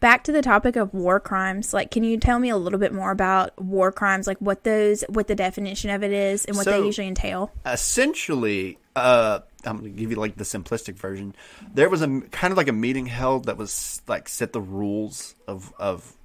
back 0.00 0.24
to 0.24 0.32
the 0.32 0.42
topic 0.42 0.74
of 0.74 0.92
war 0.92 1.20
crimes. 1.20 1.72
Like, 1.72 1.92
can 1.92 2.02
you 2.02 2.18
tell 2.18 2.40
me 2.40 2.48
a 2.48 2.56
little 2.56 2.80
bit 2.80 2.92
more 2.92 3.12
about 3.12 3.56
war 3.62 3.92
crimes? 3.92 4.26
Like, 4.26 4.38
what 4.38 4.64
those, 4.64 5.04
what 5.10 5.28
the 5.28 5.36
definition 5.36 5.90
of 5.90 6.02
it 6.02 6.10
is, 6.10 6.44
and 6.46 6.56
what 6.56 6.64
So- 6.64 6.72
they 6.80 6.84
usually 6.84 7.06
entail? 7.06 7.52
essentially, 7.64 8.78
uh, 8.96 9.40
I'm 9.64 9.78
going 9.78 9.92
to 9.92 9.96
give 10.00 10.10
you 10.10 10.16
like 10.16 10.36
the 10.36 10.44
simplistic 10.44 10.94
version. 10.96 11.36
There 11.72 11.88
was 11.88 12.02
a 12.02 12.20
kind 12.32 12.50
of 12.50 12.56
like 12.56 12.66
a 12.68 12.72
meeting 12.72 13.06
held 13.06 13.44
that 13.44 13.56
was 13.58 14.02
like 14.08 14.28
set 14.28 14.52
the 14.52 14.60
rules 14.60 15.36
of 15.46 15.72
of 15.78 16.16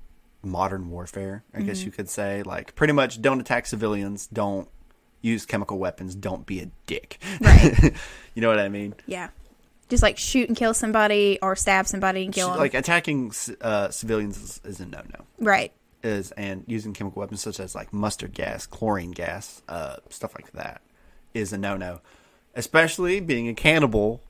modern 0.45 0.89
warfare. 0.89 1.43
I 1.53 1.61
guess 1.61 1.79
Mm-hmm. 1.79 1.85
you 1.85 1.91
could 1.91 2.09
say 2.09 2.43
like 2.43 2.75
pretty 2.75 2.93
much 2.93 3.21
don't 3.21 3.39
attack 3.41 3.65
civilians, 3.65 4.27
don't 4.27 4.69
use 5.21 5.45
chemical 5.45 5.77
weapons, 5.79 6.13
don't 6.15 6.45
be 6.45 6.59
a 6.61 6.69
dick. 6.85 7.19
Right. 7.41 7.93
you 8.35 8.41
know 8.41 8.47
what 8.49 8.59
I 8.59 8.69
mean? 8.69 8.93
Yeah, 9.07 9.29
just 9.89 10.03
like 10.03 10.17
shoot 10.17 10.47
and 10.49 10.57
kill 10.57 10.73
somebody 10.73 11.39
or 11.41 11.55
stab 11.55 11.87
somebody 11.87 12.23
and 12.25 12.33
kill 12.33 12.49
them. 12.49 12.59
Like 12.59 12.73
attacking 12.73 13.33
uh, 13.61 13.89
civilians 13.89 14.37
is, 14.41 14.61
is 14.63 14.79
a 14.79 14.85
no 14.85 15.01
no. 15.17 15.25
right. 15.39 15.71
Is 16.03 16.31
and 16.33 16.63
using 16.67 16.93
chemical 16.93 17.19
weapons 17.19 17.41
such 17.41 17.59
as 17.59 17.73
like 17.73 17.91
mustard 17.91 18.33
gas, 18.33 18.67
chlorine 18.67 19.09
gas, 19.11 19.63
uh, 19.67 19.95
stuff 20.09 20.35
like 20.35 20.51
that 20.51 20.81
is 21.33 21.51
a 21.51 21.57
no 21.57 21.75
no. 21.77 21.99
Especially 22.53 23.19
being 23.19 23.47
a 23.49 23.53
cannibal 23.55 24.21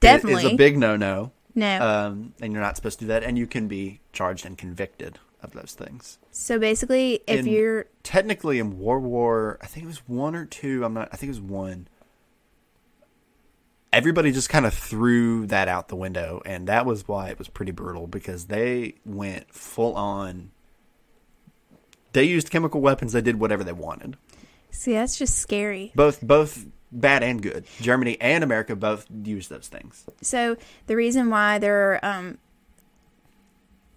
Definitely. 0.00 0.44
is 0.46 0.52
a 0.52 0.56
big 0.56 0.76
no 0.76 0.96
no. 0.96 1.30
no. 1.54 1.80
Um, 1.80 2.34
and 2.40 2.52
you're 2.52 2.62
not 2.62 2.76
supposed 2.76 2.98
to 2.98 3.04
do 3.04 3.08
that, 3.08 3.22
and 3.22 3.38
you 3.38 3.46
can 3.46 3.68
be 3.68 4.00
charged 4.12 4.44
and 4.44 4.58
convicted 4.58 5.18
of 5.42 5.52
those 5.52 5.72
things. 5.72 6.18
so 6.30 6.58
basically, 6.58 7.20
if 7.26 7.40
in- 7.40 7.46
you're 7.46 7.86
Technically, 8.02 8.58
in 8.58 8.78
World 8.78 9.04
War, 9.04 9.58
I 9.60 9.66
think 9.66 9.84
it 9.84 9.88
was 9.88 10.08
one 10.08 10.34
or 10.34 10.46
two. 10.46 10.84
I'm 10.84 10.94
not. 10.94 11.08
I 11.12 11.16
think 11.16 11.28
it 11.28 11.40
was 11.40 11.40
one. 11.40 11.88
Everybody 13.92 14.32
just 14.32 14.50
kind 14.50 14.66
of 14.66 14.74
threw 14.74 15.46
that 15.46 15.66
out 15.66 15.88
the 15.88 15.96
window, 15.96 16.42
and 16.44 16.66
that 16.68 16.84
was 16.84 17.08
why 17.08 17.30
it 17.30 17.38
was 17.38 17.48
pretty 17.48 17.72
brutal 17.72 18.06
because 18.06 18.46
they 18.46 18.94
went 19.06 19.52
full 19.52 19.94
on. 19.94 20.50
They 22.12 22.24
used 22.24 22.50
chemical 22.50 22.80
weapons. 22.80 23.12
They 23.12 23.20
did 23.22 23.40
whatever 23.40 23.64
they 23.64 23.72
wanted. 23.72 24.16
see, 24.70 24.92
that's 24.92 25.16
just 25.18 25.38
scary. 25.38 25.92
Both, 25.94 26.20
both 26.20 26.66
bad 26.92 27.22
and 27.22 27.42
good. 27.42 27.64
Germany 27.80 28.18
and 28.20 28.44
America 28.44 28.76
both 28.76 29.06
used 29.24 29.48
those 29.50 29.68
things. 29.68 30.04
So 30.22 30.56
the 30.86 30.96
reason 30.96 31.30
why 31.30 31.58
they're 31.58 31.98
um 32.04 32.38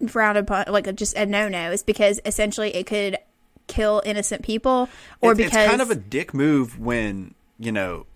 frowned 0.08 0.38
upon, 0.38 0.64
like 0.68 0.92
just 0.94 1.16
a 1.16 1.26
no 1.26 1.48
no, 1.48 1.70
is 1.70 1.82
because 1.82 2.20
essentially 2.24 2.74
it 2.74 2.86
could 2.86 3.18
kill 3.66 4.02
innocent 4.04 4.42
people, 4.42 4.88
or 5.20 5.32
It's- 5.32 5.46
because 5.46 5.64
it's 5.64 5.70
kind 5.70 5.82
of 5.82 5.90
a 5.90 5.94
dick 5.94 6.34
move 6.34 6.78
when 6.78 7.34
you 7.58 7.72
know 7.72 8.06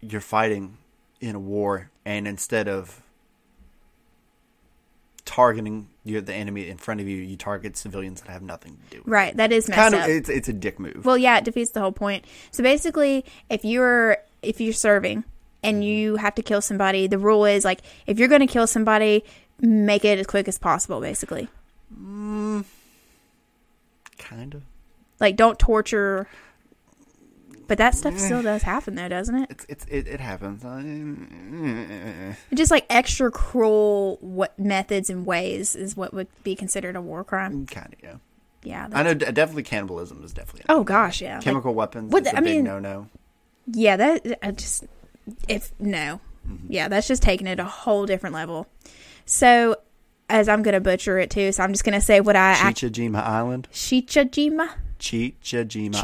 you're 0.00 0.20
fighting 0.20 0.76
in 1.20 1.34
a 1.34 1.40
war 1.40 1.90
and 2.04 2.28
instead 2.28 2.68
of 2.68 3.02
targeting 5.24 5.88
you 6.04 6.20
the 6.22 6.32
enemy 6.32 6.68
in 6.68 6.78
front 6.78 7.00
of 7.00 7.06
you 7.06 7.16
you 7.16 7.36
target 7.36 7.76
civilians 7.76 8.22
that 8.22 8.30
have 8.30 8.40
nothing 8.42 8.78
to 8.88 8.96
do 8.96 9.02
with 9.02 9.08
it. 9.08 9.10
right. 9.10 9.36
That 9.36 9.52
is 9.52 9.68
messed 9.68 9.78
kind 9.78 9.94
up. 9.94 10.04
of 10.04 10.08
it's 10.10 10.28
it's 10.30 10.48
a 10.48 10.54
dick 10.54 10.80
move 10.80 11.04
Well, 11.04 11.18
yeah, 11.18 11.36
it 11.38 11.44
defeats 11.44 11.72
the 11.72 11.80
whole 11.80 11.92
point. 11.92 12.24
So 12.50 12.62
basically, 12.62 13.24
if 13.50 13.62
you're 13.64 14.16
if 14.40 14.58
you're 14.60 14.72
serving 14.72 15.24
and 15.62 15.76
mm-hmm. 15.76 15.82
you 15.82 16.16
have 16.16 16.34
to 16.36 16.42
kill 16.42 16.62
somebody, 16.62 17.08
the 17.08 17.18
rule 17.18 17.44
is 17.44 17.64
like 17.64 17.80
if 18.06 18.18
you're 18.18 18.28
going 18.28 18.40
to 18.40 18.46
kill 18.46 18.66
somebody, 18.66 19.22
make 19.60 20.04
it 20.04 20.18
as 20.18 20.26
quick 20.26 20.48
as 20.48 20.58
possible. 20.58 21.00
Basically, 21.00 21.48
mm, 21.94 22.64
kind 24.18 24.54
of 24.54 24.62
like 25.20 25.36
don't 25.36 25.58
torture. 25.58 26.28
But 27.66 27.76
that 27.76 27.94
stuff 27.94 28.14
eh. 28.14 28.16
still 28.18 28.42
does 28.42 28.62
happen, 28.62 28.94
though, 28.94 29.08
doesn't 29.08 29.34
it? 29.42 29.50
it's 29.50 29.66
it's 29.68 29.84
it, 29.90 30.08
it 30.08 30.20
happens 30.20 30.64
Uh, 30.64 32.34
Just 32.54 32.70
like 32.70 32.86
extra 32.88 33.30
cruel 33.30 34.16
what 34.22 34.58
methods 34.58 35.10
and 35.10 35.26
ways 35.26 35.76
is 35.76 35.94
what 35.94 36.14
would 36.14 36.28
be 36.44 36.54
considered 36.54 36.96
a 36.96 37.02
war 37.02 37.24
crime. 37.24 37.66
Mm, 37.66 37.70
kind 37.70 37.92
of 37.92 38.02
yeah 38.02 38.16
Yeah. 38.62 38.88
i 38.98 39.02
know 39.02 39.12
definitely 39.12 39.64
cannibalism 39.64 40.24
is 40.24 40.32
definitely 40.32 40.64
oh 40.70 40.82
gosh, 40.82 41.20
yeah. 41.20 41.34
Like, 41.36 41.44
chemical 41.44 41.74
weapons 41.74 42.10
what 42.10 42.22
is 42.24 42.30
the- 42.32 42.36
a 42.36 42.38
I 42.38 42.42
big 42.42 42.56
mean- 42.56 42.64
no 42.64 42.78
no 42.78 43.08
yeah, 43.70 43.96
that 43.98 44.38
I 44.42 44.50
just 44.52 44.86
if 45.46 45.72
no, 45.78 46.20
mm-hmm. 46.48 46.72
yeah, 46.72 46.88
that's 46.88 47.06
just 47.06 47.22
taking 47.22 47.46
it 47.46 47.60
a 47.60 47.64
whole 47.64 48.06
different 48.06 48.34
level. 48.34 48.66
So, 49.28 49.76
as 50.30 50.48
I'm 50.48 50.62
gonna 50.62 50.80
butcher 50.80 51.18
it 51.18 51.28
too, 51.28 51.52
so 51.52 51.62
I'm 51.62 51.72
just 51.72 51.84
gonna 51.84 52.00
say 52.00 52.20
what 52.20 52.34
I 52.34 52.54
Chichajima 52.54 53.22
Island 53.22 53.68
Chichajima, 53.70 54.70
Chichajima 54.98 55.94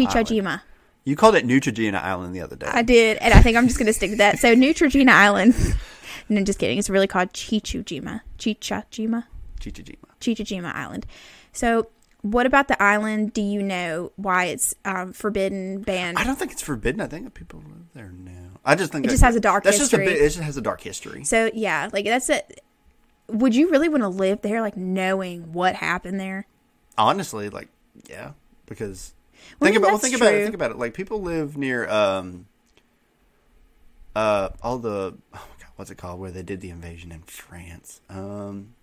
Island. 0.47 0.61
You 1.05 1.17
called 1.17 1.35
it 1.35 1.47
Neutrogena 1.47 2.03
Island 2.03 2.35
the 2.35 2.43
other 2.43 2.55
day 2.55 2.67
I 2.67 2.83
did, 2.83 3.17
and 3.19 3.33
I 3.33 3.41
think 3.41 3.57
I'm 3.57 3.67
just 3.67 3.79
gonna 3.79 3.95
stick 3.95 4.11
to 4.11 4.17
that. 4.19 4.39
So, 4.39 4.55
Neutrogena 4.55 5.09
Island. 5.09 5.55
no, 6.29 6.43
just 6.43 6.59
kidding. 6.59 6.79
It's 6.79 6.91
really 6.91 7.07
called 7.07 7.33
Chichi-Jima. 7.33 8.21
Chichajima. 8.39 9.25
Chichajima 9.59 9.97
Chichajima 10.21 10.75
Island. 10.75 11.07
So, 11.53 11.89
what 12.21 12.45
about 12.45 12.69
the 12.69 12.83
island? 12.83 13.33
Do 13.33 13.41
you 13.41 13.63
know 13.63 14.13
why 14.17 14.47
it's 14.47 14.75
um, 14.85 15.15
forbidden, 15.15 15.81
banned? 15.81 16.19
I 16.19 16.25
don't 16.25 16.37
think 16.39 16.53
it's 16.53 16.63
forbidden. 16.63 17.01
I 17.01 17.07
think 17.07 17.33
people 17.33 17.61
live 17.61 17.93
there 17.95 18.13
now. 18.13 18.61
I 18.65 18.75
just 18.75 18.93
think 18.93 19.05
It 19.07 19.11
just 19.11 19.23
has 19.23 19.37
a 19.37 19.41
dark 19.41 19.65
that's 19.65 19.79
history. 19.79 20.05
Just 20.05 20.11
a 20.11 20.15
bit, 20.15 20.23
it 20.23 20.29
just 20.29 20.41
has 20.41 20.57
a 20.57 20.63
dark 20.63 20.81
history. 20.81 21.25
So 21.25 21.51
yeah, 21.55 21.89
like 21.93 22.05
that's 22.05 22.29
it. 22.31 22.64
Would 23.29 23.55
you 23.55 23.71
really 23.71 23.89
want 23.89 24.03
to 24.03 24.09
live 24.09 24.43
there, 24.43 24.61
like 24.61 24.77
knowing 24.77 25.53
what 25.53 25.75
happened 25.77 26.21
there? 26.21 26.47
Honestly, 26.99 27.49
like 27.49 27.69
yeah, 28.09 28.33
because 28.67 29.15
Well, 29.59 29.69
think 29.69 29.79
about 29.79 29.89
well, 29.89 29.99
think 29.99 30.17
about 30.17 30.35
it. 30.35 30.43
Think 30.43 30.55
about 30.55 30.71
it. 30.71 30.79
Like 30.79 30.95
people 30.95 31.23
live 31.23 31.57
near 31.57 31.89
um 31.89 32.47
uh 34.15 34.51
all 34.63 34.79
the 34.79 34.91
oh 34.91 35.17
my 35.33 35.39
god, 35.59 35.71
what's 35.77 35.91
it 35.91 35.97
called 35.97 36.21
where 36.21 36.31
they 36.31 36.43
did 36.43 36.61
the 36.61 36.71
invasion 36.71 37.11
in 37.13 37.23
France? 37.23 38.01
Um, 38.09 38.75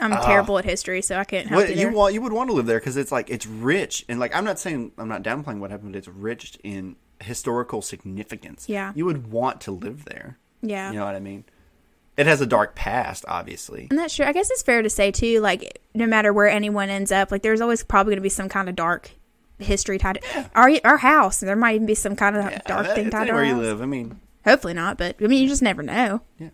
I'm 0.00 0.12
terrible 0.22 0.58
at 0.58 0.64
history, 0.64 1.02
so 1.02 1.16
I 1.16 1.24
can't 1.24 1.48
help 1.48 1.64
what 1.64 1.76
you 1.76 1.90
want 1.90 2.14
you 2.14 2.22
would 2.22 2.32
want 2.32 2.50
to 2.50 2.54
live 2.54 2.66
there 2.66 2.78
because 2.78 2.96
it's 2.96 3.10
like 3.10 3.30
it's 3.30 3.46
rich 3.46 4.04
and 4.08 4.20
like 4.20 4.34
I'm 4.34 4.44
not 4.44 4.58
saying 4.58 4.92
I'm 4.98 5.08
not 5.08 5.22
downplaying 5.22 5.58
what 5.58 5.70
happened, 5.70 5.92
but 5.92 5.98
it's 5.98 6.08
rich 6.08 6.58
in 6.62 6.96
historical 7.20 7.82
significance. 7.82 8.68
Yeah. 8.68 8.92
you 8.94 9.04
would 9.04 9.32
want 9.32 9.60
to 9.62 9.72
live 9.72 10.04
there. 10.04 10.38
Yeah, 10.62 10.90
You 10.92 10.98
know 10.98 11.04
what 11.04 11.14
I 11.14 11.20
mean? 11.20 11.44
It 12.16 12.26
has 12.26 12.40
a 12.40 12.46
dark 12.46 12.74
past, 12.74 13.24
obviously. 13.28 13.86
and 13.90 13.98
that's 13.98 14.16
true. 14.16 14.26
I 14.26 14.32
guess 14.32 14.50
it's 14.50 14.62
fair 14.62 14.82
to 14.82 14.90
say 14.90 15.10
too. 15.12 15.40
Like 15.40 15.80
no 15.94 16.06
matter 16.06 16.32
where 16.32 16.48
anyone 16.48 16.88
ends 16.90 17.12
up, 17.12 17.30
like 17.30 17.42
there's 17.42 17.60
always 17.60 17.84
probably 17.84 18.10
going 18.12 18.18
to 18.18 18.22
be 18.22 18.28
some 18.28 18.48
kind 18.48 18.68
of 18.68 18.74
dark 18.74 19.10
history 19.60 19.98
tied. 19.98 20.20
to 20.22 20.50
Our 20.54 20.72
our 20.84 20.96
house, 20.96 21.38
there 21.40 21.54
might 21.56 21.76
even 21.76 21.86
be 21.86 21.94
some 21.94 22.16
kind 22.16 22.36
of 22.36 22.64
dark 22.64 22.86
Uh, 22.88 22.94
thing 22.94 23.10
tied 23.10 23.26
to 23.26 23.32
our 23.32 23.42
anywhere 23.42 23.44
you 23.44 23.54
house. 23.54 23.62
live. 23.62 23.82
I 23.82 23.86
mean, 23.86 24.20
Hopefully 24.44 24.74
not, 24.74 24.98
but 24.98 25.16
I 25.22 25.26
mean 25.28 25.42
you 25.42 25.48
just 25.48 25.62
never 25.62 25.82
know. 25.82 26.22
Yeah. 26.38 26.48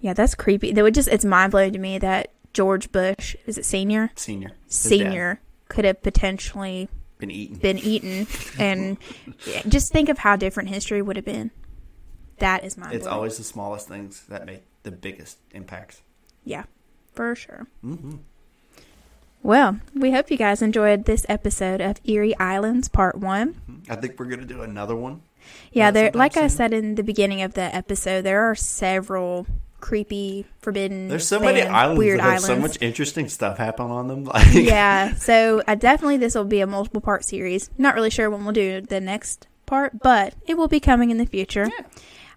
Yeah, 0.00 0.12
that's 0.14 0.34
creepy. 0.34 0.72
That 0.72 0.82
would 0.82 0.94
just 0.94 1.08
it's 1.08 1.24
mind 1.24 1.52
blowing 1.52 1.72
to 1.72 1.78
me 1.78 1.98
that 1.98 2.32
George 2.52 2.90
Bush 2.90 3.36
is 3.46 3.58
it 3.58 3.64
senior 3.64 4.10
senior, 4.16 4.50
senior 4.66 5.40
could 5.68 5.84
have 5.84 6.02
potentially 6.02 6.88
been 7.18 7.30
eaten. 7.30 7.58
been 7.58 7.78
eaten 7.78 8.26
and 8.58 8.96
just 9.68 9.92
think 9.92 10.08
of 10.08 10.18
how 10.18 10.36
different 10.36 10.68
history 10.70 11.02
would 11.02 11.16
have 11.16 11.24
been 11.24 11.50
that 12.38 12.64
is 12.64 12.76
my 12.76 12.90
It's 12.92 13.06
always 13.06 13.36
the 13.38 13.44
smallest 13.44 13.88
things 13.88 14.22
that 14.28 14.46
make 14.46 14.62
the 14.82 14.90
biggest 14.90 15.38
impacts. 15.52 16.02
yeah 16.44 16.64
for 17.14 17.34
sure. 17.34 17.66
Hmm 17.82 18.16
well 19.42 19.78
we 19.94 20.10
hope 20.12 20.30
you 20.30 20.36
guys 20.36 20.60
enjoyed 20.62 21.04
this 21.04 21.24
episode 21.28 21.80
of 21.80 22.00
Eerie 22.04 22.36
Islands 22.38 22.88
part 22.88 23.16
one. 23.18 23.82
I 23.88 23.96
think 23.96 24.18
we're 24.18 24.26
gonna 24.26 24.44
do 24.44 24.62
another 24.62 24.96
one. 24.96 25.22
yeah 25.72 25.88
Uh, 25.88 25.90
there 25.92 26.10
like 26.14 26.36
i 26.36 26.48
said 26.48 26.72
in 26.72 26.96
the 26.96 27.02
beginning 27.04 27.42
of 27.42 27.54
the 27.54 27.62
episode 27.74 28.22
there 28.22 28.42
are 28.50 28.54
several 28.56 29.46
creepy 29.78 30.46
forbidden 30.60 31.06
There's 31.08 31.28
so 31.28 31.38
many 31.38 31.62
islands 31.62 31.98
weird 31.98 32.18
that 32.18 32.22
have 32.24 32.30
islands. 32.42 32.46
so 32.46 32.56
much 32.56 32.78
interesting 32.82 33.28
stuff 33.28 33.58
happen 33.58 33.86
on 33.90 34.08
them. 34.08 34.24
Like, 34.34 34.52
yeah 34.54 35.14
so 35.14 35.62
I 35.68 35.74
definitely 35.76 36.16
this 36.16 36.34
will 36.34 36.44
be 36.44 36.60
a 36.60 36.66
multiple 36.66 37.00
part 37.00 37.24
series. 37.24 37.70
Not 37.78 37.94
really 37.94 38.10
sure 38.10 38.28
when 38.30 38.42
we'll 38.44 38.52
do 38.54 38.80
the 38.80 39.00
next 39.00 39.46
part 39.66 40.00
but 40.00 40.34
it 40.46 40.56
will 40.56 40.68
be 40.68 40.80
coming 40.80 41.10
in 41.10 41.18
the 41.18 41.26
future 41.26 41.68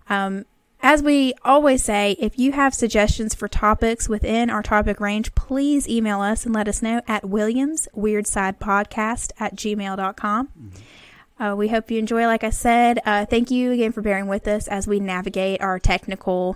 um, 0.10 0.46
as 0.82 1.04
we 1.04 1.34
always 1.44 1.84
say 1.84 2.16
if 2.20 2.40
you 2.40 2.52
have 2.54 2.74
suggestions 2.74 3.36
for 3.36 3.48
topics 3.48 4.08
within 4.08 4.50
our 4.50 4.64
topic 4.64 5.00
range 5.00 5.34
please 5.36 5.88
email 5.88 6.22
us 6.22 6.46
and 6.46 6.54
let 6.54 6.68
us 6.68 6.82
know 6.82 7.02
at 7.08 7.26
williams 7.26 7.88
weird 7.94 8.26
side 8.28 8.60
podcast 8.60 9.32
at 9.40 9.56
gmail.com 9.56 10.50
uh, 11.42 11.56
we 11.56 11.70
hope 11.70 11.90
you 11.90 11.98
enjoy. 11.98 12.26
Like 12.26 12.44
i 12.44 12.50
said 12.50 13.00
uh, 13.06 13.26
thank 13.26 13.52
you 13.52 13.72
again 13.72 13.92
for 13.92 14.02
bearing 14.02 14.28
with 14.28 14.48
us 14.48 14.68
as 14.68 14.88
we 14.88 15.00
navigate 15.00 15.62
our 15.62 15.80
technical 15.80 16.56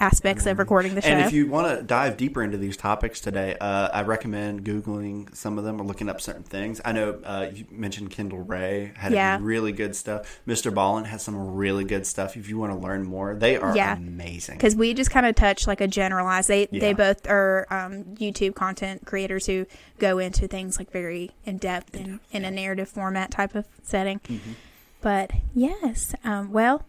aspects 0.00 0.46
of 0.46 0.58
recording 0.58 0.94
the 0.94 1.02
show 1.02 1.08
And 1.08 1.20
if 1.26 1.32
you 1.32 1.48
want 1.48 1.76
to 1.76 1.82
dive 1.82 2.16
deeper 2.16 2.42
into 2.42 2.56
these 2.56 2.76
topics 2.76 3.20
today, 3.20 3.56
uh, 3.60 3.88
I 3.92 4.02
recommend 4.02 4.64
googling 4.64 5.34
some 5.34 5.58
of 5.58 5.64
them 5.64 5.80
or 5.80 5.84
looking 5.84 6.08
up 6.08 6.20
certain 6.20 6.44
things. 6.44 6.80
I 6.84 6.92
know 6.92 7.20
uh, 7.24 7.50
you 7.52 7.66
mentioned 7.70 8.10
Kendall 8.10 8.40
Rae 8.40 8.92
had 8.96 9.12
Yeah. 9.12 9.38
really 9.40 9.72
good 9.72 9.96
stuff. 9.96 10.40
Mr. 10.46 10.72
Ballen 10.72 11.06
has 11.06 11.22
some 11.22 11.54
really 11.56 11.84
good 11.84 12.06
stuff. 12.06 12.36
If 12.36 12.48
you 12.48 12.58
want 12.58 12.72
to 12.72 12.78
learn 12.78 13.04
more, 13.04 13.34
they 13.34 13.56
are 13.56 13.74
Yeah. 13.74 13.96
amazing. 13.96 14.56
because 14.58 14.76
we 14.76 14.94
just 14.94 15.10
kind 15.10 15.26
of 15.26 15.34
touch 15.34 15.66
like 15.66 15.80
a 15.80 15.88
generalized. 15.88 16.48
They 16.48 16.68
Yeah. 16.70 16.80
they 16.80 16.92
both 16.92 17.28
are 17.28 17.66
um, 17.70 18.04
YouTube 18.16 18.54
content 18.54 19.04
creators 19.04 19.46
who 19.46 19.66
go 19.98 20.18
into 20.18 20.46
things 20.46 20.78
like 20.78 20.90
very 20.92 21.32
in 21.44 21.58
depth 21.58 21.96
and 21.96 22.20
in 22.30 22.44
a 22.44 22.50
narrative 22.50 22.88
format 22.88 23.30
type 23.32 23.54
of 23.54 23.66
setting. 23.82 24.20
Mm-hmm. 24.20 24.52
But 25.00 25.30
yes, 25.54 26.14
um, 26.24 26.52
well, 26.52 26.84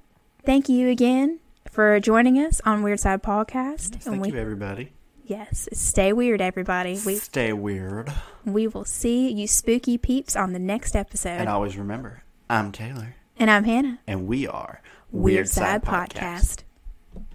thank 0.45 0.69
you 0.69 0.89
again 0.89 1.39
for 1.69 1.99
joining 1.99 2.37
us 2.37 2.61
on 2.65 2.83
Weird 2.83 2.99
Side 2.99 3.21
Podcast. 3.23 3.91
Thank 3.91 4.05
and 4.07 4.21
we, 4.21 4.31
you, 4.31 4.37
everybody. 4.37 4.91
yes, 5.25 5.69
stay 5.73 6.13
weird, 6.13 6.41
everybody. 6.41 6.99
We 7.05 7.15
Stay 7.15 7.53
weird. 7.53 8.11
we 8.45 8.67
will 8.67 8.85
see 8.85 9.31
you 9.31 9.47
spooky 9.47 9.97
peeps 9.97 10.35
on 10.35 10.53
the 10.53 10.59
next 10.59 10.95
episode. 10.95 11.29
And 11.39 11.49
always 11.49 11.77
remember, 11.77 12.23
I'm 12.49 12.71
Taylor, 12.71 13.15
and 13.37 13.49
I'm 13.51 13.63
Hannah. 13.63 13.99
and 14.07 14.27
we 14.27 14.47
are 14.47 14.81
Weird 15.11 15.47
Side 15.49 15.83
Podcast. 15.83 16.63